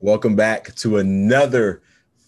Welcome 0.00 0.36
back 0.36 0.74
to 0.74 0.98
another 0.98 1.80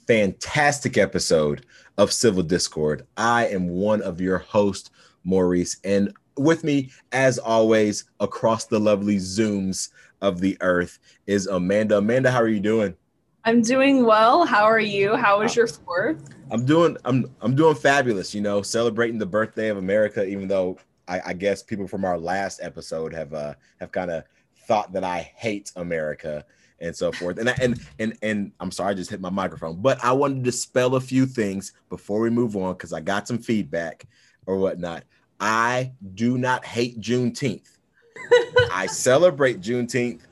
fantastic 0.06 0.96
episode 0.96 1.66
of 1.98 2.10
Civil 2.10 2.42
Discord. 2.42 3.06
I 3.18 3.48
am 3.48 3.68
one 3.68 4.00
of 4.00 4.22
your 4.22 4.38
hosts, 4.38 4.90
Maurice, 5.22 5.76
and 5.84 6.14
with 6.38 6.64
me, 6.64 6.90
as 7.12 7.38
always, 7.38 8.04
across 8.20 8.64
the 8.64 8.80
lovely 8.80 9.16
Zooms 9.16 9.90
of 10.22 10.40
the 10.40 10.56
earth 10.62 10.98
is 11.26 11.46
Amanda. 11.46 11.98
Amanda, 11.98 12.30
how 12.30 12.40
are 12.40 12.48
you 12.48 12.58
doing? 12.58 12.96
I'm 13.44 13.60
doing 13.60 14.06
well. 14.06 14.46
How 14.46 14.64
are 14.64 14.80
you? 14.80 15.14
How 15.14 15.40
was 15.40 15.54
your 15.54 15.66
fourth? 15.66 16.26
I'm 16.50 16.64
doing 16.64 16.96
I'm 17.04 17.30
I'm 17.42 17.54
doing 17.54 17.74
fabulous, 17.74 18.34
you 18.34 18.40
know, 18.40 18.62
celebrating 18.62 19.18
the 19.18 19.26
birthday 19.26 19.68
of 19.68 19.76
America, 19.76 20.26
even 20.26 20.48
though 20.48 20.78
I, 21.06 21.20
I 21.26 21.32
guess 21.34 21.62
people 21.62 21.86
from 21.86 22.06
our 22.06 22.18
last 22.18 22.60
episode 22.62 23.12
have 23.12 23.34
uh 23.34 23.52
have 23.78 23.92
kind 23.92 24.10
of 24.10 24.24
thought 24.66 24.94
that 24.94 25.04
I 25.04 25.30
hate 25.36 25.70
America 25.76 26.46
and 26.80 26.94
so 26.94 27.12
forth. 27.12 27.38
And 27.38 27.50
I, 27.50 27.54
and 27.60 27.80
and 27.98 28.16
and 28.22 28.52
I'm 28.60 28.70
sorry, 28.70 28.92
I 28.92 28.94
just 28.94 29.10
hit 29.10 29.20
my 29.20 29.30
microphone, 29.30 29.80
but 29.80 30.02
I 30.04 30.12
wanted 30.12 30.44
to 30.44 30.52
spell 30.52 30.94
a 30.94 31.00
few 31.00 31.26
things 31.26 31.72
before 31.88 32.20
we 32.20 32.30
move 32.30 32.56
on 32.56 32.74
because 32.74 32.92
I 32.92 33.00
got 33.00 33.28
some 33.28 33.38
feedback 33.38 34.06
or 34.46 34.56
whatnot. 34.56 35.04
I 35.40 35.92
do 36.14 36.38
not 36.38 36.64
hate 36.64 37.00
Juneteenth. 37.00 37.78
I 38.72 38.86
celebrate 38.86 39.60
Juneteenth. 39.60 40.22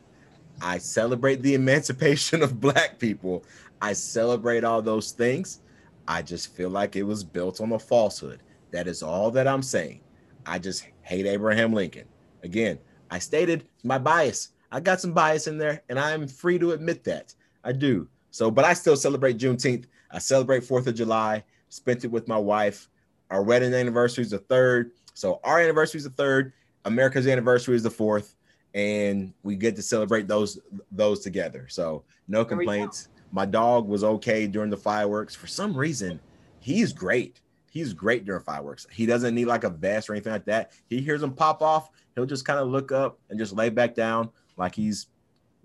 I 0.60 0.78
celebrate 0.78 1.42
the 1.42 1.54
emancipation 1.54 2.42
of 2.42 2.60
Black 2.60 2.98
people. 2.98 3.44
I 3.80 3.92
celebrate 3.92 4.64
all 4.64 4.82
those 4.82 5.12
things. 5.12 5.60
I 6.08 6.22
just 6.22 6.54
feel 6.54 6.70
like 6.70 6.96
it 6.96 7.02
was 7.02 7.24
built 7.24 7.60
on 7.60 7.72
a 7.72 7.78
falsehood. 7.78 8.42
That 8.72 8.86
is 8.86 9.02
all 9.02 9.30
that 9.32 9.46
I'm 9.46 9.62
saying. 9.62 10.00
I 10.44 10.58
just 10.58 10.86
hate 11.02 11.26
Abraham 11.26 11.72
Lincoln. 11.72 12.06
Again, 12.42 12.78
I 13.10 13.18
stated 13.18 13.68
my 13.82 13.98
bias. 13.98 14.50
I 14.72 14.80
got 14.80 15.00
some 15.00 15.12
bias 15.12 15.46
in 15.46 15.58
there, 15.58 15.82
and 15.88 15.98
I'm 15.98 16.26
free 16.26 16.58
to 16.58 16.72
admit 16.72 17.04
that. 17.04 17.34
I 17.64 17.72
do. 17.72 18.08
So, 18.30 18.50
but 18.50 18.64
I 18.64 18.74
still 18.74 18.96
celebrate 18.96 19.38
Juneteenth. 19.38 19.86
I 20.10 20.18
celebrate 20.18 20.64
Fourth 20.64 20.86
of 20.86 20.94
July. 20.94 21.44
Spent 21.68 22.04
it 22.04 22.10
with 22.10 22.28
my 22.28 22.38
wife. 22.38 22.88
Our 23.30 23.42
wedding 23.42 23.74
anniversary 23.74 24.22
is 24.22 24.30
the 24.30 24.38
third. 24.38 24.92
So 25.14 25.40
our 25.42 25.60
anniversary 25.60 25.98
is 25.98 26.04
the 26.04 26.10
third. 26.10 26.52
America's 26.84 27.26
anniversary 27.26 27.74
is 27.74 27.82
the 27.82 27.90
fourth, 27.90 28.36
and 28.74 29.32
we 29.42 29.56
get 29.56 29.74
to 29.76 29.82
celebrate 29.82 30.28
those 30.28 30.60
those 30.92 31.20
together. 31.20 31.66
So 31.68 32.04
no 32.28 32.44
complaints. 32.44 33.08
My 33.32 33.44
dog 33.44 33.88
was 33.88 34.04
okay 34.04 34.46
during 34.46 34.70
the 34.70 34.76
fireworks. 34.76 35.34
For 35.34 35.48
some 35.48 35.76
reason, 35.76 36.20
he's 36.60 36.92
great. 36.92 37.40
He's 37.70 37.92
great 37.92 38.24
during 38.24 38.42
fireworks. 38.42 38.86
He 38.92 39.04
doesn't 39.04 39.34
need 39.34 39.46
like 39.46 39.64
a 39.64 39.70
vest 39.70 40.08
or 40.08 40.14
anything 40.14 40.32
like 40.32 40.44
that. 40.44 40.72
He 40.88 41.00
hears 41.00 41.20
them 41.20 41.34
pop 41.34 41.60
off. 41.60 41.90
He'll 42.14 42.26
just 42.26 42.44
kind 42.44 42.60
of 42.60 42.68
look 42.68 42.92
up 42.92 43.18
and 43.28 43.38
just 43.38 43.52
lay 43.52 43.68
back 43.68 43.94
down 43.94 44.30
like 44.56 44.74
he's, 44.74 45.06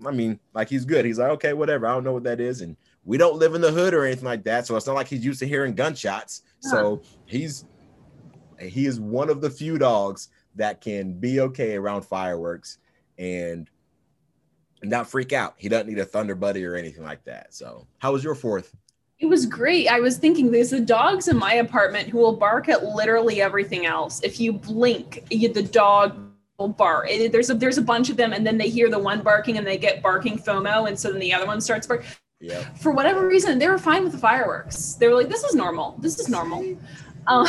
I 0.06 0.12
mean, 0.12 0.40
like 0.54 0.70
he's 0.70 0.86
good. 0.86 1.06
He's 1.06 1.20
like, 1.20 1.32
okay, 1.32 1.54
whatever. 1.54 1.88
I 1.88 1.94
don't 1.94 2.04
know 2.04 2.14
what 2.14 2.24
that 2.24 2.40
is. 2.40 2.62
And 2.62 2.76
we 3.06 3.18
don't 3.18 3.38
live 3.38 3.56
in 3.56 3.62
the 3.62 3.72
hood 3.72 3.94
or 3.94 4.06
anything 4.06 4.26
like 4.26 4.44
that. 4.44 4.68
So 4.68 4.76
it's 4.76 4.88
not 4.88 4.96
like 4.96 5.08
he's 5.08 5.26
used 5.26 5.40
to 5.40 5.48
hearing 5.48 5.76
gunshots. 5.76 6.42
Yeah. 6.64 6.72
So 6.72 7.02
he's, 7.26 7.66
he 8.60 8.86
is 8.86 9.00
one 9.00 9.30
of 9.30 9.42
the 9.42 9.50
few 9.50 9.78
dogs 9.78 10.30
that 10.56 10.82
can 10.82 11.14
be 11.14 11.40
okay 11.40 11.76
around 11.76 12.04
fireworks 12.04 12.78
and 13.18 13.70
not 14.84 15.08
freak 15.08 15.34
out. 15.34 15.56
He 15.58 15.70
doesn't 15.70 15.88
need 15.88 16.00
a 16.00 16.06
thunder 16.06 16.36
buddy 16.36 16.66
or 16.66 16.76
anything 16.76 17.04
like 17.04 17.24
that. 17.26 17.54
So, 17.54 17.88
how 18.00 18.14
was 18.14 18.24
your 18.24 18.36
fourth? 18.36 18.76
It 19.20 19.28
was 19.28 19.46
great. 19.46 19.88
I 19.88 20.00
was 20.00 20.18
thinking 20.18 20.52
there's 20.52 20.72
the 20.72 20.80
dogs 20.80 21.28
in 21.28 21.38
my 21.38 21.54
apartment 21.54 22.10
who 22.10 22.18
will 22.18 22.36
bark 22.36 22.70
at 22.70 22.84
literally 22.84 23.40
everything 23.40 23.86
else. 23.86 24.20
If 24.24 24.40
you 24.40 24.52
blink, 24.52 25.24
you, 25.30 25.54
the 25.54 25.62
dog 25.62 26.31
bark. 26.68 27.10
It, 27.10 27.32
there's 27.32 27.50
a 27.50 27.54
there's 27.54 27.78
a 27.78 27.82
bunch 27.82 28.10
of 28.10 28.18
them, 28.18 28.34
and 28.34 28.46
then 28.46 28.58
they 28.58 28.70
hear 28.70 28.90
the 28.90 29.00
one 29.00 29.22
barking, 29.22 29.58
and 29.58 29.66
they 29.66 29.78
get 29.78 30.02
barking 30.02 30.38
FOMO, 30.38 30.88
and 30.88 31.00
so 31.00 31.12
then 31.12 31.20
the 31.20 31.34
other 31.34 31.46
one 31.46 31.62
starts 31.62 31.88
barking. 31.88 32.08
Yeah. 32.40 32.62
For 32.76 32.92
whatever 32.92 33.28
reason, 33.28 33.60
they 33.60 33.68
were 33.68 33.78
fine 33.78 34.04
with 34.04 34.14
the 34.14 34.18
fireworks. 34.18 34.94
They 34.94 35.08
were 35.08 35.16
like, 35.16 35.30
"This 35.30 35.44
is 35.44 35.56
normal. 35.56 35.96
This 36.00 36.20
is 36.20 36.28
normal." 36.28 36.76
Um, 37.28 37.46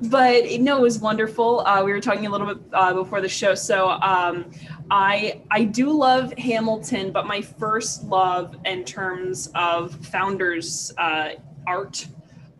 but 0.02 0.44
no, 0.60 0.78
it 0.78 0.82
was 0.82 0.98
wonderful. 0.98 1.60
Uh, 1.66 1.82
we 1.84 1.92
were 1.92 2.00
talking 2.00 2.26
a 2.26 2.30
little 2.30 2.46
bit 2.46 2.58
uh, 2.72 2.94
before 2.94 3.20
the 3.20 3.28
show, 3.28 3.54
so 3.54 3.90
um, 3.90 4.50
I 4.90 5.42
I 5.50 5.64
do 5.64 5.90
love 5.90 6.32
Hamilton, 6.38 7.10
but 7.10 7.26
my 7.26 7.40
first 7.40 8.04
love 8.04 8.56
in 8.64 8.84
terms 8.84 9.50
of 9.54 9.94
founders 10.06 10.92
uh, 10.98 11.30
art 11.66 12.06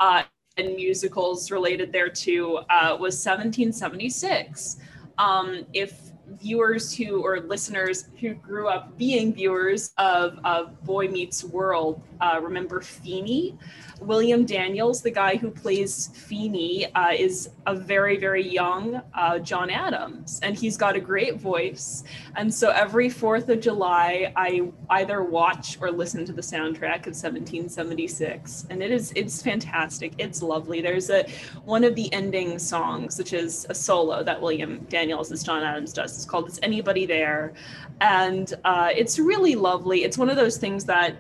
uh, 0.00 0.24
and 0.56 0.74
musicals 0.74 1.50
related 1.50 1.92
there 1.92 2.08
too 2.08 2.58
uh, 2.70 2.96
was 2.98 3.14
1776 3.24 4.78
um, 5.18 5.66
if 5.72 6.12
viewers 6.40 6.94
who 6.94 7.22
or 7.22 7.40
listeners 7.40 8.08
who 8.20 8.34
grew 8.34 8.68
up 8.68 8.96
being 8.98 9.32
viewers 9.32 9.92
of, 9.96 10.38
of 10.44 10.82
Boy 10.84 11.08
Meets 11.08 11.44
World 11.44 12.02
uh, 12.20 12.40
remember 12.42 12.80
Feeny. 12.80 13.56
William 14.00 14.44
Daniels, 14.44 15.02
the 15.02 15.10
guy 15.10 15.36
who 15.36 15.50
plays 15.50 16.08
Feeny, 16.14 16.86
uh, 16.94 17.12
is 17.16 17.50
a 17.66 17.74
very, 17.74 18.16
very 18.16 18.46
young 18.46 19.02
uh, 19.14 19.38
John 19.40 19.70
Adams, 19.70 20.38
and 20.42 20.56
he's 20.56 20.76
got 20.76 20.94
a 20.94 21.00
great 21.00 21.40
voice. 21.40 22.04
And 22.36 22.52
so 22.52 22.70
every 22.70 23.08
4th 23.08 23.48
of 23.48 23.60
July, 23.60 24.32
I 24.36 24.70
either 24.90 25.24
watch 25.24 25.76
or 25.80 25.90
listen 25.90 26.24
to 26.26 26.32
the 26.32 26.42
soundtrack 26.42 27.06
of 27.06 27.14
1776, 27.14 28.66
and 28.70 28.82
it 28.82 28.90
is 28.90 29.12
it's 29.16 29.42
fantastic. 29.42 30.14
It's 30.18 30.42
lovely. 30.42 30.80
There's 30.80 31.10
a 31.10 31.26
one 31.64 31.82
of 31.82 31.94
the 31.96 32.12
ending 32.12 32.58
songs, 32.58 33.18
which 33.18 33.32
is 33.32 33.66
a 33.68 33.74
solo 33.74 34.22
that 34.22 34.40
William 34.40 34.86
Daniels 34.88 35.32
as 35.32 35.42
John 35.42 35.62
Adams 35.62 35.92
does. 35.92 36.14
It's 36.14 36.24
called 36.24 36.48
"Is 36.48 36.60
Anybody 36.62 37.04
There," 37.04 37.52
and 38.00 38.54
uh, 38.64 38.90
it's 38.94 39.18
really 39.18 39.56
lovely. 39.56 40.04
It's 40.04 40.16
one 40.16 40.30
of 40.30 40.36
those 40.36 40.56
things 40.56 40.84
that 40.84 41.16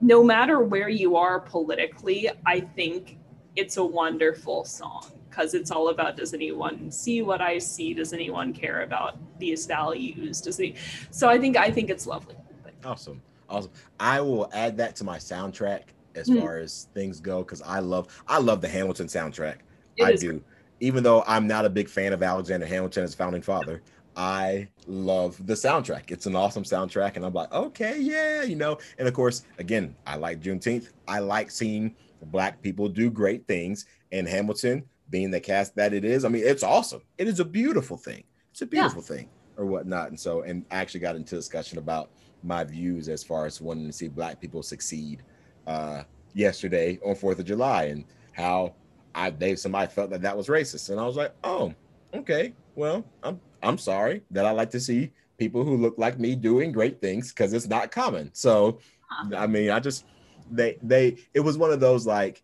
no 0.00 0.22
matter 0.22 0.60
where 0.60 0.88
you 0.88 1.16
are 1.16 1.40
politically, 1.40 2.30
I 2.46 2.60
think 2.60 3.18
it's 3.56 3.78
a 3.78 3.84
wonderful 3.84 4.64
song 4.64 5.13
because 5.34 5.54
it's 5.54 5.70
all 5.70 5.88
about 5.88 6.16
does 6.16 6.32
anyone 6.34 6.90
see 6.90 7.22
what 7.22 7.40
I 7.40 7.58
see? 7.58 7.94
Does 7.94 8.12
anyone 8.12 8.52
care 8.52 8.82
about 8.82 9.18
these 9.38 9.66
values? 9.66 10.40
Does 10.40 10.56
he? 10.56 10.74
So 11.10 11.28
I 11.28 11.38
think 11.38 11.56
I 11.56 11.70
think 11.70 11.90
it's 11.90 12.06
lovely. 12.06 12.36
Awesome, 12.84 13.20
awesome. 13.48 13.72
I 13.98 14.20
will 14.20 14.48
add 14.52 14.76
that 14.78 14.94
to 14.96 15.04
my 15.04 15.18
soundtrack 15.18 15.82
as 16.14 16.28
mm-hmm. 16.28 16.40
far 16.40 16.58
as 16.58 16.88
things 16.94 17.20
go 17.20 17.42
because 17.42 17.62
I 17.62 17.80
love 17.80 18.08
I 18.28 18.38
love 18.38 18.60
the 18.60 18.68
Hamilton 18.68 19.06
soundtrack. 19.06 19.56
It 19.96 20.04
I 20.04 20.12
do. 20.14 20.30
Great. 20.32 20.42
Even 20.80 21.02
though 21.02 21.24
I'm 21.26 21.46
not 21.46 21.64
a 21.64 21.70
big 21.70 21.88
fan 21.88 22.12
of 22.12 22.22
Alexander 22.22 22.66
Hamilton 22.66 23.04
as 23.04 23.14
founding 23.14 23.42
father, 23.42 23.82
I 24.16 24.68
love 24.86 25.44
the 25.46 25.54
soundtrack. 25.54 26.10
It's 26.10 26.26
an 26.26 26.36
awesome 26.36 26.64
soundtrack, 26.64 27.16
and 27.16 27.24
I'm 27.24 27.32
like, 27.32 27.52
okay, 27.52 27.98
yeah, 27.98 28.42
you 28.42 28.56
know. 28.56 28.78
And 28.98 29.08
of 29.08 29.14
course, 29.14 29.44
again, 29.58 29.94
I 30.06 30.16
like 30.16 30.40
Juneteenth. 30.40 30.90
I 31.08 31.20
like 31.20 31.50
seeing 31.50 31.94
black 32.26 32.60
people 32.60 32.88
do 32.88 33.10
great 33.10 33.46
things, 33.46 33.86
and 34.12 34.28
Hamilton 34.28 34.84
being 35.10 35.30
the 35.30 35.40
cast 35.40 35.76
that 35.76 35.92
it 35.92 36.04
is. 36.04 36.24
I 36.24 36.28
mean, 36.28 36.42
it's 36.44 36.62
awesome. 36.62 37.02
It 37.18 37.28
is 37.28 37.40
a 37.40 37.44
beautiful 37.44 37.96
thing. 37.96 38.24
It's 38.50 38.62
a 38.62 38.66
beautiful 38.66 39.02
yeah. 39.02 39.16
thing, 39.16 39.28
or 39.56 39.66
whatnot. 39.66 40.08
And 40.08 40.18
so, 40.18 40.42
and 40.42 40.64
I 40.70 40.76
actually 40.76 41.00
got 41.00 41.16
into 41.16 41.34
discussion 41.34 41.78
about 41.78 42.10
my 42.42 42.64
views 42.64 43.08
as 43.08 43.24
far 43.24 43.46
as 43.46 43.60
wanting 43.60 43.86
to 43.86 43.92
see 43.92 44.08
black 44.08 44.40
people 44.40 44.62
succeed 44.62 45.22
uh, 45.66 46.02
yesterday 46.34 46.98
on 47.04 47.14
Fourth 47.14 47.38
of 47.38 47.46
July, 47.46 47.84
and 47.84 48.04
how 48.32 48.74
I 49.14 49.30
they 49.30 49.56
somebody 49.56 49.90
felt 49.90 50.10
that 50.10 50.22
that 50.22 50.36
was 50.36 50.48
racist, 50.48 50.90
and 50.90 51.00
I 51.00 51.06
was 51.06 51.16
like, 51.16 51.34
oh, 51.42 51.74
okay, 52.14 52.52
well, 52.74 53.04
I'm 53.22 53.40
I'm 53.62 53.78
sorry 53.78 54.22
that 54.30 54.46
I 54.46 54.50
like 54.50 54.70
to 54.70 54.80
see 54.80 55.10
people 55.38 55.64
who 55.64 55.76
look 55.76 55.98
like 55.98 56.18
me 56.18 56.36
doing 56.36 56.72
great 56.72 57.00
things 57.00 57.32
because 57.32 57.52
it's 57.52 57.66
not 57.66 57.90
common. 57.90 58.30
So, 58.34 58.78
I 59.34 59.46
mean, 59.46 59.70
I 59.70 59.80
just 59.80 60.04
they 60.50 60.78
they 60.82 61.16
it 61.32 61.40
was 61.40 61.58
one 61.58 61.72
of 61.72 61.80
those 61.80 62.06
like 62.06 62.42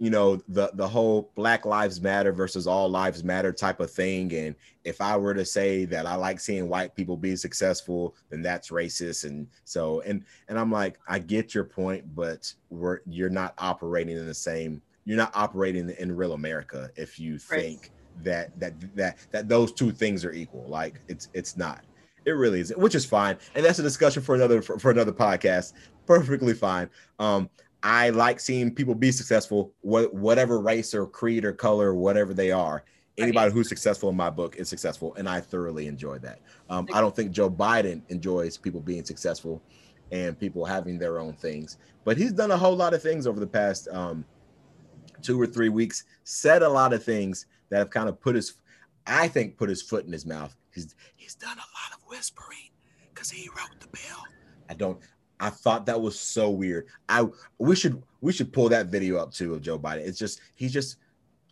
you 0.00 0.10
know 0.10 0.36
the 0.48 0.70
the 0.74 0.88
whole 0.88 1.30
black 1.36 1.64
lives 1.64 2.00
matter 2.00 2.32
versus 2.32 2.66
all 2.66 2.88
lives 2.88 3.22
matter 3.22 3.52
type 3.52 3.78
of 3.78 3.90
thing 3.90 4.34
and 4.34 4.56
if 4.84 5.00
i 5.00 5.16
were 5.16 5.34
to 5.34 5.44
say 5.44 5.84
that 5.84 6.06
i 6.06 6.16
like 6.16 6.40
seeing 6.40 6.68
white 6.68 6.96
people 6.96 7.16
be 7.16 7.36
successful 7.36 8.16
then 8.30 8.42
that's 8.42 8.70
racist 8.70 9.24
and 9.24 9.46
so 9.64 10.00
and 10.00 10.24
and 10.48 10.58
i'm 10.58 10.72
like 10.72 10.98
i 11.06 11.18
get 11.18 11.54
your 11.54 11.64
point 11.64 12.02
but 12.16 12.52
we're 12.70 13.00
you're 13.06 13.30
not 13.30 13.54
operating 13.58 14.16
in 14.16 14.26
the 14.26 14.34
same 14.34 14.82
you're 15.04 15.16
not 15.16 15.30
operating 15.34 15.90
in 15.98 16.16
real 16.16 16.32
america 16.32 16.90
if 16.96 17.20
you 17.20 17.38
right. 17.50 17.60
think 17.60 17.92
that 18.22 18.58
that 18.58 18.74
that 18.96 19.18
that 19.30 19.48
those 19.48 19.72
two 19.72 19.92
things 19.92 20.24
are 20.24 20.32
equal. 20.32 20.66
Like 20.68 21.00
it's 21.08 21.28
it's 21.34 21.56
not. 21.56 21.84
It 22.26 22.32
really 22.32 22.60
is, 22.60 22.72
which 22.76 22.94
is 22.94 23.04
fine, 23.06 23.38
and 23.54 23.64
that's 23.64 23.78
a 23.78 23.82
discussion 23.82 24.22
for 24.22 24.34
another 24.34 24.62
for, 24.62 24.78
for 24.78 24.90
another 24.90 25.12
podcast. 25.12 25.72
Perfectly 26.06 26.54
fine. 26.54 26.90
Um, 27.18 27.48
I 27.82 28.10
like 28.10 28.40
seeing 28.40 28.74
people 28.74 28.94
be 28.94 29.12
successful, 29.12 29.72
what 29.80 30.12
whatever 30.12 30.60
race 30.60 30.94
or 30.94 31.06
creed 31.06 31.44
or 31.44 31.52
color, 31.52 31.88
or 31.88 31.94
whatever 31.94 32.34
they 32.34 32.50
are. 32.50 32.84
Anybody 33.18 33.52
who's 33.52 33.68
successful 33.68 34.08
in 34.08 34.16
my 34.16 34.30
book 34.30 34.56
is 34.56 34.68
successful, 34.68 35.14
and 35.16 35.28
I 35.28 35.40
thoroughly 35.40 35.86
enjoy 35.86 36.18
that. 36.18 36.40
Um, 36.70 36.86
I 36.92 37.00
don't 37.00 37.14
think 37.14 37.32
Joe 37.32 37.50
Biden 37.50 38.00
enjoys 38.08 38.56
people 38.56 38.80
being 38.80 39.04
successful 39.04 39.62
and 40.10 40.38
people 40.38 40.64
having 40.64 40.98
their 40.98 41.18
own 41.18 41.34
things, 41.34 41.76
but 42.04 42.16
he's 42.16 42.32
done 42.32 42.50
a 42.50 42.56
whole 42.56 42.76
lot 42.76 42.94
of 42.94 43.02
things 43.02 43.26
over 43.26 43.38
the 43.38 43.46
past 43.46 43.88
um, 43.88 44.24
two 45.20 45.40
or 45.40 45.46
three 45.46 45.68
weeks. 45.68 46.04
Said 46.24 46.62
a 46.62 46.68
lot 46.68 46.92
of 46.92 47.04
things 47.04 47.46
that 47.68 47.78
have 47.78 47.90
kind 47.90 48.08
of 48.08 48.20
put 48.20 48.34
his, 48.34 48.54
I 49.06 49.28
think, 49.28 49.58
put 49.58 49.68
his 49.68 49.82
foot 49.82 50.06
in 50.06 50.12
his 50.12 50.24
mouth. 50.24 50.56
He's 50.74 50.94
he's 51.16 51.34
done 51.34 51.56
a 51.56 51.60
lot 51.60 51.92
of 51.92 51.98
whispering 52.06 52.70
because 53.12 53.30
he 53.30 53.48
wrote 53.50 53.80
the 53.80 53.88
bill. 53.88 54.24
I 54.68 54.74
don't. 54.74 54.98
I 55.40 55.50
thought 55.50 55.86
that 55.86 56.00
was 56.00 56.18
so 56.18 56.50
weird. 56.50 56.86
I 57.08 57.26
we 57.58 57.74
should 57.74 58.02
we 58.20 58.32
should 58.32 58.52
pull 58.52 58.68
that 58.68 58.86
video 58.86 59.16
up 59.16 59.32
too 59.32 59.54
of 59.54 59.62
Joe 59.62 59.78
Biden. 59.78 60.06
It's 60.06 60.18
just 60.18 60.40
he's 60.54 60.72
just 60.72 60.98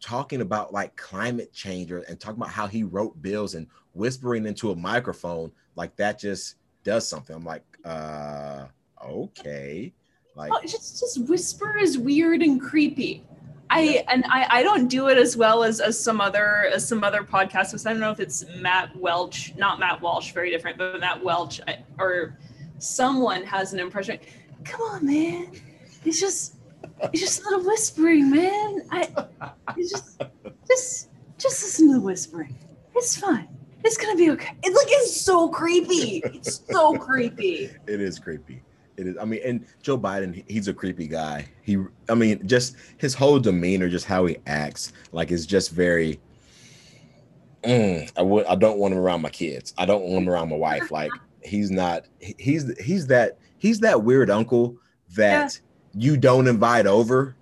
talking 0.01 0.43
about 0.43 0.73
like 0.73 0.95
climate 0.97 1.53
change 1.53 1.91
or, 1.91 1.99
and 2.01 2.21
talking 2.21 2.37
about 2.37 2.51
how 2.51 2.67
he 2.67 2.85
wrote 2.85 3.21
bills 3.21 3.55
and 3.55 3.67
whispering 3.95 4.47
into 4.47 4.71
a 4.71 4.77
microphone 4.77 5.51
like 5.75 5.97
that 5.97 6.19
just 6.19 6.57
does 6.85 7.09
something. 7.09 7.35
I'm 7.35 7.45
like, 7.45 7.65
uh, 7.85 8.67
okay. 9.05 9.93
Like 10.37 10.53
oh, 10.53 10.61
just 10.63 11.01
just 11.01 11.29
whisper 11.29 11.79
is 11.79 11.99
weird 11.99 12.43
and 12.43 12.61
creepy. 12.61 13.25
I 13.71 13.81
yeah. 13.81 14.03
and 14.09 14.25
I, 14.27 14.47
I 14.51 14.63
don't 14.63 14.89
do 14.89 15.09
it 15.09 15.19
as 15.19 15.37
well 15.37 15.63
as, 15.63 15.81
as 15.81 15.99
some 15.99 16.21
other 16.21 16.71
as 16.73 16.87
some 16.87 17.03
other 17.03 17.23
podcasts. 17.23 17.87
I 17.87 17.91
don't 17.91 18.01
know 18.01 18.11
if 18.11 18.21
it's 18.21 18.45
Matt 18.57 18.97
Welch, 18.97 19.55
not 19.57 19.81
Matt 19.81 20.01
Walsh, 20.01 20.33
very 20.33 20.51
different, 20.51 20.79
but 20.79 21.01
Matt 21.01 21.23
Welch 21.23 21.61
or 21.99 22.37
someone 22.79 23.43
has 23.45 23.73
an 23.73 23.81
impression. 23.81 24.19
Come 24.65 24.81
on, 24.83 25.07
man. 25.07 25.53
It's 26.05 26.21
just 26.21 26.57
it's 27.13 27.21
just 27.21 27.41
a 27.43 27.45
little 27.45 27.65
whispering, 27.65 28.31
man. 28.31 28.83
I 28.91 29.09
it's 29.77 29.91
just 29.91 30.23
just 30.67 31.09
just 31.39 31.63
listen 31.63 31.89
to 31.89 31.95
the 31.95 32.01
whispering. 32.01 32.57
It's 32.95 33.17
fine. 33.17 33.49
It's 33.85 33.97
gonna 33.97 34.17
be 34.17 34.31
okay. 34.31 34.57
It's 34.63 34.77
like 34.77 34.89
it's 34.91 35.21
so 35.21 35.49
creepy. 35.49 36.23
It's 36.25 36.63
so 36.69 36.95
creepy. 36.99 37.71
It 37.87 38.01
is 38.01 38.19
creepy. 38.19 38.63
It 38.97 39.07
is. 39.07 39.17
I 39.19 39.25
mean, 39.25 39.41
and 39.45 39.67
Joe 39.81 39.97
Biden, 39.97 40.45
he's 40.49 40.67
a 40.67 40.75
creepy 40.75 41.07
guy. 41.07 41.47
He, 41.63 41.79
I 42.09 42.15
mean, 42.15 42.47
just 42.49 42.77
his 42.97 43.15
whole 43.15 43.39
demeanor, 43.39 43.89
just 43.89 44.07
how 44.07 44.27
he 44.27 44.39
acts, 44.47 44.93
like 45.13 45.31
is 45.31 45.47
just 45.47 45.71
very. 45.71 46.21
Mm, 47.63 48.11
I 48.17 48.23
would. 48.23 48.47
I 48.47 48.57
don't 48.57 48.79
want 48.79 48.95
him 48.95 48.99
around 49.01 49.23
my 49.23 49.31
kids. 49.31 49.73
I 49.79 49.87
don't 49.87 50.03
want 50.03 50.25
him 50.25 50.29
around 50.29 50.49
my 50.49 50.57
wife. 50.57 50.91
Like 50.91 51.13
he's 51.43 51.71
not. 51.71 52.07
He's 52.19 52.77
he's 52.79 53.07
that 53.09 53.39
he's 53.59 53.81
that 53.81 54.03
weird 54.03 54.31
uncle 54.31 54.77
that 55.15 55.61
yeah. 55.95 56.07
you 56.07 56.17
don't 56.17 56.47
invite 56.47 56.87
over 56.87 57.37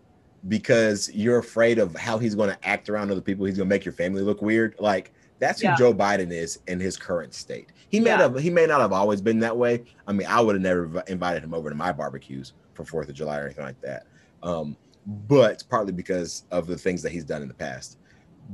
because 0.48 1.10
you're 1.12 1.38
afraid 1.38 1.78
of 1.78 1.94
how 1.96 2.18
he's 2.18 2.34
going 2.34 2.50
to 2.50 2.68
act 2.68 2.88
around 2.88 3.10
other 3.10 3.20
people. 3.20 3.46
He's 3.46 3.56
going 3.56 3.68
to 3.68 3.74
make 3.74 3.84
your 3.84 3.92
family 3.92 4.22
look 4.22 4.42
weird. 4.42 4.76
Like 4.78 5.12
that's 5.38 5.60
who 5.60 5.68
yeah. 5.68 5.76
Joe 5.76 5.92
Biden 5.92 6.30
is 6.32 6.60
in 6.66 6.80
his 6.80 6.96
current 6.96 7.34
state. 7.34 7.72
He 7.88 8.00
may 8.00 8.10
yeah. 8.10 8.18
have 8.18 8.38
he 8.38 8.50
may 8.50 8.66
not 8.66 8.80
have 8.80 8.92
always 8.92 9.20
been 9.20 9.38
that 9.40 9.56
way. 9.56 9.84
I 10.06 10.12
mean, 10.12 10.26
I 10.26 10.40
would 10.40 10.54
have 10.54 10.62
never 10.62 11.02
invited 11.08 11.42
him 11.42 11.54
over 11.54 11.68
to 11.68 11.76
my 11.76 11.92
barbecues 11.92 12.52
for 12.74 12.84
Fourth 12.84 13.08
of 13.08 13.14
July 13.14 13.38
or 13.38 13.44
anything 13.46 13.64
like 13.64 13.80
that. 13.82 14.06
Um, 14.42 14.76
but 15.06 15.62
partly 15.68 15.92
because 15.92 16.44
of 16.50 16.66
the 16.66 16.76
things 16.76 17.02
that 17.02 17.12
he's 17.12 17.24
done 17.24 17.42
in 17.42 17.48
the 17.48 17.54
past. 17.54 17.98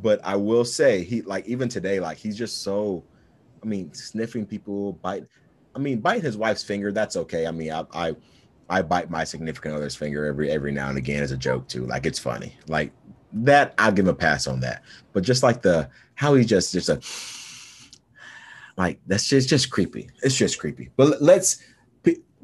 But 0.03 0.21
I 0.25 0.37
will 0.37 0.65
say 0.65 1.03
he 1.03 1.23
like 1.23 1.47
even 1.47 1.69
today, 1.69 2.01
like 2.01 2.17
he's 2.17 2.37
just 2.37 2.63
so 2.63 3.05
I 3.63 3.67
mean, 3.67 3.93
sniffing 3.93 4.47
people, 4.47 4.95
bite 4.95 5.25
I 5.75 5.79
mean, 5.79 6.01
bite 6.01 6.23
his 6.23 6.37
wife's 6.37 6.63
finger, 6.63 6.93
that's 6.93 7.17
okay. 7.17 7.47
I 7.47 7.51
mean, 7.51 7.73
I 7.73 7.85
I 7.93 8.17
I 8.69 8.83
bite 8.83 9.11
my 9.11 9.25
significant 9.25 9.75
other's 9.75 9.95
finger 9.95 10.27
every 10.27 10.51
every 10.51 10.73
now 10.73 10.89
and 10.89 10.99
again 10.99 11.23
as 11.23 11.33
a 11.33 11.37
joke 11.37 11.69
too. 11.69 11.87
Like 11.87 12.07
it's 12.07 12.19
funny. 12.19 12.57
Like 12.69 12.93
that 13.33 13.75
I'll 13.79 13.93
give 13.93 14.07
him 14.07 14.11
a 14.11 14.15
pass 14.15 14.47
on 14.47 14.61
that. 14.61 14.83
But 15.13 15.25
just 15.25 15.43
like 15.43 15.63
the 15.63 15.89
how 16.15 16.35
he 16.35 16.45
just 16.45 16.73
just 16.73 16.89
a 16.89 17.01
like 18.77 19.01
that's 19.07 19.29
just 19.29 19.49
just 19.49 19.71
creepy. 19.71 20.11
It's 20.23 20.37
just 20.37 20.59
creepy. 20.59 20.91
But 20.97 21.23
let's 21.23 21.63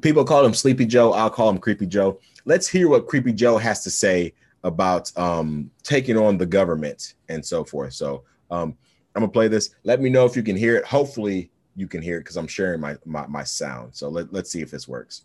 people 0.00 0.24
call 0.24 0.44
him 0.44 0.54
Sleepy 0.54 0.86
Joe. 0.86 1.12
I'll 1.12 1.30
call 1.30 1.50
him 1.50 1.58
Creepy 1.58 1.86
Joe. 1.86 2.20
Let's 2.44 2.68
hear 2.68 2.88
what 2.88 3.06
Creepy 3.06 3.32
Joe 3.32 3.58
has 3.58 3.82
to 3.84 3.90
say 3.90 4.32
about 4.64 5.16
um, 5.18 5.70
taking 5.82 6.16
on 6.16 6.38
the 6.38 6.46
government 6.46 7.14
and 7.28 7.44
so 7.44 7.64
forth. 7.64 7.94
So 7.94 8.24
um, 8.50 8.76
I'm 9.18 9.22
gonna 9.22 9.32
play 9.32 9.48
this. 9.48 9.70
Let 9.82 10.00
me 10.00 10.10
know 10.10 10.26
if 10.26 10.36
you 10.36 10.44
can 10.44 10.54
hear 10.54 10.76
it. 10.76 10.84
Hopefully 10.84 11.50
you 11.74 11.88
can 11.88 12.00
hear 12.00 12.18
it 12.18 12.20
because 12.20 12.36
I'm 12.36 12.46
sharing 12.46 12.80
my, 12.80 12.94
my 13.04 13.26
my 13.26 13.42
sound. 13.42 13.92
So 13.92 14.08
let, 14.08 14.32
let's 14.32 14.48
see 14.48 14.60
if 14.60 14.70
this 14.70 14.86
works. 14.86 15.22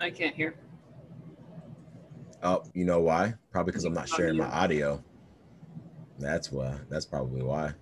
I 0.00 0.10
can't 0.10 0.34
hear. 0.34 0.56
Oh, 2.42 2.64
you 2.74 2.84
know 2.84 3.00
why? 3.00 3.34
Probably 3.52 3.70
because 3.70 3.84
I'm 3.84 3.94
not 3.94 4.08
sharing 4.08 4.36
my 4.36 4.48
audio. 4.48 5.00
That's 6.18 6.50
why. 6.50 6.76
That's 6.88 7.06
probably 7.06 7.42
why. 7.42 7.72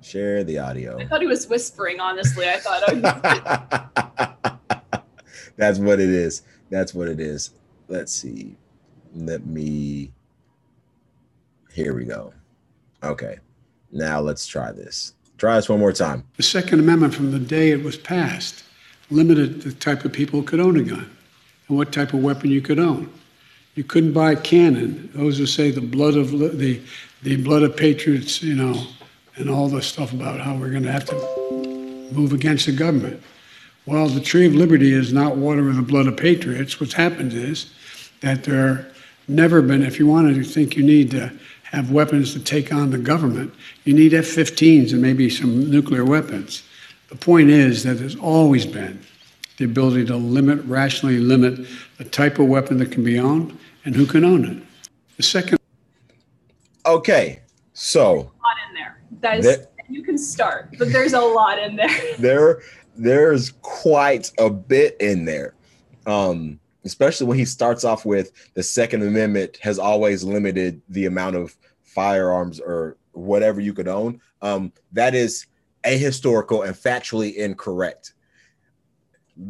Share 0.00 0.44
the 0.44 0.60
audio. 0.60 0.96
I 1.00 1.08
thought 1.08 1.22
he 1.22 1.26
was 1.26 1.48
whispering, 1.48 1.98
honestly. 1.98 2.46
I 2.48 2.58
thought 2.58 2.84
That's 5.56 5.80
what 5.80 5.98
it 5.98 6.08
is. 6.08 6.42
That's 6.70 6.94
what 6.94 7.08
it 7.08 7.18
is. 7.18 7.50
Let's 7.88 8.12
see. 8.12 8.56
Let 9.14 9.46
me 9.46 10.12
here 11.72 11.94
we 11.94 12.04
go. 12.04 12.32
Okay. 13.02 13.38
Now 13.90 14.20
let's 14.20 14.46
try 14.46 14.72
this. 14.72 15.14
Try 15.38 15.56
this 15.56 15.68
one 15.68 15.80
more 15.80 15.92
time. 15.92 16.24
The 16.36 16.42
Second 16.42 16.80
Amendment 16.80 17.14
from 17.14 17.32
the 17.32 17.38
day 17.38 17.70
it 17.70 17.82
was 17.82 17.96
passed 17.96 18.64
limited 19.10 19.62
the 19.62 19.72
type 19.72 20.04
of 20.04 20.12
people 20.12 20.40
who 20.40 20.46
could 20.46 20.60
own 20.60 20.76
a 20.78 20.82
gun 20.82 21.10
and 21.68 21.76
what 21.76 21.92
type 21.92 22.14
of 22.14 22.22
weapon 22.22 22.50
you 22.50 22.60
could 22.60 22.78
own. 22.78 23.12
You 23.74 23.84
couldn't 23.84 24.12
buy 24.12 24.32
a 24.32 24.36
cannon. 24.36 25.10
Those 25.14 25.38
who 25.38 25.46
say 25.46 25.70
the 25.70 25.80
blood 25.80 26.14
of 26.16 26.30
the 26.30 26.80
the 27.22 27.36
blood 27.36 27.62
of 27.62 27.76
patriots, 27.76 28.42
you 28.42 28.54
know, 28.54 28.86
and 29.36 29.48
all 29.48 29.68
the 29.68 29.80
stuff 29.80 30.12
about 30.12 30.40
how 30.40 30.56
we're 30.56 30.70
going 30.70 30.82
to 30.82 30.92
have 30.92 31.04
to 31.06 32.08
move 32.12 32.32
against 32.32 32.66
the 32.66 32.72
government. 32.72 33.22
Well, 33.86 34.08
the 34.08 34.20
tree 34.20 34.46
of 34.46 34.54
liberty 34.54 34.92
is 34.92 35.12
not 35.12 35.36
water 35.36 35.62
with 35.62 35.76
the 35.76 35.82
blood 35.82 36.06
of 36.06 36.16
patriots. 36.16 36.80
What's 36.80 36.92
happened 36.92 37.32
is 37.32 37.72
that 38.20 38.44
there 38.44 38.91
never 39.28 39.62
been. 39.62 39.82
If 39.82 39.98
you 39.98 40.06
wanted 40.06 40.34
to 40.34 40.44
think 40.44 40.76
you 40.76 40.82
need 40.82 41.10
to 41.12 41.32
have 41.64 41.90
weapons 41.90 42.32
to 42.34 42.40
take 42.40 42.72
on 42.72 42.90
the 42.90 42.98
government, 42.98 43.54
you 43.84 43.94
need 43.94 44.12
F-15s 44.12 44.92
and 44.92 45.00
maybe 45.00 45.30
some 45.30 45.70
nuclear 45.70 46.04
weapons. 46.04 46.62
The 47.08 47.16
point 47.16 47.50
is 47.50 47.82
that 47.84 47.94
there's 47.94 48.16
always 48.16 48.66
been 48.66 49.02
the 49.58 49.64
ability 49.64 50.06
to 50.06 50.16
limit, 50.16 50.64
rationally 50.64 51.18
limit 51.18 51.66
the 51.98 52.04
type 52.04 52.38
of 52.38 52.46
weapon 52.46 52.78
that 52.78 52.90
can 52.90 53.04
be 53.04 53.18
owned 53.18 53.58
and 53.84 53.94
who 53.94 54.06
can 54.06 54.24
own 54.24 54.44
it. 54.44 54.62
The 55.16 55.22
second. 55.22 55.58
Okay, 56.86 57.40
so. 57.74 58.12
There's 58.12 58.24
a 58.24 58.42
lot 58.42 58.56
in 58.68 58.74
there. 58.74 59.00
That 59.20 59.38
is, 59.38 59.44
that, 59.46 59.72
you 59.88 60.02
can 60.02 60.18
start, 60.18 60.74
but 60.78 60.92
there's 60.92 61.12
a 61.12 61.20
lot 61.20 61.58
in 61.58 61.76
there. 61.76 62.16
There, 62.18 62.62
there's 62.96 63.52
quite 63.62 64.32
a 64.38 64.50
bit 64.50 64.96
in 65.00 65.24
there. 65.24 65.54
Um, 66.06 66.58
especially 66.84 67.26
when 67.26 67.38
he 67.38 67.44
starts 67.44 67.84
off 67.84 68.04
with 68.04 68.32
the 68.54 68.62
Second 68.62 69.02
Amendment 69.02 69.58
has 69.58 69.78
always 69.78 70.24
limited 70.24 70.80
the 70.88 71.06
amount 71.06 71.36
of 71.36 71.56
firearms 71.82 72.60
or 72.60 72.96
whatever 73.12 73.60
you 73.60 73.74
could 73.74 73.88
own. 73.88 74.20
Um, 74.40 74.72
that 74.92 75.14
is 75.14 75.46
ahistorical 75.84 76.66
and 76.66 76.74
factually 76.74 77.34
incorrect. 77.34 78.14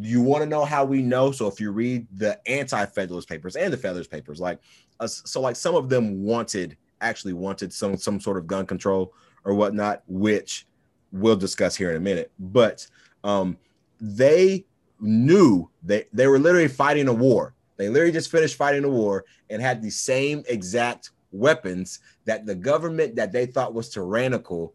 You 0.00 0.20
want 0.20 0.42
to 0.42 0.48
know 0.48 0.64
how 0.64 0.84
we 0.84 1.02
know? 1.02 1.32
So 1.32 1.46
if 1.46 1.60
you 1.60 1.72
read 1.72 2.06
the 2.14 2.40
anti-Federalist 2.48 3.28
papers 3.28 3.56
and 3.56 3.72
the 3.72 3.76
Federalist 3.76 4.10
papers, 4.10 4.40
like 4.40 4.58
uh, 5.00 5.06
so, 5.06 5.40
like 5.40 5.56
some 5.56 5.74
of 5.74 5.88
them 5.88 6.22
wanted 6.22 6.76
actually 7.00 7.32
wanted 7.32 7.72
some 7.72 7.96
some 7.96 8.20
sort 8.20 8.38
of 8.38 8.46
gun 8.46 8.64
control 8.64 9.12
or 9.44 9.54
whatnot, 9.54 10.02
which 10.06 10.66
we'll 11.10 11.36
discuss 11.36 11.74
here 11.74 11.90
in 11.90 11.96
a 11.96 12.00
minute. 12.00 12.30
But 12.38 12.86
um, 13.24 13.58
they 14.00 14.64
knew 15.02 15.68
they 15.82 16.06
they 16.12 16.26
were 16.26 16.38
literally 16.38 16.68
fighting 16.68 17.08
a 17.08 17.12
war. 17.12 17.54
They 17.76 17.88
literally 17.88 18.12
just 18.12 18.30
finished 18.30 18.56
fighting 18.56 18.84
a 18.84 18.88
war 18.88 19.24
and 19.50 19.60
had 19.60 19.82
the 19.82 19.90
same 19.90 20.44
exact 20.48 21.10
weapons 21.32 22.00
that 22.24 22.46
the 22.46 22.54
government 22.54 23.16
that 23.16 23.32
they 23.32 23.46
thought 23.46 23.74
was 23.74 23.88
tyrannical 23.88 24.74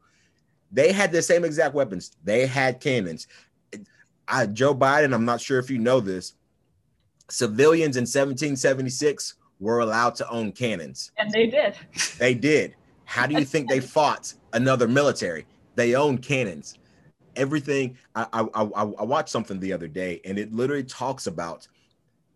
they 0.72 0.92
had 0.92 1.12
the 1.12 1.22
same 1.22 1.46
exact 1.46 1.74
weapons. 1.74 2.12
They 2.24 2.46
had 2.46 2.80
cannons. 2.80 3.28
I, 4.28 4.46
Joe 4.48 4.76
Biden, 4.76 5.14
I'm 5.14 5.26
not 5.26 5.40
sure 5.40 5.60
if 5.60 5.70
you 5.70 5.80
know 5.80 6.00
this, 6.00 6.34
civilians 7.30 7.96
in 7.96 8.02
1776 8.02 9.36
were 9.60 9.80
allowed 9.80 10.16
to 10.16 10.30
own 10.30 10.52
cannons. 10.52 11.12
And 11.18 11.32
they 11.32 11.48
did. 11.48 11.78
They 12.20 12.34
did. 12.34 12.76
How 13.06 13.26
do 13.26 13.36
you 13.36 13.46
think 13.46 13.70
they 13.70 13.80
fought 13.96 14.34
another 14.54 14.88
military? 14.88 15.46
They 15.76 15.96
owned 15.96 16.22
cannons. 16.22 16.78
Everything. 17.38 17.98
I, 18.16 18.28
I, 18.34 18.42
I, 18.54 18.64
I 18.82 19.04
watched 19.04 19.30
something 19.30 19.60
the 19.60 19.72
other 19.72 19.88
day 19.88 20.20
and 20.26 20.38
it 20.38 20.52
literally 20.52 20.84
talks 20.84 21.28
about 21.28 21.68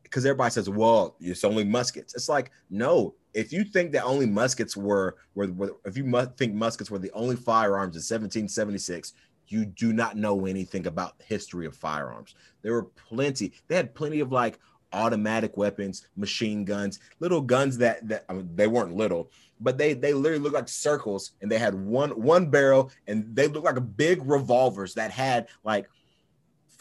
because 0.03 0.25
everybody 0.25 0.51
says, 0.51 0.69
well, 0.69 1.15
it's 1.21 1.43
only 1.43 1.63
muskets. 1.63 2.15
It's 2.15 2.27
like, 2.29 2.51
no, 2.69 3.15
if 3.33 3.53
you 3.53 3.63
think 3.63 3.93
that 3.93 4.03
only 4.03 4.25
muskets 4.25 4.75
were, 4.75 5.15
were, 5.35 5.51
were 5.53 5.71
if 5.85 5.97
you 5.97 6.27
think 6.37 6.53
muskets 6.53 6.91
were 6.91 6.99
the 6.99 7.11
only 7.13 7.35
firearms 7.37 7.95
in 7.95 7.99
1776, 7.99 9.13
you 9.47 9.65
do 9.65 9.93
not 9.93 10.17
know 10.17 10.45
anything 10.45 10.87
about 10.87 11.17
the 11.17 11.25
history 11.25 11.65
of 11.65 11.75
firearms. 11.75 12.35
There 12.61 12.73
were 12.73 12.83
plenty. 12.83 13.53
They 13.67 13.75
had 13.75 13.93
plenty 13.95 14.19
of 14.19 14.31
like 14.31 14.59
automatic 14.93 15.57
weapons, 15.57 16.07
machine 16.15 16.65
guns, 16.65 16.99
little 17.19 17.41
guns 17.41 17.77
that 17.77 18.07
that 18.07 18.25
I 18.29 18.33
mean, 18.33 18.49
they 18.55 18.67
weren't 18.67 18.95
little, 18.95 19.31
but 19.59 19.77
they 19.77 19.93
they 19.93 20.13
literally 20.13 20.43
looked 20.43 20.55
like 20.55 20.67
circles, 20.67 21.31
and 21.41 21.51
they 21.51 21.57
had 21.57 21.75
one 21.75 22.11
one 22.11 22.49
barrel, 22.49 22.91
and 23.07 23.35
they 23.35 23.47
looked 23.47 23.65
like 23.65 23.97
big 23.97 24.23
revolvers 24.23 24.93
that 24.95 25.11
had 25.11 25.47
like 25.63 25.87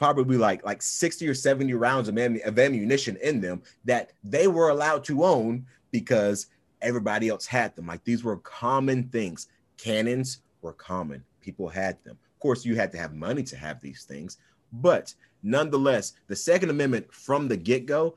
probably 0.01 0.39
like 0.39 0.65
like 0.65 0.81
60 0.81 1.29
or 1.29 1.35
70 1.35 1.75
rounds 1.75 2.09
of, 2.09 2.17
of 2.17 2.59
ammunition 2.59 3.19
in 3.23 3.41
them 3.41 3.63
that 3.85 4.13
they 4.25 4.47
were 4.47 4.71
allowed 4.71 5.05
to 5.05 5.25
own 5.25 5.67
because 5.91 6.47
everybody 6.81 7.29
else 7.29 7.45
had 7.45 7.77
them. 7.77 7.87
Like 7.87 8.03
these 8.05 8.25
were 8.25 8.39
common 8.39 9.09
things. 9.09 9.49
Cannons 9.77 10.41
were 10.63 10.73
common. 10.73 11.23
People 11.43 11.69
had 11.69 12.03
them. 12.05 12.19
Of 12.35 12.41
course, 12.41 12.65
you 12.65 12.77
had 12.77 12.93
to 12.93 12.99
have 12.99 13.15
money 13.15 13.43
to 13.43 13.57
have 13.57 13.81
these 13.81 14.05
things, 14.05 14.39
but 14.73 15.15
nonetheless, 15.43 16.15
the 16.27 16.37
Second 16.37 16.71
Amendment 16.71 17.13
from 17.13 17.49
the 17.49 17.57
get 17.57 17.87
go 17.87 18.15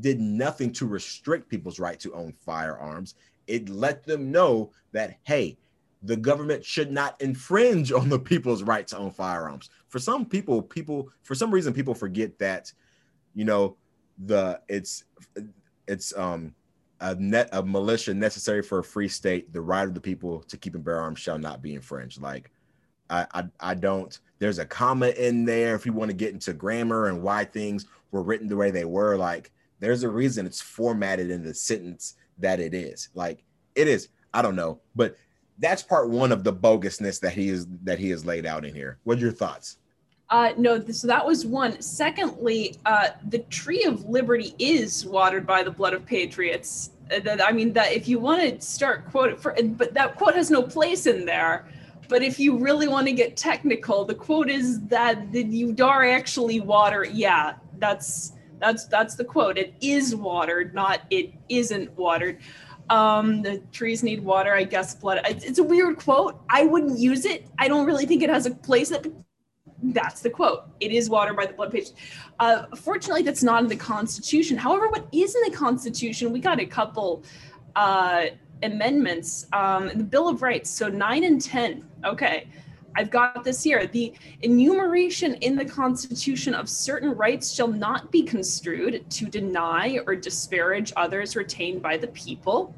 did 0.00 0.20
nothing 0.20 0.72
to 0.72 0.86
restrict 0.86 1.48
people's 1.48 1.78
right 1.78 1.98
to 2.00 2.12
own 2.14 2.32
firearms. 2.32 3.14
It 3.46 3.68
let 3.68 4.04
them 4.04 4.32
know 4.32 4.72
that, 4.92 5.18
hey, 5.22 5.56
the 6.02 6.16
government 6.16 6.64
should 6.64 6.90
not 6.90 7.20
infringe 7.20 7.92
on 7.92 8.08
the 8.08 8.18
people's 8.18 8.62
right 8.62 8.86
to 8.88 8.98
own 8.98 9.10
firearms. 9.10 9.70
For 9.88 9.98
some 9.98 10.26
people, 10.26 10.62
people 10.62 11.10
for 11.22 11.34
some 11.34 11.50
reason 11.50 11.72
people 11.72 11.94
forget 11.94 12.38
that, 12.38 12.72
you 13.34 13.44
know, 13.44 13.76
the 14.24 14.60
it's 14.68 15.04
it's 15.86 16.16
um 16.16 16.54
a 17.00 17.14
net 17.16 17.48
a 17.52 17.62
militia 17.62 18.14
necessary 18.14 18.62
for 18.62 18.78
a 18.78 18.84
free 18.84 19.08
state. 19.08 19.52
The 19.52 19.60
right 19.60 19.86
of 19.86 19.94
the 19.94 20.00
people 20.00 20.40
to 20.42 20.56
keep 20.56 20.74
and 20.74 20.84
bear 20.84 21.00
arms 21.00 21.18
shall 21.18 21.38
not 21.38 21.62
be 21.62 21.74
infringed. 21.74 22.20
Like 22.20 22.50
I, 23.10 23.26
I 23.32 23.44
I 23.60 23.74
don't. 23.74 24.18
There's 24.38 24.58
a 24.58 24.66
comma 24.66 25.08
in 25.08 25.44
there 25.44 25.74
if 25.74 25.86
you 25.86 25.92
want 25.92 26.10
to 26.10 26.16
get 26.16 26.32
into 26.32 26.52
grammar 26.52 27.08
and 27.08 27.22
why 27.22 27.44
things 27.44 27.86
were 28.10 28.22
written 28.22 28.48
the 28.48 28.56
way 28.56 28.70
they 28.70 28.84
were. 28.84 29.16
Like 29.16 29.50
there's 29.80 30.02
a 30.02 30.08
reason 30.08 30.46
it's 30.46 30.60
formatted 30.60 31.30
in 31.30 31.42
the 31.42 31.54
sentence 31.54 32.14
that 32.38 32.60
it 32.60 32.74
is. 32.74 33.08
Like 33.14 33.44
it 33.74 33.88
is. 33.88 34.08
I 34.34 34.42
don't 34.42 34.56
know, 34.56 34.80
but 34.94 35.16
that's 35.58 35.82
part 35.82 36.10
one 36.10 36.32
of 36.32 36.44
the 36.44 36.52
bogusness 36.52 37.20
that 37.20 37.32
he 37.32 37.48
is 37.48 37.66
that 37.84 37.98
he 37.98 38.10
has 38.10 38.26
laid 38.26 38.46
out 38.46 38.64
in 38.64 38.74
here. 38.74 38.98
What 39.04 39.18
are 39.18 39.22
your 39.22 39.32
thoughts? 39.32 39.78
Uh, 40.28 40.52
no, 40.58 40.84
so 40.86 41.06
that 41.06 41.24
was 41.24 41.46
one. 41.46 41.80
Secondly, 41.80 42.76
uh, 42.84 43.08
the 43.28 43.38
tree 43.38 43.84
of 43.84 44.04
liberty 44.06 44.54
is 44.58 45.06
watered 45.06 45.46
by 45.46 45.62
the 45.62 45.70
blood 45.70 45.94
of 45.94 46.04
patriots. 46.04 46.90
Uh, 47.14 47.20
that 47.20 47.42
I 47.42 47.52
mean, 47.52 47.72
that 47.74 47.92
if 47.92 48.08
you 48.08 48.18
want 48.18 48.42
to 48.42 48.60
start 48.60 49.08
quote 49.10 49.40
for, 49.40 49.56
but 49.62 49.94
that 49.94 50.16
quote 50.16 50.34
has 50.34 50.50
no 50.50 50.62
place 50.62 51.06
in 51.06 51.24
there. 51.24 51.66
But 52.08 52.22
if 52.22 52.38
you 52.38 52.56
really 52.56 52.88
want 52.88 53.06
to 53.06 53.12
get 53.12 53.36
technical, 53.36 54.04
the 54.04 54.14
quote 54.14 54.48
is 54.48 54.80
that 54.86 55.32
the, 55.32 55.42
you 55.42 55.74
are 55.82 56.04
actually 56.04 56.60
water. 56.60 57.04
Yeah, 57.04 57.54
that's 57.78 58.32
that's 58.58 58.86
that's 58.86 59.14
the 59.16 59.24
quote. 59.24 59.58
It 59.58 59.74
is 59.80 60.14
watered, 60.14 60.74
not 60.74 61.02
it 61.10 61.32
isn't 61.48 61.96
watered. 61.96 62.38
Um, 62.88 63.42
the 63.42 63.58
trees 63.72 64.02
need 64.02 64.22
water, 64.22 64.54
I 64.54 64.64
guess. 64.64 64.94
Blood. 64.94 65.20
It's, 65.24 65.44
it's 65.44 65.58
a 65.58 65.64
weird 65.64 65.96
quote. 65.96 66.40
I 66.48 66.64
wouldn't 66.64 66.98
use 66.98 67.24
it. 67.24 67.46
I 67.58 67.68
don't 67.68 67.84
really 67.84 68.06
think 68.06 68.22
it 68.22 68.30
has 68.30 68.46
a 68.46 68.54
place. 68.54 68.90
That 68.90 69.06
that's 69.82 70.22
the 70.22 70.30
quote. 70.30 70.64
It 70.80 70.92
is 70.92 71.10
watered 71.10 71.36
by 71.36 71.46
the 71.46 71.52
blood 71.52 71.72
page. 71.72 71.88
Uh, 72.38 72.66
fortunately, 72.76 73.22
that's 73.22 73.42
not 73.42 73.62
in 73.62 73.68
the 73.68 73.76
Constitution. 73.76 74.56
However, 74.56 74.88
what 74.88 75.06
is 75.12 75.34
in 75.34 75.42
the 75.50 75.56
Constitution? 75.56 76.32
We 76.32 76.40
got 76.40 76.60
a 76.60 76.66
couple 76.66 77.24
uh, 77.74 78.26
amendments. 78.62 79.46
Um, 79.52 79.88
the 79.94 80.04
Bill 80.04 80.28
of 80.28 80.42
Rights. 80.42 80.70
So 80.70 80.88
nine 80.88 81.24
and 81.24 81.40
ten. 81.40 81.84
Okay. 82.04 82.48
I've 82.98 83.10
got 83.10 83.44
this 83.44 83.62
here. 83.62 83.86
The 83.86 84.14
enumeration 84.40 85.34
in 85.34 85.54
the 85.54 85.66
Constitution 85.66 86.54
of 86.54 86.66
certain 86.66 87.10
rights 87.10 87.52
shall 87.52 87.68
not 87.68 88.10
be 88.10 88.22
construed 88.22 89.08
to 89.10 89.26
deny 89.26 90.00
or 90.06 90.16
disparage 90.16 90.94
others 90.96 91.36
retained 91.36 91.82
by 91.82 91.98
the 91.98 92.08
people. 92.08 92.74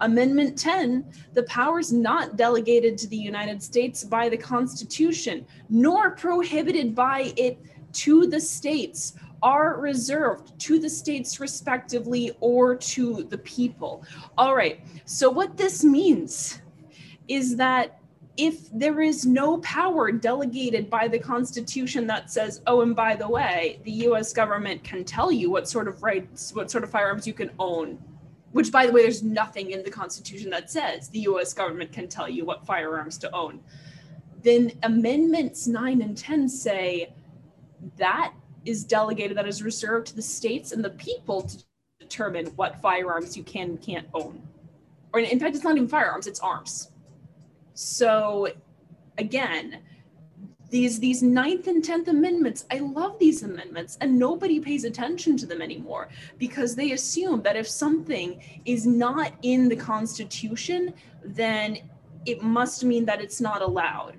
Amendment 0.00 0.58
10 0.58 1.04
the 1.34 1.44
powers 1.44 1.92
not 1.92 2.36
delegated 2.36 2.98
to 2.98 3.06
the 3.06 3.16
United 3.16 3.62
States 3.62 4.02
by 4.02 4.28
the 4.28 4.36
Constitution, 4.36 5.46
nor 5.68 6.10
prohibited 6.10 6.92
by 6.94 7.32
it 7.36 7.56
to 7.92 8.26
the 8.26 8.40
states, 8.40 9.14
are 9.42 9.80
reserved 9.80 10.58
to 10.60 10.78
the 10.78 10.88
states 10.88 11.40
respectively 11.40 12.32
or 12.40 12.74
to 12.76 13.24
the 13.24 13.38
people. 13.38 14.04
All 14.38 14.54
right, 14.54 14.80
so 15.04 15.30
what 15.30 15.56
this 15.56 15.84
means 15.84 16.60
is 17.28 17.56
that 17.56 17.98
if 18.36 18.70
there 18.72 19.02
is 19.02 19.26
no 19.26 19.58
power 19.58 20.10
delegated 20.10 20.88
by 20.88 21.06
the 21.06 21.18
Constitution 21.18 22.06
that 22.06 22.30
says, 22.30 22.62
oh, 22.66 22.80
and 22.80 22.96
by 22.96 23.14
the 23.14 23.28
way, 23.28 23.80
the 23.84 23.92
US 24.08 24.32
government 24.32 24.82
can 24.82 25.04
tell 25.04 25.30
you 25.30 25.50
what 25.50 25.68
sort 25.68 25.86
of 25.86 26.02
rights, 26.02 26.54
what 26.54 26.70
sort 26.70 26.82
of 26.82 26.90
firearms 26.90 27.26
you 27.26 27.34
can 27.34 27.50
own, 27.58 27.98
which, 28.52 28.72
by 28.72 28.86
the 28.86 28.92
way, 28.92 29.02
there's 29.02 29.22
nothing 29.22 29.72
in 29.72 29.82
the 29.82 29.90
Constitution 29.90 30.48
that 30.50 30.70
says 30.70 31.08
the 31.08 31.20
US 31.20 31.52
government 31.52 31.92
can 31.92 32.08
tell 32.08 32.28
you 32.28 32.44
what 32.44 32.64
firearms 32.64 33.18
to 33.18 33.34
own, 33.34 33.60
then 34.42 34.72
Amendments 34.82 35.66
9 35.66 36.00
and 36.00 36.16
10 36.16 36.48
say 36.48 37.12
that 37.96 38.32
is 38.64 38.84
delegated, 38.84 39.36
that 39.36 39.46
is 39.48 39.62
reserved 39.62 40.06
to 40.08 40.16
the 40.16 40.22
states 40.22 40.72
and 40.72 40.84
the 40.84 40.90
people 40.90 41.42
to 41.42 41.58
determine 42.00 42.46
what 42.56 42.80
firearms 42.80 43.36
you 43.36 43.42
can 43.42 43.70
and 43.70 43.82
can't 43.82 44.06
own. 44.14 44.40
Or 45.12 45.20
in 45.20 45.38
fact, 45.38 45.54
it's 45.54 45.64
not 45.64 45.76
even 45.76 45.88
firearms, 45.88 46.26
it's 46.26 46.40
arms 46.40 46.92
so 47.74 48.48
again, 49.18 49.78
these 50.70 50.98
these 50.98 51.22
ninth 51.22 51.66
and 51.66 51.84
tenth 51.84 52.08
amendments 52.08 52.64
i 52.70 52.78
love 52.78 53.18
these 53.18 53.42
amendments 53.42 53.98
and 54.00 54.18
nobody 54.18 54.58
pays 54.58 54.84
attention 54.84 55.36
to 55.36 55.44
them 55.44 55.60
anymore 55.60 56.08
because 56.38 56.74
they 56.74 56.92
assume 56.92 57.42
that 57.42 57.56
if 57.56 57.68
something 57.68 58.42
is 58.64 58.86
not 58.86 59.34
in 59.42 59.68
the 59.68 59.76
constitution 59.76 60.94
then 61.22 61.76
it 62.24 62.40
must 62.40 62.84
mean 62.84 63.04
that 63.04 63.20
it's 63.20 63.38
not 63.38 63.60
allowed 63.60 64.14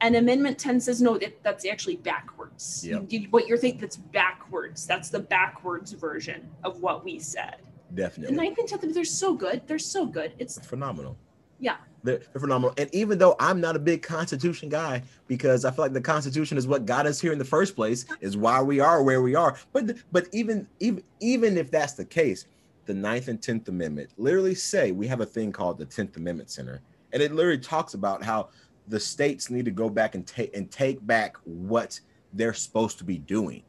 and 0.00 0.16
amendment 0.16 0.58
10 0.58 0.80
says 0.80 1.00
no 1.00 1.16
that, 1.18 1.42
that's 1.42 1.64
actually 1.66 1.96
backwards. 1.96 2.84
Yep. 2.86 3.06
you, 3.08 3.26
what 3.30 3.46
you're 3.46 3.58
thinking 3.58 3.80
that's 3.80 3.96
backwards. 3.96 4.86
That's 4.86 5.08
the 5.08 5.20
backwards 5.20 5.92
version 5.92 6.48
of 6.64 6.82
what 6.82 7.04
we 7.04 7.18
said. 7.18 7.56
Definitely. 7.94 8.34
The 8.34 8.42
ninth 8.42 8.58
and 8.58 8.68
tenth 8.68 8.94
they're 8.94 9.04
so 9.04 9.34
good. 9.34 9.62
They're 9.66 9.78
so 9.78 10.06
good. 10.06 10.32
It's 10.38 10.58
phenomenal. 10.66 11.16
Yeah. 11.58 11.76
They're, 12.02 12.18
they're, 12.18 12.40
phenomenal. 12.40 12.74
And 12.76 12.94
even 12.94 13.18
though 13.18 13.36
I'm 13.40 13.60
not 13.60 13.76
a 13.76 13.78
big 13.78 14.02
Constitution 14.02 14.68
guy, 14.68 15.02
because 15.26 15.64
I 15.64 15.70
feel 15.70 15.84
like 15.84 15.92
the 15.92 16.00
Constitution 16.00 16.58
is 16.58 16.66
what 16.66 16.86
got 16.86 17.06
us 17.06 17.20
here 17.20 17.32
in 17.32 17.38
the 17.38 17.44
first 17.44 17.74
place, 17.74 18.04
is 18.20 18.36
why 18.36 18.60
we 18.60 18.80
are 18.80 19.02
where 19.02 19.22
we 19.22 19.34
are. 19.34 19.56
But 19.72 19.96
but 20.12 20.28
even 20.32 20.66
even 20.80 21.02
even 21.20 21.56
if 21.56 21.70
that's 21.70 21.94
the 21.94 22.04
case, 22.04 22.46
the 22.84 22.94
Ninth 22.94 23.28
and 23.28 23.42
Tenth 23.42 23.68
Amendment 23.68 24.10
literally 24.18 24.54
say 24.54 24.92
we 24.92 25.06
have 25.08 25.20
a 25.20 25.26
thing 25.26 25.52
called 25.52 25.78
the 25.78 25.86
Tenth 25.86 26.16
Amendment 26.16 26.50
Center, 26.50 26.80
and 27.12 27.22
it 27.22 27.32
literally 27.32 27.58
talks 27.58 27.94
about 27.94 28.22
how 28.22 28.50
the 28.88 29.00
states 29.00 29.50
need 29.50 29.64
to 29.64 29.70
go 29.70 29.88
back 29.88 30.14
and 30.14 30.26
take 30.26 30.56
and 30.56 30.70
take 30.70 31.04
back 31.06 31.36
what 31.44 31.98
they're 32.32 32.54
supposed 32.54 32.98
to 32.98 33.04
be 33.04 33.18
doing. 33.18 33.62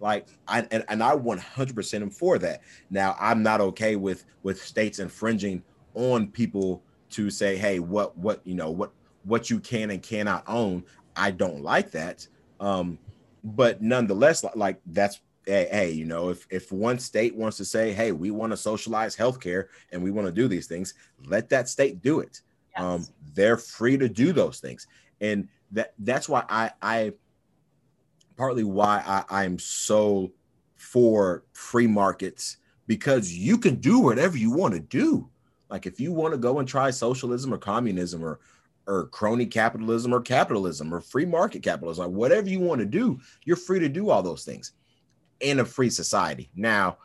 Like 0.00 0.28
I 0.46 0.66
and, 0.70 0.84
and 0.88 1.02
I 1.02 1.16
100% 1.16 2.02
am 2.02 2.10
for 2.10 2.38
that. 2.38 2.62
Now 2.90 3.16
I'm 3.18 3.42
not 3.42 3.60
okay 3.60 3.96
with 3.96 4.24
with 4.42 4.62
states 4.62 4.98
infringing 4.98 5.62
on 5.94 6.28
people 6.28 6.82
to 7.10 7.30
say, 7.30 7.56
hey, 7.56 7.78
what 7.78 8.16
what 8.16 8.40
you 8.44 8.54
know 8.54 8.70
what 8.70 8.92
what 9.24 9.50
you 9.50 9.60
can 9.60 9.90
and 9.90 10.02
cannot 10.02 10.44
own. 10.46 10.84
I 11.16 11.30
don't 11.30 11.62
like 11.62 11.90
that. 11.92 12.26
Um, 12.60 12.98
but 13.42 13.82
nonetheless, 13.82 14.44
like 14.54 14.80
that's 14.86 15.20
hey, 15.46 15.68
hey, 15.70 15.90
you 15.90 16.04
know, 16.04 16.28
if 16.28 16.46
if 16.50 16.70
one 16.70 16.98
state 16.98 17.34
wants 17.34 17.56
to 17.56 17.64
say, 17.64 17.92
hey, 17.92 18.12
we 18.12 18.30
want 18.30 18.52
to 18.52 18.56
socialize 18.56 19.16
healthcare 19.16 19.66
and 19.92 20.02
we 20.02 20.10
want 20.10 20.26
to 20.26 20.32
do 20.32 20.46
these 20.46 20.66
things, 20.66 20.94
let 21.26 21.48
that 21.48 21.68
state 21.68 22.02
do 22.02 22.20
it. 22.20 22.42
Yes. 22.78 22.84
Um, 22.84 23.06
they're 23.34 23.56
free 23.56 23.96
to 23.98 24.08
do 24.08 24.32
those 24.32 24.60
things, 24.60 24.86
and 25.20 25.48
that 25.72 25.94
that's 25.98 26.28
why 26.28 26.44
I 26.48 26.70
I 26.82 27.12
partly 28.36 28.64
why 28.64 29.02
I 29.06 29.42
I'm 29.44 29.58
so 29.58 30.32
for 30.76 31.44
free 31.52 31.86
markets 31.86 32.58
because 32.86 33.32
you 33.32 33.58
can 33.58 33.76
do 33.76 33.98
whatever 33.98 34.36
you 34.36 34.50
want 34.50 34.74
to 34.74 34.80
do. 34.80 35.28
Like 35.70 35.86
if 35.86 36.00
you 36.00 36.12
want 36.12 36.32
to 36.34 36.38
go 36.38 36.58
and 36.58 36.68
try 36.68 36.90
socialism 36.90 37.52
or 37.52 37.58
communism 37.58 38.24
or 38.24 38.40
or 38.86 39.06
crony 39.08 39.44
capitalism 39.44 40.14
or 40.14 40.20
capitalism 40.20 40.94
or 40.94 41.00
free 41.00 41.26
market 41.26 41.62
capitalism, 41.62 42.06
like 42.06 42.14
whatever 42.14 42.48
you 42.48 42.60
want 42.60 42.80
to 42.80 42.86
do, 42.86 43.20
you're 43.44 43.56
free 43.56 43.78
to 43.80 43.88
do 43.88 44.08
all 44.08 44.22
those 44.22 44.44
things 44.44 44.72
in 45.40 45.60
a 45.60 45.64
free 45.64 45.90
society. 45.90 46.48
Now, 46.56 46.98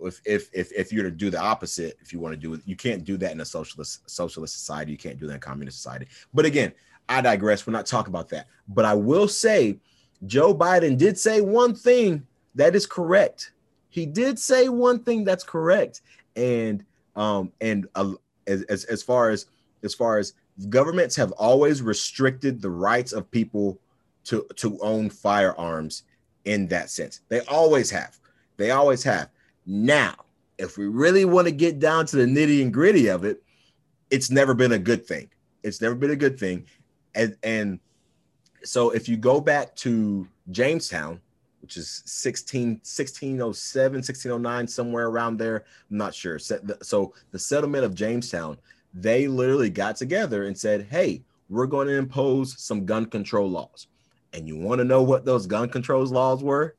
if 0.00 0.20
if 0.24 0.50
if, 0.52 0.72
if 0.72 0.92
you're 0.92 1.04
to 1.04 1.10
do 1.10 1.30
the 1.30 1.40
opposite, 1.40 1.96
if 2.00 2.12
you 2.12 2.20
want 2.20 2.32
to 2.32 2.36
do 2.36 2.54
it, 2.54 2.60
you 2.64 2.76
can't 2.76 3.04
do 3.04 3.16
that 3.18 3.32
in 3.32 3.40
a 3.40 3.44
socialist 3.44 4.08
socialist 4.08 4.54
society. 4.54 4.92
You 4.92 4.98
can't 4.98 5.18
do 5.18 5.26
that 5.26 5.32
in 5.32 5.36
a 5.36 5.40
communist 5.40 5.78
society. 5.78 6.06
But 6.34 6.44
again, 6.44 6.72
I 7.08 7.20
digress. 7.20 7.66
We're 7.66 7.72
not 7.72 7.86
talking 7.86 8.12
about 8.12 8.28
that. 8.30 8.48
But 8.68 8.84
I 8.84 8.94
will 8.94 9.28
say, 9.28 9.78
Joe 10.26 10.54
Biden 10.54 10.98
did 10.98 11.18
say 11.18 11.40
one 11.40 11.74
thing 11.74 12.26
that 12.54 12.74
is 12.74 12.86
correct. 12.86 13.52
He 13.88 14.06
did 14.06 14.38
say 14.38 14.68
one 14.68 15.02
thing 15.02 15.24
that's 15.24 15.44
correct, 15.44 16.02
and 16.34 16.84
um, 17.14 17.52
and 17.60 17.86
uh, 17.94 18.12
as, 18.46 18.62
as 18.64 18.84
as 18.84 19.02
far 19.02 19.30
as 19.30 19.46
as 19.82 19.94
far 19.94 20.18
as 20.18 20.34
governments 20.68 21.16
have 21.16 21.32
always 21.32 21.82
restricted 21.82 22.60
the 22.60 22.70
rights 22.70 23.12
of 23.12 23.30
people 23.30 23.78
to 24.24 24.46
to 24.56 24.78
own 24.80 25.08
firearms 25.08 26.02
in 26.44 26.66
that 26.68 26.90
sense. 26.90 27.20
They 27.28 27.40
always 27.42 27.90
have. 27.90 28.18
They 28.56 28.70
always 28.70 29.02
have. 29.04 29.30
Now, 29.66 30.14
if 30.58 30.78
we 30.78 30.86
really 30.86 31.24
want 31.24 31.46
to 31.46 31.52
get 31.52 31.78
down 31.78 32.06
to 32.06 32.16
the 32.16 32.24
nitty 32.24 32.62
and 32.62 32.72
gritty 32.72 33.08
of 33.08 33.24
it, 33.24 33.42
it's 34.10 34.30
never 34.30 34.54
been 34.54 34.72
a 34.72 34.78
good 34.78 35.06
thing. 35.06 35.28
It's 35.62 35.80
never 35.80 35.94
been 35.94 36.12
a 36.12 36.16
good 36.16 36.38
thing. 36.38 36.66
And 37.14 37.36
and 37.42 37.80
so 38.62 38.90
if 38.90 39.08
you 39.08 39.16
go 39.16 39.40
back 39.40 39.74
to 39.76 40.28
Jamestown, 40.50 41.20
which 41.66 41.76
is 41.76 42.02
16, 42.06 42.68
1607, 42.84 43.96
1609, 43.96 44.68
somewhere 44.68 45.08
around 45.08 45.36
there. 45.36 45.64
I'm 45.90 45.96
not 45.96 46.14
sure. 46.14 46.38
So 46.38 47.12
the 47.32 47.38
settlement 47.40 47.84
of 47.84 47.92
Jamestown, 47.92 48.56
they 48.94 49.26
literally 49.26 49.70
got 49.70 49.96
together 49.96 50.44
and 50.44 50.56
said, 50.56 50.86
hey, 50.90 51.24
we're 51.48 51.66
going 51.66 51.88
to 51.88 51.96
impose 51.96 52.56
some 52.62 52.86
gun 52.86 53.06
control 53.06 53.50
laws. 53.50 53.88
And 54.32 54.46
you 54.46 54.56
want 54.56 54.78
to 54.78 54.84
know 54.84 55.02
what 55.02 55.24
those 55.24 55.48
gun 55.48 55.68
controls 55.68 56.12
laws 56.12 56.40
were? 56.40 56.76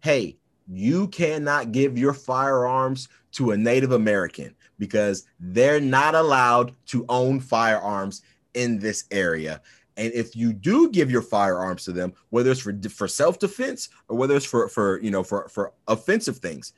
Hey, 0.00 0.36
you 0.68 1.08
cannot 1.08 1.72
give 1.72 1.98
your 1.98 2.12
firearms 2.12 3.08
to 3.32 3.52
a 3.52 3.56
Native 3.56 3.92
American 3.92 4.54
because 4.78 5.24
they're 5.40 5.80
not 5.80 6.14
allowed 6.14 6.74
to 6.86 7.04
own 7.08 7.40
firearms 7.40 8.22
in 8.54 8.78
this 8.78 9.04
area. 9.10 9.60
And 9.96 10.12
if 10.12 10.34
you 10.34 10.52
do 10.52 10.90
give 10.90 11.10
your 11.10 11.22
firearms 11.22 11.84
to 11.84 11.92
them, 11.92 12.12
whether 12.30 12.50
it's 12.50 12.60
for 12.60 12.74
for 12.88 13.08
self 13.08 13.38
defense 13.38 13.90
or 14.08 14.16
whether 14.16 14.36
it's 14.36 14.46
for 14.46 14.68
for 14.68 15.00
you 15.00 15.10
know 15.10 15.22
for 15.22 15.48
for 15.48 15.72
offensive 15.86 16.38
things, 16.38 16.72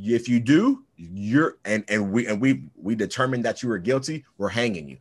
if 0.00 0.28
you 0.28 0.40
do, 0.40 0.84
you're 0.96 1.58
and 1.64 1.84
and 1.88 2.12
we 2.12 2.26
and 2.26 2.40
we 2.40 2.64
we 2.76 2.94
determined 2.94 3.44
that 3.44 3.62
you 3.62 3.68
were 3.68 3.78
guilty, 3.78 4.24
we're 4.38 4.48
hanging 4.48 4.88
you. 4.88 4.98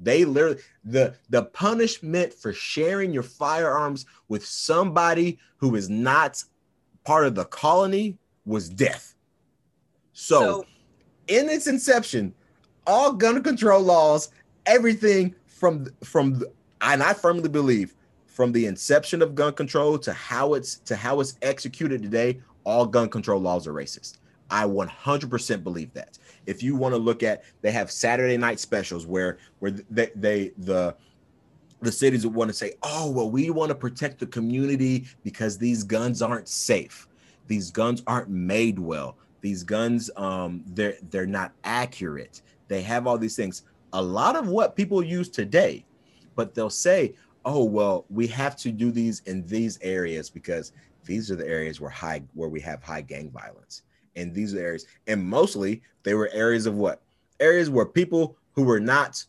They 0.00 0.24
literally 0.24 0.60
the 0.84 1.14
the 1.30 1.44
punishment 1.44 2.32
for 2.32 2.52
sharing 2.52 3.12
your 3.12 3.22
firearms 3.22 4.06
with 4.28 4.44
somebody 4.44 5.38
who 5.58 5.76
is 5.76 5.88
not 5.88 6.42
part 7.04 7.26
of 7.26 7.34
the 7.34 7.44
colony 7.44 8.18
was 8.44 8.68
death. 8.68 9.14
So, 10.12 10.40
so 10.40 10.66
in 11.28 11.48
its 11.48 11.66
inception, 11.66 12.34
all 12.86 13.12
gun 13.12 13.42
control 13.42 13.82
laws, 13.82 14.30
everything 14.66 15.34
from 15.46 15.86
from 16.02 16.42
and 16.80 17.02
I 17.02 17.14
firmly 17.14 17.48
believe 17.48 17.94
from 18.26 18.52
the 18.52 18.66
inception 18.66 19.22
of 19.22 19.34
gun 19.34 19.52
control 19.52 19.98
to 19.98 20.12
how 20.12 20.54
it's 20.54 20.76
to 20.80 20.96
how 20.96 21.20
it's 21.20 21.38
executed 21.42 22.02
today, 22.02 22.40
all 22.64 22.86
gun 22.86 23.08
control 23.08 23.40
laws 23.40 23.66
are 23.66 23.72
racist. 23.72 24.18
I 24.50 24.64
100% 24.64 25.64
believe 25.64 25.92
that. 25.94 26.18
If 26.46 26.62
you 26.62 26.76
want 26.76 26.94
to 26.94 26.98
look 26.98 27.22
at, 27.22 27.44
they 27.62 27.72
have 27.72 27.90
Saturday 27.90 28.36
night 28.36 28.60
specials 28.60 29.06
where 29.06 29.38
where 29.60 29.70
they, 29.70 30.10
they 30.14 30.52
the 30.58 30.94
the 31.82 31.92
cities 31.92 32.26
would 32.26 32.34
want 32.34 32.48
to 32.48 32.54
say, 32.54 32.74
oh 32.82 33.10
well, 33.10 33.30
we 33.30 33.50
want 33.50 33.68
to 33.70 33.74
protect 33.74 34.18
the 34.18 34.26
community 34.26 35.06
because 35.22 35.58
these 35.58 35.82
guns 35.84 36.22
aren't 36.22 36.48
safe. 36.48 37.08
These 37.46 37.70
guns 37.70 38.02
aren't 38.06 38.30
made 38.30 38.78
well. 38.78 39.16
These 39.40 39.62
guns, 39.62 40.10
um, 40.16 40.62
they're 40.68 40.96
they're 41.10 41.26
not 41.26 41.52
accurate. 41.64 42.42
They 42.68 42.82
have 42.82 43.06
all 43.06 43.18
these 43.18 43.36
things. 43.36 43.62
A 43.92 44.02
lot 44.02 44.36
of 44.36 44.48
what 44.48 44.76
people 44.76 45.02
use 45.02 45.28
today, 45.28 45.84
but 46.34 46.54
they'll 46.54 46.70
say, 46.70 47.14
oh 47.44 47.64
well, 47.64 48.06
we 48.08 48.26
have 48.28 48.56
to 48.56 48.70
do 48.70 48.90
these 48.90 49.20
in 49.26 49.46
these 49.46 49.78
areas 49.82 50.30
because 50.30 50.72
these 51.04 51.30
are 51.30 51.36
the 51.36 51.46
areas 51.46 51.80
where 51.80 51.90
high 51.90 52.22
where 52.34 52.48
we 52.48 52.60
have 52.60 52.82
high 52.82 53.02
gang 53.02 53.30
violence 53.30 53.82
in 54.14 54.32
these 54.32 54.54
areas. 54.54 54.86
And 55.06 55.22
mostly 55.22 55.82
they 56.02 56.14
were 56.14 56.30
areas 56.32 56.66
of 56.66 56.76
what? 56.76 57.02
Areas 57.40 57.68
where 57.68 57.86
people 57.86 58.36
who 58.52 58.62
were 58.62 58.80
not 58.80 59.24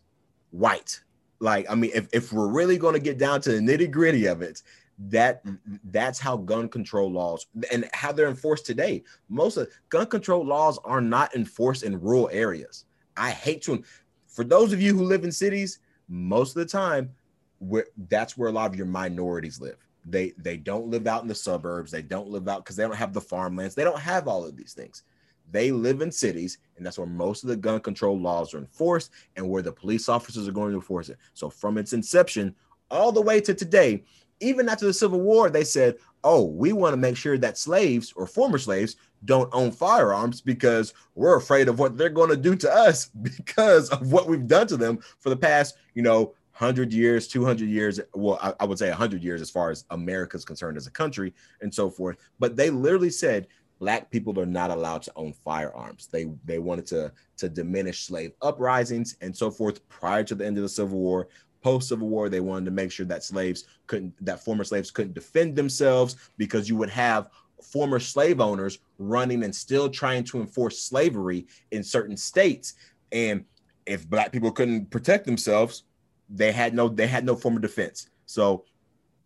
white. 0.52 1.02
Like, 1.40 1.66
I 1.70 1.76
mean, 1.76 1.92
if, 1.94 2.08
if 2.14 2.32
we're 2.32 2.48
really 2.48 2.78
going 2.78 2.94
to 2.94 3.00
get 3.00 3.18
down 3.18 3.42
to 3.42 3.52
the 3.52 3.60
nitty 3.60 3.92
gritty 3.92 4.26
of 4.26 4.42
it, 4.42 4.62
that 4.98 5.46
mm. 5.46 5.60
that's 5.86 6.20
how 6.20 6.38
gun 6.38 6.70
control 6.70 7.12
laws 7.12 7.48
and 7.72 7.90
how 7.94 8.12
they're 8.12 8.30
enforced 8.30 8.66
today. 8.66 9.04
Most 9.30 9.58
of 9.58 9.70
gun 9.90 10.08
control 10.08 10.46
laws 10.46 10.80
are 10.86 11.02
not 11.02 11.36
enforced 11.36 11.84
in 11.84 12.00
rural 12.00 12.30
areas. 12.32 12.86
I 13.18 13.32
hate 13.32 13.62
to, 13.64 13.84
for 14.28 14.44
those 14.44 14.74
of 14.74 14.82
you 14.82 14.96
who 14.96 15.04
live 15.04 15.24
in 15.24 15.32
cities, 15.32 15.80
most 16.08 16.56
of 16.56 16.64
the 16.64 16.70
time, 16.70 17.12
where 17.60 17.88
that's 18.10 18.38
where 18.38 18.50
a 18.50 18.52
lot 18.52 18.70
of 18.70 18.76
your 18.76 18.86
minorities 18.86 19.60
live. 19.60 19.78
They 20.06 20.34
they 20.38 20.58
don't 20.58 20.88
live 20.88 21.08
out 21.08 21.24
in 21.24 21.28
the 21.28 21.36
suburbs. 21.36 21.92
They 21.92 22.04
don't 22.04 22.30
live 22.30 22.48
out 22.48 22.64
because 22.64 22.76
they 22.76 22.84
don't 22.84 22.96
have 22.96 23.14
the 23.14 23.22
farmlands. 23.22 23.74
They 23.74 23.84
don't 23.84 24.00
have 24.00 24.28
all 24.28 24.46
of 24.46 24.56
these 24.56 24.74
things 24.74 25.04
they 25.52 25.72
live 25.72 26.02
in 26.02 26.12
cities 26.12 26.58
and 26.78 26.86
that's 26.86 26.98
where 26.98 27.08
most 27.08 27.44
of 27.44 27.50
the 27.50 27.56
gun 27.56 27.80
control 27.80 28.20
laws 28.20 28.54
are 28.54 28.60
enforced 28.60 29.12
and 29.36 29.48
where 29.48 29.62
the 29.62 29.72
police 29.72 30.10
officers 30.10 30.48
are 30.48 30.54
going 30.54 30.72
to 30.72 30.78
enforce 30.78 31.10
it 31.10 31.18
so 31.34 31.50
from 31.50 31.78
its 31.78 31.94
inception 31.94 32.54
all 32.92 33.12
the 33.12 33.22
way 33.22 33.40
to 33.40 33.54
today 33.54 34.04
even 34.40 34.68
after 34.68 34.86
the 34.86 34.94
civil 34.94 35.22
war 35.22 35.50
they 35.50 35.64
said 35.64 35.96
oh 36.24 36.44
we 36.44 36.74
want 36.74 36.94
to 36.94 36.98
make 36.98 37.18
sure 37.18 37.38
that 37.38 37.58
slaves 37.58 38.14
or 38.16 38.28
former 38.28 38.58
slaves 38.58 38.96
don't 39.24 39.50
own 39.54 39.72
firearms 39.72 40.42
because 40.42 40.94
we're 41.16 41.38
afraid 41.38 41.68
of 41.68 41.80
what 41.80 41.98
they're 41.98 42.10
going 42.10 42.30
to 42.30 42.38
do 42.38 42.56
to 42.56 42.72
us 42.72 43.08
because 43.22 43.90
of 43.90 44.12
what 44.12 44.28
we've 44.28 44.48
done 44.48 44.68
to 44.68 44.78
them 44.78 45.00
for 45.20 45.30
the 45.30 45.38
past 45.38 45.78
you 45.94 46.02
know 46.02 46.34
100 46.58 46.94
years, 46.94 47.28
200 47.28 47.68
years, 47.68 48.00
well, 48.14 48.40
I, 48.42 48.54
I 48.62 48.66
would 48.66 48.80
say 48.80 48.88
100 48.88 49.22
years 49.22 49.42
as 49.42 49.50
far 49.50 49.72
as 49.72 49.84
America's 49.90 50.46
concerned 50.46 50.78
as 50.78 50.88
a 50.88 50.92
country 50.92 51.34
and 51.60 51.74
so 51.74 51.90
forth. 51.90 52.16
But 52.40 52.56
they 52.56 52.70
literally 52.70 53.10
said 53.10 53.48
black 53.80 54.10
people 54.10 54.40
are 54.40 54.46
not 54.46 54.72
allowed 54.72 55.02
to 55.04 55.12
own 55.16 55.34
firearms. 55.34 56.08
They 56.08 56.26
they 56.46 56.60
wanted 56.60 56.86
to 56.88 57.12
to 57.38 57.50
diminish 57.50 58.06
slave 58.06 58.34
uprisings 58.42 59.18
and 59.22 59.36
so 59.36 59.52
forth 59.52 59.88
prior 59.90 60.24
to 60.24 60.36
the 60.36 60.46
end 60.46 60.58
of 60.58 60.64
the 60.64 60.70
Civil 60.70 61.00
War. 61.00 61.28
Post 61.62 61.90
Civil 61.90 62.10
War, 62.10 62.30
they 62.30 62.42
wanted 62.42 62.66
to 62.66 62.72
make 62.72 62.92
sure 62.92 63.06
that 63.08 63.24
slaves 63.24 63.66
couldn't 63.88 64.14
that 64.26 64.44
former 64.44 64.64
slaves 64.64 64.92
couldn't 64.92 65.14
defend 65.14 65.56
themselves 65.56 66.16
because 66.38 66.70
you 66.70 66.76
would 66.76 66.90
have 66.90 67.30
former 67.62 68.00
slave 68.00 68.40
owners 68.40 68.80
running 69.00 69.44
and 69.44 69.56
still 69.56 69.90
trying 69.90 70.24
to 70.24 70.40
enforce 70.40 70.80
slavery 70.80 71.48
in 71.72 71.84
certain 71.84 72.16
states. 72.16 72.76
And 73.12 73.46
if 73.86 74.08
black 74.10 74.32
people 74.32 74.52
couldn't 74.52 74.90
protect 74.92 75.26
themselves, 75.26 75.84
they 76.30 76.52
had 76.52 76.74
no 76.74 76.88
they 76.88 77.08
had 77.08 77.26
no 77.26 77.36
form 77.36 77.56
of 77.56 77.62
defense. 77.62 78.10
So 78.26 78.66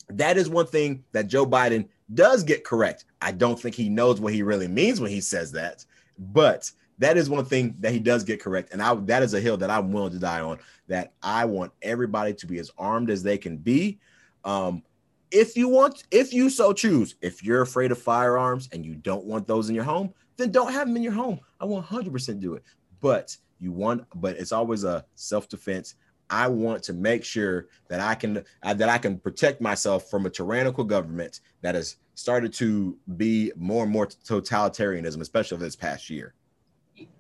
that 0.09 0.37
is 0.37 0.49
one 0.49 0.65
thing 0.65 1.03
that 1.11 1.27
Joe 1.27 1.45
Biden 1.45 1.87
does 2.13 2.43
get 2.43 2.63
correct. 2.63 3.05
I 3.21 3.31
don't 3.31 3.59
think 3.59 3.75
he 3.75 3.89
knows 3.89 4.19
what 4.19 4.33
he 4.33 4.43
really 4.43 4.67
means 4.67 4.99
when 4.99 5.11
he 5.11 5.21
says 5.21 5.51
that, 5.53 5.85
but 6.17 6.71
that 6.97 7.17
is 7.17 7.29
one 7.29 7.45
thing 7.45 7.75
that 7.79 7.93
he 7.93 7.99
does 7.99 8.23
get 8.23 8.41
correct. 8.41 8.73
And 8.73 8.81
I 8.81 8.93
that 8.93 9.23
is 9.23 9.33
a 9.33 9.39
hill 9.39 9.57
that 9.57 9.69
I'm 9.69 9.91
willing 9.91 10.11
to 10.11 10.19
die 10.19 10.41
on. 10.41 10.59
That 10.87 11.13
I 11.23 11.45
want 11.45 11.71
everybody 11.81 12.33
to 12.33 12.47
be 12.47 12.59
as 12.59 12.71
armed 12.77 13.09
as 13.09 13.23
they 13.23 13.37
can 13.37 13.57
be. 13.57 13.99
Um, 14.43 14.83
if 15.31 15.55
you 15.55 15.69
want, 15.69 16.03
if 16.11 16.33
you 16.33 16.49
so 16.49 16.73
choose, 16.73 17.15
if 17.21 17.43
you're 17.43 17.61
afraid 17.61 17.91
of 17.91 18.01
firearms 18.01 18.69
and 18.71 18.85
you 18.85 18.95
don't 18.95 19.25
want 19.25 19.47
those 19.47 19.69
in 19.69 19.75
your 19.75 19.83
home, 19.83 20.13
then 20.37 20.51
don't 20.51 20.73
have 20.73 20.87
them 20.87 20.97
in 20.97 21.03
your 21.03 21.13
home. 21.13 21.39
I 21.59 21.65
100% 21.65 22.39
do 22.39 22.55
it. 22.55 22.63
But 22.99 23.35
you 23.59 23.71
want, 23.71 24.05
but 24.15 24.37
it's 24.37 24.51
always 24.51 24.83
a 24.83 25.05
self 25.15 25.47
defense. 25.47 25.95
I 26.29 26.47
want 26.47 26.83
to 26.83 26.93
make 26.93 27.23
sure 27.23 27.67
that 27.87 27.99
I 27.99 28.15
can 28.15 28.43
uh, 28.63 28.73
that 28.75 28.89
I 28.89 28.97
can 28.97 29.17
protect 29.17 29.61
myself 29.61 30.09
from 30.09 30.25
a 30.25 30.29
tyrannical 30.29 30.83
government 30.83 31.41
that 31.61 31.75
has 31.75 31.97
started 32.15 32.53
to 32.53 32.97
be 33.17 33.51
more 33.55 33.83
and 33.83 33.91
more 33.91 34.07
totalitarianism, 34.07 35.21
especially 35.21 35.57
this 35.57 35.75
past 35.75 36.09
year. 36.09 36.33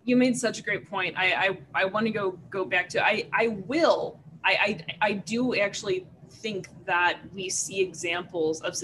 You 0.03 0.17
made 0.17 0.37
such 0.37 0.59
a 0.59 0.61
great 0.61 0.89
point. 0.89 1.15
I 1.17 1.57
I, 1.73 1.83
I 1.83 1.85
want 1.85 2.05
to 2.05 2.11
go 2.11 2.37
go 2.49 2.65
back 2.65 2.89
to 2.89 3.03
I 3.03 3.27
I 3.33 3.47
will 3.67 4.19
I, 4.43 4.85
I 5.01 5.07
I 5.07 5.11
do 5.13 5.55
actually 5.55 6.05
think 6.29 6.69
that 6.85 7.19
we 7.33 7.49
see 7.49 7.81
examples 7.81 8.61
of 8.61 8.75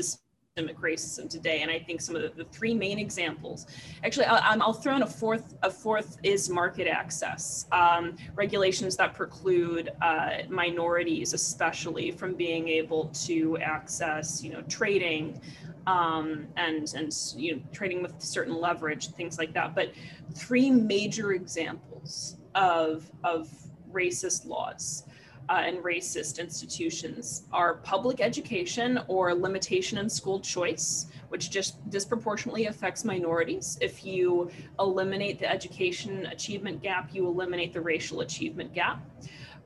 racism 0.55 1.29
today. 1.29 1.63
And 1.63 1.69
I 1.69 1.79
think 1.79 1.99
some 1.99 2.15
of 2.15 2.21
the, 2.21 2.29
the 2.29 2.45
three 2.45 2.73
main 2.73 2.97
examples, 2.97 3.67
actually, 4.05 4.25
I'll, 4.25 4.61
I'll, 4.61 4.71
throw 4.71 4.95
in 4.95 5.01
a 5.01 5.07
fourth. 5.07 5.53
A 5.63 5.69
fourth 5.69 6.17
is 6.23 6.49
market 6.49 6.87
access, 6.87 7.65
um, 7.73 8.15
regulations 8.35 8.95
that 8.95 9.13
preclude 9.13 9.91
uh, 10.01 10.43
minorities, 10.47 11.33
especially, 11.33 12.11
from 12.11 12.35
being 12.35 12.69
able 12.69 13.07
to 13.25 13.57
access, 13.57 14.41
you 14.41 14.53
know, 14.53 14.61
trading. 14.69 15.41
Um, 15.87 16.47
and 16.57 16.91
and 16.95 17.13
you 17.35 17.55
know 17.55 17.61
trading 17.71 18.01
with 18.01 18.19
certain 18.19 18.55
leverage 18.55 19.09
things 19.09 19.37
like 19.37 19.53
that 19.53 19.75
but 19.75 19.91
three 20.33 20.71
major 20.71 21.33
examples 21.33 22.37
of 22.55 23.11
of 23.23 23.51
racist 23.93 24.47
laws 24.47 25.03
uh, 25.49 25.63
and 25.65 25.77
racist 25.79 26.39
institutions 26.39 27.43
are 27.51 27.75
public 27.75 28.21
education 28.21 28.99
or 29.07 29.33
limitation 29.33 29.97
in 29.97 30.09
school 30.09 30.39
choice, 30.39 31.07
which 31.29 31.49
just 31.49 31.87
disproportionately 31.89 32.65
affects 32.65 33.05
minorities. 33.05 33.77
If 33.81 34.05
you 34.05 34.49
eliminate 34.79 35.39
the 35.39 35.49
education 35.49 36.25
achievement 36.27 36.81
gap, 36.81 37.13
you 37.13 37.27
eliminate 37.27 37.73
the 37.73 37.81
racial 37.81 38.21
achievement 38.21 38.73
gap. 38.73 39.05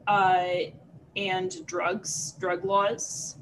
Uh, 0.07 0.71
and 1.15 1.65
drugs, 1.65 2.33
drug 2.39 2.65
laws, 2.65 3.37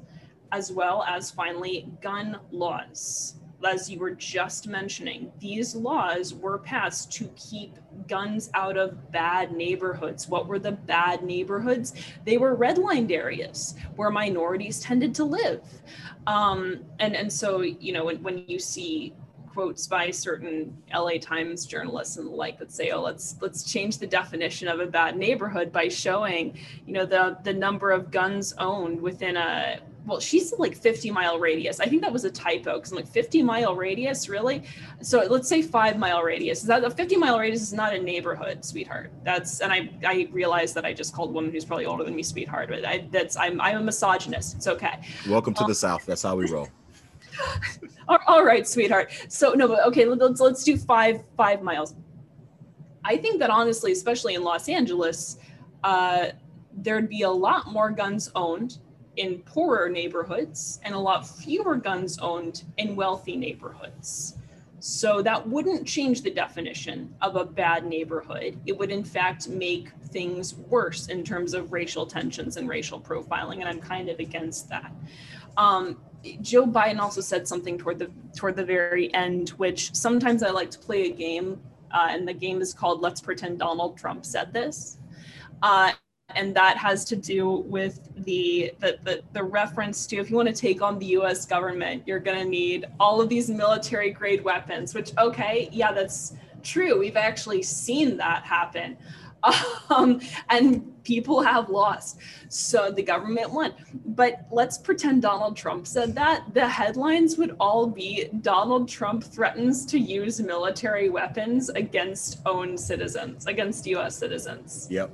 as 0.52 0.72
well 0.72 1.04
as 1.08 1.30
finally 1.30 1.88
gun 2.00 2.38
laws 2.50 3.37
as 3.64 3.90
you 3.90 3.98
were 3.98 4.12
just 4.12 4.66
mentioning, 4.66 5.32
these 5.40 5.74
laws 5.74 6.34
were 6.34 6.58
passed 6.58 7.12
to 7.12 7.30
keep 7.36 7.76
guns 8.06 8.50
out 8.54 8.76
of 8.76 9.10
bad 9.10 9.52
neighborhoods. 9.52 10.28
What 10.28 10.46
were 10.46 10.58
the 10.58 10.72
bad 10.72 11.22
neighborhoods? 11.22 11.94
They 12.24 12.38
were 12.38 12.56
redlined 12.56 13.10
areas 13.10 13.74
where 13.96 14.10
minorities 14.10 14.80
tended 14.80 15.14
to 15.16 15.24
live. 15.24 15.62
Um, 16.26 16.84
and, 17.00 17.16
and 17.16 17.32
so, 17.32 17.62
you 17.62 17.92
know, 17.92 18.04
when, 18.04 18.22
when 18.22 18.44
you 18.46 18.58
see 18.58 19.14
quotes 19.58 19.88
by 19.88 20.08
certain 20.08 20.76
LA 20.94 21.18
Times 21.20 21.66
journalists 21.66 22.16
and 22.16 22.28
the 22.28 22.30
like 22.30 22.60
that 22.60 22.70
say, 22.70 22.90
"Oh, 22.90 23.02
let's 23.02 23.34
let's 23.40 23.64
change 23.64 23.98
the 23.98 24.06
definition 24.06 24.68
of 24.68 24.78
a 24.78 24.86
bad 24.86 25.16
neighborhood 25.16 25.72
by 25.72 25.88
showing, 25.88 26.56
you 26.86 26.92
know, 26.92 27.04
the 27.04 27.36
the 27.42 27.52
number 27.52 27.90
of 27.90 28.12
guns 28.12 28.54
owned 28.58 29.00
within 29.00 29.36
a 29.36 29.80
well, 30.08 30.20
she 30.20 30.40
said 30.40 30.58
like 30.58 30.74
50 30.74 31.10
mile 31.10 31.38
radius. 31.38 31.80
I 31.80 31.86
think 31.86 32.00
that 32.00 32.12
was 32.12 32.24
a 32.24 32.30
typo 32.30 32.76
because 32.76 32.92
I'm 32.92 32.96
like 32.96 33.06
50 33.06 33.42
mile 33.42 33.76
radius, 33.76 34.28
really? 34.28 34.62
So 35.02 35.22
let's 35.28 35.48
say 35.48 35.60
five 35.60 35.98
mile 35.98 36.22
radius. 36.22 36.62
Is 36.62 36.66
that 36.68 36.82
a 36.82 36.90
50 36.90 37.16
mile 37.16 37.38
radius 37.38 37.60
is 37.60 37.74
not 37.74 37.92
a 37.92 37.98
neighborhood, 37.98 38.64
sweetheart. 38.64 39.12
That's 39.22 39.60
and 39.60 39.70
I 39.70 39.90
I 40.06 40.28
realized 40.32 40.74
that 40.76 40.86
I 40.86 40.94
just 40.94 41.14
called 41.14 41.28
a 41.28 41.32
woman 41.32 41.52
who's 41.52 41.66
probably 41.66 41.84
older 41.84 42.04
than 42.04 42.16
me 42.16 42.22
sweetheart, 42.22 42.70
but 42.70 42.86
I 42.86 43.06
that's 43.10 43.36
I'm 43.36 43.60
I'm 43.60 43.76
a 43.76 43.82
misogynist. 43.82 44.56
It's 44.56 44.66
okay. 44.66 45.00
Welcome 45.28 45.52
to 45.54 45.62
um, 45.62 45.68
the 45.68 45.74
South. 45.74 46.06
That's 46.06 46.22
how 46.22 46.36
we 46.36 46.50
roll. 46.50 46.68
all 48.26 48.44
right, 48.44 48.66
sweetheart. 48.66 49.12
So 49.28 49.52
no, 49.52 49.68
but 49.68 49.84
okay, 49.88 50.06
let's 50.06 50.40
let's 50.40 50.64
do 50.64 50.78
five 50.78 51.22
five 51.36 51.62
miles. 51.62 51.94
I 53.04 53.18
think 53.18 53.40
that 53.40 53.50
honestly, 53.50 53.92
especially 53.92 54.34
in 54.34 54.42
Los 54.42 54.70
Angeles, 54.70 55.36
uh, 55.84 56.28
there'd 56.72 57.10
be 57.10 57.22
a 57.22 57.30
lot 57.30 57.70
more 57.70 57.90
guns 57.90 58.30
owned 58.34 58.78
in 59.18 59.40
poorer 59.40 59.88
neighborhoods 59.88 60.80
and 60.84 60.94
a 60.94 60.98
lot 60.98 61.26
fewer 61.26 61.76
guns 61.76 62.18
owned 62.18 62.64
in 62.76 62.96
wealthy 62.96 63.36
neighborhoods. 63.36 64.36
So 64.80 65.22
that 65.22 65.46
wouldn't 65.46 65.86
change 65.86 66.22
the 66.22 66.30
definition 66.30 67.12
of 67.20 67.34
a 67.34 67.44
bad 67.44 67.84
neighborhood. 67.84 68.58
It 68.64 68.78
would, 68.78 68.90
in 68.90 69.02
fact, 69.02 69.48
make 69.48 69.90
things 70.12 70.54
worse 70.54 71.08
in 71.08 71.24
terms 71.24 71.52
of 71.52 71.72
racial 71.72 72.06
tensions 72.06 72.56
and 72.56 72.68
racial 72.68 73.00
profiling, 73.00 73.58
and 73.58 73.68
I'm 73.68 73.80
kind 73.80 74.08
of 74.08 74.20
against 74.20 74.68
that. 74.68 74.92
Um, 75.56 76.00
Joe 76.40 76.64
Biden 76.64 76.98
also 76.98 77.20
said 77.20 77.48
something 77.48 77.76
toward 77.76 77.98
the 77.98 78.10
toward 78.36 78.54
the 78.54 78.64
very 78.64 79.12
end, 79.14 79.50
which 79.50 79.94
sometimes 79.94 80.42
I 80.44 80.50
like 80.50 80.70
to 80.70 80.78
play 80.78 81.06
a 81.06 81.12
game, 81.12 81.60
uh, 81.90 82.08
and 82.10 82.26
the 82.26 82.32
game 82.32 82.60
is 82.60 82.72
called 82.72 83.00
"Let's 83.00 83.20
Pretend 83.20 83.58
Donald 83.58 83.98
Trump 83.98 84.24
Said 84.24 84.52
This." 84.52 84.98
Uh, 85.62 85.92
and 86.34 86.54
that 86.54 86.76
has 86.76 87.04
to 87.06 87.16
do 87.16 87.64
with 87.66 88.00
the, 88.24 88.72
the 88.80 88.98
the, 89.04 89.22
the 89.32 89.42
reference 89.42 90.06
to 90.06 90.16
if 90.16 90.30
you 90.30 90.36
want 90.36 90.48
to 90.48 90.54
take 90.54 90.82
on 90.82 90.98
the 90.98 91.06
U.S. 91.06 91.46
government, 91.46 92.02
you're 92.06 92.18
going 92.18 92.38
to 92.38 92.48
need 92.48 92.86
all 93.00 93.20
of 93.20 93.28
these 93.28 93.48
military 93.48 94.10
grade 94.10 94.42
weapons. 94.44 94.94
Which 94.94 95.12
okay, 95.18 95.68
yeah, 95.72 95.92
that's 95.92 96.34
true. 96.62 96.98
We've 96.98 97.16
actually 97.16 97.62
seen 97.62 98.16
that 98.18 98.44
happen. 98.44 98.96
Um, 99.90 100.20
and 100.50 101.02
people 101.04 101.40
have 101.40 101.70
lost. 101.70 102.18
So 102.50 102.90
the 102.90 103.02
government 103.02 103.50
won. 103.50 103.72
But 104.04 104.46
let's 104.50 104.76
pretend 104.76 105.22
Donald 105.22 105.56
Trump 105.56 105.86
said 105.86 106.14
that. 106.16 106.52
The 106.52 106.68
headlines 106.68 107.38
would 107.38 107.56
all 107.58 107.86
be 107.86 108.28
Donald 108.42 108.86
Trump 108.88 109.24
threatens 109.24 109.86
to 109.86 109.98
use 109.98 110.40
military 110.40 111.08
weapons 111.08 111.70
against 111.70 112.40
own 112.44 112.76
citizens, 112.76 113.46
against 113.46 113.86
US 113.86 114.18
citizens. 114.18 114.88
Yep. 114.90 115.10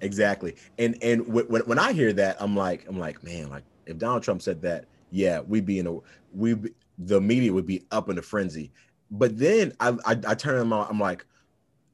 Exactly. 0.00 0.56
And 0.78 0.96
and 1.02 1.26
when 1.26 1.46
when 1.46 1.78
I 1.78 1.92
hear 1.92 2.12
that, 2.14 2.36
I'm 2.40 2.56
like 2.56 2.86
I'm 2.88 2.98
like, 2.98 3.22
man, 3.22 3.48
like 3.48 3.64
if 3.86 3.98
Donald 3.98 4.22
Trump 4.22 4.42
said 4.42 4.60
that, 4.62 4.86
yeah, 5.10 5.40
we'd 5.40 5.66
be 5.66 5.78
in 5.78 5.86
a 5.86 5.98
we 6.34 6.56
the 6.98 7.20
media 7.20 7.52
would 7.52 7.66
be 7.66 7.84
up 7.90 8.08
in 8.08 8.18
a 8.18 8.22
frenzy. 8.22 8.72
But 9.10 9.38
then 9.38 9.72
I 9.80 9.96
I, 10.04 10.18
I 10.26 10.34
turn 10.34 10.58
them 10.58 10.72
on. 10.72 10.86
I'm 10.90 11.00
like, 11.00 11.24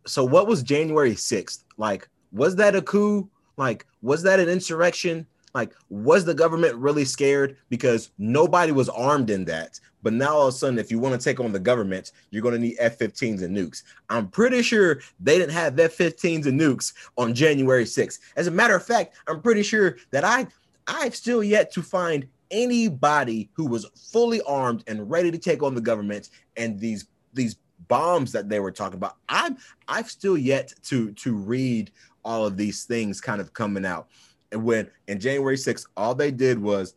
so 0.07 0.25
what 0.25 0.47
was 0.47 0.63
January 0.63 1.13
6th? 1.13 1.65
Like, 1.77 2.09
was 2.33 2.57
that 2.57 2.75
a 2.75 2.83
coup? 2.83 3.29
Like, 3.57 3.87
was 4.01 4.23
that 4.25 4.41
an 4.41 4.49
insurrection? 4.49 5.27
Like, 5.55 5.75
was 5.91 6.25
the 6.25 6.35
government 6.35 6.75
really 6.77 7.05
scared? 7.05 7.57
Because 7.69 8.11
nobody 8.19 8.73
was 8.73 8.89
armed 8.89 9.31
in 9.31 9.45
that. 9.47 9.79
But 10.03 10.15
now 10.15 10.35
all 10.35 10.49
of 10.49 10.55
a 10.55 10.57
sudden, 10.57 10.79
if 10.79 10.91
you 10.91 10.99
want 10.99 11.19
to 11.19 11.23
take 11.23 11.41
on 11.41 11.53
the 11.53 11.61
government, 11.61 12.13
you're 12.31 12.43
going 12.43 12.55
to 12.55 12.61
need 12.61 12.77
F-15s 12.79 13.43
and 13.43 13.57
nukes. 13.57 13.83
I'm 14.09 14.29
pretty 14.29 14.63
sure 14.63 15.01
they 15.21 15.39
didn't 15.39 15.53
have 15.53 15.79
F-15s 15.79 16.47
and 16.47 16.61
nukes 16.61 16.93
on 17.17 17.35
January 17.35 17.85
6th. 17.85 18.19
As 18.37 18.47
a 18.47 18.51
matter 18.51 18.75
of 18.75 18.85
fact, 18.85 19.15
I'm 19.29 19.41
pretty 19.41 19.63
sure 19.63 19.97
that 20.11 20.25
I 20.25 20.47
I've 20.89 21.15
still 21.15 21.45
yet 21.45 21.73
to 21.75 21.83
find 21.83 22.27
anybody 22.51 23.49
who 23.55 23.67
was 23.67 23.87
fully 24.13 24.43
armed 24.43 24.85
and 24.87 25.09
ready 25.11 25.31
to 25.31 25.39
take 25.39 25.63
on 25.63 25.75
the 25.75 25.81
government 25.81 26.31
and 26.57 26.79
these 26.79 27.07
these 27.33 27.57
bombs 27.89 28.33
that 28.33 28.49
they 28.49 28.61
were 28.61 28.71
talking 28.71 28.97
about. 28.97 29.17
I'm 29.29 29.57
I've 29.89 30.11
still 30.11 30.37
yet 30.37 30.73
to 30.85 31.13
to 31.13 31.35
read 31.35 31.91
all 32.25 32.47
of 32.47 32.57
these 32.57 32.85
things 32.85 33.21
kind 33.21 33.41
of 33.41 33.53
coming 33.53 33.85
out. 33.85 34.09
And 34.53 34.65
when 34.65 34.91
in 35.09 35.19
January 35.19 35.57
6th, 35.57 35.87
all 35.97 36.15
they 36.15 36.31
did 36.31 36.61
was 36.61 36.95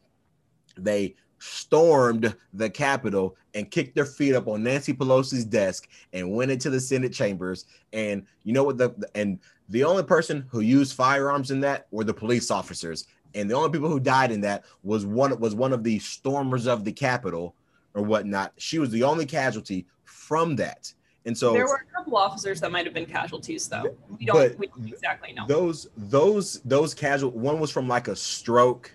they 0.78 1.16
stormed 1.40 2.36
the 2.54 2.70
Capitol 2.70 3.36
and 3.54 3.72
kicked 3.72 3.96
their 3.96 4.06
feet 4.06 4.36
up 4.36 4.48
on 4.48 4.64
Nancy 4.64 4.94
Pelosi's 4.94 5.46
desk 5.46 5.88
and 6.14 6.34
went 6.34 6.52
into 6.52 6.70
the 6.70 6.80
Senate 6.80 7.14
chambers. 7.14 7.66
And 7.94 8.26
you 8.44 8.54
know 8.54 8.64
what? 8.64 8.78
The 8.78 8.94
and 9.16 9.40
the 9.70 9.84
only 9.84 10.04
person 10.04 10.46
who 10.50 10.60
used 10.60 10.96
firearms 10.96 11.52
in 11.52 11.62
that 11.62 11.88
were 11.92 12.04
the 12.04 12.14
police 12.14 12.52
officers. 12.52 13.08
And 13.34 13.50
the 13.50 13.56
only 13.56 13.70
people 13.70 13.90
who 13.90 14.00
died 14.00 14.32
in 14.32 14.42
that 14.42 14.64
was 14.84 15.06
one 15.06 15.38
was 15.40 15.56
one 15.56 15.74
of 15.74 15.84
the 15.84 16.00
stormers 16.00 16.68
of 16.68 16.84
the 16.84 16.92
Capitol 16.92 17.56
or 17.94 18.02
whatnot. 18.04 18.54
She 18.58 18.80
was 18.80 18.90
the 18.92 19.04
only 19.04 19.26
casualty 19.26 19.88
from 20.04 20.56
that. 20.58 20.94
And 21.26 21.38
so 21.38 21.54
there 21.54 21.68
were 21.68 21.86
a 21.90 21.96
couple 21.96 22.16
officers 22.18 22.62
that 22.62 22.72
might 22.72 22.86
have 22.86 22.94
been 22.94 23.08
casualties, 23.08 23.68
though. 23.68 23.96
We 24.20 24.26
don't, 24.26 24.60
we 24.60 24.68
don't 24.68 24.88
exactly 24.88 25.34
know. 25.34 25.46
Those 25.48 25.88
those 25.98 26.62
those 26.62 26.94
casual 26.94 27.32
one 27.32 27.60
was 27.60 27.72
from 27.72 27.88
like 27.88 28.08
a 28.08 28.16
stroke 28.16 28.94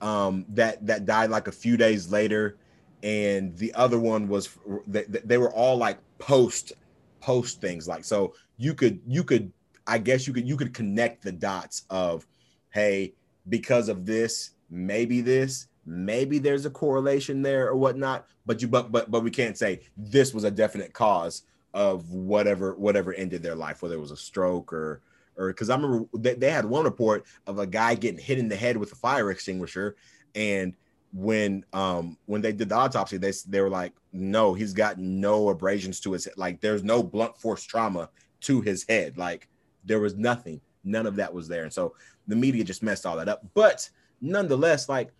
um, 0.00 0.44
that 0.50 0.84
that 0.86 1.06
died 1.06 1.30
like 1.30 1.46
a 1.46 1.52
few 1.52 1.76
days 1.76 2.10
later, 2.10 2.56
and 3.02 3.56
the 3.56 3.72
other 3.74 3.98
one 3.98 4.28
was 4.28 4.48
they, 4.86 5.04
they 5.04 5.38
were 5.38 5.52
all 5.52 5.76
like 5.76 5.98
post 6.18 6.72
post 7.20 7.60
things 7.60 7.88
like 7.88 8.04
so 8.04 8.34
you 8.56 8.74
could 8.74 9.00
you 9.06 9.24
could 9.24 9.52
I 9.86 9.98
guess 9.98 10.26
you 10.26 10.32
could 10.32 10.48
you 10.48 10.56
could 10.56 10.74
connect 10.74 11.22
the 11.22 11.32
dots 11.32 11.84
of 11.90 12.26
hey 12.70 13.14
because 13.48 13.88
of 13.88 14.06
this 14.06 14.50
maybe 14.70 15.20
this 15.20 15.68
maybe 15.86 16.38
there's 16.38 16.66
a 16.66 16.70
correlation 16.70 17.42
there 17.42 17.68
or 17.68 17.76
whatnot 17.76 18.26
but 18.46 18.60
you 18.60 18.68
but 18.68 18.92
but 18.92 19.10
but 19.10 19.22
we 19.22 19.30
can't 19.30 19.56
say 19.56 19.80
this 19.96 20.34
was 20.34 20.44
a 20.44 20.50
definite 20.50 20.92
cause 20.92 21.42
of 21.74 22.10
whatever 22.10 22.74
whatever 22.74 23.12
ended 23.12 23.42
their 23.42 23.54
life 23.54 23.82
whether 23.82 23.94
it 23.94 24.00
was 24.00 24.10
a 24.10 24.16
stroke 24.16 24.72
or 24.72 25.02
or 25.38 25.48
because 25.48 25.70
I 25.70 25.76
remember 25.76 26.06
they, 26.14 26.34
they 26.34 26.50
had 26.50 26.64
one 26.64 26.84
report 26.84 27.24
of 27.46 27.58
a 27.58 27.66
guy 27.66 27.94
getting 27.94 28.18
hit 28.18 28.38
in 28.38 28.48
the 28.48 28.56
head 28.56 28.76
with 28.76 28.92
a 28.92 28.96
fire 28.96 29.30
extinguisher, 29.30 29.96
and 30.34 30.74
when 31.12 31.64
um 31.72 32.18
when 32.26 32.42
they 32.42 32.52
did 32.52 32.68
the 32.68 32.74
autopsy, 32.74 33.16
they 33.16 33.32
they 33.46 33.60
were 33.60 33.70
like, 33.70 33.92
no, 34.12 34.52
he's 34.52 34.74
got 34.74 34.98
no 34.98 35.48
abrasions 35.48 36.00
to 36.00 36.12
his 36.12 36.26
head. 36.26 36.34
Like 36.36 36.60
there's 36.60 36.84
no 36.84 37.02
blunt 37.02 37.38
force 37.38 37.62
trauma 37.62 38.10
to 38.40 38.60
his 38.60 38.84
head. 38.88 39.16
Like 39.16 39.48
there 39.84 40.00
was 40.00 40.16
nothing. 40.16 40.60
None 40.84 41.06
of 41.06 41.16
that 41.16 41.32
was 41.32 41.48
there. 41.48 41.62
And 41.62 41.72
so 41.72 41.94
the 42.26 42.36
media 42.36 42.64
just 42.64 42.82
messed 42.82 43.06
all 43.06 43.16
that 43.16 43.28
up. 43.28 43.42
But 43.54 43.88
nonetheless, 44.20 44.88
like 44.88 45.12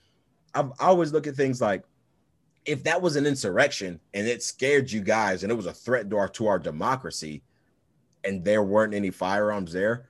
I've, 0.55 0.73
I 0.81 0.87
always 0.87 1.13
look 1.13 1.27
at 1.27 1.37
things 1.37 1.61
like 1.61 1.85
if 2.69 2.85
that 2.85 3.01
was 3.01 3.17
an 3.17 3.25
insurrection 3.25 3.99
and 4.13 4.29
it 4.29 4.43
scared 4.43 4.93
you 4.93 5.01
guys 5.01 5.43
and 5.43 5.51
it 5.51 5.55
was 5.55 5.65
a 5.65 5.73
threat 5.73 6.11
to 6.11 6.19
our 6.19 6.29
to 6.29 6.47
our 6.47 6.59
democracy, 6.59 7.43
and 8.25 8.45
there 8.45 8.63
weren't 8.63 8.93
any 8.93 9.11
firearms 9.11 9.73
there, 9.73 10.07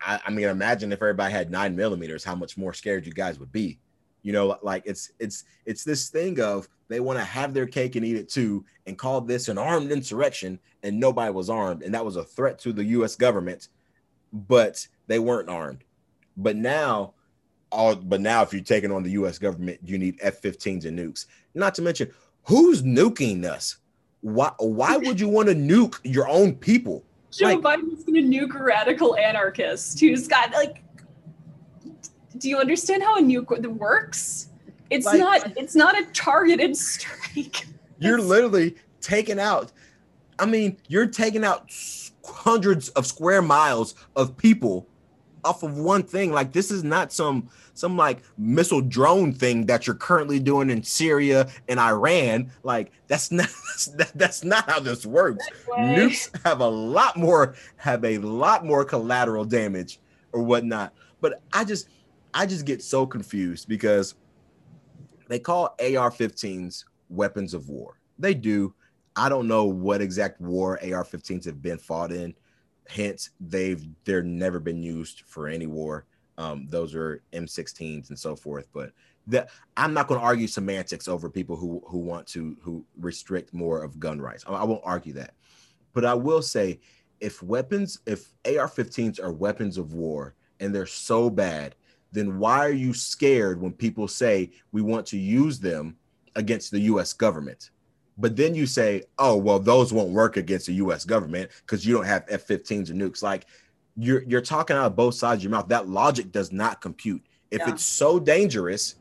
I, 0.00 0.20
I, 0.26 0.30
mean, 0.30 0.48
imagine 0.48 0.92
if 0.92 1.00
everybody 1.00 1.32
had 1.32 1.50
nine 1.50 1.74
millimeters, 1.74 2.22
how 2.22 2.34
much 2.34 2.58
more 2.58 2.74
scared 2.74 3.06
you 3.06 3.12
guys 3.12 3.38
would 3.38 3.52
be. 3.52 3.78
You 4.22 4.32
know, 4.32 4.58
like 4.62 4.82
it's 4.84 5.12
it's 5.18 5.44
it's 5.64 5.82
this 5.82 6.10
thing 6.10 6.40
of 6.40 6.68
they 6.88 7.00
want 7.00 7.18
to 7.18 7.24
have 7.24 7.54
their 7.54 7.66
cake 7.66 7.96
and 7.96 8.04
eat 8.04 8.16
it 8.16 8.28
too, 8.28 8.64
and 8.86 8.98
call 8.98 9.22
this 9.22 9.48
an 9.48 9.56
armed 9.56 9.90
insurrection, 9.90 10.58
and 10.82 11.00
nobody 11.00 11.32
was 11.32 11.48
armed, 11.48 11.82
and 11.82 11.94
that 11.94 12.04
was 12.04 12.16
a 12.16 12.24
threat 12.24 12.58
to 12.60 12.72
the 12.74 12.84
U.S. 12.84 13.16
government, 13.16 13.68
but 14.30 14.86
they 15.06 15.18
weren't 15.18 15.48
armed. 15.48 15.84
But 16.36 16.56
now, 16.56 17.14
all 17.72 17.94
but 17.96 18.20
now, 18.20 18.42
if 18.42 18.52
you're 18.52 18.62
taking 18.62 18.92
on 18.92 19.02
the 19.02 19.10
U.S. 19.12 19.38
government, 19.38 19.80
you 19.84 19.98
need 19.98 20.18
F-15s 20.20 20.84
and 20.84 20.98
nukes. 20.98 21.26
Not 21.54 21.74
to 21.76 21.82
mention, 21.82 22.10
who's 22.44 22.82
nuking 22.82 23.44
us? 23.44 23.76
Why 24.20 24.50
why 24.58 24.96
would 24.96 25.20
you 25.20 25.28
want 25.28 25.48
to 25.48 25.54
nuke 25.54 25.98
your 26.04 26.28
own 26.28 26.54
people? 26.54 27.04
Joe 27.30 27.46
like, 27.46 27.58
Biden's 27.58 28.04
gonna 28.04 28.20
nuke 28.20 28.58
radical 28.58 29.16
anarchists 29.16 30.00
who's 30.00 30.26
got 30.26 30.52
like 30.52 30.82
do 32.38 32.48
you 32.48 32.58
understand 32.58 33.02
how 33.02 33.16
a 33.16 33.20
nuke 33.20 33.66
works? 33.66 34.48
It's 34.90 35.06
like, 35.06 35.18
not 35.18 35.56
it's 35.56 35.74
not 35.74 35.98
a 35.98 36.04
targeted 36.12 36.76
strike. 36.76 37.66
You're 37.98 38.18
it's, 38.18 38.26
literally 38.26 38.76
taking 39.00 39.40
out 39.40 39.72
I 40.38 40.46
mean, 40.46 40.76
you're 40.88 41.06
taking 41.06 41.44
out 41.44 41.72
hundreds 42.24 42.90
of 42.90 43.06
square 43.06 43.42
miles 43.42 43.94
of 44.16 44.36
people 44.36 44.86
off 45.46 45.62
of 45.62 45.78
one 45.78 46.02
thing. 46.02 46.32
Like 46.32 46.52
this 46.52 46.70
is 46.70 46.84
not 46.84 47.12
some 47.12 47.48
some 47.74 47.96
like 47.96 48.22
missile 48.36 48.80
drone 48.80 49.32
thing 49.32 49.66
that 49.66 49.86
you're 49.86 49.96
currently 49.96 50.40
doing 50.40 50.70
in 50.70 50.82
Syria 50.82 51.48
and 51.68 51.78
Iran. 51.78 52.50
Like 52.62 52.92
that's 53.06 53.30
not 53.32 53.48
that's, 53.48 54.10
that's 54.14 54.44
not 54.44 54.68
how 54.68 54.80
this 54.80 55.06
works. 55.06 55.46
Nukes 55.68 56.30
have 56.44 56.60
a 56.60 56.68
lot 56.68 57.16
more 57.16 57.54
have 57.76 58.04
a 58.04 58.18
lot 58.18 58.64
more 58.64 58.84
collateral 58.84 59.44
damage 59.44 60.00
or 60.32 60.42
whatnot. 60.42 60.92
But 61.20 61.40
I 61.52 61.64
just 61.64 61.88
I 62.34 62.44
just 62.44 62.66
get 62.66 62.82
so 62.82 63.06
confused 63.06 63.68
because 63.68 64.14
they 65.28 65.38
call 65.38 65.74
AR-15s 65.80 66.84
weapons 67.08 67.54
of 67.54 67.68
war. 67.68 67.98
They 68.18 68.34
do. 68.34 68.74
I 69.16 69.28
don't 69.28 69.48
know 69.48 69.64
what 69.64 70.02
exact 70.02 70.40
war 70.40 70.78
AR-15s 70.82 71.46
have 71.46 71.62
been 71.62 71.78
fought 71.78 72.12
in. 72.12 72.34
Hence, 72.88 73.30
they've 73.40 73.84
they're 74.04 74.22
never 74.22 74.60
been 74.60 74.82
used 74.82 75.22
for 75.26 75.48
any 75.48 75.66
war. 75.66 76.06
Um, 76.38 76.66
those 76.68 76.94
are 76.94 77.22
M16s 77.32 78.10
and 78.10 78.18
so 78.18 78.36
forth. 78.36 78.68
But 78.72 78.92
that 79.26 79.50
I'm 79.76 79.94
not 79.94 80.06
going 80.08 80.20
to 80.20 80.26
argue 80.26 80.46
semantics 80.46 81.08
over 81.08 81.28
people 81.28 81.56
who 81.56 81.82
who 81.86 81.98
want 81.98 82.26
to 82.28 82.56
who 82.60 82.84
restrict 82.98 83.52
more 83.52 83.82
of 83.82 83.98
gun 83.98 84.20
rights. 84.20 84.44
I, 84.46 84.52
I 84.52 84.64
won't 84.64 84.82
argue 84.84 85.12
that, 85.14 85.34
but 85.92 86.04
I 86.04 86.14
will 86.14 86.42
say 86.42 86.80
if 87.20 87.42
weapons, 87.42 88.00
if 88.06 88.32
AR-15s 88.44 89.22
are 89.22 89.32
weapons 89.32 89.78
of 89.78 89.94
war 89.94 90.34
and 90.60 90.74
they're 90.74 90.86
so 90.86 91.30
bad, 91.30 91.74
then 92.12 92.38
why 92.38 92.58
are 92.58 92.70
you 92.70 92.94
scared 92.94 93.60
when 93.60 93.72
people 93.72 94.08
say 94.08 94.50
we 94.72 94.82
want 94.82 95.06
to 95.06 95.18
use 95.18 95.58
them 95.58 95.96
against 96.34 96.70
the 96.70 96.80
U.S. 96.80 97.12
government? 97.12 97.70
But 98.18 98.36
then 98.36 98.54
you 98.54 98.66
say, 98.66 99.04
oh 99.18 99.36
well, 99.36 99.58
those 99.58 99.92
won't 99.92 100.10
work 100.10 100.36
against 100.36 100.66
the 100.66 100.74
U.S. 100.74 101.04
government 101.04 101.50
because 101.60 101.86
you 101.86 101.94
don't 101.94 102.06
have 102.06 102.24
F-15s 102.28 102.90
or 102.90 102.94
nukes. 102.94 103.22
Like 103.22 103.46
you're 103.96 104.22
you're 104.24 104.40
talking 104.40 104.76
out 104.76 104.86
of 104.86 104.96
both 104.96 105.14
sides 105.14 105.40
of 105.40 105.42
your 105.44 105.50
mouth. 105.50 105.68
That 105.68 105.88
logic 105.88 106.32
does 106.32 106.52
not 106.52 106.80
compute. 106.80 107.22
If 107.50 107.60
yeah. 107.60 107.70
it's 107.70 107.84
so 107.84 108.18
dangerous, 108.18 108.96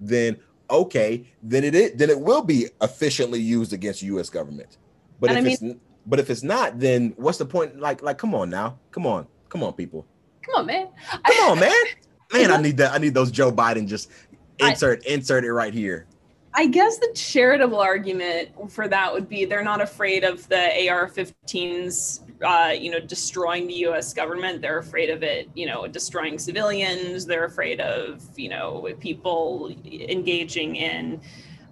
then 0.00 0.38
okay, 0.70 1.26
then 1.42 1.64
it 1.64 1.74
is, 1.74 1.92
then 1.94 2.10
it 2.10 2.20
will 2.20 2.42
be 2.42 2.68
efficiently 2.80 3.40
used 3.40 3.72
against 3.72 4.02
U.S. 4.02 4.30
government. 4.30 4.78
But 5.18 5.30
and 5.30 5.38
if 5.38 5.42
I 5.42 5.64
mean, 5.64 5.70
it's 5.72 5.80
but 6.06 6.18
if 6.18 6.30
it's 6.30 6.42
not, 6.42 6.78
then 6.78 7.12
what's 7.16 7.38
the 7.38 7.46
point? 7.46 7.78
Like 7.78 8.02
like 8.02 8.18
come 8.18 8.34
on 8.34 8.50
now, 8.50 8.78
come 8.90 9.06
on, 9.06 9.26
come 9.48 9.62
on, 9.62 9.72
people, 9.72 10.06
come 10.42 10.54
on, 10.56 10.66
man, 10.66 10.88
come 11.24 11.50
on, 11.50 11.58
man, 11.58 11.84
man. 12.32 12.50
I 12.50 12.60
need 12.60 12.76
that. 12.78 12.92
I 12.92 12.98
need 12.98 13.14
those 13.14 13.30
Joe 13.30 13.52
Biden 13.52 13.86
just 13.86 14.10
insert 14.58 15.02
I, 15.06 15.10
insert 15.12 15.44
it 15.44 15.52
right 15.52 15.74
here. 15.74 16.06
I 16.52 16.66
guess 16.66 16.98
the 16.98 17.12
charitable 17.14 17.78
argument 17.78 18.50
for 18.72 18.88
that 18.88 19.12
would 19.12 19.28
be 19.28 19.44
they're 19.44 19.62
not 19.62 19.80
afraid 19.80 20.24
of 20.24 20.48
the 20.48 20.88
AR-15s, 20.88 22.20
uh, 22.42 22.72
you 22.72 22.90
know, 22.90 22.98
destroying 22.98 23.68
the 23.68 23.74
U.S. 23.74 24.12
government. 24.12 24.60
They're 24.60 24.78
afraid 24.78 25.10
of 25.10 25.22
it, 25.22 25.48
you 25.54 25.66
know, 25.66 25.86
destroying 25.86 26.38
civilians. 26.38 27.24
They're 27.24 27.44
afraid 27.44 27.80
of, 27.80 28.22
you 28.36 28.48
know, 28.48 28.88
people 28.98 29.72
engaging 29.86 30.74
in 30.76 31.20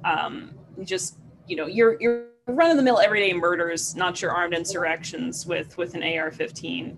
um, 0.05 0.55
just, 0.85 1.19
you 1.49 1.57
know, 1.57 1.67
your 1.67 2.01
your 2.01 2.27
run-of-the-mill 2.47 3.01
everyday 3.01 3.33
murders, 3.33 3.97
not 3.97 4.23
your 4.23 4.31
armed 4.31 4.55
insurrections 4.55 5.45
with 5.45 5.77
with 5.77 5.95
an 5.95 6.03
AR-15. 6.03 6.97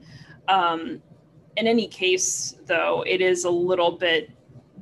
Um, 0.48 1.02
in 1.56 1.66
any 1.66 1.88
case, 1.88 2.56
though, 2.66 3.02
it 3.06 3.20
is 3.20 3.44
a 3.44 3.50
little 3.50 3.92
bit 3.92 4.30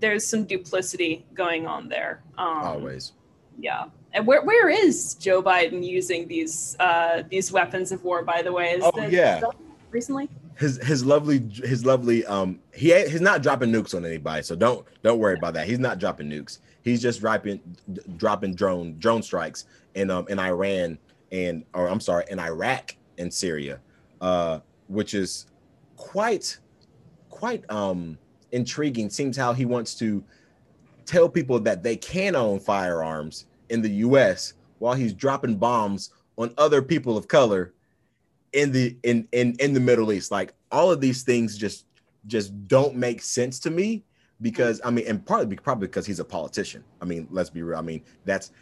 there's 0.00 0.26
some 0.26 0.44
duplicity 0.44 1.24
going 1.34 1.66
on 1.66 1.88
there. 1.88 2.22
Um, 2.36 2.58
Always. 2.58 3.12
Yeah. 3.58 3.86
And 4.12 4.26
where 4.26 4.42
where 4.42 4.68
is 4.68 5.14
Joe 5.14 5.42
Biden 5.42 5.84
using 5.84 6.26
these 6.28 6.76
uh, 6.80 7.22
these 7.28 7.52
weapons 7.52 7.92
of 7.92 8.02
war? 8.04 8.22
By 8.22 8.42
the 8.42 8.52
way, 8.52 8.70
is 8.70 8.82
oh 8.84 9.06
yeah, 9.06 9.42
recently. 9.90 10.28
His 10.56 10.82
his 10.82 11.04
lovely 11.04 11.40
his 11.62 11.84
lovely 11.84 12.24
um 12.26 12.58
he 12.72 12.92
he's 13.04 13.20
not 13.20 13.42
dropping 13.42 13.70
nukes 13.70 13.94
on 13.94 14.04
anybody, 14.06 14.42
so 14.42 14.56
don't 14.56 14.86
don't 15.02 15.18
worry 15.18 15.36
about 15.36 15.54
that. 15.54 15.68
He's 15.68 15.78
not 15.78 15.98
dropping 15.98 16.30
nukes. 16.30 16.58
He's 16.82 17.02
just 17.02 17.20
dropping 17.20 17.60
dropping 18.16 18.54
drone 18.54 18.98
drone 18.98 19.22
strikes 19.22 19.66
in 19.94 20.10
um 20.10 20.26
in 20.28 20.38
Iran 20.38 20.98
and 21.30 21.64
or 21.74 21.88
I'm 21.88 22.00
sorry 22.00 22.24
in 22.30 22.38
Iraq 22.38 22.96
and 23.18 23.32
Syria, 23.32 23.80
uh, 24.20 24.60
which 24.86 25.14
is 25.14 25.46
quite 25.96 26.58
quite 27.28 27.68
um 27.70 28.18
intriguing 28.52 29.10
seems 29.10 29.36
how 29.36 29.52
he 29.52 29.64
wants 29.64 29.94
to 29.96 30.24
tell 31.04 31.28
people 31.28 31.58
that 31.60 31.82
they 31.82 31.96
can 31.96 32.36
own 32.36 32.60
firearms 32.60 33.46
in 33.70 33.82
the 33.82 33.90
US 33.90 34.54
while 34.78 34.94
he's 34.94 35.12
dropping 35.12 35.56
bombs 35.56 36.10
on 36.36 36.52
other 36.58 36.82
people 36.82 37.16
of 37.16 37.28
color 37.28 37.74
in 38.52 38.72
the 38.72 38.96
in 39.02 39.26
in 39.32 39.56
in 39.58 39.72
the 39.72 39.80
Middle 39.80 40.12
East. 40.12 40.30
Like 40.30 40.54
all 40.70 40.90
of 40.90 41.00
these 41.00 41.22
things 41.22 41.56
just 41.56 41.86
just 42.26 42.68
don't 42.68 42.94
make 42.94 43.22
sense 43.22 43.58
to 43.60 43.70
me 43.70 44.04
because 44.40 44.80
I 44.84 44.90
mean, 44.90 45.06
and 45.06 45.24
partly 45.24 45.56
probably 45.56 45.88
because 45.88 46.06
he's 46.06 46.20
a 46.20 46.24
politician. 46.24 46.84
I 47.00 47.04
mean, 47.04 47.26
let's 47.30 47.50
be 47.50 47.62
real. 47.62 47.78
I 47.78 47.82
mean, 47.82 48.02
that's 48.24 48.52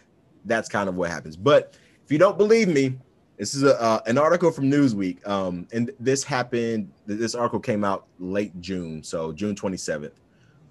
that's 0.45 0.69
kind 0.69 0.89
of 0.89 0.97
what 0.97 1.11
happens. 1.11 1.37
But 1.37 1.77
if 2.05 2.11
you 2.13 2.19
don't 2.19 2.39
believe 2.39 2.69
me, 2.69 2.97
this 3.37 3.55
is 3.55 3.63
a 3.63 3.81
uh, 3.81 4.01
an 4.07 4.19
article 4.19 4.51
from 4.51 4.71
Newsweek, 4.71 5.27
um, 5.27 5.69
and 5.73 5.91
this 6.01 6.25
happened. 6.25 6.91
This 7.07 7.35
article 7.35 7.61
came 7.61 7.85
out 7.85 8.07
late 8.19 8.59
June, 8.61 9.03
so 9.03 9.33
June 9.33 9.55
27th. 9.55 10.13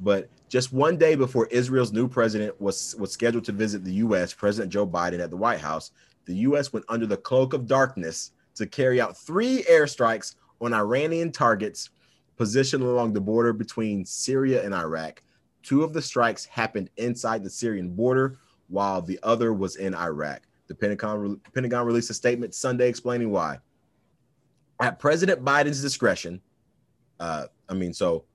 But 0.02 0.30
just 0.50 0.74
one 0.74 0.98
day 0.98 1.16
before 1.16 1.48
Israel's 1.48 1.94
new 1.94 2.08
president 2.08 2.60
was 2.60 2.96
was 2.98 3.12
scheduled 3.12 3.46
to 3.46 3.52
visit 3.52 3.84
the 3.84 3.94
U.S., 3.94 4.34
President 4.34 4.72
Joe 4.72 4.88
Biden 4.88 5.20
at 5.20 5.30
the 5.30 5.38
White 5.38 5.60
House, 5.60 5.92
the 6.26 6.36
U.S. 6.36 6.74
went 6.74 6.86
under 6.90 7.06
the 7.06 7.18
cloak 7.18 7.54
of 7.54 7.68
darkness 7.68 8.32
to 8.56 8.66
carry 8.66 9.00
out 9.00 9.18
three 9.18 9.64
airstrikes 9.64 10.36
on 10.62 10.74
Iranian 10.74 11.32
targets 11.32 11.90
positioned 12.38 12.84
along 12.84 13.14
the 13.14 13.22
border 13.22 13.54
between 13.54 14.06
Syria 14.06 14.64
and 14.64 14.74
Iraq. 14.74 15.22
Two 15.64 15.84
of 15.84 15.94
the 15.94 16.02
strikes 16.02 16.46
happened 16.46 16.90
inside 16.98 17.44
the 17.44 17.50
Syrian 17.50 17.90
border, 17.90 18.38
while 18.68 19.02
the 19.02 19.20
other 19.24 19.54
was 19.54 19.76
in 19.76 19.94
Iraq. 19.94 20.42
The 20.68 20.76
Pentagon, 20.76 21.40
Pentagon 21.54 21.86
released 21.86 22.10
a 22.10 22.14
statement 22.14 22.56
Sunday 22.56 22.90
explaining 22.90 23.32
why. 23.32 23.60
At 24.82 25.00
President 25.00 25.44
Biden's 25.44 25.82
discretion, 25.82 26.42
uh, 27.20 27.46
I 27.70 27.74
mean, 27.74 27.94
so 27.94 28.26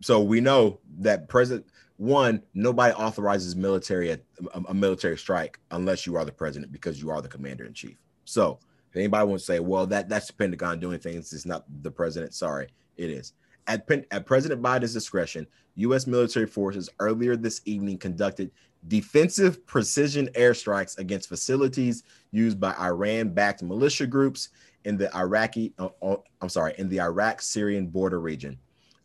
so 0.00 0.20
we 0.20 0.40
know 0.40 0.80
that 0.98 1.28
President 1.28 1.66
one, 2.02 2.42
nobody 2.52 2.92
authorizes 2.94 3.54
military 3.54 4.10
a, 4.10 4.18
a, 4.66 4.74
military 4.74 5.16
strike 5.16 5.60
unless 5.70 6.04
you 6.04 6.16
are 6.16 6.24
the 6.24 6.32
president 6.32 6.72
because 6.72 7.00
you 7.00 7.10
are 7.10 7.22
the 7.22 7.28
commander 7.28 7.64
in 7.64 7.72
chief. 7.72 7.96
So 8.24 8.58
if 8.90 8.96
anybody 8.96 9.24
wants 9.26 9.46
to 9.46 9.52
say, 9.52 9.60
well, 9.60 9.86
that 9.86 10.08
that's 10.08 10.26
the 10.26 10.32
Pentagon 10.32 10.80
doing 10.80 10.98
things, 10.98 11.32
it's 11.32 11.46
not 11.46 11.64
the 11.82 11.90
president. 11.92 12.34
Sorry, 12.34 12.68
it 12.96 13.08
is. 13.08 13.34
At, 13.68 13.88
at 14.10 14.26
President 14.26 14.60
Biden's 14.60 14.92
discretion, 14.92 15.46
U.S. 15.76 16.08
military 16.08 16.46
forces 16.46 16.90
earlier 16.98 17.36
this 17.36 17.60
evening 17.66 17.98
conducted 17.98 18.50
defensive 18.88 19.64
precision 19.66 20.28
airstrikes 20.34 20.98
against 20.98 21.28
facilities 21.28 22.02
used 22.30 22.58
by 22.58 22.74
Iran-backed 22.74 23.62
militia 23.62 24.06
groups 24.06 24.48
in 24.84 24.96
the 24.96 25.14
Iraqi, 25.16 25.72
uh, 25.78 25.88
uh, 26.02 26.16
I'm 26.40 26.48
sorry, 26.48 26.74
in 26.78 26.88
the 26.88 27.00
Iraq-Syrian 27.00 27.86
border 27.86 28.20
region. 28.20 28.58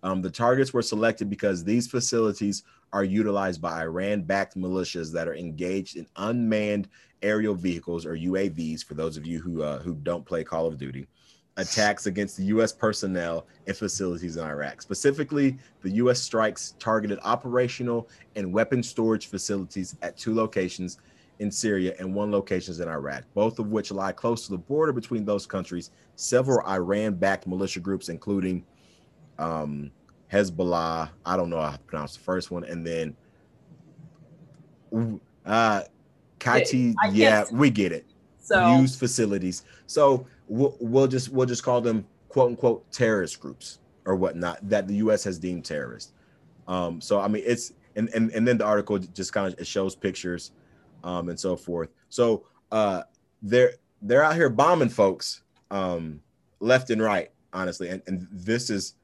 Um, 0.04 0.22
the 0.22 0.30
targets 0.30 0.74
were 0.74 0.82
selected 0.82 1.30
because 1.30 1.64
these 1.64 1.88
facilities 1.88 2.64
are 2.94 3.04
utilized 3.04 3.62
by 3.62 3.82
Iran-backed 3.82 4.56
militias 4.56 5.12
that 5.14 5.28
are 5.28 5.36
engaged 5.36 5.98
in 5.98 6.08
unmanned 6.16 6.88
aerial 7.22 7.56
vehicles 7.56 8.06
or 8.06 8.16
UAVs. 8.16 8.84
For 8.84 8.94
those 8.94 9.18
of 9.18 9.26
you 9.26 9.40
who 9.40 9.64
uh, 9.64 9.80
who 9.80 9.96
don't 9.96 10.26
play 10.26 10.44
Call 10.44 10.68
of 10.68 10.78
Duty, 10.78 11.08
attacks 11.58 12.06
against 12.06 12.38
the 12.38 12.44
U.S. 12.46 12.72
personnel 12.72 13.46
and 13.66 13.76
facilities 13.76 14.38
in 14.38 14.44
Iraq. 14.44 14.82
Specifically, 14.82 15.58
the 15.82 15.90
U.S. 15.92 16.22
strikes 16.22 16.76
targeted 16.80 17.20
operational 17.24 18.08
and 18.36 18.54
weapon 18.54 18.82
storage 18.82 19.28
facilities 19.28 19.96
at 20.02 20.18
two 20.18 20.34
locations 20.34 21.00
in 21.40 21.52
Syria 21.52 21.96
and 22.00 22.14
one 22.14 22.32
locations 22.32 22.80
in 22.80 22.88
Iraq, 22.88 23.24
both 23.34 23.60
of 23.60 23.68
which 23.68 23.92
lie 23.92 24.12
close 24.12 24.46
to 24.46 24.52
the 24.52 24.58
border 24.58 24.94
between 24.94 25.26
those 25.26 25.46
countries. 25.46 25.92
Several 26.16 26.66
Iran-backed 26.68 27.46
militia 27.48 27.80
groups, 27.80 28.10
including 28.10 28.64
um, 29.38 29.92
Hezbollah, 30.32 31.10
I 31.26 31.38
don't 31.38 31.50
know 31.50 31.62
how 31.62 31.72
to 31.72 31.80
pronounce 31.80 32.16
the 32.16 32.24
first 32.24 32.50
one, 32.52 32.64
and 32.64 32.86
then 32.86 33.16
uh, 35.46 35.84
Kaiti, 36.40 36.94
yeah, 37.12 37.46
we 37.52 37.70
get 37.70 37.92
it. 37.92 38.06
So 38.40 38.78
use 38.78 38.96
facilities. 38.96 39.64
So 39.88 40.26
we'll, 40.48 40.76
we'll 40.80 41.08
just 41.08 41.30
we'll 41.30 41.48
just 41.48 41.64
call 41.64 41.82
them 41.82 42.06
quote 42.30 42.50
unquote 42.50 42.92
terrorist 42.92 43.40
groups 43.40 43.80
or 44.06 44.16
whatnot 44.16 44.58
that 44.70 44.88
the 44.88 44.96
U.S. 44.96 45.24
has 45.24 45.38
deemed 45.38 45.66
terrorist. 45.66 46.14
Um, 46.68 47.02
so 47.02 47.20
I 47.20 47.28
mean, 47.28 47.44
it's 47.46 47.74
and 47.96 48.10
and 48.10 48.32
and 48.32 48.48
then 48.48 48.58
the 48.58 48.66
article 48.66 48.98
just 48.98 49.34
kind 49.34 49.54
of 49.54 49.68
shows 49.68 49.96
pictures, 49.96 50.52
um, 51.04 51.30
and 51.30 51.40
so 51.40 51.56
forth. 51.56 51.90
So 52.10 52.46
uh, 52.72 53.04
they're 53.42 53.74
they're 54.02 54.24
out 54.24 54.36
here 54.36 54.50
bombing 54.50 54.90
folks 54.90 55.44
um, 55.72 56.22
left 56.60 56.90
and 56.90 57.02
right, 57.02 57.32
honestly. 57.54 57.90
And 57.90 58.02
and 58.08 58.28
this 58.32 58.70
is 58.70 58.96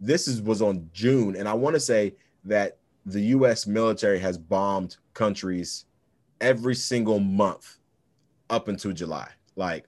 this 0.00 0.28
is 0.28 0.40
was 0.40 0.62
on 0.62 0.88
June, 0.92 1.36
and 1.36 1.48
I 1.48 1.54
want 1.54 1.74
to 1.74 1.80
say 1.80 2.14
that 2.44 2.78
the 3.06 3.20
U.S. 3.20 3.66
military 3.66 4.18
has 4.18 4.36
bombed 4.38 4.96
countries 5.14 5.86
every 6.40 6.74
single 6.74 7.18
month 7.18 7.78
up 8.50 8.68
until 8.68 8.92
July. 8.92 9.28
Like 9.56 9.86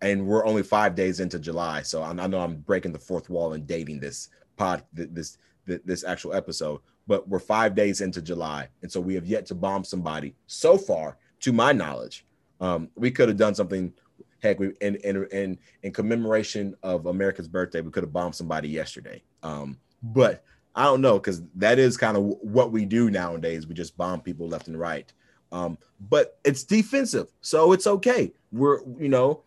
and 0.00 0.26
we're 0.26 0.46
only 0.46 0.62
five 0.62 0.94
days 0.94 1.20
into 1.20 1.38
July, 1.38 1.82
so 1.82 2.02
I, 2.02 2.10
I 2.10 2.26
know 2.26 2.40
I'm 2.40 2.56
breaking 2.56 2.92
the 2.92 2.98
fourth 2.98 3.28
wall 3.30 3.54
and 3.54 3.66
dating 3.66 4.00
this 4.00 4.28
pod, 4.56 4.84
this 4.92 5.38
this, 5.66 6.04
actual 6.04 6.34
episode. 6.34 6.80
But 7.06 7.28
we're 7.28 7.38
five 7.38 7.74
days 7.74 8.00
into 8.00 8.20
July, 8.20 8.68
and 8.82 8.92
so 8.92 9.00
we 9.00 9.14
have 9.14 9.26
yet 9.26 9.46
to 9.46 9.54
bomb 9.54 9.84
somebody 9.84 10.34
so 10.46 10.76
far, 10.76 11.16
to 11.40 11.52
my 11.52 11.72
knowledge. 11.72 12.26
Um, 12.60 12.90
we 12.96 13.10
could 13.10 13.28
have 13.28 13.38
done 13.38 13.54
something. 13.54 13.92
Heck, 14.40 14.58
we 14.60 14.72
in 14.80 14.96
in 14.96 15.26
in 15.32 15.58
in 15.82 15.92
commemoration 15.92 16.74
of 16.82 17.06
America's 17.06 17.48
birthday, 17.48 17.80
we 17.80 17.90
could 17.90 18.02
have 18.02 18.12
bombed 18.12 18.34
somebody 18.34 18.68
yesterday. 18.68 19.22
Um, 19.42 19.78
but 20.02 20.44
I 20.74 20.84
don't 20.84 21.00
know 21.00 21.18
because 21.18 21.42
that 21.56 21.78
is 21.78 21.96
kind 21.96 22.16
of 22.16 22.22
what 22.22 22.72
we 22.72 22.84
do 22.84 23.10
nowadays. 23.10 23.66
We 23.66 23.74
just 23.74 23.96
bomb 23.96 24.20
people 24.20 24.46
left 24.46 24.68
and 24.68 24.78
right. 24.78 25.12
Um, 25.50 25.78
but 26.08 26.38
it's 26.44 26.62
defensive, 26.62 27.32
so 27.40 27.72
it's 27.72 27.86
okay. 27.86 28.32
We're 28.52 28.80
you 28.98 29.08
know 29.08 29.42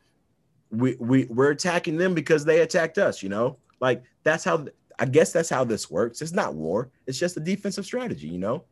we 0.72 0.96
we 1.00 1.26
we're 1.26 1.52
attacking 1.52 1.98
them 1.98 2.14
because 2.14 2.46
they 2.46 2.62
attacked 2.62 2.98
us. 2.98 3.22
You 3.22 3.30
know, 3.30 3.58
like 3.80 4.04
that's 4.24 4.44
how 4.44 4.66
I 5.00 5.06
guess 5.06 5.32
that's 5.32 5.50
how 5.50 5.64
this 5.64 5.92
works. 5.92 6.22
It's 6.22 6.32
not 6.32 6.54
war. 6.54 6.90
It's 7.08 7.20
just 7.20 7.38
a 7.38 7.40
defensive 7.40 7.86
strategy. 7.86 8.28
You 8.28 8.40
know. 8.40 8.64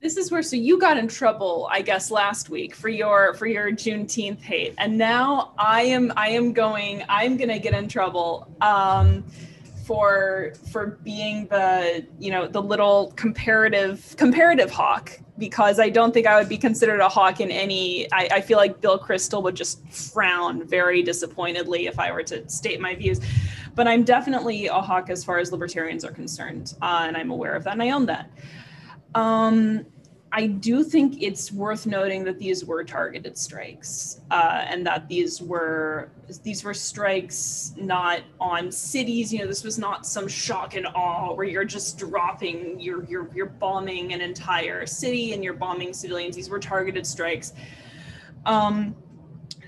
this 0.00 0.16
is 0.16 0.30
where 0.30 0.42
so 0.42 0.56
you 0.56 0.78
got 0.80 0.96
in 0.96 1.06
trouble 1.06 1.68
i 1.70 1.80
guess 1.80 2.10
last 2.10 2.50
week 2.50 2.74
for 2.74 2.88
your 2.88 3.34
for 3.34 3.46
your 3.46 3.70
juneteenth 3.70 4.40
hate 4.42 4.74
and 4.78 4.98
now 4.98 5.52
i 5.58 5.82
am 5.82 6.12
i 6.16 6.28
am 6.28 6.52
going 6.52 7.04
i'm 7.08 7.36
gonna 7.36 7.58
get 7.58 7.72
in 7.72 7.86
trouble 7.86 8.48
um 8.60 9.22
for 9.84 10.54
for 10.72 10.98
being 11.04 11.46
the 11.48 12.04
you 12.18 12.30
know 12.30 12.46
the 12.46 12.60
little 12.60 13.12
comparative 13.16 14.14
comparative 14.16 14.70
hawk 14.70 15.18
because 15.42 15.80
I 15.80 15.88
don't 15.88 16.14
think 16.14 16.28
I 16.28 16.38
would 16.38 16.48
be 16.48 16.56
considered 16.56 17.00
a 17.00 17.08
hawk 17.08 17.40
in 17.40 17.50
any. 17.50 18.06
I, 18.12 18.28
I, 18.34 18.40
feel 18.40 18.58
like 18.58 18.80
Bill 18.80 18.96
Kristol 18.96 19.42
would 19.42 19.56
just 19.56 19.84
frown 19.90 20.64
very 20.64 21.02
disappointedly 21.02 21.88
if 21.88 21.98
I 21.98 22.12
were 22.12 22.22
to 22.22 22.48
state 22.48 22.80
my 22.80 22.94
views. 22.94 23.20
But 23.74 23.88
I'm 23.88 24.04
definitely 24.04 24.68
a 24.68 24.74
hawk 24.74 25.10
as 25.10 25.24
far 25.24 25.38
as 25.38 25.50
libertarians 25.50 26.04
are 26.04 26.12
concerned, 26.12 26.74
uh, 26.80 27.06
and 27.08 27.16
I'm 27.16 27.32
aware 27.32 27.56
of 27.56 27.64
that, 27.64 27.72
and 27.72 27.82
I 27.82 27.90
own 27.90 28.06
that. 28.06 28.30
Um, 29.16 29.84
I 30.34 30.46
do 30.46 30.82
think 30.82 31.22
it's 31.22 31.52
worth 31.52 31.86
noting 31.86 32.24
that 32.24 32.38
these 32.38 32.64
were 32.64 32.82
targeted 32.84 33.36
strikes, 33.36 34.22
uh, 34.30 34.64
and 34.66 34.86
that 34.86 35.06
these 35.06 35.42
were 35.42 36.10
these 36.42 36.64
were 36.64 36.72
strikes 36.72 37.74
not 37.76 38.22
on 38.40 38.72
cities. 38.72 39.30
You 39.30 39.40
know, 39.40 39.46
this 39.46 39.62
was 39.62 39.78
not 39.78 40.06
some 40.06 40.26
shock 40.26 40.74
and 40.74 40.86
awe 40.94 41.34
where 41.34 41.46
you're 41.46 41.66
just 41.66 41.98
dropping, 41.98 42.80
you're 42.80 43.04
you're 43.04 43.28
you're 43.34 43.46
bombing 43.46 44.14
an 44.14 44.22
entire 44.22 44.86
city 44.86 45.34
and 45.34 45.44
you're 45.44 45.52
bombing 45.52 45.92
civilians. 45.92 46.34
These 46.34 46.48
were 46.48 46.60
targeted 46.60 47.06
strikes. 47.06 47.52
Um, 48.46 48.96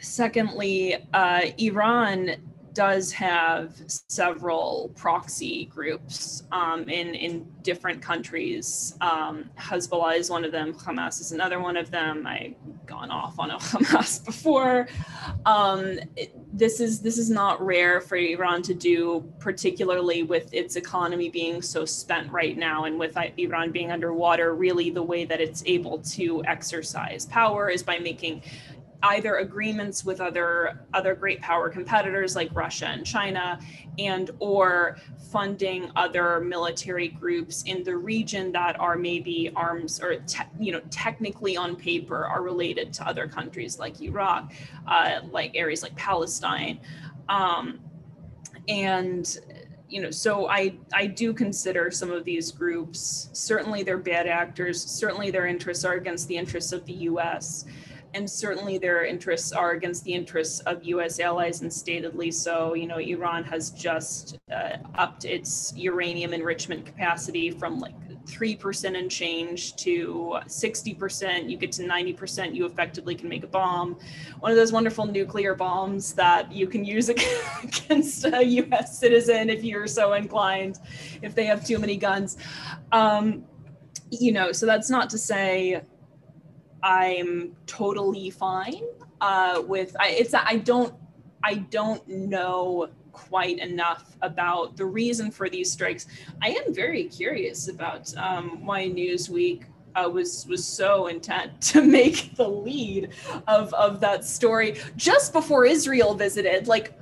secondly, 0.00 0.96
uh, 1.12 1.42
Iran 1.58 2.36
does 2.74 3.12
have 3.12 3.72
several 3.86 4.90
proxy 4.96 5.66
groups 5.66 6.42
um, 6.52 6.88
in 6.88 7.14
in 7.14 7.46
different 7.62 8.02
countries. 8.02 8.96
Um, 9.00 9.50
Hezbollah 9.58 10.18
is 10.18 10.30
one 10.30 10.44
of 10.44 10.52
them. 10.52 10.74
Hamas 10.74 11.20
is 11.20 11.32
another 11.32 11.60
one 11.60 11.76
of 11.76 11.90
them. 11.90 12.26
I've 12.26 12.54
gone 12.86 13.10
off 13.10 13.38
on 13.38 13.50
a 13.50 13.58
Hamas 13.58 14.24
before. 14.24 14.88
Um, 15.46 15.98
it, 16.16 16.32
this 16.56 16.80
is 16.80 17.00
this 17.00 17.18
is 17.18 17.30
not 17.30 17.64
rare 17.64 18.00
for 18.00 18.16
Iran 18.16 18.62
to 18.62 18.74
do, 18.74 19.24
particularly 19.38 20.22
with 20.22 20.52
its 20.52 20.76
economy 20.76 21.28
being 21.28 21.62
so 21.62 21.84
spent 21.84 22.30
right 22.30 22.56
now, 22.56 22.84
and 22.84 22.98
with 22.98 23.16
Iran 23.38 23.70
being 23.70 23.90
underwater. 23.90 24.54
Really, 24.54 24.90
the 24.90 25.02
way 25.02 25.24
that 25.24 25.40
it's 25.40 25.62
able 25.66 25.98
to 25.98 26.44
exercise 26.44 27.26
power 27.26 27.70
is 27.70 27.82
by 27.82 27.98
making 27.98 28.42
either 29.04 29.36
agreements 29.36 30.04
with 30.04 30.20
other 30.20 30.80
other 30.94 31.14
great 31.14 31.40
power 31.40 31.68
competitors 31.68 32.34
like 32.34 32.48
Russia 32.54 32.86
and 32.86 33.04
China 33.04 33.58
and 33.98 34.30
or 34.38 34.96
funding 35.30 35.90
other 35.94 36.40
military 36.40 37.08
groups 37.08 37.62
in 37.64 37.84
the 37.84 37.96
region 37.96 38.50
that 38.52 38.78
are 38.80 38.96
maybe 38.96 39.50
arms 39.54 40.00
or 40.00 40.16
te- 40.20 40.42
you 40.58 40.72
know 40.72 40.80
technically 40.90 41.56
on 41.56 41.76
paper 41.76 42.24
are 42.24 42.42
related 42.42 42.92
to 42.94 43.06
other 43.06 43.28
countries 43.28 43.78
like 43.78 44.00
Iraq 44.00 44.52
uh, 44.86 45.20
like 45.30 45.52
areas 45.54 45.82
like 45.82 45.94
Palestine. 45.96 46.80
Um, 47.28 47.80
and 48.68 49.38
you 49.88 50.00
know 50.00 50.10
so 50.10 50.48
i 50.48 50.74
i 50.94 51.06
do 51.06 51.34
consider 51.34 51.90
some 51.90 52.10
of 52.10 52.24
these 52.24 52.50
groups 52.50 53.28
certainly 53.34 53.82
they're 53.82 53.98
bad 53.98 54.26
actors 54.26 54.82
certainly 54.82 55.30
their 55.30 55.46
interests 55.46 55.84
are 55.84 55.92
against 55.92 56.26
the 56.26 56.36
interests 56.36 56.72
of 56.72 56.84
the 56.86 56.94
us 56.94 57.66
and 58.14 58.30
certainly 58.30 58.78
their 58.78 59.04
interests 59.04 59.52
are 59.52 59.72
against 59.72 60.04
the 60.04 60.14
interests 60.14 60.60
of 60.60 60.84
U.S. 60.84 61.18
allies, 61.20 61.60
and 61.60 61.70
statedly 61.70 62.32
so. 62.32 62.74
You 62.74 62.86
know, 62.86 62.98
Iran 62.98 63.44
has 63.44 63.70
just 63.70 64.38
uh, 64.52 64.76
upped 64.94 65.24
its 65.24 65.72
uranium 65.76 66.32
enrichment 66.32 66.86
capacity 66.86 67.50
from 67.50 67.80
like 67.80 67.94
three 68.26 68.56
percent 68.56 68.96
and 68.96 69.10
change 69.10 69.76
to 69.76 70.38
sixty 70.46 70.94
percent. 70.94 71.50
You 71.50 71.56
get 71.56 71.72
to 71.72 71.86
ninety 71.86 72.12
percent, 72.12 72.54
you 72.54 72.64
effectively 72.66 73.14
can 73.14 73.28
make 73.28 73.42
a 73.42 73.48
bomb. 73.48 73.98
One 74.40 74.52
of 74.52 74.56
those 74.56 74.72
wonderful 74.72 75.06
nuclear 75.06 75.54
bombs 75.54 76.14
that 76.14 76.50
you 76.52 76.66
can 76.68 76.84
use 76.84 77.08
against 77.62 78.24
a 78.24 78.42
U.S. 78.42 78.98
citizen 78.98 79.50
if 79.50 79.64
you're 79.64 79.88
so 79.88 80.12
inclined, 80.12 80.78
if 81.20 81.34
they 81.34 81.44
have 81.46 81.66
too 81.66 81.78
many 81.78 81.96
guns. 81.96 82.36
Um, 82.92 83.44
you 84.10 84.32
know, 84.32 84.52
so 84.52 84.66
that's 84.66 84.90
not 84.90 85.10
to 85.10 85.18
say 85.18 85.82
I'm 86.84 87.56
totally 87.66 88.28
fine 88.28 88.84
uh, 89.22 89.62
with. 89.66 89.96
I, 89.98 90.10
it's 90.10 90.34
I 90.34 90.56
don't 90.56 90.94
I 91.42 91.54
don't 91.54 92.06
know 92.06 92.90
quite 93.12 93.58
enough 93.58 94.16
about 94.20 94.76
the 94.76 94.84
reason 94.84 95.30
for 95.30 95.48
these 95.48 95.72
strikes. 95.72 96.06
I 96.42 96.50
am 96.50 96.74
very 96.74 97.04
curious 97.04 97.68
about 97.68 98.14
um, 98.18 98.66
why 98.66 98.84
Newsweek 98.84 99.64
uh, 99.94 100.10
was 100.10 100.46
was 100.46 100.62
so 100.62 101.06
intent 101.06 101.58
to 101.72 101.80
make 101.82 102.36
the 102.36 102.48
lead 102.48 103.14
of 103.48 103.72
of 103.72 104.00
that 104.00 104.22
story 104.22 104.76
just 104.94 105.32
before 105.32 105.64
Israel 105.64 106.14
visited. 106.14 106.68
Like, 106.68 106.92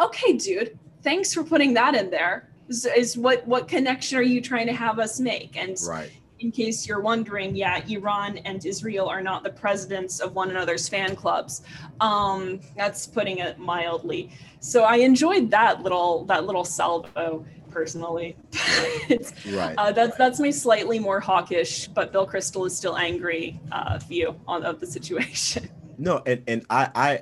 okay, 0.00 0.32
dude, 0.38 0.78
thanks 1.02 1.34
for 1.34 1.44
putting 1.44 1.74
that 1.74 1.94
in 1.94 2.08
there. 2.08 2.48
Is, 2.68 2.86
is 2.86 3.18
what 3.18 3.46
what 3.46 3.68
connection 3.68 4.16
are 4.16 4.22
you 4.22 4.40
trying 4.40 4.68
to 4.68 4.72
have 4.72 4.98
us 4.98 5.20
make? 5.20 5.58
And 5.58 5.76
right 5.86 6.10
in 6.42 6.50
case 6.50 6.86
you're 6.86 7.00
wondering, 7.00 7.54
yeah, 7.54 7.84
Iran 7.88 8.38
and 8.38 8.64
Israel 8.66 9.08
are 9.08 9.22
not 9.22 9.44
the 9.44 9.50
presidents 9.50 10.20
of 10.20 10.34
one 10.34 10.50
another's 10.50 10.88
fan 10.88 11.14
clubs. 11.14 11.62
Um, 12.00 12.60
that's 12.76 13.06
putting 13.06 13.38
it 13.38 13.58
mildly. 13.58 14.30
So 14.60 14.82
I 14.82 14.96
enjoyed 14.96 15.50
that 15.52 15.82
little 15.82 16.24
that 16.26 16.44
little 16.44 16.64
salvo 16.64 17.46
personally. 17.70 18.36
right. 19.50 19.74
Uh, 19.78 19.92
that's 19.92 20.16
that's 20.16 20.40
my 20.40 20.50
slightly 20.50 20.98
more 20.98 21.20
hawkish, 21.20 21.86
but 21.88 22.12
Bill 22.12 22.26
Kristol 22.26 22.66
is 22.66 22.76
still 22.76 22.96
angry 22.96 23.60
uh, 23.70 23.98
view 23.98 24.38
on 24.46 24.64
of 24.64 24.80
the 24.80 24.86
situation. 24.86 25.68
No, 25.98 26.22
and 26.26 26.42
and 26.48 26.64
I 26.70 26.90
I 26.94 27.20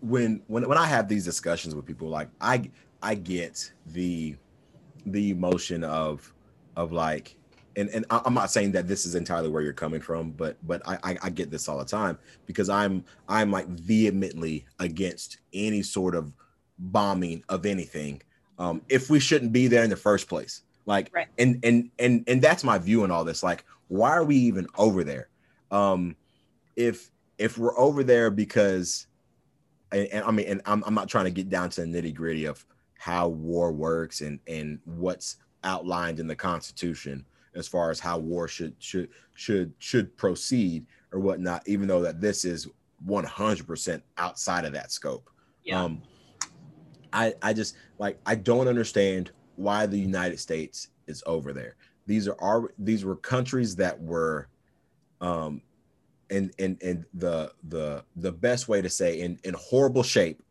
when 0.00 0.42
when 0.48 0.68
when 0.68 0.76
I 0.76 0.84
have 0.84 1.08
these 1.08 1.24
discussions 1.24 1.74
with 1.76 1.86
people, 1.86 2.08
like 2.08 2.28
I 2.40 2.68
I 3.00 3.14
get 3.14 3.72
the 3.86 4.36
the 5.06 5.30
emotion 5.30 5.84
of 5.84 6.34
of 6.76 6.92
like 6.92 7.36
and 7.80 7.90
and 7.90 8.04
I'm 8.10 8.34
not 8.34 8.50
saying 8.50 8.72
that 8.72 8.86
this 8.86 9.06
is 9.06 9.14
entirely 9.14 9.48
where 9.48 9.62
you're 9.62 9.72
coming 9.72 10.00
from, 10.00 10.32
but 10.32 10.56
but 10.66 10.82
I, 10.86 10.98
I, 11.02 11.18
I 11.24 11.30
get 11.30 11.50
this 11.50 11.68
all 11.68 11.78
the 11.78 11.84
time 11.84 12.18
because 12.46 12.68
I'm 12.68 13.04
I'm 13.28 13.50
like 13.50 13.66
vehemently 13.68 14.66
against 14.78 15.38
any 15.52 15.82
sort 15.82 16.14
of 16.14 16.32
bombing 16.78 17.42
of 17.48 17.66
anything 17.66 18.22
um, 18.58 18.82
if 18.88 19.10
we 19.10 19.18
shouldn't 19.18 19.52
be 19.52 19.66
there 19.66 19.82
in 19.82 19.90
the 19.90 19.96
first 19.96 20.28
place. 20.28 20.62
Like 20.86 21.10
right. 21.12 21.28
and 21.38 21.58
and 21.64 21.90
and 21.98 22.24
and 22.26 22.42
that's 22.42 22.62
my 22.64 22.78
view 22.78 23.02
on 23.02 23.10
all 23.10 23.24
this. 23.24 23.42
Like, 23.42 23.64
why 23.88 24.10
are 24.10 24.24
we 24.24 24.36
even 24.36 24.66
over 24.76 25.02
there? 25.02 25.28
Um, 25.70 26.16
if 26.76 27.10
if 27.38 27.56
we're 27.56 27.78
over 27.78 28.02
there 28.04 28.30
because 28.30 29.06
and, 29.92 30.06
and 30.08 30.24
I 30.24 30.30
mean, 30.30 30.46
and 30.46 30.62
I'm, 30.66 30.84
I'm 30.86 30.94
not 30.94 31.08
trying 31.08 31.24
to 31.24 31.30
get 31.30 31.48
down 31.48 31.70
to 31.70 31.80
the 31.80 31.86
nitty 31.86 32.14
gritty 32.14 32.44
of 32.44 32.64
how 32.98 33.28
war 33.28 33.72
works 33.72 34.20
and 34.20 34.38
and 34.46 34.78
what's 34.84 35.36
outlined 35.64 36.20
in 36.20 36.26
the 36.26 36.36
Constitution 36.36 37.24
as 37.54 37.66
far 37.66 37.90
as 37.90 37.98
how 38.00 38.18
war 38.18 38.48
should 38.48 38.74
should 38.78 39.08
should 39.34 39.72
should 39.78 40.16
proceed 40.16 40.86
or 41.12 41.20
whatnot, 41.20 41.62
even 41.66 41.88
though 41.88 42.02
that 42.02 42.20
this 42.20 42.44
is 42.44 42.68
100% 43.06 44.02
outside 44.18 44.64
of 44.64 44.72
that 44.72 44.92
scope. 44.92 45.30
Yeah. 45.64 45.82
Um, 45.82 46.02
I 47.12 47.34
I 47.42 47.52
just 47.52 47.76
like 47.98 48.20
I 48.26 48.34
don't 48.34 48.68
understand 48.68 49.32
why 49.56 49.86
the 49.86 49.98
United 49.98 50.38
States 50.38 50.88
is 51.06 51.22
over 51.26 51.52
there. 51.52 51.76
These 52.06 52.28
are 52.28 52.36
our 52.40 52.72
these 52.78 53.04
were 53.04 53.16
countries 53.16 53.76
that 53.76 54.00
were 54.00 54.48
um 55.20 55.62
and 56.30 56.52
and 56.58 56.80
and 56.82 57.04
the 57.14 57.52
the 57.68 58.04
the 58.16 58.32
best 58.32 58.68
way 58.68 58.80
to 58.80 58.88
say 58.88 59.20
in 59.20 59.38
in 59.44 59.54
horrible 59.54 60.02
shape 60.02 60.42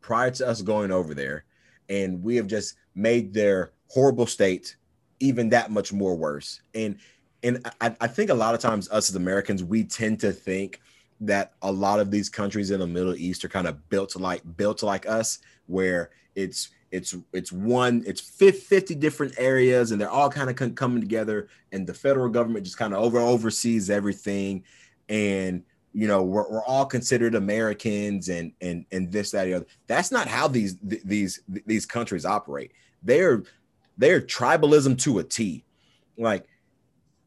prior 0.00 0.30
to 0.32 0.46
us 0.46 0.62
going 0.62 0.90
over 0.90 1.14
there 1.14 1.44
and 1.88 2.22
we 2.22 2.36
have 2.36 2.46
just 2.46 2.76
made 2.94 3.32
their 3.32 3.72
horrible 3.88 4.26
state 4.26 4.76
even 5.20 5.48
that 5.50 5.70
much 5.70 5.92
more 5.92 6.16
worse. 6.16 6.60
And 6.74 6.98
and 7.42 7.64
I, 7.80 7.94
I 8.00 8.06
think 8.08 8.30
a 8.30 8.34
lot 8.34 8.54
of 8.54 8.60
times 8.60 8.88
us 8.90 9.10
as 9.10 9.16
Americans, 9.16 9.62
we 9.62 9.84
tend 9.84 10.20
to 10.20 10.32
think 10.32 10.80
that 11.20 11.52
a 11.62 11.70
lot 11.70 12.00
of 12.00 12.10
these 12.10 12.28
countries 12.28 12.70
in 12.70 12.80
the 12.80 12.86
Middle 12.86 13.14
East 13.14 13.44
are 13.44 13.48
kind 13.48 13.66
of 13.66 13.88
built 13.88 14.16
like 14.16 14.42
built 14.56 14.82
like 14.82 15.08
us, 15.08 15.38
where 15.66 16.10
it's 16.34 16.70
it's 16.90 17.14
it's 17.32 17.52
one 17.52 18.02
it's 18.06 18.20
50 18.20 18.94
different 18.94 19.34
areas 19.36 19.90
and 19.90 20.00
they're 20.00 20.10
all 20.10 20.30
kind 20.30 20.48
of 20.48 20.74
coming 20.74 21.00
together 21.00 21.48
and 21.70 21.86
the 21.86 21.92
federal 21.92 22.30
government 22.30 22.64
just 22.64 22.78
kind 22.78 22.94
of 22.94 23.02
over 23.02 23.18
oversees 23.18 23.90
everything. 23.90 24.64
And 25.08 25.62
you 25.92 26.06
know 26.06 26.22
we're, 26.22 26.48
we're 26.50 26.64
all 26.64 26.84
considered 26.84 27.34
americans 27.34 28.28
and 28.28 28.52
and 28.60 28.84
and 28.92 29.10
this 29.10 29.30
that 29.30 29.44
the 29.44 29.54
other. 29.54 29.66
That's 29.86 30.12
not 30.12 30.28
how 30.28 30.48
these 30.48 30.76
these 30.82 31.40
these 31.48 31.86
countries 31.86 32.24
operate. 32.24 32.72
They're 33.02 33.42
they're 33.98 34.20
tribalism 34.20 34.98
to 35.02 35.18
a 35.18 35.24
T. 35.24 35.64
Like 36.16 36.46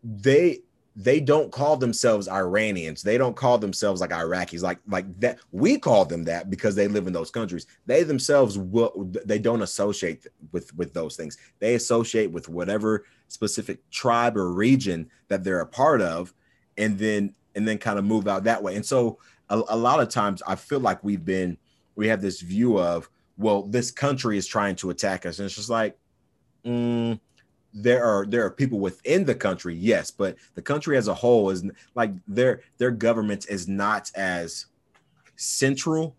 they 0.04 0.60
they 0.96 1.20
don't 1.22 1.52
call 1.52 1.78
themselves 1.78 2.28
Iranians. 2.28 3.02
They 3.02 3.18
don't 3.18 3.36
call 3.36 3.58
themselves 3.58 4.02
like 4.02 4.10
Iraqis. 4.10 4.62
Like 4.62 4.80
like 4.88 5.06
that 5.20 5.40
we 5.52 5.78
call 5.78 6.06
them 6.06 6.24
that 6.26 6.50
because 6.50 6.76
they 6.76 6.88
live 6.88 7.08
in 7.08 7.14
those 7.14 7.32
countries. 7.32 7.68
They 7.86 8.04
themselves 8.04 8.58
will 8.58 9.12
they 9.26 9.40
don't 9.40 9.62
associate 9.62 10.26
with 10.52 10.76
with 10.76 10.94
those 10.94 11.16
things. 11.16 11.38
They 11.60 11.76
associate 11.76 12.32
with 12.32 12.50
whatever 12.50 13.06
specific 13.28 13.88
tribe 13.90 14.36
or 14.36 14.52
region 14.54 15.10
that 15.28 15.44
they're 15.44 15.62
a 15.62 15.68
part 15.68 16.02
of 16.02 16.34
and 16.78 16.98
then 16.98 17.36
and 17.56 17.68
then 17.68 17.78
kind 17.78 18.00
of 18.00 18.06
move 18.06 18.28
out 18.28 18.46
that 18.46 18.64
way. 18.64 18.76
And 18.76 18.86
so 18.86 19.20
a, 19.50 19.62
a 19.70 19.78
lot 19.78 20.00
of 20.00 20.10
times 20.10 20.42
I 20.48 20.56
feel 20.56 20.80
like 20.80 21.04
we've 21.04 21.24
been 21.24 21.58
we 21.96 22.08
have 22.08 22.22
this 22.22 22.42
view 22.42 22.80
of 22.80 23.10
well, 23.38 23.64
this 23.64 23.92
country 23.92 24.38
is 24.38 24.46
trying 24.46 24.76
to 24.78 24.90
attack 24.90 25.26
us, 25.26 25.40
and 25.40 25.46
it's 25.46 25.56
just 25.56 25.70
like. 25.70 25.98
Mm, 26.66 27.20
there 27.74 28.03
are 28.03 28.26
there 28.26 28.45
are 28.45 28.51
people 28.51 28.80
within 28.80 29.24
the 29.24 29.34
country 29.34 29.74
yes 29.74 30.12
but 30.12 30.36
the 30.55 30.62
country 30.62 30.97
as 30.97 31.07
a 31.07 31.14
whole 31.14 31.49
is 31.49 31.64
like 31.95 32.12
their 32.28 32.62
their 32.78 32.91
government 32.91 33.45
is 33.49 33.68
not 33.68 34.12
as 34.16 34.66
central 35.38 36.16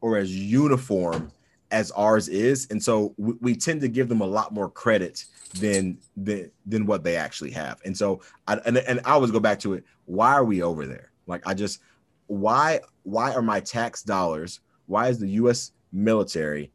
or 0.00 0.16
as 0.16 0.34
uniform 0.34 1.30
as 1.70 1.90
ours 1.92 2.28
is 2.28 2.66
and 2.70 2.82
so 2.82 3.14
we, 3.18 3.34
we 3.40 3.54
tend 3.54 3.80
to 3.80 3.88
give 3.88 4.08
them 4.08 4.22
a 4.22 4.26
lot 4.26 4.54
more 4.54 4.70
credit 4.70 5.26
than 5.60 5.98
than 6.16 6.50
than 6.66 6.86
what 6.86 7.04
they 7.04 7.16
actually 7.16 7.50
have. 7.50 7.80
And 7.84 7.96
so 7.96 8.20
I, 8.46 8.54
and, 8.66 8.78
and 8.78 9.00
i 9.04 9.12
always 9.12 9.30
go 9.30 9.40
back 9.40 9.58
to 9.60 9.74
it 9.74 9.84
why 10.06 10.32
are 10.32 10.44
we 10.44 10.62
over 10.62 10.86
there? 10.86 11.10
Like 11.26 11.46
i 11.46 11.54
just 11.54 11.80
why 12.26 12.80
why 13.02 13.32
are 13.34 13.42
my 13.42 13.60
tax 13.60 14.02
dollars 14.02 14.60
why 14.86 15.08
is 15.08 15.18
the 15.18 15.28
us 15.28 15.72
military 15.92 16.70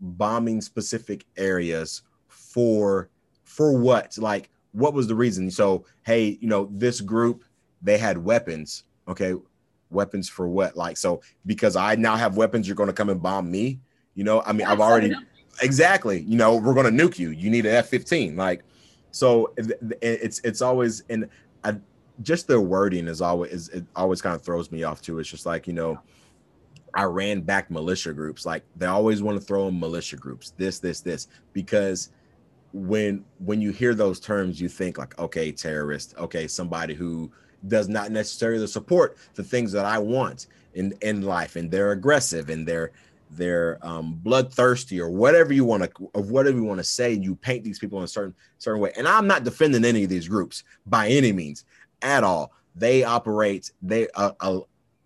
bombing 0.00 0.60
specific 0.60 1.24
areas 1.36 2.02
for 2.48 3.10
for 3.44 3.78
what? 3.78 4.16
Like, 4.18 4.50
what 4.72 4.94
was 4.94 5.06
the 5.06 5.14
reason? 5.14 5.50
So, 5.50 5.84
hey, 6.02 6.38
you 6.40 6.48
know, 6.48 6.68
this 6.72 7.00
group 7.00 7.44
they 7.82 7.98
had 7.98 8.18
weapons. 8.18 8.84
Okay, 9.06 9.34
weapons 9.90 10.28
for 10.28 10.48
what? 10.48 10.76
Like, 10.76 10.96
so 10.96 11.20
because 11.46 11.76
I 11.76 11.94
now 11.94 12.16
have 12.16 12.36
weapons, 12.36 12.66
you're 12.66 12.76
going 12.76 12.88
to 12.88 12.92
come 12.92 13.08
and 13.08 13.22
bomb 13.22 13.50
me? 13.50 13.80
You 14.14 14.24
know, 14.24 14.42
I 14.44 14.52
mean, 14.52 14.66
I've 14.66 14.80
already 14.80 15.14
exactly. 15.62 16.20
You 16.22 16.36
know, 16.36 16.56
we're 16.56 16.74
going 16.74 16.96
to 16.96 17.04
nuke 17.04 17.18
you. 17.18 17.30
You 17.30 17.50
need 17.50 17.66
an 17.66 17.74
F-15. 17.74 18.36
Like, 18.36 18.64
so 19.10 19.54
it's 20.02 20.40
it's 20.40 20.60
always 20.60 21.02
and 21.08 21.28
I, 21.64 21.76
just 22.22 22.48
their 22.48 22.60
wording 22.60 23.06
is 23.06 23.20
always 23.20 23.68
it 23.68 23.84
always 23.94 24.20
kind 24.20 24.34
of 24.34 24.42
throws 24.42 24.72
me 24.72 24.82
off 24.82 25.00
too. 25.02 25.18
It's 25.18 25.28
just 25.28 25.46
like 25.46 25.66
you 25.66 25.74
know. 25.74 25.98
Iran 26.96 27.42
backed 27.42 27.70
militia 27.70 28.12
groups. 28.12 28.46
Like 28.46 28.64
they 28.74 28.86
always 28.86 29.22
want 29.22 29.38
to 29.38 29.44
throw 29.44 29.68
in 29.68 29.78
militia 29.78 30.16
groups, 30.16 30.54
this, 30.56 30.78
this, 30.78 31.00
this, 31.00 31.28
because 31.52 32.10
when 32.72 33.24
when 33.38 33.60
you 33.60 33.72
hear 33.72 33.94
those 33.94 34.20
terms 34.20 34.60
you 34.60 34.68
think 34.68 34.98
like 34.98 35.18
okay 35.18 35.50
terrorist 35.50 36.14
okay 36.18 36.46
somebody 36.46 36.94
who 36.94 37.30
does 37.66 37.88
not 37.88 38.10
necessarily 38.10 38.66
support 38.66 39.16
the 39.34 39.42
things 39.42 39.72
that 39.72 39.86
i 39.86 39.98
want 39.98 40.48
in 40.74 40.92
in 41.00 41.22
life 41.22 41.56
and 41.56 41.70
they're 41.70 41.92
aggressive 41.92 42.50
and 42.50 42.68
they're 42.68 42.92
they're 43.30 43.78
um, 43.82 44.14
bloodthirsty 44.22 45.00
or 45.00 45.10
whatever 45.10 45.52
you 45.52 45.64
want 45.64 45.82
to 45.82 46.10
of 46.14 46.30
whatever 46.30 46.56
you 46.56 46.64
want 46.64 46.78
to 46.78 46.84
say 46.84 47.14
and 47.14 47.24
you 47.24 47.34
paint 47.34 47.64
these 47.64 47.78
people 47.78 47.98
in 47.98 48.04
a 48.04 48.08
certain 48.08 48.34
certain 48.58 48.80
way. 48.80 48.92
And 48.96 49.06
i'm 49.06 49.26
not 49.26 49.44
defending 49.44 49.84
any 49.84 50.04
of 50.04 50.10
these 50.10 50.28
groups 50.28 50.64
by 50.86 51.08
any 51.08 51.32
means 51.32 51.64
at 52.02 52.24
all. 52.24 52.52
They 52.74 53.04
operate 53.04 53.72
they 53.82 54.08
uh, 54.14 54.32
uh 54.40 54.60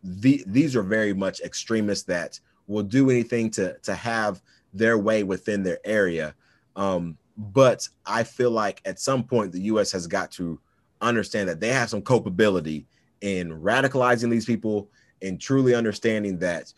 the, 0.05 0.43
these 0.47 0.75
are 0.75 0.83
very 0.83 1.15
much 1.15 1.41
extremists 1.41 2.05
that 2.07 2.39
will 2.67 2.83
do 2.83 3.11
anything 3.11 3.51
to 3.53 3.77
to 3.79 3.95
have 3.95 4.43
their 4.73 4.99
way 4.99 5.23
within 5.23 5.63
their 5.63 5.79
area. 5.85 6.35
Um 6.77 7.19
but 7.37 7.89
I 8.07 8.25
feel 8.25 8.51
like 8.51 8.81
at 8.85 9.01
some 9.01 9.25
point 9.25 9.53
the 9.53 9.63
US 9.63 9.93
has 9.93 10.07
got 10.07 10.31
to 10.33 10.61
understand 11.01 11.49
that 11.49 11.61
they 11.61 11.69
have 11.69 11.91
some 11.91 12.03
culpability 12.03 12.87
in 13.21 13.51
radicalizing 13.51 14.31
these 14.31 14.45
people 14.45 14.91
and 15.23 15.41
truly 15.41 15.75
understanding 15.75 16.39
that 16.39 16.73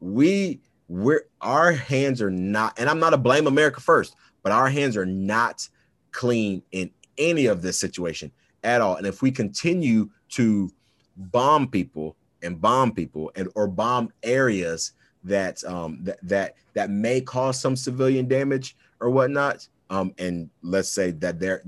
we 0.00 0.60
we're 0.88 1.22
our 1.40 1.72
hands 1.72 2.22
are 2.22 2.30
not 2.30 2.78
and 2.78 2.88
I'm 2.88 3.00
not 3.00 3.14
a 3.14 3.18
blame 3.18 3.46
America 3.46 3.80
first, 3.80 4.14
but 4.42 4.52
our 4.52 4.68
hands 4.68 4.96
are 4.96 5.06
not 5.06 5.68
clean 6.12 6.62
in 6.72 6.90
any 7.18 7.46
of 7.46 7.62
this 7.62 7.78
situation 7.78 8.30
at 8.62 8.80
all. 8.80 8.96
And 8.96 9.06
if 9.06 9.22
we 9.22 9.30
continue 9.30 10.10
to 10.30 10.70
bomb 11.16 11.68
people 11.68 12.16
and 12.42 12.60
bomb 12.60 12.92
people 12.92 13.32
and 13.34 13.48
or 13.54 13.66
bomb 13.66 14.12
areas 14.22 14.92
that 15.24 15.64
um 15.64 15.98
that 16.02 16.18
that 16.22 16.54
that 16.74 16.90
may 16.90 17.20
cause 17.20 17.60
some 17.60 17.74
civilian 17.74 18.28
damage 18.28 18.76
or 19.00 19.10
whatnot, 19.10 19.66
um, 19.90 20.14
and 20.18 20.50
let's 20.62 20.88
say 20.88 21.12
that 21.12 21.38
there, 21.38 21.62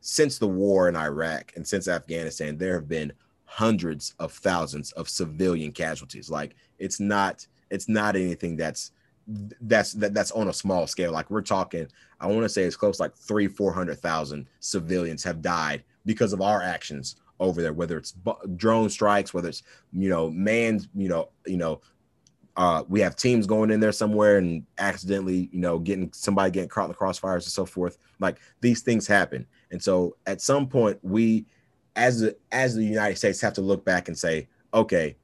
since 0.00 0.38
the 0.38 0.46
war 0.46 0.88
in 0.88 0.96
Iraq 0.96 1.52
and 1.56 1.66
since 1.66 1.88
Afghanistan, 1.88 2.56
there 2.56 2.74
have 2.74 2.88
been 2.88 3.12
hundreds 3.44 4.14
of 4.18 4.32
thousands 4.32 4.92
of 4.92 5.08
civilian 5.08 5.72
casualties. 5.72 6.30
Like 6.30 6.54
it's 6.78 7.00
not, 7.00 7.46
it's 7.70 7.88
not 7.88 8.16
anything 8.16 8.56
that's 8.56 8.92
that's 9.62 9.92
that, 9.94 10.12
that's 10.14 10.32
on 10.32 10.48
a 10.48 10.52
small 10.52 10.86
scale. 10.86 11.12
Like 11.12 11.30
we're 11.30 11.40
talking, 11.40 11.88
I 12.20 12.26
want 12.26 12.42
to 12.42 12.48
say 12.48 12.62
it's 12.62 12.76
close 12.76 13.00
like 13.00 13.14
three, 13.14 13.48
four 13.48 13.72
hundred 13.72 13.98
thousand 13.98 14.46
civilians 14.60 15.24
have 15.24 15.42
died 15.42 15.82
because 16.04 16.32
of 16.32 16.40
our 16.40 16.62
actions 16.62 17.16
over 17.40 17.62
there. 17.62 17.72
Whether 17.72 17.96
it's 17.96 18.14
drone 18.56 18.90
strikes, 18.90 19.34
whether 19.34 19.48
it's 19.48 19.62
you 19.92 20.08
know 20.08 20.30
manned, 20.30 20.88
you 20.94 21.08
know, 21.08 21.30
you 21.46 21.56
know, 21.56 21.80
uh, 22.56 22.84
we 22.88 23.00
have 23.00 23.16
teams 23.16 23.46
going 23.46 23.70
in 23.70 23.80
there 23.80 23.92
somewhere 23.92 24.38
and 24.38 24.64
accidentally, 24.78 25.48
you 25.52 25.58
know, 25.58 25.78
getting 25.78 26.12
somebody 26.12 26.50
getting 26.50 26.68
caught 26.68 26.84
in 26.84 26.90
the 26.90 26.96
crossfires 26.96 27.34
and 27.34 27.44
so 27.44 27.66
forth. 27.66 27.98
Like 28.20 28.38
these 28.60 28.82
things 28.82 29.06
happen, 29.06 29.46
and 29.70 29.82
so 29.82 30.16
at 30.26 30.40
some 30.40 30.68
point, 30.68 30.98
we, 31.02 31.46
as 31.96 32.20
the 32.20 32.36
as 32.52 32.74
the 32.74 32.84
United 32.84 33.16
States, 33.16 33.40
have 33.40 33.54
to 33.54 33.60
look 33.60 33.84
back 33.84 34.08
and 34.08 34.16
say, 34.16 34.48
okay, 34.72 35.16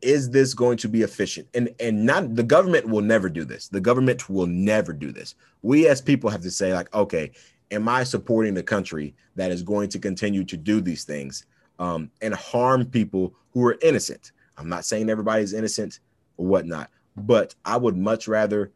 is 0.00 0.30
this 0.30 0.54
going 0.54 0.78
to 0.78 0.88
be 0.88 1.02
efficient? 1.02 1.46
And 1.52 1.74
and 1.78 2.06
not 2.06 2.34
the 2.34 2.42
government 2.42 2.88
will 2.88 3.02
never 3.02 3.28
do 3.28 3.44
this. 3.44 3.68
The 3.68 3.80
government 3.80 4.30
will 4.30 4.46
never 4.46 4.94
do 4.94 5.12
this. 5.12 5.34
We 5.62 5.88
as 5.88 6.00
people 6.00 6.30
have 6.30 6.42
to 6.42 6.50
say, 6.50 6.72
like, 6.72 6.94
okay, 6.94 7.32
am 7.70 7.86
I 7.86 8.04
supporting 8.04 8.54
the 8.54 8.62
country 8.62 9.14
that 9.36 9.50
is 9.50 9.62
going 9.62 9.90
to 9.90 9.98
continue 9.98 10.44
to 10.44 10.56
do 10.56 10.80
these 10.80 11.04
things 11.04 11.44
um, 11.78 12.10
and 12.22 12.34
harm 12.34 12.86
people 12.86 13.34
who 13.52 13.66
are 13.66 13.76
innocent? 13.82 14.32
I'm 14.58 14.68
not 14.68 14.84
saying 14.84 15.08
everybody's 15.08 15.52
innocent 15.52 16.00
or 16.36 16.46
whatnot, 16.46 16.90
but 17.16 17.54
I 17.64 17.76
would 17.76 17.96
much 17.96 18.28
rather. 18.28 18.72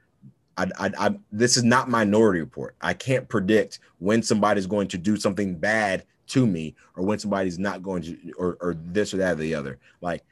I, 0.56 0.66
I, 0.78 0.90
I, 0.98 1.18
this 1.32 1.56
is 1.56 1.64
not 1.64 1.88
Minority 1.88 2.40
Report. 2.40 2.76
I 2.82 2.92
can't 2.92 3.26
predict 3.28 3.80
when 4.00 4.22
somebody's 4.22 4.66
going 4.66 4.88
to 4.88 4.98
do 4.98 5.16
something 5.16 5.58
bad 5.58 6.04
to 6.28 6.46
me 6.46 6.74
or 6.94 7.04
when 7.04 7.18
somebody's 7.18 7.58
not 7.58 7.82
going 7.82 8.02
to, 8.02 8.32
or, 8.36 8.58
or 8.60 8.76
this 8.78 9.14
or 9.14 9.16
that 9.18 9.32
or 9.32 9.36
the 9.36 9.54
other. 9.54 9.78
Like, 10.02 10.24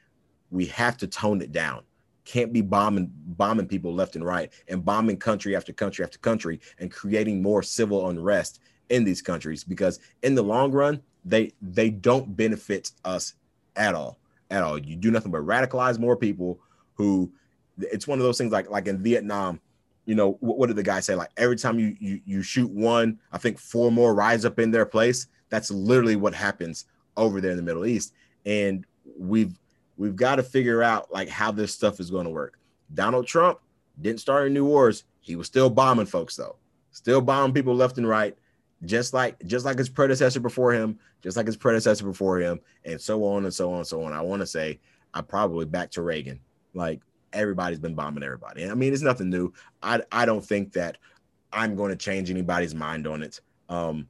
we 0.51 0.67
have 0.67 0.97
to 0.97 1.07
tone 1.07 1.41
it 1.41 1.51
down. 1.51 1.81
Can't 2.23 2.53
be 2.53 2.61
bombing 2.61 3.11
bombing 3.25 3.67
people 3.67 3.93
left 3.93 4.15
and 4.15 4.23
right 4.23 4.51
and 4.67 4.85
bombing 4.85 5.17
country 5.17 5.55
after 5.55 5.73
country 5.73 6.05
after 6.05 6.19
country 6.19 6.59
and 6.77 6.91
creating 6.91 7.41
more 7.41 7.63
civil 7.63 8.09
unrest 8.09 8.59
in 8.89 9.03
these 9.03 9.21
countries 9.21 9.63
because 9.63 9.99
in 10.21 10.35
the 10.35 10.43
long 10.43 10.71
run 10.71 11.01
they 11.25 11.51
they 11.61 11.89
don't 11.89 12.35
benefit 12.37 12.91
us 13.05 13.33
at 13.75 13.95
all 13.95 14.19
at 14.51 14.61
all. 14.61 14.77
You 14.77 14.95
do 14.95 15.09
nothing 15.09 15.31
but 15.31 15.41
radicalize 15.41 15.97
more 15.97 16.15
people 16.15 16.59
who 16.95 17.31
it's 17.79 18.07
one 18.07 18.19
of 18.19 18.23
those 18.23 18.37
things 18.37 18.51
like 18.51 18.69
like 18.69 18.87
in 18.87 19.01
Vietnam, 19.01 19.59
you 20.05 20.13
know, 20.13 20.37
what, 20.41 20.57
what 20.57 20.67
did 20.67 20.75
the 20.75 20.83
guy 20.83 20.99
say? 20.99 21.15
Like 21.15 21.31
every 21.37 21.55
time 21.55 21.79
you, 21.79 21.95
you 21.99 22.21
you 22.25 22.41
shoot 22.43 22.69
one, 22.69 23.17
I 23.31 23.37
think 23.37 23.57
four 23.57 23.91
more 23.91 24.13
rise 24.13 24.45
up 24.45 24.59
in 24.59 24.69
their 24.69 24.85
place. 24.85 25.27
That's 25.49 25.71
literally 25.71 26.17
what 26.17 26.35
happens 26.35 26.85
over 27.17 27.41
there 27.41 27.51
in 27.51 27.57
the 27.57 27.63
Middle 27.63 27.85
East. 27.85 28.13
And 28.45 28.85
we've 29.17 29.57
we've 29.97 30.15
got 30.15 30.35
to 30.35 30.43
figure 30.43 30.83
out 30.83 31.11
like 31.11 31.29
how 31.29 31.51
this 31.51 31.73
stuff 31.73 31.99
is 31.99 32.11
going 32.11 32.25
to 32.25 32.31
work. 32.31 32.59
Donald 32.93 33.25
Trump 33.25 33.59
didn't 34.01 34.19
start 34.19 34.45
any 34.45 34.53
new 34.53 34.65
wars. 34.65 35.05
He 35.21 35.35
was 35.35 35.47
still 35.47 35.69
bombing 35.69 36.05
folks 36.05 36.35
though, 36.35 36.57
still 36.91 37.21
bombing 37.21 37.53
people 37.53 37.75
left 37.75 37.97
and 37.97 38.07
right 38.07 38.37
just 38.85 39.13
like 39.13 39.43
just 39.45 39.65
like 39.65 39.77
his 39.77 39.89
predecessor 39.89 40.39
before 40.39 40.73
him, 40.73 40.99
just 41.21 41.37
like 41.37 41.45
his 41.45 41.57
predecessor 41.57 42.05
before 42.05 42.39
him, 42.39 42.59
and 42.85 42.99
so 42.99 43.23
on 43.25 43.43
and 43.45 43.53
so 43.53 43.71
on 43.71 43.79
and 43.79 43.87
so 43.87 44.03
on. 44.03 44.13
I 44.13 44.21
want 44.21 44.41
to 44.41 44.47
say 44.47 44.79
I 45.13 45.21
probably 45.21 45.65
back 45.65 45.91
to 45.91 46.01
Reagan. 46.01 46.39
Like 46.73 47.01
everybody's 47.33 47.79
been 47.79 47.95
bombing 47.95 48.23
everybody. 48.23 48.65
I 48.65 48.73
mean, 48.73 48.93
it's 48.93 49.01
nothing 49.01 49.29
new. 49.29 49.53
I 49.83 50.01
I 50.11 50.25
don't 50.25 50.43
think 50.43 50.73
that 50.73 50.97
I'm 51.53 51.75
going 51.75 51.91
to 51.91 51.97
change 51.97 52.29
anybody's 52.29 52.73
mind 52.73 53.07
on 53.07 53.23
it. 53.23 53.39
Um, 53.69 54.07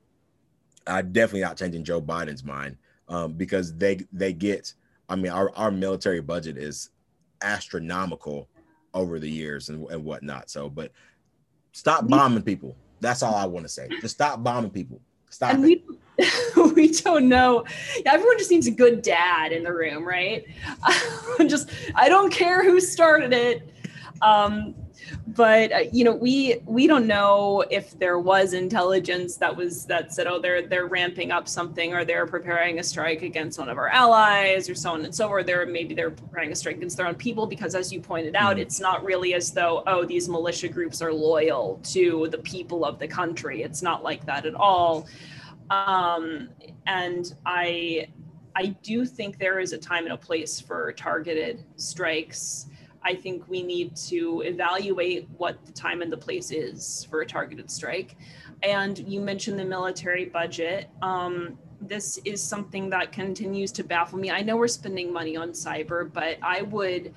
I 0.88 1.02
definitely 1.02 1.42
not 1.42 1.58
changing 1.58 1.84
Joe 1.84 2.02
Biden's 2.02 2.44
mind 2.44 2.78
um, 3.08 3.34
because 3.34 3.76
they 3.76 4.06
they 4.12 4.34
get. 4.34 4.74
I 5.10 5.16
mean, 5.16 5.32
our 5.32 5.56
our 5.56 5.72
military 5.72 6.22
budget 6.22 6.58
is 6.58 6.90
astronomical 7.42 8.48
over 8.94 9.20
the 9.20 9.30
years 9.30 9.70
and, 9.70 9.90
and 9.90 10.04
whatnot. 10.04 10.50
So, 10.50 10.70
but 10.70 10.92
stop 11.72 12.08
bombing 12.08 12.44
people. 12.44 12.76
That's 13.02 13.24
all 13.24 13.36
I 13.36 13.46
want 13.46 13.66
to 13.66 13.70
say. 13.70 13.90
Just 14.00 14.16
stop 14.16 14.42
bombing 14.42 14.72
people. 14.72 15.02
Stop 15.30 15.56
and 15.56 15.66
it. 15.66 15.84
We, 16.56 16.72
we 16.74 16.92
don't 16.92 17.28
know. 17.28 17.66
Everyone 18.06 18.38
just 18.38 18.52
needs 18.52 18.68
a 18.68 18.72
good 18.72 19.02
dad 19.02 19.52
in 19.52 19.64
the 19.64 19.74
room, 19.74 20.08
right? 20.08 20.46
just 21.48 21.70
I 21.96 22.08
don't 22.08 22.32
care 22.32 22.64
who 22.64 22.80
started 22.80 23.34
it. 23.34 23.68
Um, 24.22 24.76
but 25.28 25.72
uh, 25.72 25.80
you 25.92 26.04
know 26.04 26.14
we 26.14 26.58
we 26.66 26.88
don't 26.88 27.08
know 27.08 27.64
if 27.70 27.98
there 28.00 28.20
was 28.20 28.54
intelligence 28.54 29.38
that 29.38 29.56
was 29.56 29.86
that 29.86 30.14
said 30.14 30.28
oh 30.28 30.40
they're 30.40 30.62
they're 30.68 30.88
ramping 30.88 31.32
up 31.32 31.48
something 31.48 31.94
or 31.94 32.06
they're 32.06 32.26
preparing 32.26 32.80
a 32.80 32.84
strike 32.84 33.22
against 33.22 33.60
one 33.60 33.70
of 33.70 33.78
our 33.78 33.90
allies 33.90 34.70
or 34.70 34.76
so 34.76 34.92
on 34.92 35.04
and 35.04 35.14
so 35.14 35.28
forth 35.28 35.46
they're 35.46 35.66
maybe 35.66 35.94
they're 35.94 36.12
preparing 36.12 36.52
a 36.52 36.56
strike 36.56 36.78
against 36.78 36.98
their 36.98 37.08
own 37.08 37.16
people 37.16 37.46
because 37.46 37.76
as 37.76 37.92
you 37.92 38.00
pointed 38.00 38.36
out 38.36 38.54
mm-hmm. 38.54 38.62
it's 38.62 38.80
not 38.80 39.04
really 39.04 39.34
as 39.34 39.52
though 39.52 39.84
oh 39.88 40.06
these 40.06 40.28
militia 40.30 40.68
groups 40.68 41.02
are 41.02 41.14
loyal 41.14 41.80
to 41.84 42.28
the 42.32 42.40
people 42.40 42.86
of 42.86 43.00
the 43.00 43.08
country 43.08 43.64
it's 43.64 43.82
not 43.82 44.04
like 44.04 44.26
that 44.26 44.46
at 44.46 44.56
all 44.56 45.08
um, 45.70 46.50
and 46.86 47.36
i 47.46 48.08
I 48.56 48.68
do 48.84 49.06
think 49.06 49.38
there 49.38 49.60
is 49.60 49.74
a 49.74 49.78
time 49.78 50.04
and 50.04 50.14
a 50.14 50.18
place 50.18 50.60
for 50.60 50.92
targeted 50.94 51.64
strikes. 51.76 52.68
I 53.04 53.16
think 53.16 53.48
we 53.48 53.64
need 53.64 53.96
to 54.08 54.42
evaluate 54.46 55.28
what 55.38 55.66
the 55.66 55.72
time 55.72 56.02
and 56.02 56.12
the 56.12 56.18
place 56.18 56.52
is 56.52 57.08
for 57.10 57.22
a 57.22 57.26
targeted 57.26 57.72
strike. 57.72 58.16
And 58.64 58.98
you 59.00 59.22
mentioned 59.22 59.60
the 59.60 59.66
military 59.66 60.26
budget. 60.26 60.90
Um, 61.02 61.58
this 61.82 62.20
is 62.26 62.44
something 62.44 62.90
that 62.92 63.12
continues 63.12 63.72
to 63.74 63.84
baffle 63.84 64.20
me. 64.20 64.30
I 64.30 64.42
know 64.42 64.56
we're 64.56 64.68
spending 64.68 65.12
money 65.12 65.36
on 65.36 65.50
cyber, 65.52 66.12
but 66.12 66.38
I 66.44 66.62
would 66.62 67.14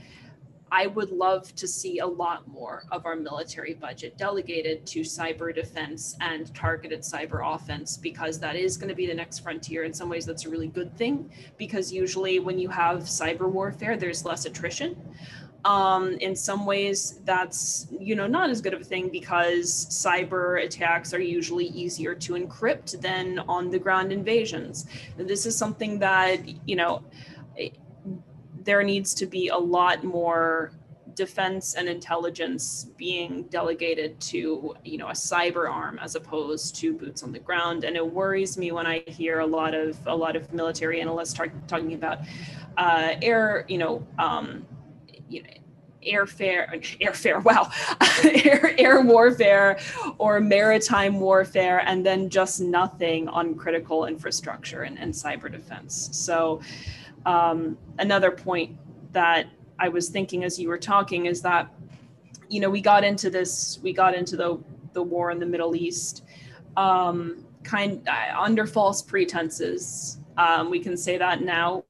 I 0.72 0.88
would 0.88 1.10
love 1.10 1.54
to 1.54 1.68
see 1.68 2.00
a 2.00 2.06
lot 2.06 2.48
more 2.48 2.82
of 2.90 3.06
our 3.06 3.14
military 3.14 3.74
budget 3.74 4.18
delegated 4.18 4.84
to 4.86 5.02
cyber 5.02 5.54
defense 5.54 6.16
and 6.20 6.52
targeted 6.52 7.02
cyber 7.02 7.54
offense 7.54 7.96
because 7.96 8.40
that 8.40 8.56
is 8.56 8.76
going 8.76 8.88
to 8.88 8.94
be 8.94 9.06
the 9.06 9.14
next 9.14 9.38
frontier. 9.38 9.84
In 9.84 9.94
some 9.94 10.08
ways, 10.08 10.26
that's 10.26 10.46
a 10.46 10.50
really 10.50 10.66
good 10.66 10.96
thing 10.96 11.30
because 11.58 11.92
usually 11.92 12.40
when 12.40 12.58
you 12.58 12.68
have 12.70 13.02
cyber 13.02 13.48
warfare, 13.48 13.96
there's 13.96 14.24
less 14.24 14.46
attrition. 14.46 14.96
Um, 15.64 16.12
in 16.20 16.36
some 16.36 16.66
ways, 16.66 17.20
that's 17.24 17.86
you 17.98 18.14
know 18.14 18.26
not 18.26 18.50
as 18.50 18.60
good 18.60 18.74
of 18.74 18.82
a 18.82 18.84
thing 18.84 19.08
because 19.08 19.86
cyber 19.86 20.62
attacks 20.62 21.14
are 21.14 21.20
usually 21.20 21.66
easier 21.66 22.14
to 22.14 22.34
encrypt 22.34 23.00
than 23.00 23.38
on 23.40 23.70
the 23.70 23.78
ground 23.78 24.12
invasions. 24.12 24.86
This 25.16 25.46
is 25.46 25.56
something 25.56 25.98
that 26.00 26.40
you 26.68 26.76
know 26.76 27.02
there 28.64 28.82
needs 28.82 29.14
to 29.14 29.26
be 29.26 29.48
a 29.48 29.56
lot 29.56 30.04
more 30.04 30.72
defense 31.14 31.74
and 31.74 31.88
intelligence 31.88 32.88
being 32.96 33.44
delegated 33.44 34.18
to 34.20 34.74
you 34.84 34.98
know 34.98 35.08
a 35.08 35.12
cyber 35.12 35.70
arm 35.70 35.98
as 36.02 36.16
opposed 36.16 36.74
to 36.74 36.92
boots 36.92 37.22
on 37.22 37.30
the 37.30 37.38
ground 37.38 37.84
and 37.84 37.96
it 37.96 38.04
worries 38.04 38.58
me 38.58 38.72
when 38.72 38.86
i 38.86 39.02
hear 39.06 39.40
a 39.40 39.46
lot 39.46 39.74
of 39.74 39.96
a 40.06 40.14
lot 40.14 40.34
of 40.34 40.52
military 40.52 41.00
analysts 41.00 41.32
talk, 41.32 41.50
talking 41.68 41.94
about 41.94 42.18
uh, 42.78 43.14
air 43.22 43.64
you 43.68 43.78
know 43.78 44.04
um, 44.18 44.66
you 45.28 45.42
know 45.42 45.48
airfare 46.06 46.68
airfare 47.00 47.42
wow 47.48 47.70
air, 48.44 48.74
air 48.78 49.00
warfare 49.00 49.78
or 50.18 50.38
maritime 50.38 51.18
warfare 51.18 51.78
and 51.86 52.04
then 52.04 52.28
just 52.28 52.60
nothing 52.60 53.26
on 53.28 53.54
critical 53.54 54.04
infrastructure 54.04 54.82
and, 54.82 54.98
and 54.98 55.12
cyber 55.12 55.50
defense 55.50 56.10
so 56.12 56.60
um, 57.26 57.78
another 57.98 58.30
point 58.30 58.76
that 59.12 59.46
I 59.78 59.88
was 59.88 60.08
thinking 60.08 60.44
as 60.44 60.58
you 60.58 60.68
were 60.68 60.78
talking 60.78 61.26
is 61.26 61.42
that, 61.42 61.72
you 62.48 62.60
know, 62.60 62.70
we 62.70 62.80
got 62.80 63.04
into 63.04 63.30
this, 63.30 63.78
we 63.82 63.92
got 63.92 64.14
into 64.14 64.36
the 64.36 64.58
the 64.92 65.02
war 65.02 65.32
in 65.32 65.40
the 65.40 65.46
Middle 65.46 65.74
East, 65.74 66.22
um, 66.76 67.44
kind 67.64 68.06
uh, 68.08 68.40
under 68.40 68.66
false 68.66 69.02
pretenses. 69.02 70.18
Um, 70.36 70.70
we 70.70 70.78
can 70.78 70.96
say 70.96 71.18
that 71.18 71.42
now, 71.42 71.84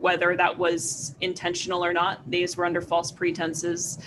whether 0.00 0.36
that 0.36 0.56
was 0.56 1.14
intentional 1.20 1.84
or 1.84 1.92
not. 1.92 2.28
These 2.30 2.56
were 2.56 2.64
under 2.64 2.80
false 2.80 3.12
pretenses, 3.12 3.98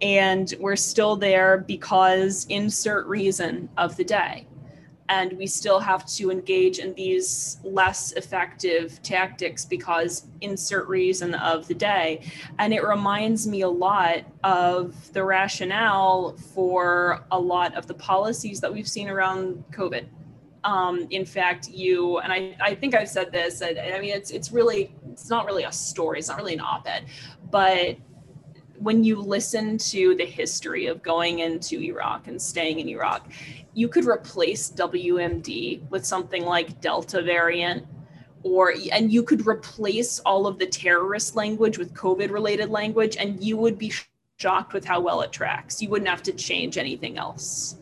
and 0.00 0.54
we're 0.60 0.76
still 0.76 1.16
there 1.16 1.58
because 1.58 2.46
insert 2.48 3.06
reason 3.06 3.68
of 3.76 3.96
the 3.96 4.04
day. 4.04 4.46
And 5.10 5.32
we 5.38 5.46
still 5.46 5.80
have 5.80 6.04
to 6.16 6.30
engage 6.30 6.80
in 6.80 6.92
these 6.92 7.58
less 7.64 8.12
effective 8.12 9.02
tactics 9.02 9.64
because 9.64 10.26
insert 10.42 10.86
reason 10.86 11.34
of 11.34 11.66
the 11.66 11.72
day. 11.72 12.30
And 12.58 12.74
it 12.74 12.84
reminds 12.84 13.46
me 13.46 13.62
a 13.62 13.68
lot 13.68 14.24
of 14.44 15.10
the 15.14 15.24
rationale 15.24 16.36
for 16.54 17.24
a 17.30 17.40
lot 17.40 17.74
of 17.74 17.86
the 17.86 17.94
policies 17.94 18.60
that 18.60 18.70
we've 18.70 18.88
seen 18.88 19.08
around 19.08 19.64
covid 19.72 20.08
um, 20.68 21.06
in 21.10 21.24
fact 21.24 21.68
you 21.68 22.18
and 22.18 22.32
I, 22.32 22.56
I 22.60 22.74
think 22.74 22.94
i've 22.94 23.08
said 23.08 23.32
this 23.32 23.62
I, 23.62 23.70
I 23.94 24.00
mean 24.00 24.10
it's 24.10 24.30
it's 24.30 24.52
really 24.52 24.94
it's 25.10 25.30
not 25.30 25.46
really 25.46 25.64
a 25.64 25.72
story 25.72 26.18
it's 26.18 26.28
not 26.28 26.36
really 26.36 26.54
an 26.54 26.60
op-ed 26.60 27.04
but 27.50 27.96
when 28.78 29.02
you 29.02 29.20
listen 29.20 29.76
to 29.76 30.14
the 30.14 30.24
history 30.24 30.86
of 30.86 31.02
going 31.02 31.40
into 31.40 31.80
Iraq 31.80 32.28
and 32.28 32.40
staying 32.40 32.78
in 32.78 32.88
Iraq, 32.88 33.28
you 33.74 33.88
could 33.88 34.06
replace 34.06 34.70
WMD 34.70 35.88
with 35.90 36.06
something 36.06 36.44
like 36.44 36.80
Delta 36.80 37.22
variant 37.22 37.86
or 38.42 38.74
and 38.92 39.12
you 39.12 39.22
could 39.22 39.46
replace 39.46 40.20
all 40.20 40.46
of 40.46 40.58
the 40.58 40.66
terrorist 40.66 41.34
language 41.34 41.76
with 41.76 41.92
COVID 41.92 42.30
related 42.30 42.70
language 42.70 43.16
and 43.16 43.42
you 43.42 43.56
would 43.56 43.78
be 43.78 43.92
shocked 44.36 44.72
with 44.72 44.84
how 44.84 45.00
well 45.00 45.22
it 45.22 45.32
tracks. 45.32 45.82
You 45.82 45.88
wouldn't 45.88 46.08
have 46.08 46.22
to 46.24 46.32
change 46.32 46.78
anything 46.78 47.18
else. 47.18 47.78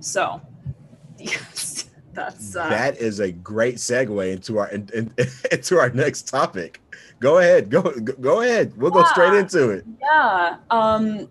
So 0.00 0.40
yes, 1.18 1.77
that's 2.12 2.56
uh, 2.56 2.68
that 2.68 2.96
is 2.98 3.20
a 3.20 3.30
great 3.30 3.76
segue 3.76 4.32
into 4.32 4.58
our 4.58 4.68
in, 4.68 4.88
in, 4.94 5.14
into 5.52 5.78
our 5.78 5.90
next 5.90 6.28
topic 6.28 6.80
go 7.20 7.38
ahead. 7.38 7.70
Go 7.70 7.82
go 7.82 8.42
ahead. 8.42 8.76
We'll 8.76 8.90
yeah. 8.94 9.02
go 9.02 9.08
straight 9.08 9.34
into 9.34 9.70
it. 9.70 9.84
Yeah. 10.00 10.56
Um, 10.70 11.28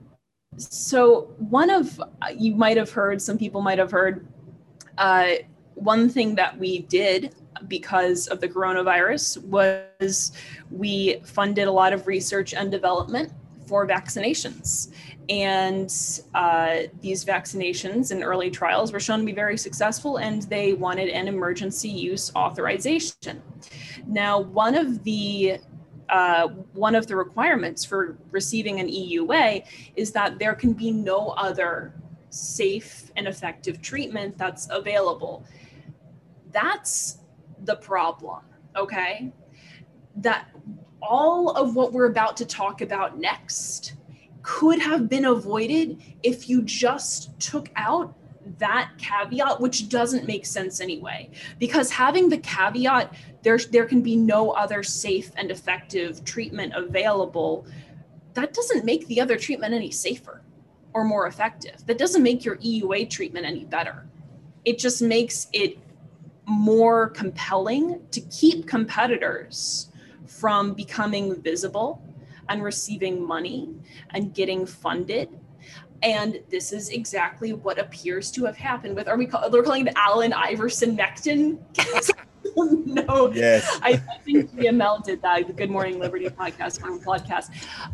so 0.58 1.34
one 1.38 1.70
of 1.70 2.00
you 2.36 2.56
might 2.56 2.78
have 2.78 2.92
heard, 2.92 3.22
some 3.22 3.38
people 3.38 3.62
might 3.62 3.78
have 3.78 3.92
heard, 3.92 4.28
uh, 4.98 5.34
one 5.76 6.10
thing 6.10 6.36
that 6.36 6.58
we 6.58 6.80
did 6.80 7.36
because 7.68 8.28
of 8.28 8.40
the 8.42 8.48
coronavirus 8.48 9.44
was 9.44 10.32
we 10.72 11.20
funded 11.24 11.68
a 11.68 11.72
lot 11.72 11.94
of 11.94 12.08
research 12.08 12.54
and 12.54 12.72
development 12.72 13.32
for 13.68 13.88
vaccinations. 13.88 14.92
And 15.30 15.94
uh, 16.34 16.84
these 17.02 17.26
vaccinations 17.26 18.12
in 18.12 18.24
early 18.24 18.50
trials 18.50 18.94
were 18.94 19.00
shown 19.00 19.20
to 19.20 19.26
be 19.26 19.34
very 19.34 19.58
successful, 19.58 20.18
and 20.18 20.44
they 20.44 20.74
wanted 20.74 21.10
an 21.10 21.28
emergency 21.28 21.90
use 21.90 22.32
authorization. 22.34 23.42
Now, 24.06 24.40
one 24.40 24.76
of 24.76 25.04
the 25.04 25.60
uh, 26.10 26.48
one 26.72 26.96
of 26.96 27.08
the 27.08 27.16
requirements 27.16 27.84
for 27.84 28.18
receiving 28.32 28.80
an 28.80 28.88
EUA 28.88 29.66
is 29.98 30.12
that 30.14 30.40
there 30.40 30.56
can 30.56 30.72
be 30.72 30.90
no 30.90 31.30
other 31.32 31.94
safe 32.30 33.12
and 33.18 33.28
effective 33.28 33.82
treatment 33.82 34.38
that's 34.38 34.70
available. 34.72 35.46
That's 36.52 37.18
the 37.66 37.76
problem, 37.76 38.44
okay? 38.76 39.34
That 40.16 40.48
all 41.02 41.52
of 41.52 41.76
what 41.76 41.92
we're 41.92 42.06
about 42.06 42.38
to 42.38 42.46
talk 42.46 42.82
about 42.82 43.20
next 43.20 43.94
could 44.48 44.80
have 44.80 45.10
been 45.10 45.26
avoided 45.26 46.02
if 46.24 46.48
you 46.48 46.62
just 46.62 47.38
took 47.38 47.70
out 47.76 48.16
that 48.60 48.92
caveat, 48.98 49.60
which 49.60 49.90
doesn't 49.90 50.26
make 50.26 50.46
sense 50.46 50.80
anyway, 50.80 51.30
because 51.60 51.92
having 51.92 52.30
the 52.30 52.38
caveat, 52.38 53.14
there, 53.44 53.58
there 53.58 53.86
can 53.86 54.02
be 54.02 54.16
no 54.16 54.52
other 54.52 54.84
safe 54.84 55.32
and 55.36 55.52
effective 55.52 56.24
treatment 56.24 56.72
available, 56.78 57.68
that 58.36 58.54
doesn't 58.54 58.86
make 58.86 59.06
the 59.08 59.20
other 59.20 59.36
treatment 59.36 59.74
any 59.74 59.92
safer 59.92 60.42
or 60.94 61.04
more 61.04 61.28
effective. 61.28 61.86
That 61.86 61.98
doesn't 61.98 62.24
make 62.24 62.46
your 62.46 62.56
EUA 62.56 63.10
treatment 63.10 63.46
any 63.46 63.66
better. 63.66 64.08
It 64.64 64.80
just 64.80 65.02
makes 65.02 65.48
it 65.52 65.78
more 66.46 67.10
compelling 67.10 68.00
to 68.12 68.22
keep 68.22 68.66
competitors 68.66 69.92
from 70.26 70.74
becoming 70.74 71.36
visible 71.42 72.02
and 72.50 72.64
receiving 72.64 73.26
money 73.26 73.70
and 74.12 74.34
getting 74.34 74.66
funded 74.66 75.30
and 76.04 76.42
this 76.50 76.72
is 76.72 76.90
exactly 76.90 77.54
what 77.54 77.80
appears 77.80 78.32
to 78.32 78.46
have 78.46 78.58
happened 78.58 78.96
with, 78.96 79.08
are 79.08 79.18
we 79.18 79.26
call, 79.26 79.50
they're 79.50 79.64
calling 79.64 79.88
it 79.88 79.94
Allen 79.96 80.34
Iverson 80.34 80.96
Mectin? 80.96 81.60
no. 82.56 83.32
Yes. 83.34 83.80
I, 83.82 83.90
I 83.90 84.18
think 84.20 84.52
GML 84.52 85.04
did 85.04 85.22
that, 85.22 85.48
the 85.48 85.54
Good 85.54 85.70
Morning 85.70 86.00
Liberty 86.00 86.28
podcast, 86.28 86.80
podcast. 87.04 87.50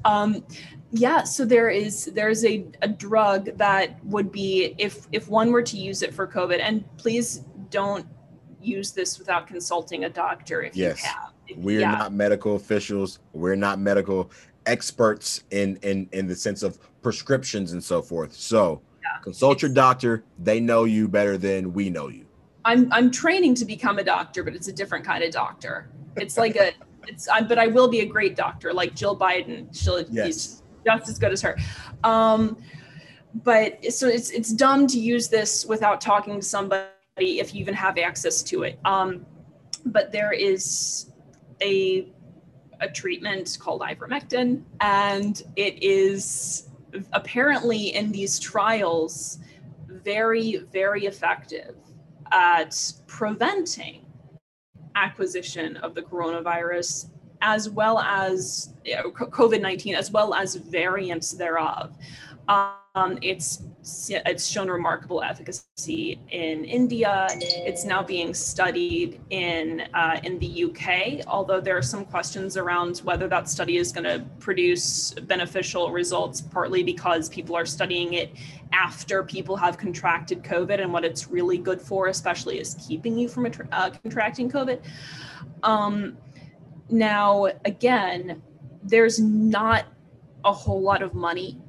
Um, 0.06 0.44
yeah, 0.92 1.24
so 1.24 1.44
there 1.46 1.70
is 1.70 2.06
there's 2.14 2.46
a, 2.46 2.66
a 2.82 2.88
drug 2.88 3.58
that 3.58 4.04
would 4.06 4.32
be 4.32 4.76
if 4.78 5.08
if 5.12 5.28
one 5.28 5.52
were 5.52 5.64
to 5.64 5.78
use 5.78 6.04
it 6.04 6.14
for 6.14 6.28
COVID, 6.28 6.60
and 6.60 6.86
please 6.98 7.46
don't 7.72 8.06
use 8.62 8.92
this 8.92 9.18
without 9.18 9.48
consulting 9.48 10.06
a 10.06 10.10
doctor 10.10 10.62
if 10.62 10.76
yes. 10.76 11.02
you 11.02 11.10
have. 11.10 11.33
We're 11.56 11.82
yeah. 11.82 11.92
not 11.92 12.14
medical 12.14 12.56
officials. 12.56 13.20
We're 13.34 13.56
not 13.56 13.80
medical 13.80 14.32
experts 14.66 15.44
in 15.52 15.78
in 15.82 16.10
in 16.14 16.28
the 16.28 16.36
sense 16.36 16.64
of 16.64 16.80
prescriptions 17.02 17.74
and 17.74 17.84
so 17.84 18.02
forth. 18.02 18.34
So 18.34 18.82
yeah. 19.02 19.20
consult 19.22 19.62
your 19.62 19.72
doctor. 19.72 20.24
They 20.40 20.60
know 20.60 20.86
you 20.86 21.08
better 21.08 21.38
than 21.38 21.74
we 21.74 21.90
know 21.90 22.08
you. 22.08 22.26
I'm 22.66 22.92
I'm 22.92 23.12
training 23.12 23.56
to 23.56 23.66
become 23.66 24.00
a 24.00 24.04
doctor, 24.04 24.44
but 24.44 24.56
it's 24.56 24.68
a 24.68 24.74
different 24.74 25.06
kind 25.06 25.24
of 25.24 25.32
doctor. 25.32 25.90
It's 26.16 26.38
like 26.38 26.56
a 26.56 26.72
it's 27.08 27.28
I, 27.28 27.42
but 27.42 27.60
I 27.60 27.68
will 27.68 27.88
be 27.88 28.02
a 28.02 28.06
great 28.06 28.36
doctor, 28.36 28.74
like 28.74 28.96
Jill 28.96 29.18
Biden. 29.18 29.68
She'll 29.76 30.02
yes. 30.10 30.62
just 30.86 31.10
as 31.10 31.20
good 31.20 31.32
as 31.32 31.42
her. 31.42 31.58
Um, 32.04 32.58
but 33.44 33.92
so 33.92 34.08
it's 34.08 34.30
it's 34.30 34.54
dumb 34.54 34.88
to 34.88 35.00
use 35.00 35.28
this 35.28 35.66
without 35.66 36.00
talking 36.00 36.36
to 36.40 36.46
somebody 36.46 36.88
if 37.18 37.54
you 37.54 37.62
even 37.62 37.74
have 37.74 37.98
access 37.98 38.44
to 38.44 38.64
it. 38.64 38.80
Um, 38.86 39.26
but 39.86 40.12
there 40.12 40.32
is 40.32 41.12
a 41.64 42.08
a 42.82 42.90
treatment 42.90 43.58
called 43.60 43.82
ivermectin, 43.82 44.64
and 44.82 45.44
it 45.56 45.82
is 45.82 46.70
apparently 47.14 47.96
in 47.96 48.12
these 48.12 48.40
trials 48.40 49.40
very, 49.88 50.58
very 50.72 51.06
effective 51.06 51.76
at 52.32 52.94
preventing 53.08 54.06
acquisition 54.96 55.78
of 55.78 55.96
the 55.96 56.02
coronavirus 56.02 57.10
as 57.42 57.70
well 57.70 58.00
as 58.00 58.74
you 58.86 58.96
know, 58.96 59.12
COVID 59.12 59.62
19, 59.62 59.96
as 59.96 60.12
well 60.12 60.34
as 60.34 60.56
variants 60.56 61.32
thereof. 61.32 61.96
Um, 62.48 62.74
it's 62.96 63.64
it's 64.10 64.48
shown 64.48 64.70
remarkable 64.70 65.24
efficacy 65.24 66.20
in 66.30 66.64
India. 66.64 67.28
It's 67.32 67.86
now 67.86 68.04
being 68.04 68.36
studied 68.36 69.20
in 69.32 69.88
uh, 69.96 70.20
in 70.24 70.38
the 70.38 70.66
UK. 70.66 71.26
Although 71.26 71.60
there 71.60 71.76
are 71.76 71.82
some 71.82 72.06
questions 72.06 72.56
around 72.56 73.00
whether 73.00 73.28
that 73.30 73.50
study 73.50 73.78
is 73.78 73.92
going 73.92 74.04
to 74.04 74.24
produce 74.40 75.12
beneficial 75.14 75.92
results, 75.92 76.42
partly 76.42 76.84
because 76.84 77.30
people 77.30 77.56
are 77.56 77.66
studying 77.66 78.14
it 78.14 78.36
after 78.74 79.24
people 79.24 79.56
have 79.56 79.76
contracted 79.80 80.44
COVID, 80.44 80.80
and 80.80 80.94
what 80.94 81.04
it's 81.04 81.28
really 81.28 81.58
good 81.58 81.82
for, 81.82 82.10
especially, 82.10 82.60
is 82.60 82.76
keeping 82.88 83.18
you 83.18 83.28
from 83.28 83.48
uh, 83.72 83.90
contracting 84.04 84.52
COVID. 84.52 84.80
Um, 85.64 86.16
now, 86.90 87.48
again, 87.66 88.44
there's 88.84 89.20
not 89.20 89.86
a 90.46 90.54
whole 90.54 90.82
lot 90.82 91.02
of 91.02 91.16
money 91.16 91.63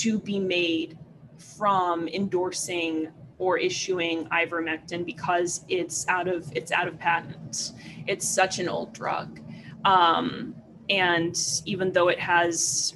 to 0.00 0.18
be 0.18 0.38
made 0.38 0.98
from 1.38 2.08
endorsing 2.08 3.08
or 3.38 3.58
issuing 3.58 4.26
ivermectin 4.26 5.04
because 5.04 5.64
it's 5.68 6.06
out 6.08 6.28
of 6.28 6.50
it's 6.54 6.72
out 6.72 6.88
of 6.88 6.98
patent. 6.98 7.72
It's 8.06 8.28
such 8.28 8.58
an 8.58 8.68
old 8.68 8.92
drug, 8.92 9.40
um, 9.84 10.54
and 10.88 11.36
even 11.64 11.92
though 11.92 12.08
it 12.08 12.20
has 12.20 12.94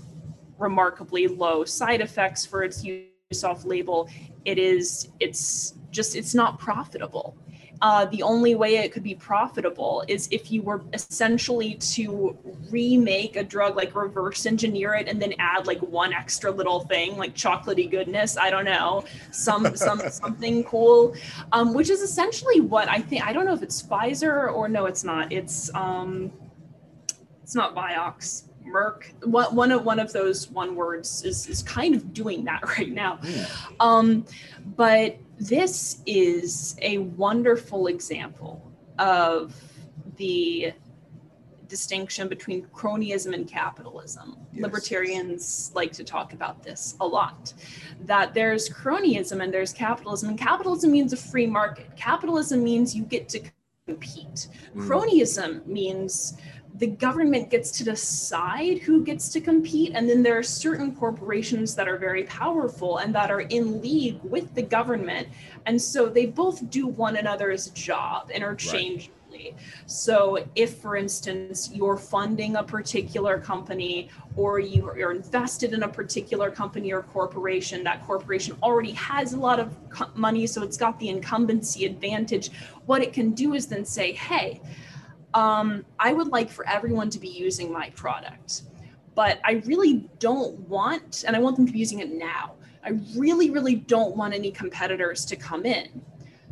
remarkably 0.59 1.29
low 1.29 1.65
side 1.65 2.01
effects 2.01 2.45
for 2.45 2.63
its 2.63 2.85
use 2.85 3.45
off 3.45 3.65
label, 3.65 4.09
it 4.45 4.59
is 4.59 5.09
it's 5.21 5.75
just 5.91 6.17
it's 6.17 6.35
not 6.35 6.59
profitable 6.59 7.37
uh, 7.81 8.05
the 8.07 8.23
only 8.23 8.55
way 8.55 8.77
it 8.77 8.93
could 8.93 9.03
be 9.03 9.15
profitable 9.15 10.05
is 10.09 10.29
if 10.31 10.51
you 10.51 10.63
were 10.63 10.83
essentially 10.93 11.75
to 11.75 12.37
remake 12.71 13.37
a 13.37 13.45
drug, 13.45 13.77
like 13.77 13.95
reverse 13.95 14.47
engineer 14.47 14.95
it, 14.95 15.09
and 15.09 15.23
then 15.23 15.33
add 15.39 15.67
like 15.67 15.81
one 15.81 16.13
extra 16.13 16.51
little 16.51 16.81
thing, 16.81 17.17
like 17.17 17.35
chocolatey 17.35 17.89
goodness. 17.91 18.37
I 18.37 18.51
don't 18.51 18.65
know, 18.65 19.05
some 19.31 19.77
some 19.77 20.01
something 20.11 20.65
cool, 20.65 21.15
um, 21.53 21.73
which 21.73 21.91
is 21.91 22.03
essentially 22.03 22.61
what 22.61 22.89
I 22.89 23.01
think. 23.01 23.27
I 23.27 23.33
don't 23.33 23.45
know 23.45 23.55
if 23.55 23.63
it's 23.63 23.83
Pfizer 23.83 24.53
or 24.53 24.69
no, 24.69 24.87
it's 24.87 25.05
not. 25.05 25.33
It's 25.33 25.73
um, 25.75 26.33
it's 27.43 27.55
not 27.55 27.75
Biox. 27.75 28.45
Merck, 28.67 29.05
one, 29.25 29.55
one 29.57 29.73
of 29.73 29.85
one 29.85 29.99
of 29.99 30.13
those 30.13 30.51
one 30.51 30.75
words 30.75 31.25
is 31.25 31.47
is 31.49 31.63
kind 31.63 31.95
of 31.95 32.13
doing 32.13 32.45
that 32.45 32.63
right 32.79 32.91
now. 32.91 33.19
Mm. 33.23 33.51
Um, 33.81 34.25
but 34.77 35.19
this 35.39 36.03
is 36.07 36.77
a 36.83 36.99
wonderful 36.99 37.87
example 37.87 38.73
of 38.99 39.55
the 40.17 40.73
distinction 41.69 42.29
between 42.29 42.65
cronyism 42.67 43.35
and 43.35 43.47
capitalism. 43.47 44.37
Yes. 44.53 44.63
Libertarians 44.63 45.71
like 45.75 45.93
to 45.93 46.05
talk 46.05 46.33
about 46.33 46.63
this 46.63 46.97
a 47.01 47.07
lot 47.07 47.53
that 48.01 48.35
there's 48.35 48.69
cronyism 48.69 49.43
and 49.43 49.53
there's 49.53 49.73
capitalism, 49.73 50.31
and 50.31 50.39
capitalism 50.39 50.91
means 50.91 51.13
a 51.13 51.17
free 51.17 51.47
market. 51.47 51.95
Capitalism 51.97 52.65
means 52.65 52.97
you 52.97 53.05
get 53.05 53.29
to 53.29 53.41
compete. 53.87 54.49
Mm. 54.75 54.89
Cronyism 54.89 55.67
means 55.67 56.39
the 56.79 56.87
government 56.87 57.51
gets 57.51 57.71
to 57.73 57.85
decide 57.85 58.79
who 58.79 59.05
gets 59.05 59.29
to 59.31 59.41
compete. 59.41 59.93
And 59.95 60.09
then 60.09 60.23
there 60.23 60.39
are 60.39 60.43
certain 60.43 60.95
corporations 60.95 61.75
that 61.75 61.89
are 61.89 61.99
very 61.99 62.23
powerful 62.25 62.99
and 62.99 63.15
that 63.15 63.31
are 63.31 63.41
in 63.41 63.83
league 63.83 64.21
with 64.23 64.55
the 64.55 64.63
government. 64.63 65.29
And 65.67 65.81
so 65.81 66.09
they 66.09 66.27
both 66.27 66.71
do 66.71 66.87
one 66.87 67.17
another's 67.17 67.69
job 67.71 68.31
interchangeably. 68.31 69.13
Right. 69.31 69.55
So, 69.87 70.47
if, 70.55 70.79
for 70.79 70.97
instance, 70.97 71.71
you're 71.73 71.99
funding 71.99 72.57
a 72.57 72.63
particular 72.63 73.39
company 73.39 74.09
or 74.37 74.59
you 74.59 74.89
are 74.89 75.13
invested 75.13 75.75
in 75.75 75.83
a 75.83 75.89
particular 75.89 76.51
company 76.51 76.93
or 76.93 77.03
corporation, 77.03 77.85
that 77.85 78.05
corporation 78.07 78.57
already 78.63 78.93
has 78.93 79.35
a 79.35 79.39
lot 79.39 79.61
of 79.61 79.77
money, 80.17 80.47
so 80.47 80.63
it's 80.63 80.79
got 80.79 80.99
the 80.99 81.11
incumbency 81.11 81.85
advantage. 81.85 82.51
What 82.87 83.03
it 83.03 83.13
can 83.13 83.33
do 83.33 83.53
is 83.53 83.67
then 83.67 83.85
say, 83.85 84.13
hey, 84.13 84.61
um, 85.35 85.85
I 85.99 86.13
would 86.13 86.29
like 86.29 86.51
for 86.51 86.67
everyone 86.69 87.11
to 87.11 87.19
be 87.19 87.29
using 87.29 87.73
my 87.73 87.91
product, 87.91 88.63
but 89.15 89.41
I 89.45 89.63
really 89.67 90.09
don't 90.19 90.59
want, 90.69 91.25
and 91.27 91.37
I 91.37 91.39
want 91.39 91.57
them 91.57 91.67
to 91.67 91.73
be 91.73 91.79
using 91.79 92.01
it 92.01 92.11
now. 92.13 92.55
I 92.85 92.99
really, 93.17 93.51
really 93.51 93.75
don't 93.75 94.17
want 94.17 94.35
any 94.35 94.51
competitors 94.51 95.25
to 95.27 95.37
come 95.37 95.67
in. 95.67 95.89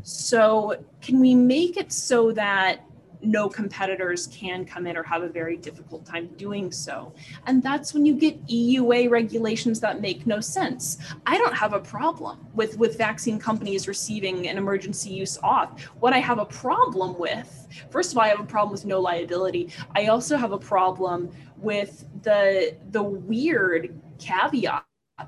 So, 0.03 0.77
can 1.01 1.19
we 1.19 1.35
make 1.35 1.77
it 1.77 1.93
so 1.93 2.31
that 2.33 2.86
no 3.23 3.49
competitors 3.49 4.27
can 4.29 4.65
come 4.65 4.87
in 4.87 4.97
or 4.97 5.03
have 5.03 5.23
a 5.23 5.29
very 5.29 5.57
difficult 5.57 6.05
time 6.05 6.29
doing 6.37 6.71
so. 6.71 7.13
And 7.47 7.63
that's 7.63 7.95
when 7.95 8.07
you 8.07 8.15
get 8.15 8.45
EUA 8.47 9.11
regulations 9.11 9.81
that 9.81 10.01
make 10.01 10.27
no 10.27 10.41
sense. 10.41 10.99
I 11.27 11.39
don't 11.39 11.55
have 11.55 11.73
a 11.73 11.81
problem 11.81 12.47
with, 12.55 12.79
with 12.79 12.99
vaccine 12.99 13.39
companies 13.39 13.89
receiving 13.89 14.49
an 14.49 14.59
emergency 14.59 15.11
use 15.11 15.39
off. 15.43 15.83
What 16.01 16.13
I 16.13 16.19
have 16.19 16.39
a 16.39 16.47
problem 16.47 17.19
with, 17.19 17.69
first 17.91 18.13
of 18.13 18.19
all, 18.19 18.25
I 18.25 18.29
have 18.29 18.41
a 18.41 18.45
problem 18.45 18.73
with 18.73 18.85
no 18.85 19.01
liability. 19.01 19.73
I 19.95 20.07
also 20.07 20.37
have 20.37 20.53
a 20.53 20.59
problem 20.59 21.31
with 21.57 22.05
the 22.23 22.77
the 22.91 23.03
weird 23.03 23.99
caveat 24.19 24.85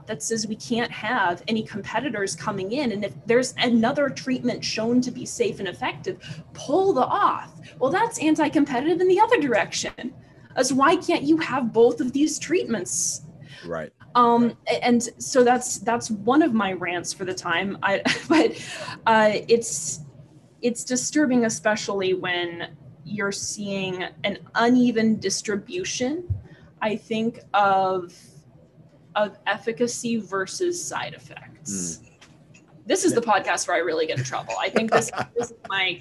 that 0.07 0.23
says 0.23 0.47
we 0.47 0.57
can't 0.57 0.91
have 0.91 1.43
any 1.49 1.63
competitors 1.63 2.37
coming 2.37 2.73
in. 2.73 2.93
And 2.93 3.05
if 3.05 3.15
there's 3.25 3.55
another 3.57 4.11
treatment 4.11 4.63
shown 4.63 5.01
to 5.01 5.11
be 5.11 5.25
safe 5.25 5.61
and 5.61 5.69
effective, 5.69 6.43
pull 6.53 6.93
the 6.93 7.07
off. 7.07 7.59
Well, 7.79 7.91
that's 7.91 8.19
anti 8.19 8.51
competitive 8.51 9.01
in 9.01 9.09
the 9.09 9.19
other 9.19 9.41
direction. 9.41 10.13
As 10.57 10.75
why 10.75 10.97
can't 10.97 11.23
you 11.23 11.39
have 11.39 11.73
both 11.73 12.03
of 12.03 12.13
these 12.13 12.39
treatments? 12.39 13.23
Right. 13.65 13.91
Um, 14.15 14.59
and 14.83 15.03
so 15.19 15.43
that's 15.43 15.79
that's 15.79 16.11
one 16.11 16.43
of 16.43 16.53
my 16.53 16.75
rants 16.75 17.15
for 17.15 17.25
the 17.25 17.35
time. 17.35 17.79
I, 17.83 18.03
but 18.29 18.63
uh, 19.07 19.31
it's 19.49 20.01
it's 20.61 20.85
disturbing, 20.85 21.47
especially 21.47 22.13
when 22.13 22.77
you're 23.05 23.33
seeing 23.33 24.05
an 24.25 24.39
uneven 24.55 25.17
distribution. 25.17 26.29
I 26.83 26.97
think 26.97 27.41
of 27.55 28.13
of 29.19 29.37
efficacy 29.47 30.17
versus 30.17 30.83
side 30.83 31.15
effects. 31.15 32.01
Mm. 32.03 32.11
This 32.87 33.05
is 33.05 33.13
the 33.13 33.21
podcast 33.21 33.69
where 33.69 33.77
I 33.77 33.81
really 33.81 34.07
get 34.07 34.19
in 34.19 34.25
trouble. 34.25 34.55
I 34.61 34.71
think 34.71 34.91
this, 34.91 35.11
this 35.37 35.51
is 35.51 35.57
my 35.69 36.01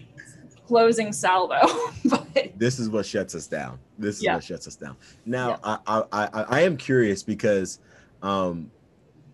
closing 0.67 1.11
salvo. 1.11 1.59
but 2.05 2.53
this 2.55 2.79
is 2.79 2.89
what 2.89 3.05
shuts 3.05 3.35
us 3.35 3.47
down. 3.47 3.79
This 3.97 4.17
is 4.17 4.23
yeah. 4.23 4.35
what 4.35 4.43
shuts 4.43 4.67
us 4.67 4.75
down. 4.75 4.95
Now, 5.25 5.49
yeah. 5.49 5.77
I, 5.87 6.03
I, 6.11 6.29
I 6.33 6.43
I 6.43 6.61
am 6.61 6.77
curious 6.77 7.23
because 7.23 7.79
um 8.21 8.71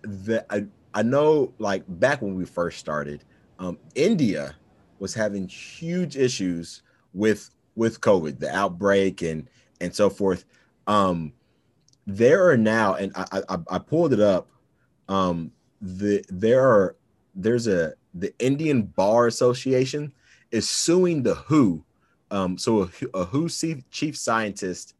the 0.02 0.46
I, 0.50 0.66
I 0.94 1.04
know 1.04 1.54
like 1.60 1.84
back 1.88 2.22
when 2.22 2.36
we 2.36 2.46
first 2.46 2.80
started, 2.80 3.24
um, 3.60 3.78
India 3.96 4.56
was 5.00 5.14
having 5.14 5.48
huge 5.48 6.16
issues 6.16 6.82
with 7.14 7.50
with 7.76 8.02
COVID, 8.02 8.40
the 8.40 8.56
outbreak 8.56 9.22
and 9.22 9.48
and 9.82 9.94
so 9.94 10.10
forth. 10.10 10.46
Um, 10.88 11.34
there 12.06 12.50
are 12.50 12.58
now, 12.58 12.96
and 12.96 13.12
I, 13.16 13.42
I, 13.50 13.58
I 13.70 13.80
pulled 13.80 14.14
it 14.14 14.20
up. 14.20 14.50
Um, 15.08 15.52
the 15.82 16.24
there 16.30 16.62
are 16.62 16.96
there's 17.36 17.68
a 17.68 17.94
the 18.14 18.34
Indian 18.40 18.84
Bar 18.84 19.28
Association 19.28 20.14
is 20.52 20.70
suing 20.70 21.24
the 21.24 21.36
WHO. 21.36 21.84
Um, 22.32 22.58
so 22.58 22.84
a, 22.84 22.90
a 23.14 23.26
WHO 23.26 23.50
chief 23.92 24.18
scientist 24.18 24.96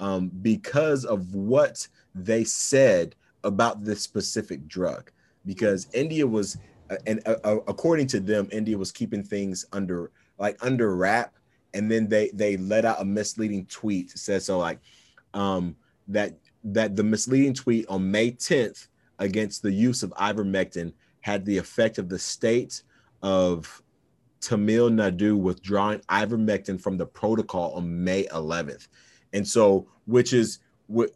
um, 0.00 0.30
because 0.42 1.04
of 1.04 1.34
what 1.34 1.86
they 2.14 2.44
said 2.44 3.14
about 3.42 3.84
this 3.84 4.02
specific 4.02 4.66
drug. 4.66 5.10
Because 5.46 5.88
India 5.92 6.26
was, 6.26 6.56
uh, 6.90 6.96
and 7.06 7.20
uh, 7.26 7.36
uh, 7.44 7.56
according 7.66 8.06
to 8.08 8.20
them, 8.20 8.48
India 8.50 8.76
was 8.76 8.92
keeping 8.92 9.22
things 9.22 9.66
under 9.72 10.10
like 10.38 10.56
under 10.64 10.96
wrap, 10.96 11.34
and 11.74 11.90
then 11.90 12.08
they 12.08 12.30
they 12.32 12.56
let 12.56 12.84
out 12.84 13.00
a 13.00 13.04
misleading 13.04 13.66
tweet. 13.66 14.10
Says 14.10 14.46
so 14.46 14.58
like, 14.58 14.80
um, 15.34 15.76
that 16.08 16.34
that 16.64 16.96
the 16.96 17.04
misleading 17.04 17.54
tweet 17.54 17.86
on 17.88 18.10
May 18.10 18.30
10th 18.32 18.88
against 19.18 19.62
the 19.62 19.72
use 19.72 20.02
of 20.02 20.10
ivermectin 20.12 20.92
had 21.20 21.44
the 21.44 21.58
effect 21.58 21.98
of 21.98 22.08
the 22.08 22.18
state 22.18 22.82
of 23.22 23.82
Tamil 24.40 24.90
Nadu 24.90 25.36
withdrawing 25.36 26.00
ivermectin 26.10 26.80
from 26.80 26.98
the 26.98 27.06
protocol 27.06 27.72
on 27.72 28.04
May 28.04 28.24
11th. 28.24 28.88
And 29.32 29.46
so, 29.46 29.86
which 30.06 30.32
is 30.32 30.60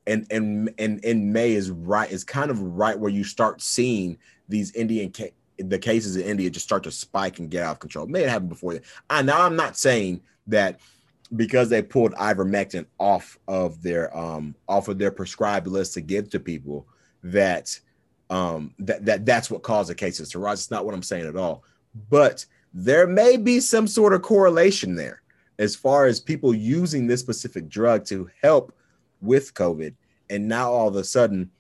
and 0.07 0.27
and 0.31 0.71
and 0.79 1.05
in 1.05 1.33
May 1.33 1.53
is 1.53 1.71
right 1.71 2.11
is 2.11 2.25
kind 2.25 2.51
of 2.51 2.61
right 2.61 2.99
where 2.99 3.11
you 3.11 3.23
start 3.23 3.61
seeing 3.61 4.17
these 4.49 4.73
Indian 4.73 5.13
ca- 5.13 5.35
the 5.59 5.79
cases 5.79 6.17
in 6.17 6.23
India 6.23 6.49
just 6.49 6.65
start 6.65 6.85
to 6.85 6.91
spike 6.91 7.39
and 7.39 7.51
get 7.51 7.65
out 7.65 7.73
of 7.73 7.79
control. 7.79 8.07
May 8.07 8.23
have 8.23 8.31
happened 8.31 8.49
before 8.49 8.75
that. 8.75 8.85
I 9.11 9.23
now 9.23 9.43
I'm 9.43 9.57
not 9.57 9.77
saying 9.77 10.23
that 10.47 10.81
because 11.37 11.69
they 11.69 11.83
pulled 11.83 12.15
ivermectin 12.15 12.87
off 12.99 13.39
of 13.49 13.83
their 13.83 14.17
um 14.17 14.55
off 14.69 14.89
of 14.89 14.99
their 14.99 15.11
prescribed 15.11 15.67
list 15.67 15.95
to 15.95 16.01
give 16.01 16.31
to 16.31 16.41
people 16.41 16.87
that 17.23 17.79
um 18.31 18.75
that, 18.79 19.05
that 19.05 19.27
that's 19.27 19.51
what 19.51 19.63
caused 19.63 19.91
the 19.91 19.95
cases 19.95 20.31
to 20.31 20.39
rise. 20.39 20.61
It's 20.61 20.71
not 20.71 20.85
what 20.85 20.95
I'm 20.95 21.03
saying 21.03 21.27
at 21.27 21.37
all. 21.37 21.65
But 22.09 22.47
there 22.73 23.07
may 23.07 23.37
be 23.37 23.61
some 23.61 23.87
sort 23.87 24.13
of 24.15 24.23
correlation 24.23 24.95
there. 24.95 25.23
as 25.59 25.75
far 25.75 26.07
as 26.07 26.21
people 26.21 26.55
using 26.55 27.07
this 27.07 27.21
specific 27.21 27.69
drug 27.69 28.05
to 28.07 28.31
help 28.43 28.73
with 29.21 29.55
COVID. 29.55 29.95
And 30.31 30.47
now 30.47 30.71
all 30.71 30.89
of 30.89 30.97
a 30.97 31.05
sudden, 31.05 31.51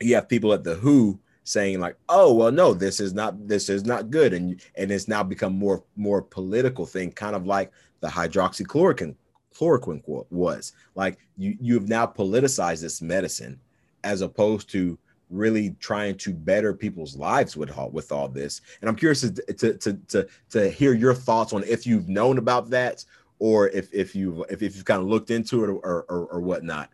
you 0.00 0.14
have 0.14 0.28
people 0.28 0.52
at 0.52 0.62
the 0.62 0.76
WHO 0.76 1.18
saying 1.48 1.80
like, 1.80 1.96
"Oh, 2.08 2.34
well, 2.34 2.52
no, 2.52 2.74
this 2.74 3.00
is 3.00 3.14
not 3.14 3.48
this 3.48 3.68
is 3.68 3.84
not 3.84 4.10
good," 4.10 4.32
and 4.32 4.60
and 4.76 4.90
it's 4.90 5.08
now 5.08 5.22
become 5.22 5.58
more 5.58 5.82
more 5.96 6.22
political 6.22 6.86
thing, 6.86 7.10
kind 7.12 7.34
of 7.34 7.46
like 7.46 7.72
the 8.00 8.08
hydroxychloroquine 8.08 9.14
chloroquine 9.54 10.02
was. 10.30 10.72
Like 10.94 11.18
you 11.36 11.56
you 11.60 11.74
have 11.74 11.88
now 11.88 12.06
politicized 12.06 12.82
this 12.82 13.02
medicine 13.02 13.58
as 14.04 14.20
opposed 14.20 14.70
to 14.70 14.98
really 15.30 15.76
trying 15.80 16.16
to 16.16 16.32
better 16.32 16.72
people's 16.72 17.16
lives 17.16 17.56
with 17.56 17.76
all, 17.76 17.90
with 17.90 18.12
all 18.12 18.28
this. 18.28 18.62
And 18.80 18.88
I'm 18.88 18.96
curious 18.96 19.20
to, 19.20 19.30
to 19.30 19.74
to 19.74 19.92
to 19.94 20.28
to 20.50 20.70
hear 20.70 20.94
your 20.94 21.14
thoughts 21.14 21.52
on 21.52 21.64
if 21.64 21.86
you've 21.86 22.08
known 22.08 22.38
about 22.38 22.70
that 22.70 23.04
or 23.38 23.68
if 23.68 23.92
if 23.92 24.14
you 24.14 24.44
if, 24.48 24.62
if 24.62 24.76
you've 24.76 24.84
kind 24.84 25.00
of 25.00 25.08
looked 25.08 25.30
into 25.30 25.64
it 25.64 25.68
or 25.68 25.78
or, 25.78 26.26
or 26.30 26.40
whatnot. 26.40 26.90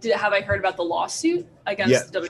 Did, 0.00 0.12
have 0.12 0.32
I 0.32 0.40
heard 0.40 0.58
about 0.58 0.76
the 0.76 0.82
lawsuit 0.82 1.46
against 1.66 1.92
yeah. 1.92 2.10
W- 2.10 2.28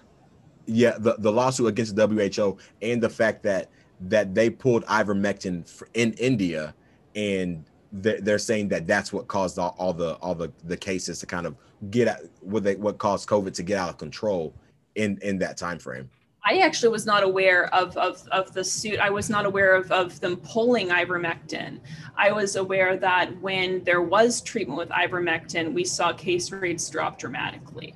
yeah, 0.70 0.96
the, 0.98 1.16
the 1.18 1.32
lawsuit 1.32 1.66
against 1.66 1.96
the 1.96 2.06
WHO 2.06 2.56
and 2.82 3.02
the 3.02 3.08
fact 3.08 3.42
that 3.42 3.70
that 4.02 4.34
they 4.34 4.48
pulled 4.48 4.84
ivermectin 4.86 5.82
in 5.94 6.12
India 6.14 6.74
and 7.14 7.64
they're, 7.92 8.38
saying 8.38 8.68
that 8.68 8.86
that's 8.86 9.12
what 9.12 9.26
caused 9.26 9.58
all, 9.58 9.74
all 9.76 9.92
the 9.92 10.14
all 10.16 10.34
the, 10.34 10.50
the 10.64 10.76
cases 10.76 11.18
to 11.18 11.26
kind 11.26 11.44
of 11.44 11.56
get 11.90 12.06
out 12.06 12.20
what 12.40 12.62
they 12.62 12.76
what 12.76 12.98
caused 12.98 13.28
COVID 13.28 13.52
to 13.54 13.62
get 13.64 13.78
out 13.78 13.88
of 13.88 13.98
control 13.98 14.54
in 14.94 15.18
in 15.22 15.38
that 15.38 15.56
time 15.56 15.78
frame. 15.78 16.08
I 16.42 16.58
actually 16.58 16.88
was 16.88 17.04
not 17.04 17.22
aware 17.22 17.66
of, 17.74 17.94
of, 17.98 18.26
of 18.32 18.54
the 18.54 18.64
suit. 18.64 18.98
I 18.98 19.10
was 19.10 19.28
not 19.28 19.44
aware 19.44 19.74
of, 19.74 19.92
of 19.92 20.18
them 20.20 20.38
pulling 20.38 20.88
ivermectin. 20.88 21.80
I 22.16 22.32
was 22.32 22.56
aware 22.56 22.96
that 22.96 23.38
when 23.42 23.84
there 23.84 24.00
was 24.00 24.40
treatment 24.40 24.78
with 24.78 24.88
ivermectin, 24.88 25.74
we 25.74 25.84
saw 25.84 26.14
case 26.14 26.50
rates 26.50 26.88
drop 26.88 27.18
dramatically 27.18 27.94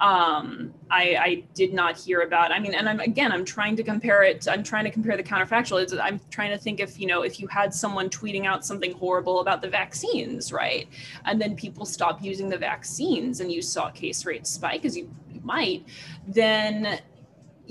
um, 0.00 0.72
I, 0.90 1.16
I, 1.16 1.44
did 1.54 1.74
not 1.74 1.98
hear 1.98 2.22
about. 2.22 2.52
I 2.52 2.58
mean, 2.58 2.72
and 2.72 2.88
I'm 2.88 3.00
again, 3.00 3.32
I'm 3.32 3.44
trying 3.44 3.76
to 3.76 3.82
compare 3.82 4.22
it. 4.22 4.48
I'm 4.48 4.62
trying 4.62 4.84
to 4.84 4.90
compare 4.90 5.14
the 5.14 5.22
counterfactual. 5.22 6.00
I'm 6.00 6.18
trying 6.30 6.50
to 6.50 6.58
think 6.58 6.80
if 6.80 6.98
you 6.98 7.06
know 7.06 7.20
if 7.22 7.38
you 7.38 7.46
had 7.48 7.74
someone 7.74 8.08
tweeting 8.08 8.46
out 8.46 8.64
something 8.64 8.92
horrible 8.92 9.40
about 9.40 9.60
the 9.60 9.68
vaccines, 9.68 10.52
right, 10.52 10.88
and 11.26 11.40
then 11.40 11.54
people 11.54 11.84
stop 11.84 12.22
using 12.22 12.48
the 12.48 12.56
vaccines, 12.56 13.40
and 13.40 13.52
you 13.52 13.60
saw 13.60 13.90
case 13.90 14.24
rates 14.24 14.48
spike, 14.50 14.86
as 14.86 14.96
you 14.96 15.10
might, 15.42 15.84
then 16.26 17.00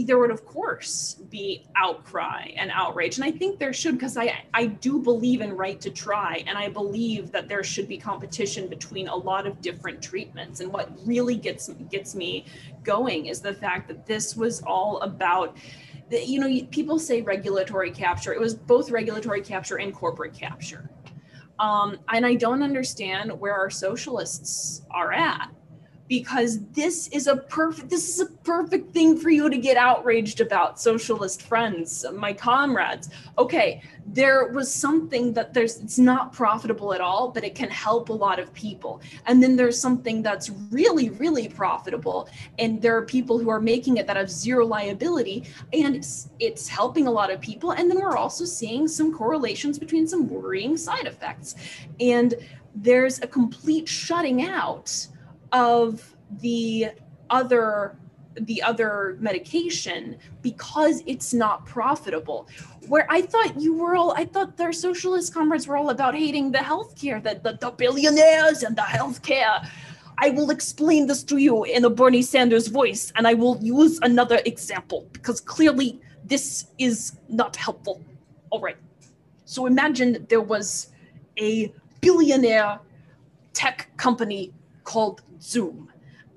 there 0.04 0.18
would 0.18 0.32
of 0.32 0.46
course 0.46 1.16
be 1.30 1.66
outcry 1.76 2.52
and 2.56 2.72
outrage. 2.74 3.18
And 3.18 3.26
i 3.26 3.32
think 3.32 3.60
there 3.60 3.74
should 3.74 3.96
because 3.96 4.18
i 4.18 4.44
i 4.54 4.66
do 4.66 5.00
believe 5.00 5.42
in 5.42 5.56
right 5.56 5.80
to 5.82 5.90
try 5.90 6.44
and 6.48 6.58
i 6.58 6.70
believe 6.70 7.32
that 7.32 7.48
there 7.48 7.64
should 7.64 7.88
be 7.88 7.98
competition 7.98 8.68
between 8.68 9.08
a 9.08 9.16
lot 9.16 9.46
of 9.46 9.62
different 9.62 10.02
treatments. 10.02 10.60
And 10.60 10.72
what 10.72 10.92
really 11.06 11.36
gets 11.36 11.70
gets 11.90 12.16
me 12.16 12.46
going 12.84 13.28
is 13.28 13.42
the 13.42 13.54
fact 13.54 13.88
that 13.88 14.06
this 14.06 14.36
was 14.36 14.62
all 14.64 15.00
about 15.02 15.58
you 16.12 16.40
know 16.40 16.68
people 16.72 16.98
say 16.98 17.22
regulatory 17.22 17.92
capture. 17.92 18.34
It 18.34 18.40
was 18.40 18.56
both 18.56 18.90
regulatory 18.92 19.42
capture 19.42 19.78
and 19.78 19.94
corporate 19.94 20.34
capture. 20.34 20.90
Um, 21.60 21.98
and 22.08 22.26
i 22.26 22.36
don't 22.36 22.64
understand 22.64 23.38
where 23.38 23.54
our 23.54 23.70
socialists 23.70 24.84
are 24.92 25.12
at 25.12 25.52
because 26.10 26.60
this 26.72 27.08
is 27.10 27.28
a 27.28 27.38
perfect 27.38 27.90
this 27.90 28.10
is 28.10 28.20
a 28.20 28.26
perfect 28.44 28.92
thing 28.92 29.16
for 29.16 29.30
you 29.30 29.48
to 29.48 29.58
get 29.58 29.78
outraged 29.78 30.42
about 30.42 30.82
socialist 30.82 31.44
friends 31.44 32.04
my 32.14 32.34
comrades. 32.34 33.10
Okay 33.38 33.82
there 34.08 34.48
was 34.48 34.74
something 34.74 35.34
that 35.34 35.54
there's 35.54 35.78
it's 35.78 36.00
not 36.00 36.34
profitable 36.34 36.94
at 36.96 37.00
all 37.00 37.30
but 37.30 37.44
it 37.44 37.54
can 37.54 37.70
help 37.70 38.10
a 38.10 38.14
lot 38.14 38.40
of 38.40 38.52
people. 38.54 39.00
And 39.28 39.42
then 39.42 39.56
there's 39.56 39.80
something 39.80 40.24
that's 40.24 40.50
really 40.72 41.12
really 41.12 41.48
profitable 41.48 42.28
and 42.58 42.82
there 42.82 42.98
are 42.98 43.06
people 43.06 43.38
who 43.38 43.50
are 43.50 43.62
making 43.62 43.98
it 43.98 44.08
that 44.08 44.18
have 44.18 44.32
zero 44.32 44.66
liability 44.66 45.46
and 45.74 45.96
it's, 45.96 46.30
it's 46.40 46.68
helping 46.68 47.06
a 47.06 47.12
lot 47.12 47.32
of 47.32 47.40
people 47.40 47.72
and 47.72 47.90
then 47.90 48.00
we're 48.00 48.18
also 48.18 48.46
seeing 48.46 48.88
some 48.88 49.14
correlations 49.14 49.78
between 49.78 50.08
some 50.08 50.28
worrying 50.28 50.76
side 50.76 51.06
effects. 51.06 51.56
And 52.00 52.34
there's 52.74 53.22
a 53.22 53.28
complete 53.28 53.88
shutting 53.88 54.44
out 54.44 55.08
of 55.52 56.16
the 56.42 56.90
other 57.30 57.98
the 58.42 58.62
other 58.62 59.18
medication 59.20 60.18
because 60.42 61.04
it's 61.06 61.34
not 61.34 61.66
profitable. 61.66 62.48
Where 62.88 63.06
I 63.10 63.22
thought 63.22 63.60
you 63.60 63.78
were 63.78 63.96
all, 63.96 64.12
I 64.12 64.26
thought 64.26 64.56
their 64.58 64.72
socialist 64.72 65.34
comrades 65.34 65.68
were 65.68 65.78
all 65.78 65.90
about 65.90 66.16
hating 66.16 66.52
the 66.52 66.60
healthcare, 66.60 67.22
the, 67.22 67.40
the, 67.44 67.58
the 67.60 67.72
billionaires 67.72 68.64
and 68.64 68.76
the 68.76 68.84
healthcare. 68.84 69.68
I 70.18 70.30
will 70.30 70.50
explain 70.52 71.08
this 71.08 71.24
to 71.24 71.38
you 71.38 71.64
in 71.64 71.86
a 71.86 71.90
Bernie 71.90 72.22
Sanders 72.22 72.68
voice, 72.68 73.12
and 73.16 73.28
I 73.28 73.34
will 73.34 73.58
use 73.62 74.00
another 74.02 74.40
example 74.46 75.08
because 75.14 75.40
clearly 75.40 76.00
this 76.26 76.68
is 76.78 77.14
not 77.30 77.56
helpful. 77.56 78.02
All 78.50 78.62
right. 78.62 78.78
So 79.46 79.66
imagine 79.66 80.26
there 80.30 80.42
was 80.42 80.90
a 81.38 81.74
billionaire 82.02 82.80
tech 83.54 83.90
company 83.98 84.54
called 84.84 85.22
Zoom. 85.42 85.92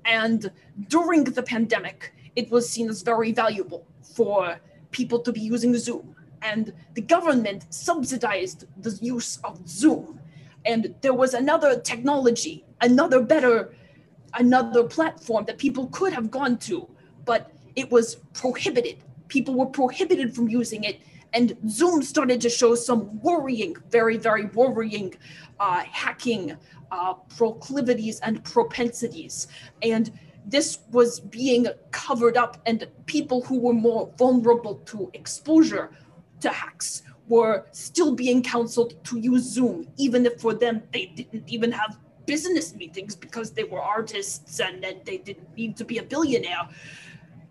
And 0.05 0.51
during 0.89 1.23
the 1.23 1.43
pandemic, 1.43 2.13
it 2.35 2.49
was 2.51 2.69
seen 2.69 2.89
as 2.89 3.01
very 3.01 3.31
valuable 3.31 3.85
for 4.01 4.59
people 4.91 5.19
to 5.19 5.31
be 5.31 5.39
using 5.39 5.75
Zoom. 5.77 6.15
And 6.41 6.73
the 6.93 7.01
government 7.01 7.65
subsidized 7.73 8.65
the 8.81 8.97
use 9.01 9.39
of 9.43 9.67
Zoom. 9.67 10.19
And 10.65 10.93
there 11.01 11.13
was 11.13 11.33
another 11.33 11.79
technology, 11.79 12.65
another 12.81 13.21
better, 13.21 13.73
another 14.33 14.83
platform 14.83 15.45
that 15.45 15.57
people 15.57 15.87
could 15.87 16.13
have 16.13 16.31
gone 16.31 16.57
to, 16.59 16.87
but 17.25 17.51
it 17.75 17.91
was 17.91 18.15
prohibited. 18.33 18.97
People 19.27 19.55
were 19.55 19.65
prohibited 19.65 20.35
from 20.35 20.49
using 20.49 20.83
it. 20.83 21.01
And 21.33 21.57
Zoom 21.67 22.03
started 22.03 22.41
to 22.41 22.49
show 22.49 22.75
some 22.75 23.19
worrying, 23.21 23.75
very, 23.89 24.17
very 24.17 24.45
worrying 24.45 25.15
uh, 25.59 25.83
hacking 25.89 26.55
uh, 26.93 27.13
proclivities 27.37 28.19
and 28.19 28.43
propensities. 28.43 29.47
And 29.81 30.11
this 30.45 30.79
was 30.91 31.19
being 31.19 31.67
covered 31.91 32.37
up, 32.37 32.61
and 32.65 32.87
people 33.05 33.41
who 33.41 33.59
were 33.59 33.73
more 33.73 34.11
vulnerable 34.17 34.75
to 34.91 35.09
exposure 35.13 35.91
to 36.41 36.49
hacks 36.49 37.01
were 37.27 37.65
still 37.71 38.13
being 38.13 38.43
counseled 38.43 39.03
to 39.05 39.17
use 39.17 39.43
Zoom, 39.43 39.87
even 39.97 40.25
if 40.25 40.39
for 40.39 40.53
them 40.53 40.83
they 40.91 41.05
didn't 41.07 41.47
even 41.47 41.71
have 41.71 41.97
business 42.25 42.75
meetings 42.75 43.15
because 43.15 43.51
they 43.51 43.63
were 43.63 43.81
artists 43.81 44.59
and, 44.59 44.83
and 44.85 45.03
they 45.05 45.17
didn't 45.17 45.55
need 45.57 45.75
to 45.77 45.85
be 45.85 45.97
a 45.97 46.03
billionaire. 46.03 46.67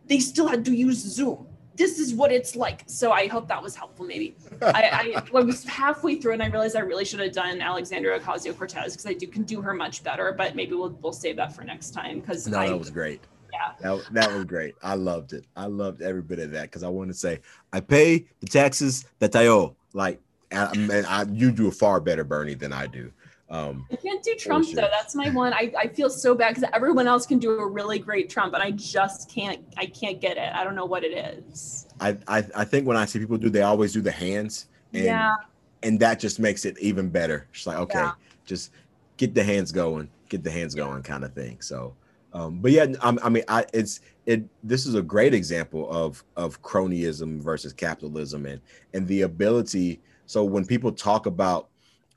They 0.07 0.18
still 0.18 0.47
had 0.47 0.64
to 0.66 0.72
use 0.72 0.99
Zoom 0.99 1.47
this 1.77 1.99
is 1.99 2.14
what 2.14 2.33
it's 2.33 2.55
like. 2.57 2.83
So 2.87 3.12
I 3.12 3.27
hope 3.27 3.49
that 3.49 3.62
was 3.62 3.75
helpful. 3.75 4.07
Maybe 4.07 4.37
I, 4.61 5.23
I, 5.33 5.41
was 5.41 5.64
halfway 5.64 6.16
through 6.16 6.35
and 6.35 6.43
I 6.43 6.47
realized 6.47 6.77
I 6.77 6.81
really 6.81 7.05
should 7.05 7.20
have 7.20 7.33
done 7.33 7.61
Alexandria 7.61 8.18
Ocasio 8.20 8.57
Cortez 8.57 8.93
because 8.93 9.07
I 9.07 9.14
do 9.14 9.27
can 9.27 9.43
do 9.45 9.61
her 9.62 9.75
much 9.75 10.05
better. 10.05 10.33
But 10.37 10.55
maybe 10.55 10.75
we'll 10.75 10.97
we'll 11.03 11.12
save 11.12 11.37
that 11.37 11.55
for 11.55 11.62
next 11.64 11.91
time 11.91 12.20
because 12.20 12.47
no, 12.47 12.59
I, 12.59 12.68
that 12.68 12.79
was 12.79 12.91
great. 12.91 13.20
Yeah, 13.53 13.73
that, 13.81 14.12
that 14.12 14.33
was 14.33 14.45
great. 14.45 14.75
I 14.83 14.95
loved 14.95 15.33
it. 15.33 15.45
I 15.57 15.66
loved 15.66 16.03
every 16.03 16.23
bit 16.23 16.39
of 16.39 16.51
that 16.53 16.62
because 16.62 16.83
I 16.83 16.89
want 16.89 17.11
to 17.11 17.14
say 17.14 17.41
I 17.73 17.81
pay 17.81 18.27
the 18.41 18.47
taxes 18.47 19.05
that 19.18 19.37
I 19.37 19.49
owe. 19.49 19.77
Like, 19.93 20.20
I, 20.51 20.75
mean, 20.75 21.05
I, 21.07 21.25
you 21.25 21.51
do 21.51 21.68
a 21.68 21.70
far 21.70 22.01
better 22.01 22.25
Bernie 22.25 22.55
than 22.55 22.73
I 22.73 22.87
do. 22.87 23.12
Um, 23.53 23.87
I 23.93 23.97
can't 23.97 24.23
do 24.23 24.35
Trump 24.35 24.67
though. 24.73 24.89
That's 24.91 25.15
my 25.15 25.29
one. 25.29 25.53
I, 25.53 25.71
I 25.79 25.87
feel 25.87 26.09
so 26.09 26.35
bad 26.35 26.55
because 26.55 26.69
everyone 26.73 27.07
else 27.07 27.27
can 27.27 27.39
do 27.39 27.51
a 27.59 27.67
really 27.67 27.99
great 27.99 28.31
Trump, 28.31 28.55
and 28.55 28.63
I 28.63 28.71
just 28.71 29.31
can't. 29.31 29.63
I 29.77 29.85
can't 29.85 30.23
get 30.23 30.39
it. 30.39 30.51
I 30.55 30.65
don't 30.65 30.75
know 30.75 30.87
what 30.87 31.05
it 31.05 31.13
is. 31.13 31.87
I 32.01 32.17
I, 32.27 32.45
I 32.57 32.65
think 32.65 32.87
when 32.87 32.97
I 32.97 33.05
see 33.05 33.19
people 33.19 33.37
do, 33.37 33.51
they 33.51 33.61
always 33.61 33.93
do 33.93 34.01
the 34.01 34.11
hands. 34.11 34.69
And, 34.95 35.05
yeah. 35.05 35.37
And 35.83 36.01
that 36.01 36.19
just 36.19 36.41
makes 36.41 36.65
it 36.65 36.79
even 36.79 37.11
better. 37.11 37.47
It's 37.53 37.67
like 37.67 37.77
okay, 37.77 37.99
yeah. 37.99 38.13
just 38.47 38.71
get 39.19 39.35
the 39.35 39.45
hands 39.45 39.71
going, 39.71 40.09
get 40.31 40.43
the 40.43 40.51
hands 40.51 40.75
going, 40.75 41.03
kind 41.03 41.23
of 41.23 41.35
thing. 41.35 41.61
So, 41.61 41.95
um, 42.33 42.59
but 42.61 42.71
yeah, 42.71 42.87
I, 43.03 43.19
I 43.23 43.29
mean, 43.29 43.45
I 43.49 43.67
it's 43.75 44.01
it. 44.25 44.45
This 44.63 44.87
is 44.87 44.95
a 44.95 45.03
great 45.03 45.35
example 45.35 45.91
of 45.91 46.25
of 46.39 46.63
cronyism 46.63 47.43
versus 47.43 47.75
capitalism, 47.75 48.47
and 48.47 48.63
and 48.95 49.07
the 49.07 49.23
ability. 49.23 50.01
So 50.25 50.43
when 50.43 50.65
people 50.65 50.91
talk 50.91 51.27
about 51.27 51.69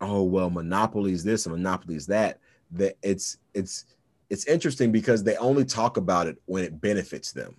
oh 0.02 0.24
well 0.24 0.50
monopolies 0.50 1.24
this 1.24 1.46
and 1.46 1.56
monopolies 1.56 2.06
that 2.06 2.40
that 2.72 2.96
it's 3.02 3.38
it's 3.54 3.86
it's 4.30 4.46
interesting 4.46 4.92
because 4.92 5.24
they 5.24 5.38
only 5.38 5.66
talk 5.66 5.98
about 5.98 6.28
it 6.28 6.38
when 6.46 6.64
it 6.64 6.82
benefits 6.82 7.32
them. 7.32 7.56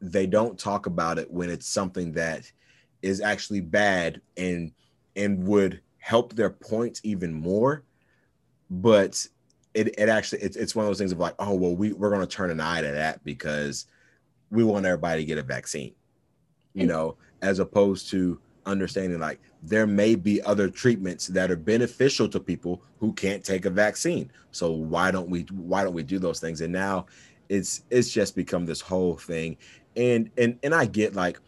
They 0.00 0.26
don't 0.26 0.58
talk 0.58 0.86
about 0.86 1.18
it 1.18 1.30
when 1.30 1.48
it's 1.48 1.66
something 1.66 2.12
that 2.12 2.50
is 3.02 3.20
actually 3.20 3.60
bad 3.60 4.20
and 4.36 4.72
and 5.14 5.46
would 5.46 5.80
help 5.98 6.34
their 6.34 6.50
point 6.50 7.00
even 7.04 7.32
more. 7.32 7.84
But 8.70 9.26
it, 9.74 9.98
it 9.98 10.08
actually 10.08 10.42
it's, 10.42 10.56
it's 10.56 10.74
one 10.74 10.84
of 10.84 10.90
those 10.90 10.98
things 10.98 11.12
of 11.12 11.18
like 11.18 11.34
oh 11.38 11.54
well 11.54 11.74
we, 11.74 11.92
we're 11.92 12.10
going 12.10 12.20
to 12.20 12.26
turn 12.26 12.50
an 12.50 12.60
eye 12.60 12.82
to 12.82 12.88
that 12.88 13.22
because 13.24 13.86
we 14.50 14.64
want 14.64 14.84
everybody 14.84 15.22
to 15.22 15.26
get 15.26 15.38
a 15.38 15.42
vaccine 15.42 15.94
you 16.74 16.86
know 16.86 17.16
as 17.40 17.58
opposed 17.58 18.10
to 18.10 18.38
understanding 18.66 19.18
like 19.18 19.40
there 19.62 19.86
may 19.86 20.14
be 20.14 20.42
other 20.42 20.68
treatments 20.68 21.26
that 21.28 21.50
are 21.50 21.56
beneficial 21.56 22.28
to 22.28 22.40
people 22.40 22.82
who 22.98 23.12
can't 23.12 23.44
take 23.44 23.64
a 23.64 23.70
vaccine. 23.70 24.30
So 24.50 24.70
why 24.70 25.10
don't 25.10 25.28
we 25.28 25.42
why 25.52 25.84
don't 25.84 25.94
we 25.94 26.02
do 26.02 26.18
those 26.18 26.40
things? 26.40 26.60
And 26.60 26.72
now 26.72 27.06
it's 27.48 27.84
it's 27.90 28.10
just 28.10 28.36
become 28.36 28.66
this 28.66 28.80
whole 28.80 29.16
thing. 29.16 29.56
And 29.96 30.30
and 30.38 30.58
and 30.62 30.74
I 30.74 30.86
get 30.86 31.14
like 31.14 31.38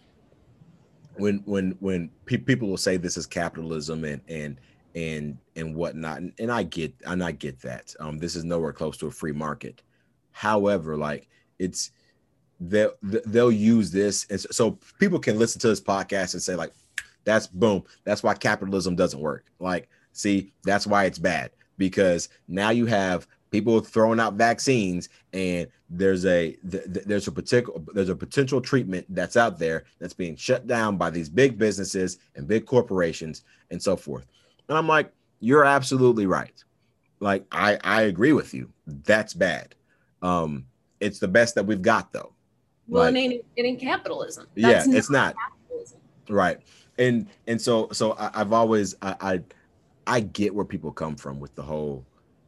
when 1.17 1.43
when 1.45 1.77
when 1.81 2.11
pe- 2.27 2.37
people 2.39 2.69
will 2.69 2.77
say 2.77 2.97
this 2.97 3.17
is 3.17 3.27
capitalism 3.27 4.05
and 4.05 4.21
and 4.29 4.61
and 4.95 5.39
and 5.57 5.75
whatnot, 5.75 6.19
and, 6.19 6.33
and 6.39 6.53
I 6.53 6.63
get 6.63 6.95
and 7.07 7.23
I 7.23 7.33
get 7.33 7.61
that. 7.63 7.95
Um, 8.01 8.19
this 8.19 8.37
is 8.37 8.45
nowhere 8.45 8.73
close 8.73 8.97
to 8.99 9.07
a 9.07 9.11
free 9.11 9.33
market. 9.33 9.83
However, 10.33 10.97
like 10.97 11.29
it's 11.59 11.91
they'll 12.61 12.95
they'll 13.03 13.53
use 13.53 13.91
this, 13.91 14.27
and 14.31 14.41
so 14.41 14.79
people 14.99 15.19
can 15.19 15.39
listen 15.39 15.61
to 15.63 15.69
this 15.69 15.81
podcast 15.81 16.35
and 16.35 16.43
say 16.43 16.55
like, 16.55 16.73
that's 17.25 17.47
boom, 17.47 17.85
that's 18.05 18.23
why 18.23 18.35
capitalism 18.35 18.97
doesn't 18.97 19.21
work. 19.21 19.47
Like, 19.59 19.89
see, 20.13 20.53
that's 20.65 20.87
why 20.87 21.05
it's 21.05 21.19
bad. 21.19 21.51
Because 21.77 22.29
now 22.47 22.71
you 22.71 22.87
have 22.87 23.27
people 23.55 23.79
throwing 23.79 24.19
out 24.19 24.35
vaccines 24.35 25.09
and 25.33 25.69
there's 25.89 26.27
a 26.27 26.57
there's 26.65 27.29
a 27.29 27.33
particular 27.33 27.81
there's 27.95 28.09
a 28.09 28.17
potential 28.17 28.61
treatment 28.61 29.07
that's 29.11 29.37
out 29.37 29.61
there 29.61 29.85
that's 30.01 30.13
being 30.13 30.35
shut 30.35 30.67
down 30.67 30.97
by 30.97 31.09
these 31.09 31.29
big 31.29 31.57
businesses 31.57 32.19
and 32.35 32.49
big 32.49 32.67
corporations 32.67 33.45
and 33.71 33.81
so 33.81 33.97
forth. 33.97 34.27
And 34.69 34.77
i'm 34.77 34.89
like 34.89 35.13
you're 35.39 35.65
absolutely 35.65 36.27
right. 36.27 36.65
Like 37.21 37.47
i 37.53 37.79
i 37.85 38.03
agree 38.03 38.33
with 38.33 38.55
you. 38.55 38.73
That's 38.89 39.35
bad. 39.35 39.77
Um 40.21 40.67
it's 40.99 41.21
the 41.21 41.29
best 41.29 41.55
that 41.55 41.65
we've 41.65 41.81
got 41.81 42.13
though. 42.13 42.33
Well 42.89 43.05
like, 43.05 43.15
it, 43.15 43.19
ain't, 43.19 43.45
it 43.55 43.63
ain't 43.63 43.81
capitalism. 43.81 44.49
That's 44.57 44.89
yeah 44.89 44.97
it's 44.97 45.11
not. 45.11 45.37
capitalism. 45.37 46.01
right 46.29 46.59
and 46.99 47.29
and 47.47 47.61
so 47.61 47.89
so 47.93 48.15
I, 48.19 48.39
have 48.39 48.53
always 48.53 48.95
I, 49.03 49.17
I 49.21 49.41
i 50.07 50.21
get 50.21 50.55
where 50.55 50.65
people 50.65 50.93
come 50.93 51.17
from 51.17 51.41
with 51.41 51.55
the 51.55 51.63
whole 51.63 52.05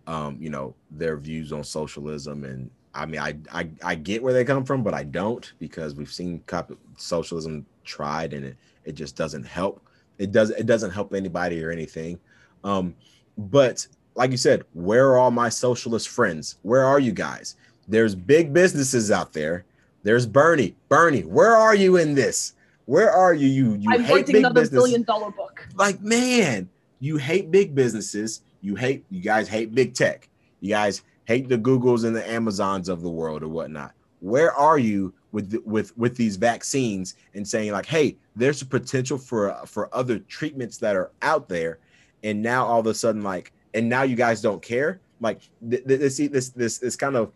um, 0.07 0.37
you 0.41 0.51
know, 0.51 0.75
their 0.91 1.17
views 1.17 1.53
on 1.53 1.65
socialism. 1.65 2.45
And 2.45 2.71
I 2.95 3.07
mean, 3.07 3.21
I, 3.21 3.37
I, 3.53 3.69
I 3.85 3.95
get 3.95 4.23
where 4.23 4.33
they 4.33 4.45
come 4.45 4.65
from, 4.65 4.83
but 4.83 4.95
I 4.95 5.05
don't 5.05 5.53
because 5.59 5.95
we've 5.95 6.13
seen 6.13 6.43
socialism 6.97 7.67
tried 7.85 8.33
and 8.33 8.45
it, 8.45 8.57
it 8.85 8.93
just 8.93 9.17
doesn't 9.17 9.45
help. 9.45 9.83
It 10.19 10.33
does 10.33 10.51
it 10.51 10.67
doesn't 10.67 10.93
help 10.93 11.13
anybody 11.13 11.63
or 11.63 11.71
anything. 11.71 12.19
Um, 12.65 12.95
but 13.37 13.87
like 14.15 14.31
you 14.31 14.39
said, 14.39 14.65
where 14.73 15.09
are 15.11 15.19
all 15.19 15.31
my 15.31 15.51
socialist 15.51 16.09
friends? 16.09 16.57
Where 16.63 16.85
are 16.85 16.99
you 16.99 17.13
guys? 17.13 17.57
There's 17.87 18.15
big 18.15 18.53
businesses 18.53 19.11
out 19.11 19.33
there. 19.33 19.67
There's 20.05 20.27
Bernie. 20.27 20.75
Bernie, 20.89 21.23
where 21.23 21.55
are 21.55 21.75
you 21.75 21.97
in 21.97 22.15
this? 22.15 22.55
Where 22.87 23.11
are 23.11 23.35
you? 23.35 23.49
You 23.49 23.75
you 23.75 23.91
I'm 23.93 24.03
hate 24.03 24.27
big 24.27 24.37
another 24.37 24.63
business. 24.63 24.81
billion 24.81 25.03
dollar 25.03 25.31
book. 25.31 25.69
Like 25.75 26.01
man, 26.01 26.69
you 27.01 27.17
hate 27.17 27.51
big 27.51 27.75
businesses. 27.75 28.43
You 28.63 28.77
hate 28.77 29.05
you 29.11 29.21
guys 29.21 29.49
hate 29.49 29.75
big 29.75 29.95
tech. 29.95 30.29
You 30.61 30.71
guys 30.71 31.03
hate 31.25 31.49
the 31.49 31.59
Googles 31.59 32.05
and 32.05 32.15
the 32.15 32.29
Amazons 32.29 32.89
of 32.89 33.03
the 33.03 33.11
world 33.11 33.43
or 33.43 33.49
whatnot. 33.49 33.93
Where 34.21 34.53
are 34.55 34.79
you 34.79 35.13
with 35.33 35.61
with 35.65 35.97
with 35.99 36.17
these 36.17 36.37
vaccines 36.37 37.17
and 37.35 37.47
saying 37.47 37.73
like, 37.73 37.87
hey, 37.87 38.17
there's 38.37 38.63
a 38.63 38.67
potential 38.67 39.19
for 39.19 39.55
for 39.67 39.95
other 39.95 40.21
treatments 40.21 40.79
that 40.79 40.95
are 40.95 41.11
out 41.23 41.49
there, 41.49 41.81
and 42.23 42.41
now 42.41 42.65
all 42.65 42.81
of 42.81 42.87
a 42.87 42.95
sudden 42.95 43.23
like, 43.23 43.53
and 43.75 43.89
now 43.89 44.03
you 44.03 44.15
guys 44.17 44.41
don't 44.41 44.63
care. 44.63 45.01
Like 45.21 45.41
this 45.61 46.19
this 46.19 46.51
this 46.51 46.79
this 46.79 46.97
kind 46.97 47.17
of, 47.17 47.33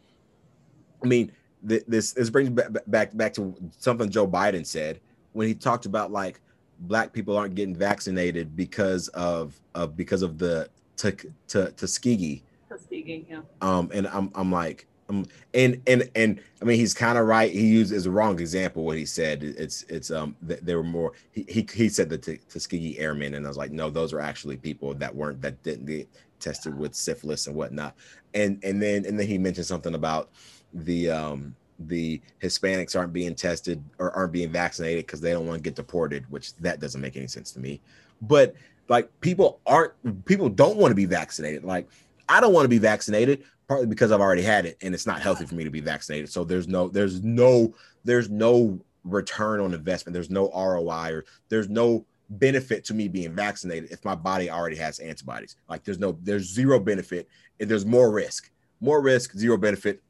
I 1.03 1.09
mean, 1.09 1.33
this 1.63 2.13
this 2.13 2.31
brings 2.31 2.51
back 2.51 2.69
back 2.87 3.17
back 3.17 3.35
to 3.35 3.55
something 3.79 4.09
Joe 4.09 4.29
Biden 4.29 4.65
said 4.65 5.01
when 5.33 5.49
he 5.49 5.55
talked 5.55 5.87
about 5.87 6.11
like 6.11 6.41
black 6.81 7.13
people 7.13 7.37
aren't 7.37 7.55
getting 7.55 7.75
vaccinated 7.75 8.57
because 8.57 9.09
of 9.09 9.61
of 9.75 9.97
because 9.97 10.23
of 10.23 10.39
the 10.39 10.69
to 10.97 11.13
to 11.49 11.73
Tuskegee. 11.73 12.43
Tuskegee, 12.69 13.27
yeah. 13.29 13.41
Um, 13.61 13.91
and 13.93 14.07
I'm 14.09 14.31
I'm 14.35 14.53
like, 14.53 14.87
um, 15.09 15.27
and 15.55 15.81
and 15.87 16.09
and 16.15 16.41
I 16.61 16.65
mean 16.65 16.79
he's 16.79 16.95
kind 16.95 17.19
of 17.19 17.27
right. 17.27 17.51
He 17.51 17.67
used 17.67 17.93
as 17.93 18.07
a 18.07 18.11
wrong 18.11 18.39
example 18.41 18.85
what 18.85 18.97
he 18.97 19.07
said. 19.07 19.43
It's 19.43 19.83
it's 19.85 20.11
um 20.11 20.37
there 20.41 20.77
were 20.77 20.85
more. 20.85 21.13
He 21.33 21.45
he, 21.49 21.69
he 21.73 21.89
said 21.89 22.09
the 22.09 22.19
T- 22.19 22.41
Tuskegee 22.49 22.99
Airmen, 22.99 23.35
and 23.35 23.45
I 23.45 23.49
was 23.49 23.57
like, 23.59 23.73
no, 23.73 23.91
those 23.91 24.13
are 24.13 24.21
actually 24.21 24.57
people 24.57 24.95
that 24.95 25.15
weren't 25.15 25.43
that 25.43 25.63
didn't 25.63 25.87
get 25.87 26.09
tested 26.39 26.77
with 26.77 26.95
syphilis 26.95 27.47
and 27.47 27.57
whatnot. 27.57 27.95
And 28.35 28.63
and 28.63 28.81
then 28.81 29.05
and 29.05 29.19
then 29.19 29.27
he 29.27 29.39
mentioned 29.39 29.67
something 29.67 29.95
about 29.95 30.31
the 30.73 31.11
um 31.11 31.55
the 31.87 32.21
Hispanics 32.43 32.99
aren't 32.99 33.13
being 33.13 33.35
tested 33.35 33.83
or 33.99 34.11
aren't 34.13 34.33
being 34.33 34.51
vaccinated 34.51 35.07
because 35.07 35.21
they 35.21 35.33
don't 35.33 35.47
want 35.47 35.59
to 35.59 35.63
get 35.63 35.75
deported, 35.75 36.25
which 36.31 36.55
that 36.57 36.81
doesn't 36.81 37.01
make 37.01 37.17
any 37.17 37.27
sense 37.27 37.53
to 37.53 37.61
me. 37.61 37.81
But 38.23 38.55
like 38.89 39.09
people 39.21 39.61
aren't 39.67 39.93
people 40.27 40.49
don't 40.49 40.77
want 40.77 40.91
to 40.91 40.97
be 40.97 41.07
vaccinated. 41.07 41.65
Like 41.65 41.89
I 42.29 42.41
don't 42.41 42.53
want 42.53 42.65
to 42.65 42.69
be 42.69 42.79
vaccinated 42.79 43.45
partly 43.69 43.87
because 43.87 44.11
I've 44.11 44.21
already 44.21 44.43
had 44.43 44.67
it 44.67 44.77
and 44.83 44.95
it's 44.95 45.07
not 45.07 45.21
healthy 45.21 45.47
for 45.47 45.55
me 45.55 45.65
to 45.65 45.71
be 45.71 45.81
vaccinated. 45.81 46.31
So 46.31 46.45
there's 46.45 46.69
no 46.69 46.89
there's 46.89 47.23
no 47.23 47.75
there's 48.05 48.29
no 48.29 48.79
return 49.05 49.61
on 49.61 49.73
investment. 49.73 50.13
There's 50.13 50.31
no 50.31 50.51
ROI 50.51 51.13
or 51.13 51.25
there's 51.49 51.69
no 51.69 52.05
benefit 52.31 52.85
to 52.85 52.95
me 52.95 53.09
being 53.09 53.35
vaccinated 53.35 53.91
if 53.91 54.05
my 54.05 54.15
body 54.15 54.51
already 54.51 54.77
has 54.77 54.99
antibodies. 54.99 55.57
Like 55.69 55.85
there's 55.85 55.99
no 55.99 56.19
there's 56.23 56.53
zero 56.53 56.79
benefit 56.81 57.29
and 57.59 57.71
there's 57.71 57.87
more 57.87 58.11
risk. 58.11 58.51
More 58.81 59.01
risk, 59.01 59.37
zero 59.37 59.57
benefit. 59.57 60.03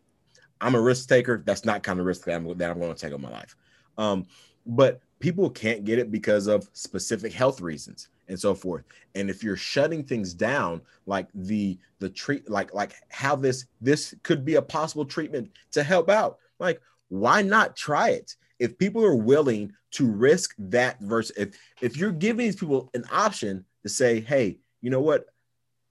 I'm 0.60 0.74
a 0.74 0.80
risk 0.80 1.08
taker. 1.08 1.42
That's 1.44 1.64
not 1.64 1.82
kind 1.82 2.00
of 2.00 2.06
risk 2.06 2.24
that 2.24 2.36
I'm, 2.36 2.58
that 2.58 2.70
I'm 2.70 2.78
going 2.78 2.94
to 2.94 3.00
take 3.00 3.14
on 3.14 3.20
my 3.20 3.30
life. 3.30 3.56
Um, 3.98 4.26
but 4.66 5.00
people 5.20 5.50
can't 5.50 5.84
get 5.84 5.98
it 5.98 6.10
because 6.10 6.46
of 6.46 6.68
specific 6.72 7.32
health 7.32 7.60
reasons 7.60 8.08
and 8.28 8.38
so 8.38 8.54
forth 8.54 8.84
and 9.14 9.28
if 9.28 9.42
you're 9.42 9.56
shutting 9.56 10.02
things 10.02 10.34
down 10.34 10.80
like 11.06 11.28
the 11.34 11.78
the 11.98 12.08
treat 12.08 12.48
like 12.50 12.72
like 12.74 12.94
how 13.10 13.36
this 13.36 13.66
this 13.80 14.14
could 14.22 14.44
be 14.44 14.54
a 14.54 14.62
possible 14.62 15.04
treatment 15.04 15.50
to 15.70 15.82
help 15.82 16.08
out 16.08 16.38
like 16.58 16.80
why 17.08 17.42
not 17.42 17.76
try 17.76 18.10
it 18.10 18.36
if 18.58 18.78
people 18.78 19.04
are 19.04 19.16
willing 19.16 19.72
to 19.90 20.06
risk 20.10 20.54
that 20.58 21.00
versus 21.00 21.36
if 21.36 21.58
if 21.80 21.96
you're 21.96 22.12
giving 22.12 22.46
these 22.46 22.56
people 22.56 22.90
an 22.94 23.04
option 23.12 23.64
to 23.82 23.88
say 23.88 24.20
hey 24.20 24.58
you 24.80 24.90
know 24.90 25.00
what 25.00 25.26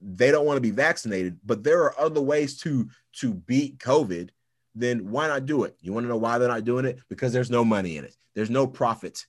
they 0.01 0.31
don't 0.31 0.45
want 0.45 0.55
to 0.57 0.61
be 0.61 0.71
vaccinated 0.71 1.37
but 1.45 1.63
there 1.63 1.83
are 1.83 1.99
other 1.99 2.21
ways 2.21 2.57
to 2.57 2.89
to 3.11 3.33
beat 3.33 3.77
covid 3.79 4.29
then 4.75 5.09
why 5.09 5.27
not 5.27 5.45
do 5.45 5.63
it 5.63 5.75
you 5.81 5.93
want 5.93 6.03
to 6.03 6.09
know 6.09 6.17
why 6.17 6.37
they're 6.37 6.47
not 6.47 6.65
doing 6.65 6.85
it 6.85 6.99
because 7.09 7.33
there's 7.33 7.49
no 7.49 7.65
money 7.65 7.97
in 7.97 8.03
it 8.03 8.15
there's 8.35 8.49
no 8.49 8.67
profit 8.67 9.25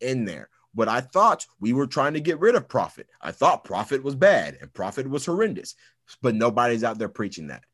in 0.00 0.24
there 0.24 0.48
but 0.74 0.88
I 0.88 1.00
thought 1.00 1.46
we 1.60 1.72
were 1.72 1.86
trying 1.86 2.14
to 2.14 2.20
get 2.20 2.40
rid 2.40 2.54
of 2.54 2.68
profit. 2.68 3.08
I 3.20 3.30
thought 3.30 3.64
profit 3.64 4.02
was 4.02 4.14
bad 4.14 4.56
and 4.60 4.72
profit 4.72 5.08
was 5.08 5.26
horrendous, 5.26 5.74
but 6.22 6.34
nobody's 6.34 6.84
out 6.84 6.98
there 6.98 7.08
preaching 7.08 7.48
that. 7.48 7.64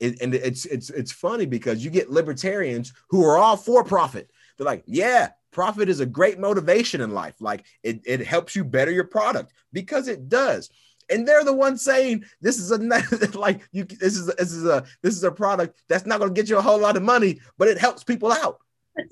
It, 0.00 0.20
and 0.20 0.34
it's 0.34 0.64
it's 0.64 0.90
it's 0.90 1.12
funny 1.12 1.46
because 1.46 1.84
you 1.84 1.90
get 1.90 2.10
libertarians 2.10 2.92
who 3.10 3.24
are 3.24 3.38
all 3.38 3.56
for 3.56 3.84
profit. 3.84 4.30
They're 4.56 4.66
like, 4.66 4.82
yeah, 4.86 5.28
profit 5.52 5.88
is 5.88 6.00
a 6.00 6.06
great 6.06 6.40
motivation 6.40 7.00
in 7.00 7.12
life. 7.12 7.34
Like 7.40 7.64
it, 7.84 8.00
it 8.04 8.26
helps 8.26 8.56
you 8.56 8.64
better 8.64 8.90
your 8.90 9.04
product 9.04 9.52
because 9.72 10.08
it 10.08 10.28
does. 10.28 10.70
And 11.12 11.26
they're 11.26 11.44
the 11.44 11.52
ones 11.52 11.82
saying 11.82 12.24
this 12.40 12.58
is 12.58 12.70
a 12.70 12.78
like 13.38 13.68
you 13.72 13.84
this 13.84 14.16
is 14.16 14.26
this 14.26 14.52
is 14.52 14.64
a 14.64 14.84
this 15.02 15.14
is 15.14 15.24
a 15.24 15.30
product 15.30 15.82
that's 15.88 16.06
not 16.06 16.18
going 16.18 16.34
to 16.34 16.40
get 16.40 16.48
you 16.48 16.58
a 16.58 16.62
whole 16.62 16.78
lot 16.78 16.96
of 16.96 17.02
money, 17.02 17.40
but 17.58 17.68
it 17.68 17.78
helps 17.78 18.02
people 18.02 18.32
out. 18.32 18.58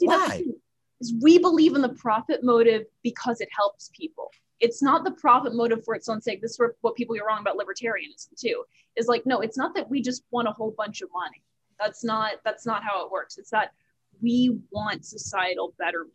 Why? 0.00 0.44
is 1.00 1.14
we 1.20 1.38
believe 1.38 1.74
in 1.74 1.80
the 1.80 1.88
profit 1.90 2.44
motive 2.44 2.84
because 3.02 3.40
it 3.40 3.48
helps 3.56 3.90
people. 3.96 4.30
It's 4.60 4.82
not 4.82 5.04
the 5.04 5.12
profit 5.12 5.54
motive 5.54 5.84
for 5.84 5.94
its 5.94 6.08
own 6.08 6.20
sake. 6.20 6.42
This 6.42 6.52
is 6.52 6.60
what 6.82 6.94
people 6.94 7.14
get 7.14 7.24
wrong 7.24 7.40
about 7.40 7.56
libertarianism 7.56 8.38
too. 8.38 8.64
Is 8.96 9.06
like, 9.06 9.24
no, 9.24 9.40
it's 9.40 9.56
not 9.56 9.74
that 9.74 9.88
we 9.88 10.02
just 10.02 10.22
want 10.30 10.48
a 10.48 10.52
whole 10.52 10.74
bunch 10.76 11.00
of 11.00 11.08
money. 11.14 11.42
That's 11.78 12.04
not 12.04 12.32
that's 12.44 12.66
not 12.66 12.84
how 12.84 13.04
it 13.04 13.10
works. 13.10 13.38
It's 13.38 13.50
that 13.50 13.72
we 14.20 14.58
want 14.70 15.06
societal 15.06 15.74
betterment 15.78 16.12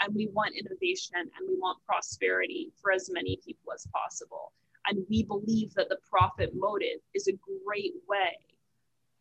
and 0.00 0.14
we 0.14 0.28
want 0.28 0.56
innovation 0.56 1.16
and 1.16 1.48
we 1.48 1.56
want 1.56 1.78
prosperity 1.86 2.72
for 2.80 2.90
as 2.90 3.10
many 3.12 3.38
people 3.44 3.72
as 3.74 3.86
possible. 3.92 4.52
And 4.86 5.04
we 5.08 5.22
believe 5.22 5.74
that 5.74 5.88
the 5.88 5.98
profit 6.08 6.52
motive 6.54 7.00
is 7.14 7.28
a 7.28 7.32
great 7.64 7.94
way 8.08 8.38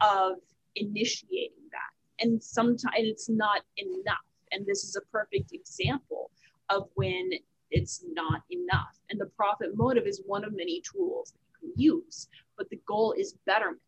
of 0.02 0.34
initiating 0.76 1.70
that. 1.72 2.26
And 2.26 2.42
sometimes 2.44 2.96
it's 2.98 3.30
not 3.30 3.62
enough 3.78 4.26
and 4.52 4.66
this 4.66 4.84
is 4.84 4.96
a 4.96 5.02
perfect 5.12 5.54
example 5.54 6.32
of 6.70 6.88
when 6.96 7.32
it's 7.72 8.04
not 8.14 8.42
enough. 8.50 9.00
And 9.10 9.20
the 9.20 9.28
profit 9.38 9.76
motive 9.76 10.06
is 10.06 10.22
one 10.26 10.44
of 10.44 10.54
many 10.54 10.82
tools 10.82 11.32
that 11.32 11.40
you 11.40 11.70
can 11.74 11.82
use, 11.82 12.28
but 12.58 12.70
the 12.70 12.80
goal 12.88 13.14
is 13.18 13.36
betterment. 13.46 13.80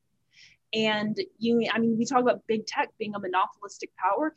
And 0.74 1.18
you, 1.38 1.68
I 1.72 1.80
mean, 1.80 1.98
we 1.98 2.06
talk 2.06 2.22
about 2.22 2.42
big 2.48 2.66
tech 2.66 2.90
being 2.98 3.14
a 3.16 3.20
monopolistic 3.20 3.92
power. 3.98 4.34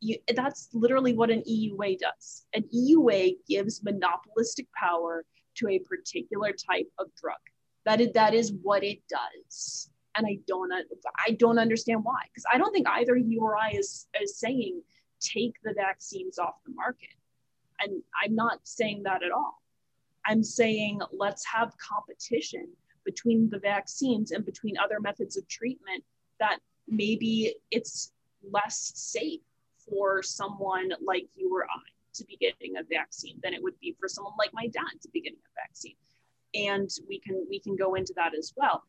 You, 0.00 0.16
that's 0.34 0.68
literally 0.72 1.14
what 1.14 1.30
an 1.30 1.42
EUA 1.48 1.98
does. 1.98 2.46
An 2.54 2.64
EUA 2.74 3.36
gives 3.48 3.82
monopolistic 3.82 4.66
power 4.72 5.24
to 5.58 5.68
a 5.68 5.78
particular 5.78 6.52
type 6.52 6.90
of 6.98 7.06
drug. 7.20 7.38
That 7.84 8.00
is, 8.00 8.12
that 8.12 8.34
is 8.34 8.52
what 8.62 8.84
it 8.84 9.00
does. 9.08 9.90
And 10.16 10.26
I 10.26 10.38
don't, 10.46 10.72
I 11.26 11.32
don't 11.32 11.58
understand 11.58 12.02
why, 12.02 12.22
because 12.28 12.44
I 12.52 12.58
don't 12.58 12.72
think 12.72 12.88
either 12.88 13.16
you 13.16 13.40
or 13.40 13.56
I 13.56 13.70
is, 13.70 14.06
is 14.20 14.38
saying 14.38 14.82
take 15.20 15.54
the 15.62 15.74
vaccines 15.74 16.38
off 16.38 16.54
the 16.66 16.72
market. 16.74 17.14
And 17.80 18.02
I'm 18.22 18.34
not 18.34 18.60
saying 18.64 19.02
that 19.04 19.22
at 19.22 19.30
all. 19.30 19.62
I'm 20.26 20.42
saying 20.42 21.00
let's 21.12 21.44
have 21.46 21.72
competition 21.78 22.68
between 23.04 23.48
the 23.48 23.58
vaccines 23.58 24.32
and 24.32 24.44
between 24.44 24.76
other 24.76 25.00
methods 25.00 25.36
of 25.36 25.48
treatment 25.48 26.04
that 26.40 26.58
maybe 26.86 27.54
it's 27.70 28.12
less 28.52 28.92
safe 28.94 29.40
for 29.88 30.22
someone 30.22 30.90
like 31.04 31.26
you 31.34 31.54
or 31.54 31.64
I 31.64 31.97
to 32.18 32.24
be 32.24 32.36
getting 32.36 32.76
a 32.76 32.82
vaccine 32.90 33.38
than 33.42 33.54
it 33.54 33.62
would 33.62 33.78
be 33.80 33.96
for 33.98 34.08
someone 34.08 34.34
like 34.38 34.50
my 34.52 34.66
dad 34.66 35.00
to 35.02 35.08
be 35.10 35.20
getting 35.20 35.38
a 35.38 35.60
vaccine. 35.66 35.96
And 36.54 36.88
we 37.08 37.18
can 37.20 37.46
we 37.48 37.60
can 37.60 37.76
go 37.76 37.94
into 37.94 38.12
that 38.16 38.32
as 38.36 38.52
well. 38.56 38.82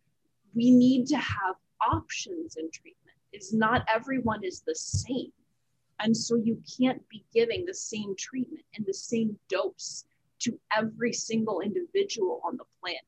We 0.55 0.71
need 0.71 1.07
to 1.07 1.17
have 1.17 1.55
options 1.81 2.57
in 2.57 2.69
treatment. 2.71 3.17
Is 3.31 3.53
not 3.53 3.85
everyone 3.87 4.43
is 4.43 4.61
the 4.65 4.75
same. 4.75 5.31
And 5.99 6.15
so 6.15 6.35
you 6.35 6.61
can't 6.79 7.07
be 7.09 7.25
giving 7.33 7.65
the 7.65 7.73
same 7.73 8.15
treatment 8.17 8.63
and 8.75 8.85
the 8.85 8.93
same 8.93 9.37
dose 9.49 10.05
to 10.39 10.57
every 10.75 11.13
single 11.13 11.59
individual 11.59 12.41
on 12.45 12.57
the 12.57 12.63
planet. 12.79 13.01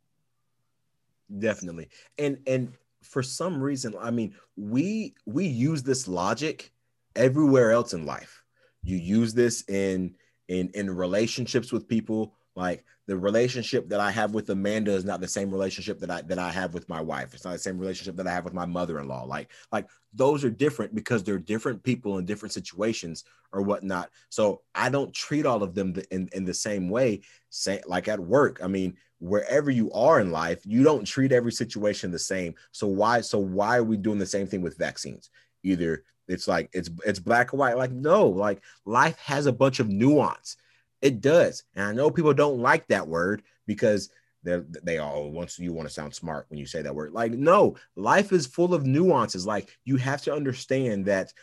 Definitely. 1.39 1.87
And 2.17 2.39
and 2.45 2.73
for 3.01 3.23
some 3.23 3.61
reason, 3.61 3.95
I 3.99 4.11
mean, 4.11 4.35
we 4.55 5.15
we 5.25 5.45
use 5.47 5.83
this 5.83 6.07
logic 6.07 6.71
everywhere 7.15 7.71
else 7.71 7.93
in 7.93 8.05
life. 8.05 8.40
You 8.83 8.97
use 8.97 9.33
this 9.33 9.63
in 9.69 10.15
in 10.47 10.69
in 10.73 10.89
relationships 10.89 11.71
with 11.71 11.87
people. 11.87 12.33
Like 12.55 12.83
the 13.07 13.17
relationship 13.17 13.87
that 13.89 14.01
I 14.01 14.11
have 14.11 14.33
with 14.33 14.49
Amanda 14.49 14.91
is 14.91 15.05
not 15.05 15.21
the 15.21 15.27
same 15.27 15.49
relationship 15.51 15.99
that 15.99 16.11
I 16.11 16.21
that 16.23 16.37
I 16.37 16.51
have 16.51 16.73
with 16.73 16.89
my 16.89 16.99
wife. 16.99 17.33
It's 17.33 17.45
not 17.45 17.53
the 17.53 17.59
same 17.59 17.77
relationship 17.77 18.15
that 18.17 18.27
I 18.27 18.31
have 18.31 18.43
with 18.43 18.53
my 18.53 18.65
mother-in-law. 18.65 19.23
Like 19.23 19.51
like 19.71 19.87
those 20.13 20.43
are 20.43 20.49
different 20.49 20.93
because 20.93 21.23
they're 21.23 21.39
different 21.39 21.81
people 21.83 22.17
in 22.17 22.25
different 22.25 22.51
situations 22.51 23.23
or 23.53 23.61
whatnot. 23.61 24.09
So 24.29 24.61
I 24.75 24.89
don't 24.89 25.13
treat 25.13 25.45
all 25.45 25.63
of 25.63 25.75
them 25.75 25.93
in, 26.11 26.29
in 26.33 26.43
the 26.43 26.53
same 26.53 26.89
way. 26.89 27.21
Say 27.49 27.81
like 27.85 28.07
at 28.07 28.19
work. 28.19 28.59
I 28.61 28.67
mean, 28.67 28.97
wherever 29.19 29.71
you 29.71 29.91
are 29.93 30.19
in 30.19 30.31
life, 30.31 30.61
you 30.65 30.83
don't 30.83 31.05
treat 31.05 31.31
every 31.31 31.51
situation 31.51 32.11
the 32.11 32.19
same. 32.19 32.55
So 32.71 32.87
why 32.87 33.21
so 33.21 33.39
why 33.39 33.77
are 33.77 33.83
we 33.83 33.95
doing 33.95 34.19
the 34.19 34.25
same 34.25 34.47
thing 34.47 34.61
with 34.61 34.77
vaccines? 34.77 35.29
Either 35.63 36.03
it's 36.31 36.47
like 36.47 36.69
it's 36.73 36.89
it's 37.05 37.19
black 37.19 37.51
and 37.51 37.59
white. 37.59 37.77
Like 37.77 37.91
no, 37.91 38.27
like 38.27 38.61
life 38.85 39.17
has 39.19 39.45
a 39.45 39.53
bunch 39.53 39.79
of 39.79 39.89
nuance. 39.89 40.57
It 41.01 41.21
does, 41.21 41.63
and 41.75 41.85
I 41.85 41.93
know 41.93 42.11
people 42.11 42.33
don't 42.33 42.59
like 42.59 42.87
that 42.87 43.07
word 43.07 43.43
because 43.67 44.09
they 44.43 44.61
they 44.83 44.97
all 44.97 45.29
once 45.29 45.59
you 45.59 45.73
want 45.73 45.87
to 45.87 45.93
sound 45.93 46.13
smart 46.13 46.45
when 46.49 46.59
you 46.59 46.65
say 46.65 46.81
that 46.81 46.95
word. 46.95 47.13
Like 47.13 47.31
no, 47.33 47.75
life 47.95 48.31
is 48.31 48.47
full 48.47 48.73
of 48.73 48.85
nuances. 48.85 49.45
Like 49.45 49.69
you 49.83 49.97
have 49.97 50.21
to 50.23 50.33
understand 50.33 51.05
that 51.05 51.33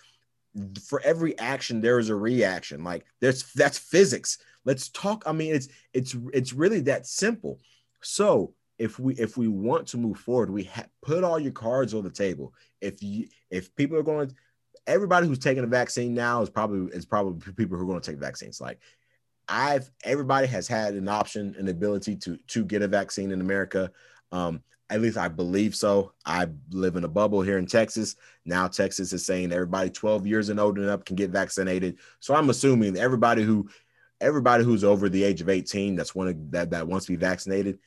for 0.85 1.01
every 1.05 1.39
action 1.39 1.81
there 1.81 1.99
is 1.99 2.09
a 2.09 2.17
reaction. 2.17 2.85
Like 2.85 3.05
there's 3.21 3.53
that's 3.53 3.79
physics. 3.79 4.39
Let's 4.65 4.89
talk. 4.89 5.23
I 5.27 5.33
mean, 5.33 5.55
it's 5.55 5.69
it's 5.93 6.17
it's 6.33 6.53
really 6.53 6.81
that 6.81 7.07
simple. 7.07 7.61
So 8.01 8.55
if 8.79 8.99
we 8.99 9.15
if 9.15 9.37
we 9.37 9.49
want 9.49 9.87
to 9.89 9.97
move 9.97 10.19
forward, 10.19 10.51
we 10.51 10.65
ha- 10.65 10.87
put 11.03 11.25
all 11.25 11.39
your 11.39 11.53
cards 11.53 11.95
on 11.95 12.05
the 12.05 12.11
table. 12.11 12.55
If 12.81 13.03
you 13.03 13.29
if 13.51 13.75
people 13.77 13.97
are 13.97 14.03
going, 14.03 14.35
everybody 14.87 15.27
who's 15.27 15.39
taking 15.39 15.65
a 15.65 15.69
vaccine 15.69 16.15
now 16.15 16.43
is 16.43 16.51
probably 16.51 16.93
is 16.95 17.07
probably 17.07 17.53
people 17.55 17.77
who 17.77 17.85
are 17.85 17.87
going 17.87 18.01
to 18.01 18.11
take 18.11 18.21
vaccines. 18.21 18.61
Like 18.61 18.79
I've 19.49 19.91
everybody 20.05 20.47
has 20.49 20.69
had 20.69 20.95
an 20.95 21.09
option, 21.09 21.55
an 21.59 21.69
ability 21.69 22.17
to 22.17 22.37
to 22.49 22.65
get 22.65 22.83
a 22.83 22.89
vaccine 22.89 23.31
in 23.31 23.41
America. 23.41 23.91
Um, 24.33 24.63
at 24.91 25.01
least 25.01 25.19
I 25.19 25.29
believe 25.29 25.75
so. 25.75 26.13
I 26.25 26.49
live 26.71 26.97
in 26.97 27.05
a 27.05 27.09
bubble 27.09 27.43
here 27.43 27.59
in 27.59 27.67
Texas. 27.67 28.17
Now 28.45 28.69
Texas 28.69 29.13
is 29.13 29.25
saying 29.25 29.53
everybody 29.53 29.91
12 29.91 30.27
years 30.27 30.49
and 30.49 30.59
older 30.59 30.81
and 30.81 30.91
up 30.91 31.05
can 31.05 31.17
get 31.17 31.31
vaccinated. 31.31 31.99
So 32.21 32.35
I'm 32.35 32.51
assuming 32.51 32.97
everybody 32.97 33.43
who 33.43 33.69
everybody 34.21 34.65
who's 34.65 34.85
over 34.85 35.09
the 35.09 35.23
age 35.23 35.41
of 35.41 35.49
18 35.49 35.95
that's 35.95 36.15
one 36.15 36.51
that 36.51 36.71
that 36.71 36.89
wants 36.89 37.07
to 37.07 37.13
be 37.13 37.17
vaccinated 37.17 37.79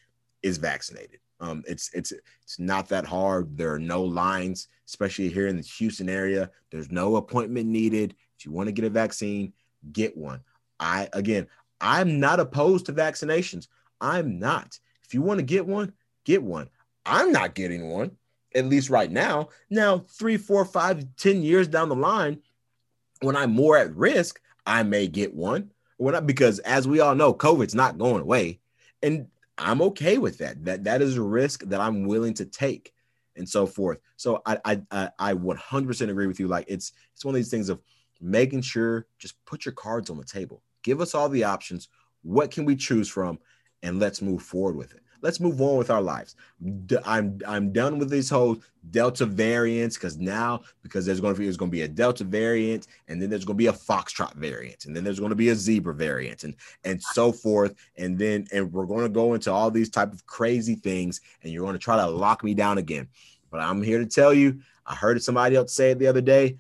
is 0.43 0.57
vaccinated. 0.57 1.19
Um, 1.41 1.63
it's 1.67 1.89
it's 1.93 2.13
it's 2.43 2.59
not 2.59 2.87
that 2.89 3.05
hard. 3.05 3.57
There 3.57 3.73
are 3.73 3.79
no 3.79 4.03
lines, 4.03 4.67
especially 4.87 5.27
here 5.29 5.47
in 5.47 5.57
the 5.57 5.63
Houston 5.63 6.07
area. 6.07 6.51
There's 6.69 6.91
no 6.91 7.15
appointment 7.15 7.67
needed. 7.67 8.15
If 8.37 8.45
you 8.45 8.51
want 8.51 8.67
to 8.67 8.73
get 8.73 8.85
a 8.85 8.89
vaccine, 8.89 9.51
get 9.91 10.15
one. 10.15 10.41
I 10.79 11.09
again, 11.13 11.47
I'm 11.81 12.19
not 12.19 12.39
opposed 12.39 12.85
to 12.85 12.93
vaccinations. 12.93 13.67
I'm 13.99 14.39
not. 14.39 14.79
If 15.03 15.13
you 15.15 15.23
want 15.23 15.39
to 15.39 15.45
get 15.45 15.65
one, 15.65 15.93
get 16.25 16.43
one. 16.43 16.69
I'm 17.05 17.31
not 17.31 17.55
getting 17.55 17.89
one, 17.89 18.11
at 18.53 18.65
least 18.65 18.91
right 18.91 19.11
now. 19.11 19.49
Now, 19.69 19.99
three, 19.99 20.37
four, 20.37 20.63
five, 20.63 21.03
ten 21.17 21.41
years 21.41 21.67
down 21.67 21.89
the 21.89 21.95
line, 21.95 22.39
when 23.21 23.35
I'm 23.35 23.51
more 23.51 23.77
at 23.77 23.95
risk, 23.95 24.39
I 24.65 24.83
may 24.83 25.07
get 25.07 25.33
one. 25.33 25.71
When 25.97 26.15
I, 26.15 26.19
because 26.19 26.59
as 26.59 26.87
we 26.87 26.99
all 26.99 27.15
know, 27.15 27.33
COVID's 27.33 27.75
not 27.75 27.97
going 27.97 28.21
away. 28.21 28.59
And 29.03 29.27
I'm 29.61 29.81
okay 29.83 30.17
with 30.17 30.37
that. 30.39 30.63
That 30.65 30.83
that 30.85 31.01
is 31.01 31.17
a 31.17 31.21
risk 31.21 31.63
that 31.65 31.79
I'm 31.79 32.05
willing 32.05 32.33
to 32.35 32.45
take, 32.45 32.93
and 33.35 33.47
so 33.47 33.65
forth. 33.65 33.99
So 34.17 34.41
I 34.45 34.57
I 34.65 34.81
I, 34.91 35.09
I 35.19 35.33
100% 35.33 36.09
agree 36.09 36.27
with 36.27 36.39
you. 36.39 36.47
Like 36.47 36.65
it's 36.67 36.93
it's 37.13 37.23
one 37.23 37.33
of 37.33 37.37
these 37.37 37.51
things 37.51 37.69
of 37.69 37.79
making 38.19 38.61
sure 38.61 39.07
just 39.19 39.43
put 39.45 39.65
your 39.65 39.73
cards 39.73 40.09
on 40.09 40.17
the 40.17 40.25
table. 40.25 40.61
Give 40.83 41.01
us 41.01 41.15
all 41.15 41.29
the 41.29 41.43
options. 41.43 41.89
What 42.23 42.51
can 42.51 42.65
we 42.65 42.75
choose 42.75 43.07
from, 43.07 43.39
and 43.83 43.99
let's 43.99 44.21
move 44.21 44.41
forward 44.41 44.75
with 44.75 44.93
it 44.93 45.00
let's 45.21 45.39
move 45.39 45.61
on 45.61 45.77
with 45.77 45.89
our 45.89 46.01
lives. 46.01 46.35
I'm 47.05 47.39
I'm 47.47 47.71
done 47.71 47.99
with 47.99 48.09
this 48.09 48.29
whole 48.29 48.57
Delta 48.89 49.25
variants 49.25 49.95
because 49.95 50.17
now 50.17 50.61
because 50.81 51.05
there's 51.05 51.21
going 51.21 51.33
to 51.33 51.39
be 51.39 51.45
there's 51.45 51.57
going 51.57 51.71
to 51.71 51.75
be 51.75 51.83
a 51.83 51.87
Delta 51.87 52.23
variant 52.23 52.87
and 53.07 53.21
then 53.21 53.29
there's 53.29 53.45
going 53.45 53.57
to 53.57 53.61
be 53.61 53.67
a 53.67 53.73
Foxtrot 53.73 54.33
variant 54.35 54.85
and 54.85 54.95
then 54.95 55.03
there's 55.03 55.19
going 55.19 55.29
to 55.29 55.35
be 55.35 55.49
a 55.49 55.55
zebra 55.55 55.93
variant 55.93 56.43
and 56.43 56.55
and 56.83 57.01
so 57.01 57.31
forth 57.31 57.75
and 57.97 58.17
then 58.17 58.47
and 58.51 58.71
we're 58.71 58.85
going 58.85 59.03
to 59.03 59.09
go 59.09 59.33
into 59.33 59.51
all 59.51 59.71
these 59.71 59.89
type 59.89 60.11
of 60.11 60.25
crazy 60.25 60.75
things 60.75 61.21
and 61.43 61.53
you're 61.53 61.63
going 61.63 61.73
to 61.73 61.79
try 61.79 61.95
to 61.95 62.07
lock 62.07 62.43
me 62.43 62.53
down 62.53 62.77
again. 62.77 63.07
But 63.49 63.61
I'm 63.61 63.81
here 63.81 63.99
to 63.99 64.05
tell 64.05 64.33
you, 64.33 64.59
I 64.85 64.95
heard 64.95 65.21
somebody 65.21 65.55
else 65.55 65.73
say 65.73 65.91
it 65.91 65.99
the 65.99 66.07
other 66.07 66.21
day. 66.21 66.57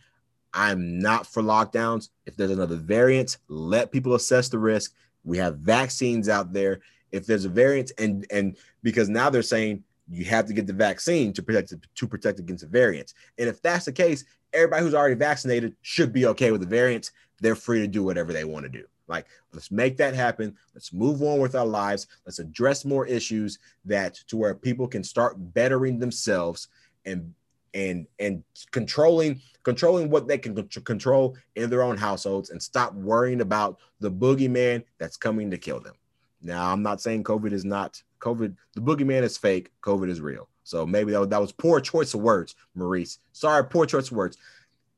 I'm 0.53 0.99
not 0.99 1.25
for 1.25 1.41
lockdowns. 1.41 2.09
If 2.25 2.35
there's 2.35 2.51
another 2.51 2.75
variant, 2.75 3.37
let 3.47 3.91
people 3.91 4.15
assess 4.15 4.49
the 4.49 4.59
risk. 4.59 4.93
We 5.23 5.37
have 5.37 5.59
vaccines 5.59 6.27
out 6.27 6.51
there 6.51 6.81
if 7.11 7.25
there's 7.25 7.45
a 7.45 7.49
variant 7.49 7.91
and 7.97 8.25
and 8.31 8.57
because 8.83 9.09
now 9.09 9.29
they're 9.29 9.41
saying 9.41 9.83
you 10.09 10.25
have 10.25 10.45
to 10.45 10.53
get 10.53 10.67
the 10.67 10.73
vaccine 10.73 11.31
to 11.33 11.43
protect 11.43 11.73
to 11.95 12.07
protect 12.07 12.39
against 12.39 12.63
the 12.63 12.69
variants. 12.69 13.13
And 13.37 13.47
if 13.47 13.61
that's 13.61 13.85
the 13.85 13.91
case, 13.91 14.25
everybody 14.53 14.83
who's 14.83 14.93
already 14.93 15.15
vaccinated 15.15 15.75
should 15.81 16.11
be 16.11 16.25
okay 16.27 16.51
with 16.51 16.61
the 16.61 16.67
variants. 16.67 17.11
They're 17.39 17.55
free 17.55 17.79
to 17.79 17.87
do 17.87 18.03
whatever 18.03 18.33
they 18.33 18.43
want 18.43 18.63
to 18.63 18.69
do. 18.69 18.85
Like, 19.07 19.25
let's 19.51 19.71
make 19.71 19.97
that 19.97 20.13
happen. 20.13 20.55
Let's 20.73 20.93
move 20.93 21.21
on 21.21 21.39
with 21.39 21.55
our 21.55 21.65
lives. 21.65 22.07
Let's 22.25 22.39
address 22.39 22.85
more 22.85 23.05
issues 23.05 23.59
that 23.85 24.15
to 24.27 24.37
where 24.37 24.55
people 24.55 24.87
can 24.87 25.03
start 25.03 25.35
bettering 25.53 25.99
themselves 25.99 26.67
and 27.05 27.33
and 27.73 28.05
and 28.19 28.43
controlling 28.71 29.41
controlling 29.63 30.09
what 30.09 30.27
they 30.27 30.37
can 30.37 30.55
control 30.83 31.37
in 31.55 31.69
their 31.69 31.83
own 31.83 31.97
households 31.97 32.49
and 32.49 32.61
stop 32.61 32.93
worrying 32.93 33.41
about 33.41 33.79
the 33.99 34.11
boogeyman 34.11 34.83
that's 34.97 35.17
coming 35.17 35.51
to 35.51 35.57
kill 35.57 35.79
them. 35.79 35.93
Now, 36.41 36.71
I'm 36.71 36.81
not 36.81 37.01
saying 37.01 37.23
COVID 37.23 37.51
is 37.51 37.65
not 37.65 38.01
COVID. 38.19 38.55
The 38.73 38.81
boogeyman 38.81 39.23
is 39.23 39.37
fake. 39.37 39.71
COVID 39.81 40.09
is 40.09 40.21
real. 40.21 40.47
So 40.63 40.85
maybe 40.85 41.11
that 41.11 41.19
was, 41.19 41.29
that 41.29 41.41
was 41.41 41.51
poor 41.51 41.81
choice 41.81 42.13
of 42.13 42.21
words, 42.21 42.55
Maurice. 42.75 43.19
Sorry, 43.31 43.63
poor 43.65 43.85
choice 43.85 44.11
of 44.11 44.17
words. 44.17 44.37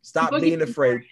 Stop 0.01 0.31
being 0.39 0.61
afraid. 0.61 0.91
Variant. 0.91 1.07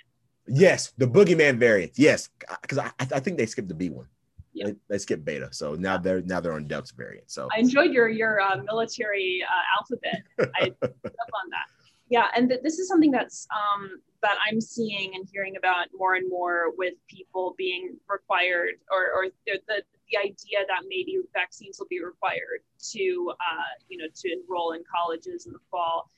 Yes, 0.48 0.94
the 0.98 1.08
boogeyman 1.08 1.58
variant. 1.58 1.94
Yes, 1.96 2.30
because 2.62 2.78
I, 2.78 2.92
I 3.00 3.20
think 3.20 3.38
they 3.38 3.46
skipped 3.46 3.70
the 3.70 3.74
B 3.74 3.90
one. 3.90 4.08
Yeah. 4.54 4.68
They, 4.68 4.76
they 4.90 4.98
skipped 4.98 5.24
beta, 5.24 5.48
so 5.52 5.76
now 5.76 5.98
they're 5.98 6.22
now 6.24 6.42
they're 6.42 6.54
on 6.54 6.68
Delta 6.68 6.92
variant. 6.98 7.32
So 7.32 7.48
I 7.56 7.60
enjoyed 7.60 7.94
your 7.94 8.10
your 8.10 8.42
uh, 8.42 8.58
military 8.58 9.42
uh, 9.48 9.80
alphabet. 9.80 10.24
I 10.60 10.74
up 10.84 10.92
on 10.92 11.50
that. 11.52 11.68
Yeah, 12.10 12.28
and 12.36 12.50
th- 12.50 12.60
this 12.62 12.78
is 12.78 12.90
something 12.90 13.12
that's 13.12 13.48
um, 13.50 14.02
that 14.22 14.38
I'm 14.48 14.60
seeing 14.60 15.16
and 15.16 15.28
hearing 15.32 15.56
about 15.58 15.88
more 15.98 16.16
and 16.16 16.30
more 16.30 16.74
with 16.78 16.94
people 17.08 17.56
being 17.58 17.96
required 18.10 18.76
or, 18.92 19.12
or 19.14 19.30
the, 19.46 19.60
the 19.68 19.84
the 20.12 20.18
idea 20.18 20.60
that 20.68 20.84
maybe 20.88 21.18
vaccines 21.34 21.78
will 21.80 21.88
be 21.88 22.04
required 22.04 22.62
to, 22.92 23.34
uh, 23.40 23.74
you 23.88 23.98
know, 23.98 24.08
to 24.14 24.32
enroll 24.32 24.74
in 24.74 24.84
colleges 24.94 25.46
in 25.46 25.54
the 25.54 25.60
fall. 25.70 26.10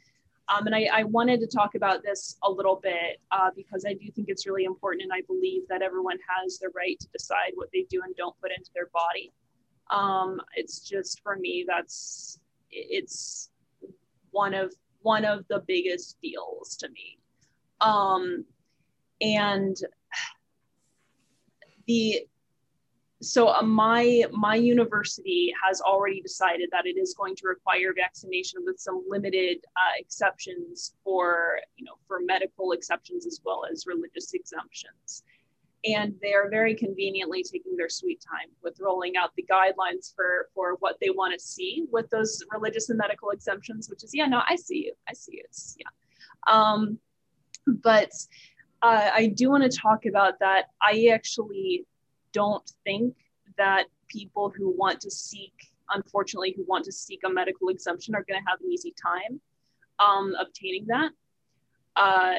Um, 0.50 0.66
and 0.66 0.76
I, 0.76 0.90
I, 0.92 1.04
wanted 1.04 1.40
to 1.40 1.48
talk 1.48 1.76
about 1.76 2.04
this 2.04 2.38
a 2.44 2.52
little 2.52 2.80
bit 2.84 3.22
uh, 3.32 3.50
because 3.56 3.86
I 3.88 3.94
do 3.94 4.12
think 4.12 4.28
it's 4.28 4.46
really 4.46 4.66
important, 4.66 5.04
and 5.04 5.12
I 5.14 5.22
believe 5.26 5.62
that 5.70 5.82
everyone 5.82 6.18
has 6.38 6.60
the 6.60 6.70
right 6.76 7.00
to 7.00 7.08
decide 7.14 7.54
what 7.56 7.70
they 7.72 7.86
do 7.90 8.02
and 8.04 8.14
don't 8.18 8.36
put 8.42 8.52
into 8.52 8.70
their 8.76 8.90
body. 8.94 9.32
Um, 9.90 10.42
it's 10.56 10.80
just 10.82 11.22
for 11.24 11.38
me, 11.38 11.66
that's 11.66 12.40
it's 12.72 13.52
one 14.32 14.54
of 14.54 14.74
one 15.02 15.24
of 15.24 15.46
the 15.48 15.64
biggest 15.66 16.18
deals 16.22 16.76
to 16.78 16.90
me. 16.90 17.20
Um, 17.80 18.44
and 19.22 19.78
the 21.88 22.26
so 23.24 23.48
uh, 23.48 23.62
my 23.62 24.26
my 24.32 24.56
university 24.56 25.54
has 25.66 25.82
already 25.82 26.22
decided 26.22 26.70
that 26.72 26.86
it 26.86 26.98
is 26.98 27.14
going 27.14 27.36
to 27.38 27.48
require 27.48 27.94
vaccination 27.96 28.60
with 28.66 28.80
some 28.80 29.04
limited 29.08 29.58
uh, 29.78 29.94
exceptions 29.98 30.94
for 31.04 31.60
you 31.78 31.86
know 31.86 31.94
for 32.08 32.20
medical 32.20 32.74
exceptions 32.74 33.26
as 33.26 33.40
well 33.46 33.64
as 33.72 33.86
religious 33.88 34.34
exemptions. 34.34 35.24
And 35.86 36.16
they're 36.22 36.50
very 36.50 36.76
conveniently 36.76 37.44
taking 37.44 37.76
their 37.76 37.90
sweet 37.90 38.22
time 38.22 38.50
with 38.64 38.80
rolling 38.80 39.18
out 39.18 39.32
the 39.36 39.46
guidelines 39.50 40.14
for 40.16 40.50
for 40.54 40.76
what 40.80 40.98
they 41.02 41.10
want 41.10 41.34
to 41.34 41.40
see 41.40 41.86
with 41.92 42.10
those 42.10 42.44
religious 42.52 42.90
and 42.90 42.98
medical 42.98 43.30
exemptions 43.32 43.90
which 43.90 44.04
is 44.04 44.12
yeah 44.14 44.26
no 44.26 44.42
i 44.48 44.56
see 44.56 44.86
you. 44.86 44.94
I 45.08 45.14
see 45.14 45.34
you. 45.38 45.44
It's 45.46 45.78
yeah. 45.80 46.54
Um, 46.54 47.00
but 47.68 48.12
uh, 48.82 49.10
i 49.14 49.28
do 49.28 49.50
want 49.50 49.70
to 49.70 49.78
talk 49.78 50.06
about 50.06 50.40
that. 50.40 50.66
I 50.82 51.10
actually 51.14 51.86
don't 52.34 52.70
think 52.84 53.16
that 53.58 53.86
people 54.08 54.52
who 54.56 54.76
want 54.78 55.00
to 55.02 55.12
seek 55.12 55.54
unfortunately 55.92 56.54
who 56.56 56.66
want 56.68 56.84
to 56.86 56.92
seek 56.92 57.22
a 57.26 57.30
medical 57.30 57.70
exemption 57.70 58.16
are 58.16 58.26
going 58.28 58.40
to 58.40 58.50
have 58.50 58.60
an 58.62 58.72
easy 58.72 58.94
time 59.02 59.40
um, 60.00 60.34
obtaining 60.40 60.86
that 60.88 61.12
uh, 61.96 62.36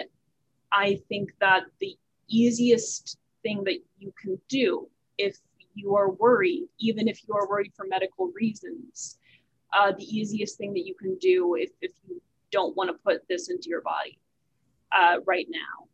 i 0.72 0.98
think 1.08 1.30
that 1.40 1.62
the 1.80 1.96
easiest 2.28 3.18
thing 3.42 3.62
that 3.64 3.78
you 3.98 4.12
can 4.20 4.38
do 4.48 4.88
if 5.18 5.36
you 5.74 5.96
are 5.96 6.10
worried, 6.10 6.68
even 6.78 7.08
if 7.08 7.20
you 7.26 7.34
are 7.34 7.48
worried 7.48 7.72
for 7.76 7.86
medical 7.86 8.32
reasons. 8.34 9.18
Uh, 9.76 9.92
the 9.92 10.04
easiest 10.04 10.56
thing 10.56 10.72
that 10.72 10.86
you 10.86 10.94
can 10.94 11.16
do 11.18 11.56
if, 11.56 11.70
if 11.80 11.92
you 12.06 12.20
don't 12.52 12.76
want 12.76 12.88
to 12.88 12.94
put 13.04 13.26
this 13.28 13.50
into 13.50 13.68
your 13.68 13.80
body 13.80 14.18
uh, 14.92 15.18
right 15.26 15.48
now 15.50 15.88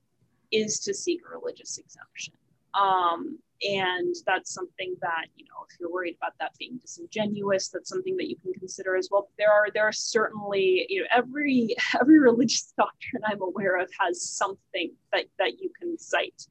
is 0.52 0.80
to 0.80 0.92
seek 0.92 1.20
a 1.26 1.38
religious 1.38 1.78
exemption. 1.78 2.34
Um, 2.74 3.38
and 3.62 4.14
that's 4.26 4.52
something 4.52 4.94
that 5.00 5.26
you 5.36 5.44
know 5.44 5.64
if 5.68 5.78
you're 5.78 5.90
worried 5.90 6.16
about 6.20 6.32
that 6.40 6.52
being 6.58 6.78
disingenuous 6.80 7.68
that's 7.68 7.90
something 7.90 8.16
that 8.16 8.28
you 8.28 8.36
can 8.36 8.52
consider 8.54 8.96
as 8.96 9.08
well 9.10 9.28
there 9.36 9.52
are 9.52 9.66
there 9.74 9.84
are 9.84 9.92
certainly 9.92 10.86
you 10.88 11.00
know 11.00 11.06
every 11.14 11.74
every 12.00 12.18
religious 12.18 12.72
doctrine 12.78 13.22
i'm 13.26 13.42
aware 13.42 13.78
of 13.78 13.90
has 13.98 14.22
something 14.22 14.90
that 15.12 15.26
that 15.38 15.60
you 15.60 15.70
can 15.78 15.98
cite 15.98 16.46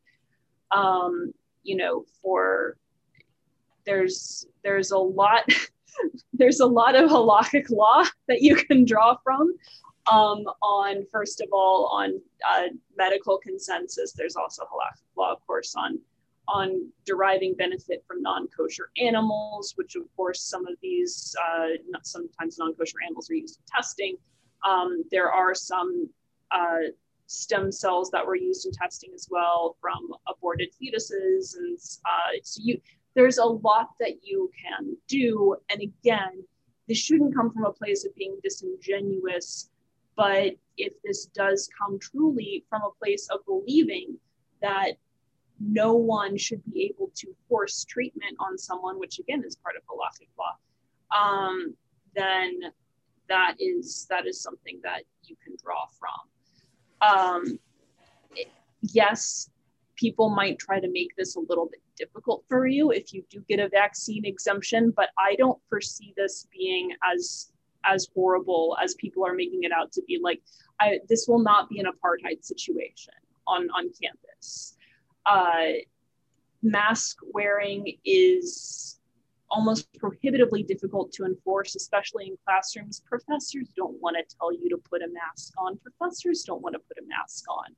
um, 0.72 1.34
you 1.64 1.76
know, 1.76 2.05
for 2.22 2.78
there's 3.86 4.45
there's 4.64 4.91
a 4.91 4.97
lot 4.97 5.43
there's 6.34 6.60
a 6.60 6.66
lot 6.66 6.95
of 6.95 7.10
halakhic 7.10 7.70
law 7.70 8.03
that 8.28 8.41
you 8.41 8.55
can 8.55 8.86
draw 8.86 9.18
from 9.24 9.53
um, 10.12 10.43
on 10.62 11.05
first 11.12 11.41
of 11.41 11.47
all 11.51 11.88
on 11.93 12.20
uh, 12.47 12.68
medical 12.97 13.38
consensus. 13.38 14.14
There's 14.14 14.36
also 14.36 14.64
halakhic 14.64 15.18
law, 15.18 15.32
of 15.32 15.45
course, 15.45 15.76
on 15.76 15.99
on 16.53 16.89
deriving 17.05 17.53
benefit 17.55 18.03
from 18.07 18.21
non-kosher 18.21 18.89
animals, 18.97 19.73
which 19.75 19.95
of 19.95 20.03
course 20.15 20.41
some 20.41 20.65
of 20.67 20.75
these 20.81 21.35
uh, 21.45 21.67
sometimes 22.03 22.57
non-kosher 22.57 22.97
animals 23.05 23.29
are 23.29 23.35
used 23.35 23.59
in 23.59 23.63
testing. 23.75 24.17
Um, 24.67 25.03
there 25.11 25.31
are 25.31 25.55
some 25.55 26.09
uh, 26.51 26.89
stem 27.27 27.71
cells 27.71 28.09
that 28.11 28.25
were 28.25 28.35
used 28.35 28.65
in 28.65 28.71
testing 28.71 29.11
as 29.13 29.27
well 29.29 29.77
from 29.79 30.09
aborted 30.27 30.69
fetuses. 30.81 31.55
And 31.55 31.77
uh, 31.77 32.39
so 32.43 32.61
you, 32.63 32.81
there's 33.15 33.37
a 33.37 33.45
lot 33.45 33.89
that 33.99 34.23
you 34.23 34.49
can 34.59 34.97
do. 35.07 35.55
And 35.69 35.81
again, 35.81 36.43
this 36.87 36.97
shouldn't 36.97 37.35
come 37.35 37.51
from 37.51 37.65
a 37.65 37.71
place 37.71 38.03
of 38.03 38.15
being 38.15 38.37
disingenuous, 38.43 39.69
but 40.15 40.55
if 40.77 40.93
this 41.03 41.27
does 41.27 41.69
come 41.79 41.99
truly 41.99 42.65
from 42.67 42.81
a 42.81 42.97
place 42.99 43.27
of 43.29 43.45
believing 43.45 44.17
that 44.61 44.93
no 45.60 45.93
one 45.93 46.38
should 46.38 46.62
be 46.72 46.84
able 46.84 47.12
to 47.16 47.28
force 47.47 47.84
treatment 47.86 48.36
on 48.39 48.57
someone, 48.57 48.99
which 48.99 49.20
again 49.20 49.43
is 49.45 49.55
part 49.57 49.76
of 49.76 49.84
halakhic 49.84 50.30
law, 50.38 50.55
um, 51.16 51.76
then 52.16 52.60
that 53.28 53.55
is 53.60 54.07
that 54.10 54.26
is 54.26 54.41
something 54.41 54.80
that 54.84 55.03
you 55.24 55.36
can 55.43 55.55
draw 55.64 55.86
from 55.99 56.30
um, 57.01 57.60
yes, 58.82 59.49
people 59.95 60.30
might 60.30 60.57
try 60.60 60.80
to 60.80 60.89
make 60.89 61.16
this 61.18 61.36
a 61.36 61.39
little 61.39 61.68
bit 61.70 61.82
difficult 61.97 62.43
for 62.47 62.66
you 62.66 62.91
if 62.91 63.14
you 63.14 63.24
do 63.30 63.43
get 63.49 63.60
a 63.60 63.70
vaccine 63.70 64.26
exemption, 64.26 64.93
but 64.95 65.10
I 65.18 65.36
don't 65.36 65.60
foresee 65.70 66.14
this 66.16 66.47
being 66.51 66.91
as 67.14 67.51
as 67.86 68.07
horrible 68.14 68.76
as 68.84 68.93
people 68.95 69.26
are 69.26 69.34
making 69.34 69.64
it 69.64 69.72
out 69.72 69.89
to 69.93 70.01
be. 70.05 70.20
Like, 70.22 70.41
I, 70.82 70.99
this 71.07 71.28
will 71.30 71.39
not 71.39 71.70
be 71.70 71.80
an 71.80 71.86
apartheid 71.86 72.43
situation 72.43 73.14
on 73.47 73.70
on 73.72 73.89
campus. 74.01 74.76
Uh, 75.26 75.74
mask 76.61 77.17
wearing 77.34 77.97
is 78.05 78.99
almost 79.51 79.91
prohibitively 79.97 80.63
difficult 80.63 81.11
to 81.11 81.26
enforce, 81.26 81.76
especially 81.76 82.28
in 82.28 82.38
classrooms. 82.45 83.01
Professors 83.07 83.70
don't 83.76 83.99
want 84.01 84.15
to 84.17 84.38
tell 84.38 84.53
you 84.53 84.70
to 84.70 84.78
put 84.78 85.01
a 85.01 85.07
mask 85.11 85.53
on. 85.57 85.78
Professors 85.78 86.43
don't 86.43 86.61
want 86.61 86.74
to 86.74 86.80
put 86.80 86.97
a 86.97 87.07
mask 87.07 87.45
on. 87.49 87.76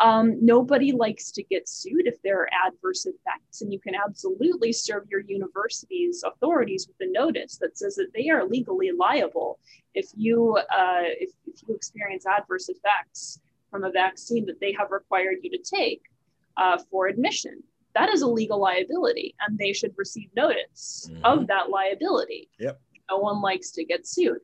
Um, 0.00 0.38
nobody 0.42 0.92
likes 0.92 1.30
to 1.32 1.42
get 1.42 1.68
sued 1.68 2.06
if 2.06 2.20
there 2.22 2.40
are 2.40 2.48
adverse 2.66 3.04
effects, 3.04 3.60
and 3.60 3.70
you 3.70 3.78
can 3.78 3.94
absolutely 3.94 4.72
serve 4.72 5.04
your 5.10 5.20
university's 5.20 6.24
authorities 6.24 6.88
with 6.88 7.06
a 7.06 7.12
notice 7.12 7.58
that 7.58 7.76
says 7.76 7.96
that 7.96 8.12
they 8.14 8.30
are 8.30 8.46
legally 8.46 8.92
liable 8.92 9.58
if 9.94 10.06
you 10.16 10.56
uh, 10.56 11.02
if, 11.02 11.32
if 11.46 11.60
you 11.66 11.74
experience 11.74 12.24
adverse 12.24 12.70
effects 12.70 13.40
from 13.70 13.84
a 13.84 13.90
vaccine 13.90 14.46
that 14.46 14.58
they 14.58 14.72
have 14.72 14.90
required 14.90 15.36
you 15.42 15.50
to 15.50 15.58
take 15.58 16.09
uh, 16.56 16.78
for 16.90 17.06
admission 17.08 17.62
that 17.94 18.08
is 18.08 18.22
a 18.22 18.26
legal 18.26 18.60
liability 18.60 19.34
and 19.40 19.58
they 19.58 19.72
should 19.72 19.92
receive 19.96 20.28
notice 20.36 21.08
mm-hmm. 21.10 21.24
of 21.24 21.46
that 21.48 21.70
liability. 21.70 22.48
Yep. 22.58 22.80
No 23.10 23.18
one 23.18 23.40
likes 23.40 23.70
to 23.72 23.84
get 23.84 24.06
sued. 24.06 24.38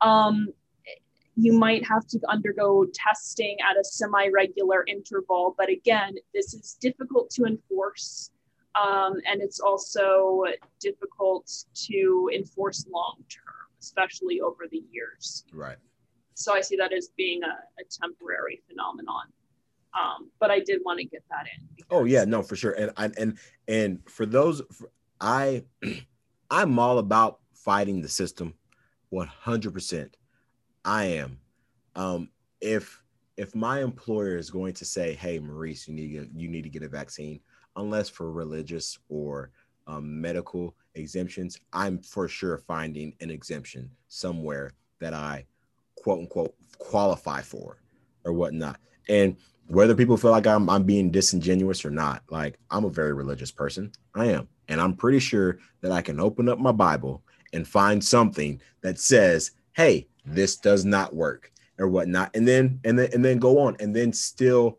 Um, 0.00 0.48
you 1.38 1.52
might 1.52 1.86
have 1.86 2.06
to 2.08 2.20
undergo 2.28 2.86
testing 2.94 3.58
at 3.68 3.78
a 3.78 3.84
semi 3.84 4.28
regular 4.28 4.84
interval, 4.88 5.54
but 5.58 5.68
again, 5.68 6.14
this 6.32 6.54
is 6.54 6.78
difficult 6.80 7.28
to 7.30 7.44
enforce. 7.44 8.30
Um, 8.80 9.14
and 9.26 9.42
it's 9.42 9.60
also 9.60 10.44
difficult 10.80 11.50
to 11.86 12.30
enforce 12.34 12.86
long 12.90 13.16
term, 13.28 13.54
especially 13.80 14.40
over 14.40 14.64
the 14.70 14.82
years. 14.90 15.44
Right. 15.52 15.76
So 16.34 16.54
I 16.54 16.62
see 16.62 16.76
that 16.76 16.92
as 16.92 17.10
being 17.16 17.42
a, 17.42 17.48
a 17.48 17.84
temporary 17.90 18.62
phenomenon. 18.68 19.24
Um, 19.98 20.30
but 20.40 20.50
I 20.50 20.60
did 20.60 20.80
want 20.84 20.98
to 20.98 21.06
get 21.06 21.22
that 21.30 21.46
in. 21.46 21.84
Oh 21.90 22.04
yeah, 22.04 22.24
no, 22.24 22.42
for 22.42 22.56
sure. 22.56 22.72
And 22.72 22.90
I 22.96 23.10
and 23.18 23.38
and 23.68 24.00
for 24.08 24.26
those, 24.26 24.62
I 25.20 25.64
I'm 26.50 26.78
all 26.78 26.98
about 26.98 27.40
fighting 27.54 28.02
the 28.02 28.08
system, 28.08 28.54
100. 29.10 29.72
percent 29.72 30.16
I 30.84 31.04
am. 31.06 31.38
Um, 31.94 32.30
if 32.60 33.02
if 33.36 33.54
my 33.54 33.82
employer 33.82 34.36
is 34.36 34.50
going 34.50 34.74
to 34.74 34.84
say, 34.84 35.14
"Hey, 35.14 35.38
Maurice, 35.38 35.88
you 35.88 35.94
need 35.94 36.12
to, 36.12 36.28
you 36.34 36.48
need 36.48 36.62
to 36.62 36.70
get 36.70 36.82
a 36.82 36.88
vaccine," 36.88 37.40
unless 37.76 38.08
for 38.08 38.30
religious 38.30 38.98
or 39.08 39.50
um, 39.86 40.20
medical 40.20 40.74
exemptions, 40.94 41.58
I'm 41.72 41.98
for 41.98 42.28
sure 42.28 42.58
finding 42.58 43.14
an 43.20 43.30
exemption 43.30 43.90
somewhere 44.08 44.72
that 45.00 45.14
I 45.14 45.46
quote 45.96 46.20
unquote 46.20 46.54
qualify 46.78 47.42
for 47.42 47.78
or 48.24 48.32
whatnot. 48.32 48.80
And 49.08 49.36
whether 49.68 49.94
people 49.94 50.16
feel 50.16 50.30
like 50.30 50.46
I'm, 50.46 50.68
I'm 50.70 50.84
being 50.84 51.10
disingenuous 51.10 51.84
or 51.84 51.90
not, 51.90 52.22
like 52.30 52.58
I'm 52.70 52.84
a 52.84 52.90
very 52.90 53.12
religious 53.12 53.50
person. 53.50 53.92
I 54.14 54.26
am. 54.26 54.48
And 54.68 54.80
I'm 54.80 54.94
pretty 54.94 55.18
sure 55.18 55.58
that 55.80 55.92
I 55.92 56.02
can 56.02 56.20
open 56.20 56.48
up 56.48 56.58
my 56.58 56.72
Bible 56.72 57.22
and 57.52 57.66
find 57.66 58.02
something 58.02 58.60
that 58.82 58.98
says, 58.98 59.52
hey, 59.72 60.06
this 60.24 60.56
does 60.56 60.84
not 60.84 61.14
work 61.14 61.52
or 61.78 61.88
whatnot. 61.88 62.30
And 62.34 62.46
then 62.46 62.80
and 62.84 62.98
then 62.98 63.10
and 63.12 63.24
then 63.24 63.38
go 63.38 63.58
on 63.60 63.76
and 63.80 63.94
then 63.94 64.12
still 64.12 64.78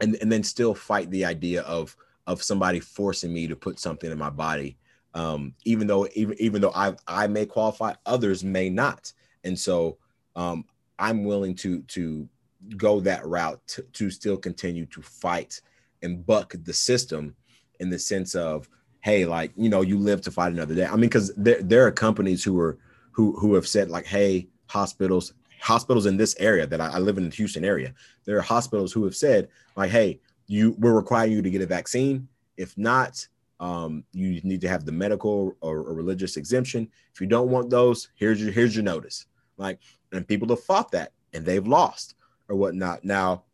and, 0.00 0.16
and 0.20 0.30
then 0.30 0.42
still 0.42 0.74
fight 0.74 1.10
the 1.10 1.24
idea 1.24 1.62
of 1.62 1.96
of 2.26 2.42
somebody 2.42 2.78
forcing 2.78 3.32
me 3.32 3.46
to 3.46 3.56
put 3.56 3.78
something 3.78 4.10
in 4.10 4.18
my 4.18 4.30
body. 4.30 4.76
Um, 5.14 5.54
even 5.64 5.86
though 5.86 6.06
even 6.14 6.36
even 6.38 6.60
though 6.60 6.72
I 6.74 6.94
I 7.06 7.26
may 7.26 7.46
qualify, 7.46 7.94
others 8.06 8.44
may 8.44 8.68
not. 8.68 9.12
And 9.44 9.58
so 9.58 9.98
um 10.36 10.64
I'm 10.98 11.24
willing 11.24 11.54
to 11.56 11.82
to 11.82 12.28
go 12.76 13.00
that 13.00 13.26
route 13.26 13.60
to, 13.68 13.82
to 13.82 14.10
still 14.10 14.36
continue 14.36 14.86
to 14.86 15.02
fight 15.02 15.60
and 16.02 16.24
buck 16.26 16.54
the 16.64 16.72
system 16.72 17.34
in 17.80 17.90
the 17.90 17.98
sense 17.98 18.34
of 18.34 18.68
hey 19.00 19.24
like 19.24 19.52
you 19.56 19.68
know 19.68 19.82
you 19.82 19.98
live 19.98 20.20
to 20.22 20.30
fight 20.30 20.52
another 20.52 20.74
day. 20.74 20.86
I 20.86 20.92
mean 20.92 21.02
because 21.02 21.32
there, 21.36 21.62
there 21.62 21.86
are 21.86 21.92
companies 21.92 22.42
who 22.42 22.58
are 22.58 22.78
who 23.12 23.38
who 23.38 23.54
have 23.54 23.66
said 23.66 23.90
like 23.90 24.06
hey 24.06 24.48
hospitals 24.66 25.34
hospitals 25.60 26.06
in 26.06 26.16
this 26.16 26.36
area 26.38 26.66
that 26.66 26.80
I, 26.80 26.88
I 26.88 26.98
live 26.98 27.18
in 27.18 27.28
the 27.28 27.34
houston 27.34 27.64
area 27.64 27.92
there 28.24 28.38
are 28.38 28.42
hospitals 28.42 28.92
who 28.92 29.02
have 29.04 29.16
said 29.16 29.48
like 29.76 29.90
hey 29.90 30.20
you 30.48 30.74
we're 30.78 30.94
requiring 30.94 31.32
you 31.32 31.42
to 31.42 31.50
get 31.50 31.62
a 31.62 31.66
vaccine. 31.66 32.26
If 32.56 32.76
not 32.76 33.26
um, 33.60 34.04
you 34.12 34.40
need 34.42 34.60
to 34.62 34.68
have 34.68 34.84
the 34.84 34.92
medical 34.92 35.56
or, 35.60 35.78
or 35.78 35.92
religious 35.92 36.36
exemption. 36.36 36.88
If 37.12 37.20
you 37.20 37.26
don't 37.26 37.50
want 37.50 37.70
those 37.70 38.08
here's 38.16 38.42
your 38.42 38.50
here's 38.50 38.74
your 38.74 38.84
notice. 38.84 39.26
Like 39.56 39.78
and 40.12 40.26
people 40.26 40.48
have 40.48 40.64
fought 40.64 40.90
that 40.92 41.12
and 41.32 41.44
they've 41.44 41.66
lost 41.66 42.14
or 42.48 42.56
whatnot. 42.56 43.04
Now, 43.04 43.44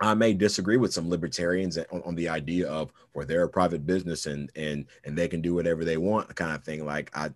I 0.00 0.14
may 0.14 0.32
disagree 0.32 0.78
with 0.78 0.92
some 0.94 1.10
libertarians 1.10 1.76
on, 1.76 2.02
on, 2.04 2.14
the 2.14 2.28
idea 2.28 2.68
of 2.68 2.90
where 3.12 3.26
they're 3.26 3.44
a 3.44 3.48
private 3.48 3.84
business 3.84 4.26
and 4.26 4.50
and 4.56 4.86
and 5.04 5.16
they 5.16 5.28
can 5.28 5.42
do 5.42 5.54
whatever 5.54 5.84
they 5.84 5.98
want, 5.98 6.34
kind 6.34 6.54
of 6.54 6.64
thing. 6.64 6.86
Like 6.86 7.10
I, 7.14 7.30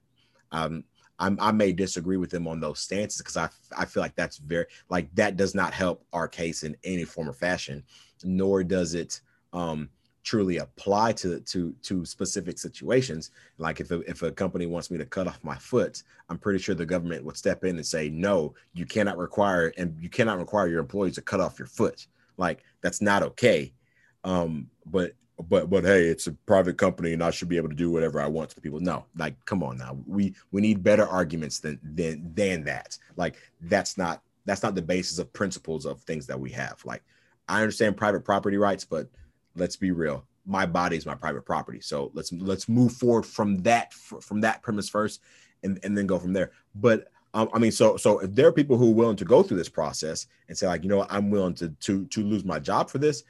um, 0.50 0.84
I'm, 1.18 1.38
I 1.40 1.52
may 1.52 1.72
disagree 1.72 2.16
with 2.16 2.30
them 2.30 2.48
on 2.48 2.60
those 2.60 2.80
stances 2.80 3.18
because 3.18 3.36
I 3.36 3.48
I 3.76 3.84
feel 3.84 4.02
like 4.02 4.16
that's 4.16 4.38
very 4.38 4.64
like 4.88 5.14
that 5.14 5.36
does 5.36 5.54
not 5.54 5.74
help 5.74 6.06
our 6.12 6.26
case 6.26 6.62
in 6.62 6.76
any 6.84 7.04
form 7.04 7.28
or 7.28 7.34
fashion, 7.34 7.84
nor 8.24 8.64
does 8.64 8.94
it 8.94 9.20
um, 9.52 9.90
truly 10.24 10.56
apply 10.56 11.12
to 11.12 11.38
to 11.40 11.72
to 11.82 12.04
specific 12.04 12.58
situations. 12.58 13.30
Like 13.58 13.80
if 13.80 13.90
a, 13.90 14.00
if 14.00 14.22
a 14.22 14.32
company 14.32 14.66
wants 14.66 14.90
me 14.90 14.98
to 14.98 15.04
cut 15.04 15.28
off 15.28 15.38
my 15.44 15.56
foot, 15.56 16.02
I'm 16.28 16.38
pretty 16.38 16.58
sure 16.58 16.74
the 16.74 16.86
government 16.86 17.24
would 17.24 17.36
step 17.36 17.62
in 17.64 17.76
and 17.76 17.86
say, 17.86 18.08
no, 18.08 18.54
you 18.72 18.86
cannot 18.86 19.18
require 19.18 19.72
and 19.76 19.96
you 20.00 20.08
cannot 20.08 20.38
require 20.38 20.66
your 20.66 20.80
employees 20.80 21.14
to 21.16 21.22
cut 21.22 21.40
off 21.40 21.58
your 21.58 21.68
foot. 21.68 22.06
Like 22.38 22.64
that's 22.80 23.00
not 23.00 23.22
okay. 23.22 23.72
Um, 24.24 24.68
but 24.86 25.12
but 25.48 25.68
but 25.68 25.84
hey, 25.84 26.06
it's 26.06 26.26
a 26.26 26.32
private 26.32 26.78
company 26.78 27.12
and 27.12 27.22
I 27.22 27.30
should 27.30 27.48
be 27.48 27.58
able 27.58 27.68
to 27.68 27.74
do 27.74 27.90
whatever 27.90 28.20
I 28.20 28.26
want 28.26 28.50
to 28.50 28.60
people. 28.60 28.80
No, 28.80 29.04
like 29.16 29.36
come 29.44 29.62
on 29.62 29.76
now. 29.76 29.98
We 30.06 30.34
we 30.52 30.62
need 30.62 30.82
better 30.82 31.06
arguments 31.06 31.60
than 31.60 31.78
than 31.82 32.32
than 32.34 32.64
that. 32.64 32.98
Like 33.16 33.36
that's 33.60 33.98
not 33.98 34.22
that's 34.46 34.62
not 34.62 34.74
the 34.74 34.82
basis 34.82 35.18
of 35.18 35.32
principles 35.34 35.84
of 35.84 36.00
things 36.00 36.26
that 36.26 36.40
we 36.40 36.50
have. 36.52 36.82
Like 36.84 37.02
I 37.46 37.60
understand 37.60 37.98
private 37.98 38.24
property 38.24 38.56
rights, 38.56 38.86
but 38.86 39.08
let's 39.56 39.76
be 39.76 39.90
real 39.90 40.26
my 40.46 40.66
body 40.66 40.94
is 40.94 41.06
my 41.06 41.14
private 41.14 41.46
property. 41.46 41.80
So 41.80 42.10
let's 42.12 42.30
let's 42.30 42.68
move 42.68 42.92
forward 42.92 43.24
from 43.24 43.56
that 43.62 43.94
from 43.94 44.42
that 44.42 44.60
premise 44.60 44.90
first 44.90 45.22
and, 45.62 45.80
and 45.82 45.96
then 45.96 46.06
go 46.06 46.18
from 46.18 46.34
there. 46.34 46.52
But 46.74 47.08
um, 47.32 47.48
i 47.54 47.58
mean 47.58 47.72
so 47.72 47.96
so 47.96 48.18
if 48.18 48.34
there 48.34 48.46
are 48.46 48.52
people 48.52 48.76
who 48.76 48.90
are 48.90 48.94
willing 48.94 49.16
to 49.16 49.24
go 49.24 49.42
through 49.42 49.56
this 49.56 49.68
process 49.70 50.26
and 50.48 50.56
say 50.56 50.68
like 50.68 50.84
you 50.84 50.88
know 50.88 50.98
what, 50.98 51.10
i'm 51.10 51.30
willing 51.30 51.54
to 51.54 51.70
to 51.80 52.04
to 52.04 52.22
lose 52.22 52.44
my 52.44 52.60
job 52.60 52.90
for 52.90 52.98
this 52.98 53.24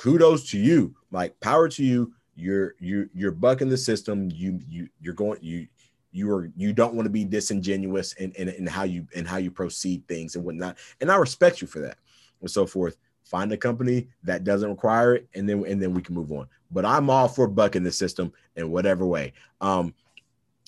kudos 0.00 0.48
to 0.50 0.58
you. 0.58 0.94
Like 1.10 1.38
power 1.40 1.68
to 1.68 1.84
you. 1.84 2.14
You're 2.34 2.74
you 2.78 3.10
you're 3.12 3.32
bucking 3.32 3.68
the 3.68 3.76
system. 3.76 4.30
You 4.32 4.58
you 4.66 4.88
you're 5.00 5.14
going 5.14 5.38
you 5.42 5.66
you 6.10 6.30
are 6.32 6.50
you 6.56 6.72
don't 6.72 6.94
want 6.94 7.04
to 7.06 7.10
be 7.10 7.24
disingenuous 7.24 8.14
in, 8.14 8.32
in, 8.32 8.48
in 8.48 8.66
how 8.66 8.84
you 8.84 9.06
and 9.14 9.28
how 9.28 9.36
you 9.36 9.50
proceed 9.50 10.06
things 10.08 10.36
and 10.36 10.44
whatnot. 10.44 10.78
And 11.00 11.12
i 11.12 11.16
respect 11.16 11.60
you 11.60 11.66
for 11.66 11.80
that 11.80 11.98
and 12.40 12.50
so 12.50 12.66
forth 12.66 12.96
find 13.30 13.52
a 13.52 13.56
company 13.56 14.08
that 14.24 14.42
doesn't 14.42 14.68
require 14.68 15.14
it, 15.14 15.28
and 15.34 15.48
then 15.48 15.64
and 15.64 15.80
then 15.80 15.94
we 15.94 16.02
can 16.02 16.16
move 16.16 16.32
on. 16.32 16.48
But 16.72 16.84
I'm 16.84 17.08
all 17.08 17.28
for 17.28 17.46
bucking 17.46 17.84
the 17.84 17.92
system 17.92 18.32
in 18.56 18.70
whatever 18.70 19.06
way. 19.06 19.32
Um, 19.60 19.94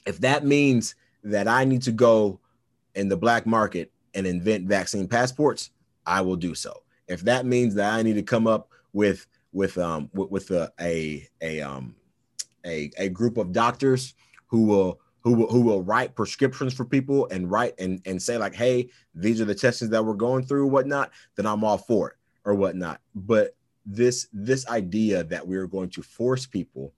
if 0.06 0.18
that 0.20 0.44
means 0.44 0.94
that 1.24 1.48
I 1.48 1.64
need 1.64 1.82
to 1.82 1.92
go 1.92 2.38
in 2.94 3.08
the 3.08 3.16
black 3.16 3.46
market 3.46 3.90
and 4.14 4.26
invent 4.26 4.66
vaccine 4.68 5.08
passports, 5.08 5.70
I 6.06 6.20
will 6.20 6.36
do 6.36 6.54
so. 6.54 6.82
If 7.08 7.22
that 7.22 7.46
means 7.46 7.74
that 7.74 7.92
I 7.92 8.02
need 8.02 8.14
to 8.14 8.22
come 8.22 8.46
up 8.46 8.68
with 8.92 9.26
with 9.52 9.76
um 9.76 10.08
with, 10.14 10.30
with 10.30 10.50
a 10.52 10.72
a 10.80 11.28
a 11.40 11.60
um 11.60 11.96
a, 12.64 12.90
a 12.96 13.08
group 13.08 13.38
of 13.38 13.52
doctors 13.52 14.14
who 14.46 14.62
will 14.66 15.00
who 15.20 15.34
will, 15.34 15.48
who 15.48 15.60
will 15.62 15.82
write 15.82 16.14
prescriptions 16.14 16.74
for 16.74 16.84
people 16.84 17.28
and 17.30 17.50
write 17.50 17.74
and, 17.78 18.00
and 18.06 18.20
say 18.20 18.36
like, 18.36 18.54
hey, 18.54 18.88
these 19.14 19.40
are 19.40 19.44
the 19.44 19.54
testings 19.54 19.90
that 19.90 20.04
we're 20.04 20.14
going 20.14 20.44
through, 20.44 20.66
whatnot, 20.66 21.12
then 21.36 21.46
I'm 21.46 21.62
all 21.62 21.78
for 21.78 22.10
it 22.10 22.16
or 22.44 22.54
whatnot. 22.54 23.00
But 23.14 23.56
this 23.84 24.28
this 24.32 24.66
idea 24.68 25.24
that 25.24 25.46
we're 25.46 25.66
going 25.66 25.90
to 25.90 26.02
force 26.02 26.46
people 26.46 26.92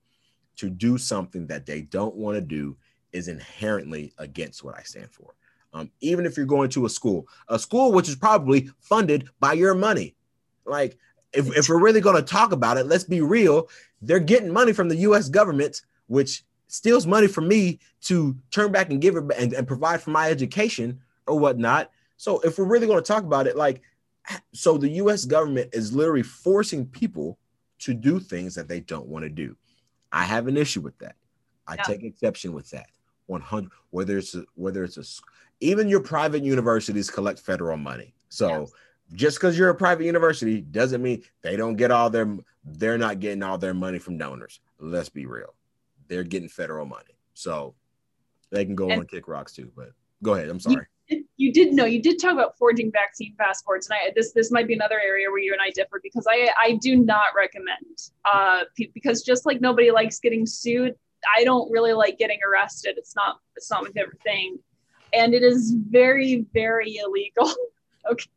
to 0.56 0.70
do 0.70 0.98
something 0.98 1.46
that 1.48 1.66
they 1.66 1.82
don't 1.82 2.14
want 2.14 2.36
to 2.36 2.40
do 2.40 2.76
is 3.12 3.28
inherently 3.28 4.12
against 4.18 4.62
what 4.62 4.76
I 4.76 4.82
stand 4.82 5.10
for. 5.10 5.34
Um, 5.72 5.90
even 6.00 6.24
if 6.26 6.36
you're 6.36 6.46
going 6.46 6.70
to 6.70 6.86
a 6.86 6.88
school, 6.88 7.26
a 7.48 7.58
school 7.58 7.92
which 7.92 8.08
is 8.08 8.16
probably 8.16 8.70
funded 8.80 9.28
by 9.40 9.54
your 9.54 9.74
money. 9.74 10.14
Like, 10.64 10.98
if, 11.32 11.54
if 11.56 11.68
we're 11.68 11.82
really 11.82 12.00
going 12.00 12.16
to 12.16 12.22
talk 12.22 12.52
about 12.52 12.76
it, 12.76 12.86
let's 12.86 13.04
be 13.04 13.20
real. 13.20 13.68
They're 14.00 14.20
getting 14.20 14.52
money 14.52 14.72
from 14.72 14.88
the 14.88 14.96
US 14.98 15.28
government, 15.28 15.82
which 16.06 16.44
steals 16.68 17.06
money 17.06 17.26
from 17.26 17.48
me 17.48 17.80
to 18.02 18.36
turn 18.52 18.70
back 18.70 18.90
and 18.90 19.00
give 19.00 19.16
it 19.16 19.24
and, 19.36 19.52
and 19.52 19.66
provide 19.66 20.00
for 20.00 20.10
my 20.10 20.30
education 20.30 21.00
or 21.26 21.38
whatnot. 21.38 21.90
So, 22.16 22.38
if 22.40 22.58
we're 22.58 22.66
really 22.66 22.86
going 22.86 23.02
to 23.02 23.12
talk 23.12 23.24
about 23.24 23.48
it, 23.48 23.56
like, 23.56 23.82
so 24.52 24.78
the 24.78 24.88
US 24.88 25.24
government 25.24 25.70
is 25.72 25.92
literally 25.92 26.22
forcing 26.22 26.86
people 26.86 27.38
to 27.80 27.94
do 27.94 28.20
things 28.20 28.54
that 28.54 28.68
they 28.68 28.80
don't 28.80 29.06
want 29.06 29.24
to 29.24 29.28
do. 29.28 29.56
I 30.12 30.24
have 30.24 30.46
an 30.46 30.56
issue 30.56 30.80
with 30.80 30.98
that. 30.98 31.16
I 31.66 31.74
yeah. 31.74 31.82
take 31.82 32.02
exception 32.02 32.52
with 32.52 32.70
that. 32.70 32.86
100 33.26 33.70
whether 33.90 34.18
it's 34.18 34.34
a, 34.34 34.44
whether 34.54 34.84
it's 34.84 34.98
a 34.98 35.04
even 35.60 35.88
your 35.88 36.00
private 36.00 36.42
universities 36.42 37.10
collect 37.10 37.38
federal 37.38 37.78
money. 37.78 38.14
So 38.28 38.60
yes. 38.60 38.72
just 39.14 39.38
because 39.38 39.58
you're 39.58 39.70
a 39.70 39.74
private 39.74 40.04
university 40.04 40.60
doesn't 40.60 41.02
mean 41.02 41.22
they 41.40 41.56
don't 41.56 41.76
get 41.76 41.90
all 41.90 42.10
their 42.10 42.36
they're 42.64 42.98
not 42.98 43.20
getting 43.20 43.42
all 43.42 43.56
their 43.56 43.74
money 43.74 43.98
from 43.98 44.18
donors. 44.18 44.60
Let's 44.78 45.08
be 45.08 45.26
real. 45.26 45.54
They're 46.08 46.24
getting 46.24 46.48
federal 46.48 46.84
money. 46.84 47.16
So 47.32 47.74
they 48.50 48.64
can 48.64 48.74
go 48.74 48.90
and, 48.90 49.00
on 49.00 49.06
kick 49.06 49.26
rocks 49.26 49.54
too, 49.54 49.72
but 49.74 49.92
go 50.22 50.34
ahead. 50.34 50.48
I'm 50.48 50.60
sorry 50.60 50.86
you 51.36 51.52
did 51.52 51.72
know 51.72 51.84
you 51.84 52.00
did 52.00 52.20
talk 52.20 52.32
about 52.32 52.56
forging 52.56 52.92
vaccine 52.92 53.34
passports, 53.38 53.88
and 53.88 53.98
I 53.98 54.12
this 54.14 54.32
this 54.32 54.50
might 54.50 54.66
be 54.66 54.74
another 54.74 55.00
area 55.00 55.28
where 55.30 55.40
you 55.40 55.52
and 55.52 55.60
I 55.60 55.70
differ 55.70 56.00
because 56.02 56.26
I 56.30 56.50
I 56.58 56.78
do 56.80 56.96
not 56.96 57.28
recommend 57.36 58.10
uh 58.24 58.60
because 58.94 59.22
just 59.22 59.46
like 59.46 59.60
nobody 59.60 59.90
likes 59.90 60.20
getting 60.20 60.46
sued, 60.46 60.94
I 61.36 61.44
don't 61.44 61.70
really 61.70 61.92
like 61.92 62.18
getting 62.18 62.38
arrested. 62.48 62.94
It's 62.96 63.16
not 63.16 63.40
it's 63.56 63.70
not 63.70 63.82
my 63.82 63.90
favorite 63.90 64.20
thing, 64.22 64.58
and 65.12 65.34
it 65.34 65.42
is 65.42 65.74
very 65.90 66.46
very 66.52 66.96
illegal. 66.96 67.52
okay, 68.10 68.30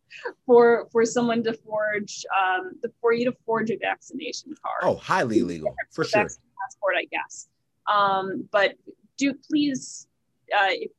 for 0.45 0.88
for 0.91 1.06
someone 1.06 1.44
to 1.44 1.53
forge 1.53 2.26
um 2.36 2.74
for 2.99 3.14
you 3.14 3.26
to 3.26 3.36
forge 3.45 3.69
a 3.69 3.78
vaccination 3.78 4.56
card. 4.64 4.80
Oh, 4.82 4.95
highly 4.95 5.40
illegal 5.40 5.76
for 5.91 6.03
sure. 6.03 6.24
Passport, 6.24 6.95
I 6.98 7.06
guess. 7.11 7.48
Um, 7.86 8.49
but 8.52 8.74
do 9.18 9.34
please 9.34 10.07
uh, 10.53 10.69
if 10.72 10.91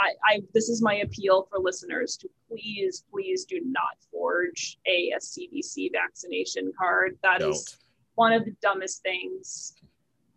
I, 0.00 0.34
I, 0.34 0.42
this 0.54 0.68
is 0.68 0.82
my 0.82 0.96
appeal 0.96 1.46
for 1.50 1.58
listeners 1.58 2.16
to 2.18 2.28
please, 2.48 3.04
please 3.10 3.44
do 3.44 3.60
not 3.64 3.96
forge 4.10 4.78
a, 4.86 5.12
a 5.16 5.18
CDC 5.18 5.90
vaccination 5.92 6.72
card. 6.78 7.18
That 7.22 7.40
Don't. 7.40 7.52
is 7.52 7.78
one 8.14 8.32
of 8.32 8.44
the 8.44 8.54
dumbest 8.62 9.02
things. 9.02 9.74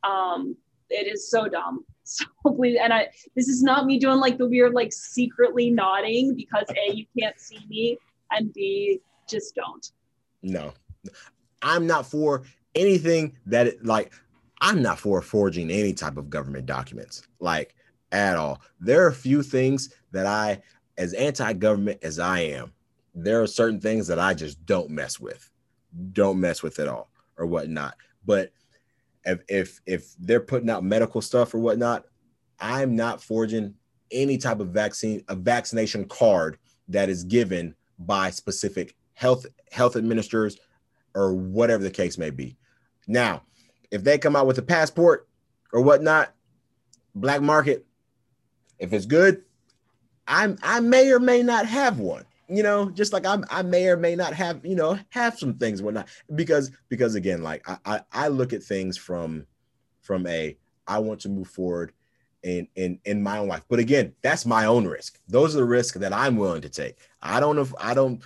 Um, 0.04 0.56
it 0.90 1.08
is 1.12 1.30
so 1.30 1.48
dumb. 1.48 1.86
So 2.08 2.26
please, 2.46 2.78
and 2.80 2.94
I, 2.94 3.08
this 3.36 3.48
is 3.48 3.64
not 3.64 3.88
me 3.88 3.98
doing 3.98 4.20
like 4.20 4.38
the 4.38 4.48
weird, 4.48 4.76
like 4.76 4.94
secretly 4.94 5.72
nodding 5.72 6.36
because 6.36 6.68
A, 6.70 6.94
you 6.94 7.08
can't 7.20 7.40
see 7.40 7.58
me, 7.68 7.98
and 8.30 8.54
B, 8.54 9.00
just 9.28 9.56
don't. 9.56 9.92
No, 10.44 10.72
I'm 11.64 11.88
not 11.88 12.06
for 12.06 12.44
anything 12.76 13.36
that 13.48 13.66
it, 13.66 13.84
like, 13.84 14.14
I'm 14.62 14.84
not 14.84 15.00
for 15.00 15.20
forging 15.24 15.72
any 15.72 15.94
type 15.94 16.18
of 16.18 16.30
government 16.30 16.68
documents. 16.68 17.24
Like, 17.40 17.75
at 18.16 18.38
all. 18.38 18.62
There 18.80 19.04
are 19.04 19.10
a 19.10 19.14
few 19.14 19.44
things 19.44 19.94
that 20.12 20.26
I, 20.26 20.62
as 20.98 21.14
anti-government 21.14 22.00
as 22.02 22.18
I 22.18 22.40
am, 22.40 22.74
there 23.14 23.42
are 23.42 23.48
certain 23.48 23.80
things 23.80 24.08
that 24.08 24.20
I 24.20 24.34
just 24.34 24.66
don't 24.66 24.90
mess 24.90 25.20
with, 25.20 25.50
don't 26.14 26.40
mess 26.40 26.64
with 26.64 26.80
at 26.80 26.88
all, 26.88 27.10
or 27.38 27.46
whatnot. 27.46 27.96
But 28.26 28.52
if 29.26 29.40
if 29.48 29.82
if 29.86 30.16
they're 30.20 30.40
putting 30.40 30.70
out 30.70 30.84
medical 30.84 31.22
stuff 31.22 31.54
or 31.54 31.60
whatnot, 31.60 32.06
I'm 32.60 32.96
not 32.96 33.22
forging 33.22 33.74
any 34.12 34.38
type 34.38 34.60
of 34.60 34.70
vaccine, 34.70 35.24
a 35.28 35.36
vaccination 35.36 36.06
card 36.06 36.58
that 36.88 37.10
is 37.10 37.24
given 37.24 37.76
by 38.00 38.30
specific 38.30 38.96
health 39.14 39.46
health 39.72 39.96
administrators 39.96 40.58
or 41.16 41.34
whatever 41.34 41.84
the 41.84 41.92
case 41.92 42.18
may 42.18 42.30
be. 42.30 42.58
Now, 43.08 43.44
if 43.92 44.04
they 44.04 44.18
come 44.18 44.36
out 44.36 44.48
with 44.48 44.58
a 44.58 44.62
passport 44.62 45.28
or 45.74 45.82
whatnot, 45.82 46.34
black 47.16 47.42
market, 47.42 47.86
if 48.80 48.94
it's 48.94 49.06
good, 49.06 49.44
I'm 50.28 50.58
I 50.64 50.80
may 50.80 51.12
or 51.12 51.20
may 51.20 51.44
not 51.44 51.66
have 51.66 52.00
one. 52.00 52.26
You 52.48 52.62
know, 52.64 52.90
just 52.92 53.14
like 53.14 53.26
I'm 53.26 53.44
I 53.50 53.64
may 53.64 53.88
or 53.88 53.98
may 53.98 54.16
not 54.16 54.34
have, 54.34 54.66
you 54.66 54.76
know, 54.76 55.00
have 55.10 55.38
some 55.38 55.56
things 55.56 55.82
whatnot. 55.82 56.08
Because 56.34 56.72
because 56.90 57.16
again, 57.16 57.42
like 57.42 57.68
I, 57.68 57.78
I, 57.86 58.02
I 58.12 58.28
look 58.28 58.54
at 58.54 58.64
things 58.64 58.98
from 58.98 59.46
from 60.02 60.28
a 60.28 60.58
I 60.88 61.00
want 61.00 61.22
to 61.22 61.30
move 61.30 61.48
forward 61.48 61.92
in 62.44 62.68
in 62.76 63.00
in 63.06 63.24
my 63.24 63.40
own 63.40 63.48
life. 63.48 63.66
But 63.68 63.80
again, 63.80 64.14
that's 64.22 64.46
my 64.46 64.66
own 64.66 64.86
risk. 64.86 65.20
Those 65.28 65.56
are 65.56 65.60
the 65.60 65.66
risks 65.66 65.98
that 65.98 66.14
I'm 66.14 66.38
willing 66.38 66.62
to 66.62 66.70
take. 66.70 66.98
I 67.22 67.40
don't 67.40 67.56
know 67.56 67.64
if 67.64 67.74
I 67.80 67.94
don't 67.94 68.24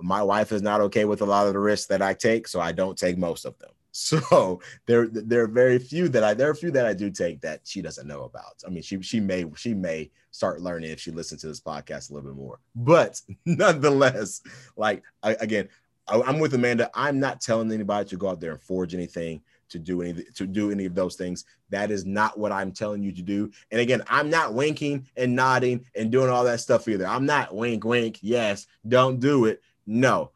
my 0.00 0.22
wife 0.22 0.52
is 0.52 0.62
not 0.62 0.80
okay 0.82 1.04
with 1.04 1.22
a 1.22 1.26
lot 1.26 1.46
of 1.46 1.54
the 1.54 1.58
risks 1.58 1.86
that 1.86 2.02
I 2.02 2.14
take, 2.14 2.46
so 2.48 2.60
I 2.60 2.72
don't 2.72 2.98
take 2.98 3.16
most 3.16 3.44
of 3.44 3.58
them. 3.58 3.70
So 3.96 4.60
there 4.86 5.08
there 5.08 5.42
are 5.44 5.48
very 5.48 5.78
few 5.78 6.08
that 6.10 6.22
I 6.22 6.34
there 6.34 6.50
are 6.50 6.54
few 6.54 6.70
that 6.72 6.86
I 6.86 6.92
do 6.92 7.10
take 7.10 7.40
that 7.40 7.60
she 7.64 7.80
doesn't 7.80 8.06
know 8.06 8.24
about. 8.24 8.62
I 8.66 8.70
mean, 8.70 8.82
she 8.82 9.00
she 9.02 9.20
may 9.20 9.46
she 9.56 9.74
may 9.74 10.10
start 10.30 10.60
learning 10.60 10.90
if 10.90 11.00
she 11.00 11.10
listens 11.10 11.40
to 11.40 11.48
this 11.48 11.60
podcast 11.60 12.10
a 12.10 12.14
little 12.14 12.30
bit 12.30 12.36
more. 12.36 12.60
But 12.74 13.20
nonetheless, 13.46 14.42
like 14.76 15.02
I, 15.22 15.32
again, 15.40 15.68
I, 16.06 16.20
I'm 16.20 16.38
with 16.38 16.54
Amanda. 16.54 16.90
I'm 16.94 17.18
not 17.18 17.40
telling 17.40 17.72
anybody 17.72 18.08
to 18.10 18.16
go 18.16 18.28
out 18.28 18.40
there 18.40 18.52
and 18.52 18.60
forge 18.60 18.94
anything 18.94 19.40
to 19.70 19.78
do 19.78 20.02
any 20.02 20.22
to 20.34 20.46
do 20.46 20.70
any 20.70 20.84
of 20.84 20.94
those 20.94 21.16
things. 21.16 21.44
That 21.70 21.90
is 21.90 22.04
not 22.04 22.38
what 22.38 22.52
I'm 22.52 22.72
telling 22.72 23.02
you 23.02 23.12
to 23.12 23.22
do. 23.22 23.50
And 23.70 23.80
again, 23.80 24.02
I'm 24.08 24.28
not 24.28 24.52
winking 24.52 25.06
and 25.16 25.34
nodding 25.34 25.86
and 25.94 26.12
doing 26.12 26.28
all 26.28 26.44
that 26.44 26.60
stuff 26.60 26.86
either. 26.86 27.06
I'm 27.06 27.26
not 27.26 27.54
wink 27.54 27.84
wink. 27.84 28.18
Yes, 28.20 28.66
don't 28.86 29.18
do 29.20 29.46
it. 29.46 29.62
No, 29.86 30.32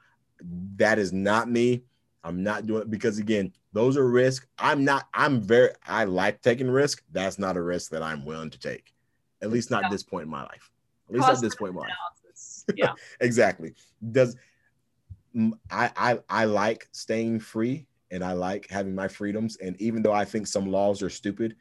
that 0.77 0.99
is 0.99 1.13
not 1.13 1.51
me. 1.51 1.83
I'm 2.23 2.43
not 2.43 2.67
doing 2.67 2.83
it 2.83 2.91
because 2.91 3.19
again, 3.19 3.53
those 3.73 3.97
are 3.97 4.09
risks. 4.09 4.47
I'm 4.59 4.85
not, 4.85 5.09
I'm 5.15 5.41
very, 5.41 5.71
I 5.87 6.05
like 6.05 6.43
taking 6.43 6.71
risk. 6.71 7.03
That's 7.13 7.39
not 7.39 7.57
a 7.57 7.63
risk 7.63 7.91
that 7.93 8.03
I'm 8.03 8.25
willing 8.25 8.51
to 8.51 8.59
take. 8.59 8.93
At 9.43 9.51
least 9.51 9.71
not 9.71 9.83
yeah. 9.83 9.87
at 9.87 9.91
this 9.91 10.03
point 10.03 10.25
in 10.25 10.31
my 10.31 10.43
life. 10.43 10.71
At 11.09 11.15
least 11.15 11.29
at 11.29 11.41
this 11.41 11.55
point 11.55 11.71
in 11.71 11.77
my 11.77 11.83
life. 11.83 12.75
Yeah. 12.77 12.93
exactly. 13.21 13.75
Does 14.13 14.37
I, 15.71 15.91
I 15.97 16.19
I 16.29 16.45
like 16.45 16.89
staying 16.93 17.41
free 17.41 17.87
and 18.11 18.25
I 18.25 18.33
like 18.33 18.69
having 18.69 18.95
my 18.95 19.09
freedoms. 19.09 19.57
And 19.59 19.81
even 19.81 20.03
though 20.03 20.13
I 20.13 20.25
think 20.25 20.47
some 20.47 20.71
laws 20.71 21.03
are 21.03 21.11
stupid, 21.11 21.57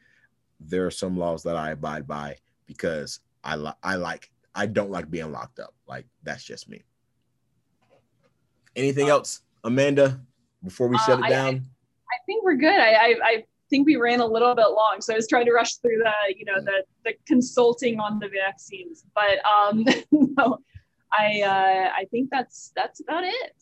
there 0.58 0.86
are 0.86 0.90
some 0.90 1.16
laws 1.16 1.42
that 1.44 1.56
I 1.56 1.70
abide 1.70 2.06
by 2.06 2.36
because 2.66 3.20
I 3.44 3.56
li- 3.56 3.72
I 3.82 3.94
like 3.94 4.30
I 4.54 4.66
don't 4.66 4.90
like 4.90 5.10
being 5.10 5.32
locked 5.32 5.58
up. 5.58 5.74
Like 5.86 6.06
that's 6.22 6.44
just 6.44 6.68
me. 6.68 6.82
Anything 8.76 9.10
uh, 9.10 9.14
else, 9.14 9.42
Amanda? 9.64 10.20
Before 10.64 10.88
we 10.88 10.96
uh, 10.96 11.00
shut 11.00 11.18
it 11.20 11.28
down, 11.28 11.54
I, 11.54 12.14
I, 12.14 12.18
think 12.26 12.44
we're 12.44 12.56
good. 12.56 12.80
I, 12.80 12.92
I, 12.92 13.14
I 13.22 13.44
think 13.70 13.86
we 13.86 13.96
ran 13.96 14.20
a 14.20 14.26
little 14.26 14.54
bit 14.54 14.66
long, 14.68 14.98
so 15.00 15.12
I 15.12 15.16
was 15.16 15.28
trying 15.28 15.46
to 15.46 15.52
rush 15.52 15.76
through 15.76 15.98
the 15.98 16.34
you 16.36 16.44
know 16.44 16.60
the 16.62 16.84
the 17.04 17.14
consulting 17.26 17.98
on 18.00 18.18
the 18.18 18.28
vaccines, 18.28 19.04
but 19.14 19.38
um 19.46 19.84
no, 20.10 20.58
I 21.12 21.42
uh, 21.42 21.90
I 21.96 22.04
think 22.10 22.28
that's 22.30 22.72
that's 22.76 23.00
about 23.00 23.24
it. 23.24 23.54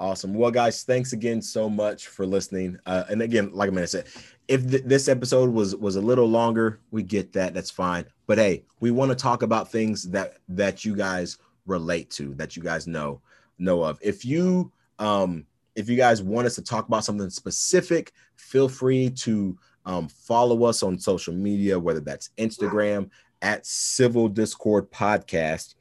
Awesome. 0.00 0.32
Well, 0.32 0.52
guys, 0.52 0.84
thanks 0.84 1.12
again 1.12 1.42
so 1.42 1.68
much 1.68 2.06
for 2.06 2.24
listening. 2.24 2.78
Uh, 2.86 3.04
and 3.10 3.20
again, 3.20 3.50
like 3.52 3.72
I 3.72 3.84
said, 3.84 4.06
if 4.46 4.68
th- 4.68 4.84
this 4.84 5.08
episode 5.08 5.50
was 5.50 5.74
was 5.74 5.96
a 5.96 6.00
little 6.00 6.28
longer, 6.28 6.80
we 6.92 7.02
get 7.02 7.32
that. 7.32 7.52
That's 7.52 7.70
fine. 7.70 8.04
But 8.26 8.38
hey, 8.38 8.64
we 8.78 8.92
want 8.92 9.10
to 9.10 9.16
talk 9.16 9.42
about 9.42 9.72
things 9.72 10.04
that 10.10 10.38
that 10.50 10.84
you 10.84 10.94
guys 10.94 11.38
relate 11.66 12.10
to, 12.10 12.34
that 12.34 12.56
you 12.56 12.62
guys 12.62 12.86
know 12.86 13.20
know 13.58 13.82
of. 13.82 13.98
If 14.00 14.24
you 14.24 14.70
um 15.00 15.46
if 15.78 15.88
you 15.88 15.96
guys 15.96 16.20
want 16.20 16.44
us 16.44 16.56
to 16.56 16.62
talk 16.62 16.88
about 16.88 17.04
something 17.04 17.30
specific, 17.30 18.12
feel 18.34 18.68
free 18.68 19.08
to 19.10 19.56
um, 19.86 20.08
follow 20.08 20.64
us 20.64 20.82
on 20.82 20.98
social 20.98 21.32
media, 21.32 21.78
whether 21.78 22.00
that's 22.00 22.30
Instagram 22.36 23.08
at 23.42 23.64
Civil 23.64 24.28
Discord 24.28 24.90
Podcast, 24.90 25.76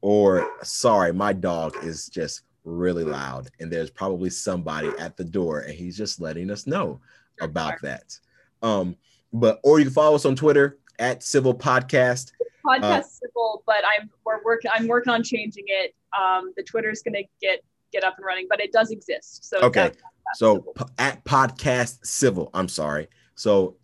or 0.00 0.50
sorry, 0.62 1.12
my 1.12 1.34
dog 1.34 1.76
is 1.84 2.08
just 2.08 2.40
really 2.64 3.04
loud 3.04 3.50
and 3.60 3.70
there's 3.70 3.90
probably 3.90 4.30
somebody 4.30 4.88
at 4.98 5.16
the 5.18 5.24
door 5.24 5.60
and 5.60 5.74
he's 5.74 5.96
just 5.96 6.22
letting 6.22 6.50
us 6.50 6.66
know 6.66 6.98
about 7.42 7.74
that. 7.82 8.18
Um 8.62 8.96
but 9.34 9.60
or 9.62 9.78
you 9.78 9.84
can 9.84 9.94
follow 9.94 10.16
us 10.16 10.24
on 10.24 10.36
twitter 10.36 10.78
at 10.98 11.22
civil 11.22 11.54
podcast. 11.54 12.32
Podcast 12.66 12.82
uh, 12.82 13.02
civil 13.02 13.62
but 13.66 13.82
i'm 13.86 14.10
we're 14.24 14.42
working 14.44 14.70
i'm 14.74 14.86
working 14.86 15.12
on 15.12 15.22
changing 15.22 15.64
it. 15.66 15.94
Um 16.18 16.52
the 16.56 16.62
twitter's 16.62 17.02
gonna 17.02 17.22
get 17.40 17.62
get 17.92 18.04
up 18.04 18.14
and 18.16 18.26
running 18.26 18.46
but 18.48 18.60
it 18.60 18.72
does 18.72 18.90
exist 18.90 19.44
so 19.44 19.58
okay 19.60 19.90
so 20.34 20.64
at 20.98 21.24
podcast 21.24 22.04
civil 22.04 22.50
i'm 22.54 22.68
sorry 22.68 23.08
so 23.34 23.76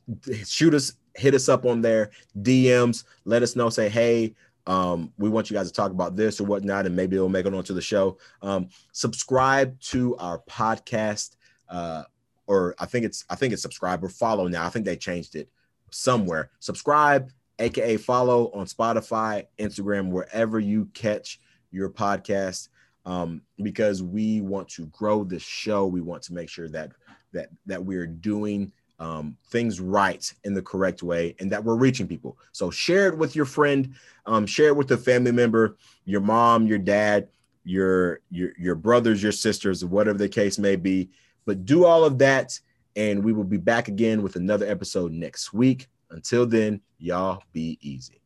shoot 0.44 0.74
us 0.74 0.94
hit 1.16 1.34
us 1.34 1.48
up 1.48 1.64
on 1.64 1.80
there 1.80 2.10
dms 2.40 3.04
let 3.24 3.42
us 3.42 3.56
know 3.56 3.70
say 3.70 3.88
hey 3.88 4.34
um, 4.66 5.12
we 5.18 5.28
want 5.28 5.50
you 5.50 5.56
guys 5.56 5.66
to 5.68 5.74
talk 5.74 5.90
about 5.90 6.16
this 6.16 6.40
or 6.40 6.44
whatnot, 6.44 6.86
and 6.86 6.96
maybe 6.96 7.16
it'll 7.16 7.28
make 7.28 7.46
it 7.46 7.54
onto 7.54 7.74
the 7.74 7.82
show. 7.82 8.18
Um, 8.40 8.68
subscribe 8.92 9.78
to 9.80 10.16
our 10.16 10.40
podcast, 10.48 11.36
uh, 11.68 12.04
or 12.46 12.74
I 12.78 12.86
think 12.86 13.04
it's 13.04 13.24
I 13.28 13.34
think 13.34 13.52
it's 13.52 13.62
subscribe 13.62 14.02
or 14.02 14.08
follow 14.08 14.48
now. 14.48 14.64
I 14.64 14.70
think 14.70 14.84
they 14.84 14.96
changed 14.96 15.36
it 15.36 15.50
somewhere. 15.90 16.50
Subscribe, 16.60 17.30
aka 17.58 17.96
follow 17.98 18.50
on 18.52 18.66
Spotify, 18.66 19.46
Instagram, 19.58 20.10
wherever 20.10 20.58
you 20.58 20.86
catch 20.94 21.40
your 21.70 21.90
podcast, 21.90 22.68
um, 23.06 23.42
because 23.62 24.02
we 24.02 24.40
want 24.40 24.68
to 24.70 24.86
grow 24.86 25.24
the 25.24 25.38
show. 25.38 25.86
We 25.86 26.00
want 26.00 26.22
to 26.24 26.34
make 26.34 26.48
sure 26.48 26.68
that 26.68 26.92
that 27.32 27.48
that 27.66 27.84
we're 27.84 28.06
doing 28.06 28.72
um, 28.98 29.36
things 29.48 29.80
right 29.80 30.32
in 30.44 30.54
the 30.54 30.62
correct 30.62 31.02
way 31.02 31.34
and 31.40 31.50
that 31.50 31.62
we're 31.62 31.76
reaching 31.76 32.06
people. 32.06 32.38
So 32.52 32.70
share 32.70 33.08
it 33.08 33.18
with 33.18 33.34
your 33.34 33.44
friend, 33.44 33.94
um, 34.26 34.46
share 34.46 34.68
it 34.68 34.76
with 34.76 34.90
a 34.92 34.96
family 34.96 35.32
member, 35.32 35.76
your 36.04 36.20
mom, 36.20 36.66
your 36.66 36.78
dad, 36.78 37.28
your 37.64 38.20
your 38.30 38.50
your 38.58 38.74
brothers, 38.74 39.22
your 39.22 39.32
sisters, 39.32 39.84
whatever 39.84 40.18
the 40.18 40.28
case 40.28 40.58
may 40.58 40.76
be. 40.76 41.10
But 41.46 41.66
do 41.66 41.84
all 41.84 42.04
of 42.04 42.18
that, 42.18 42.58
and 42.96 43.22
we 43.22 43.32
will 43.32 43.44
be 43.44 43.58
back 43.58 43.88
again 43.88 44.22
with 44.22 44.36
another 44.36 44.66
episode 44.66 45.12
next 45.12 45.52
week. 45.52 45.88
Until 46.10 46.46
then, 46.46 46.80
y'all 46.98 47.42
be 47.52 47.78
easy. 47.80 48.23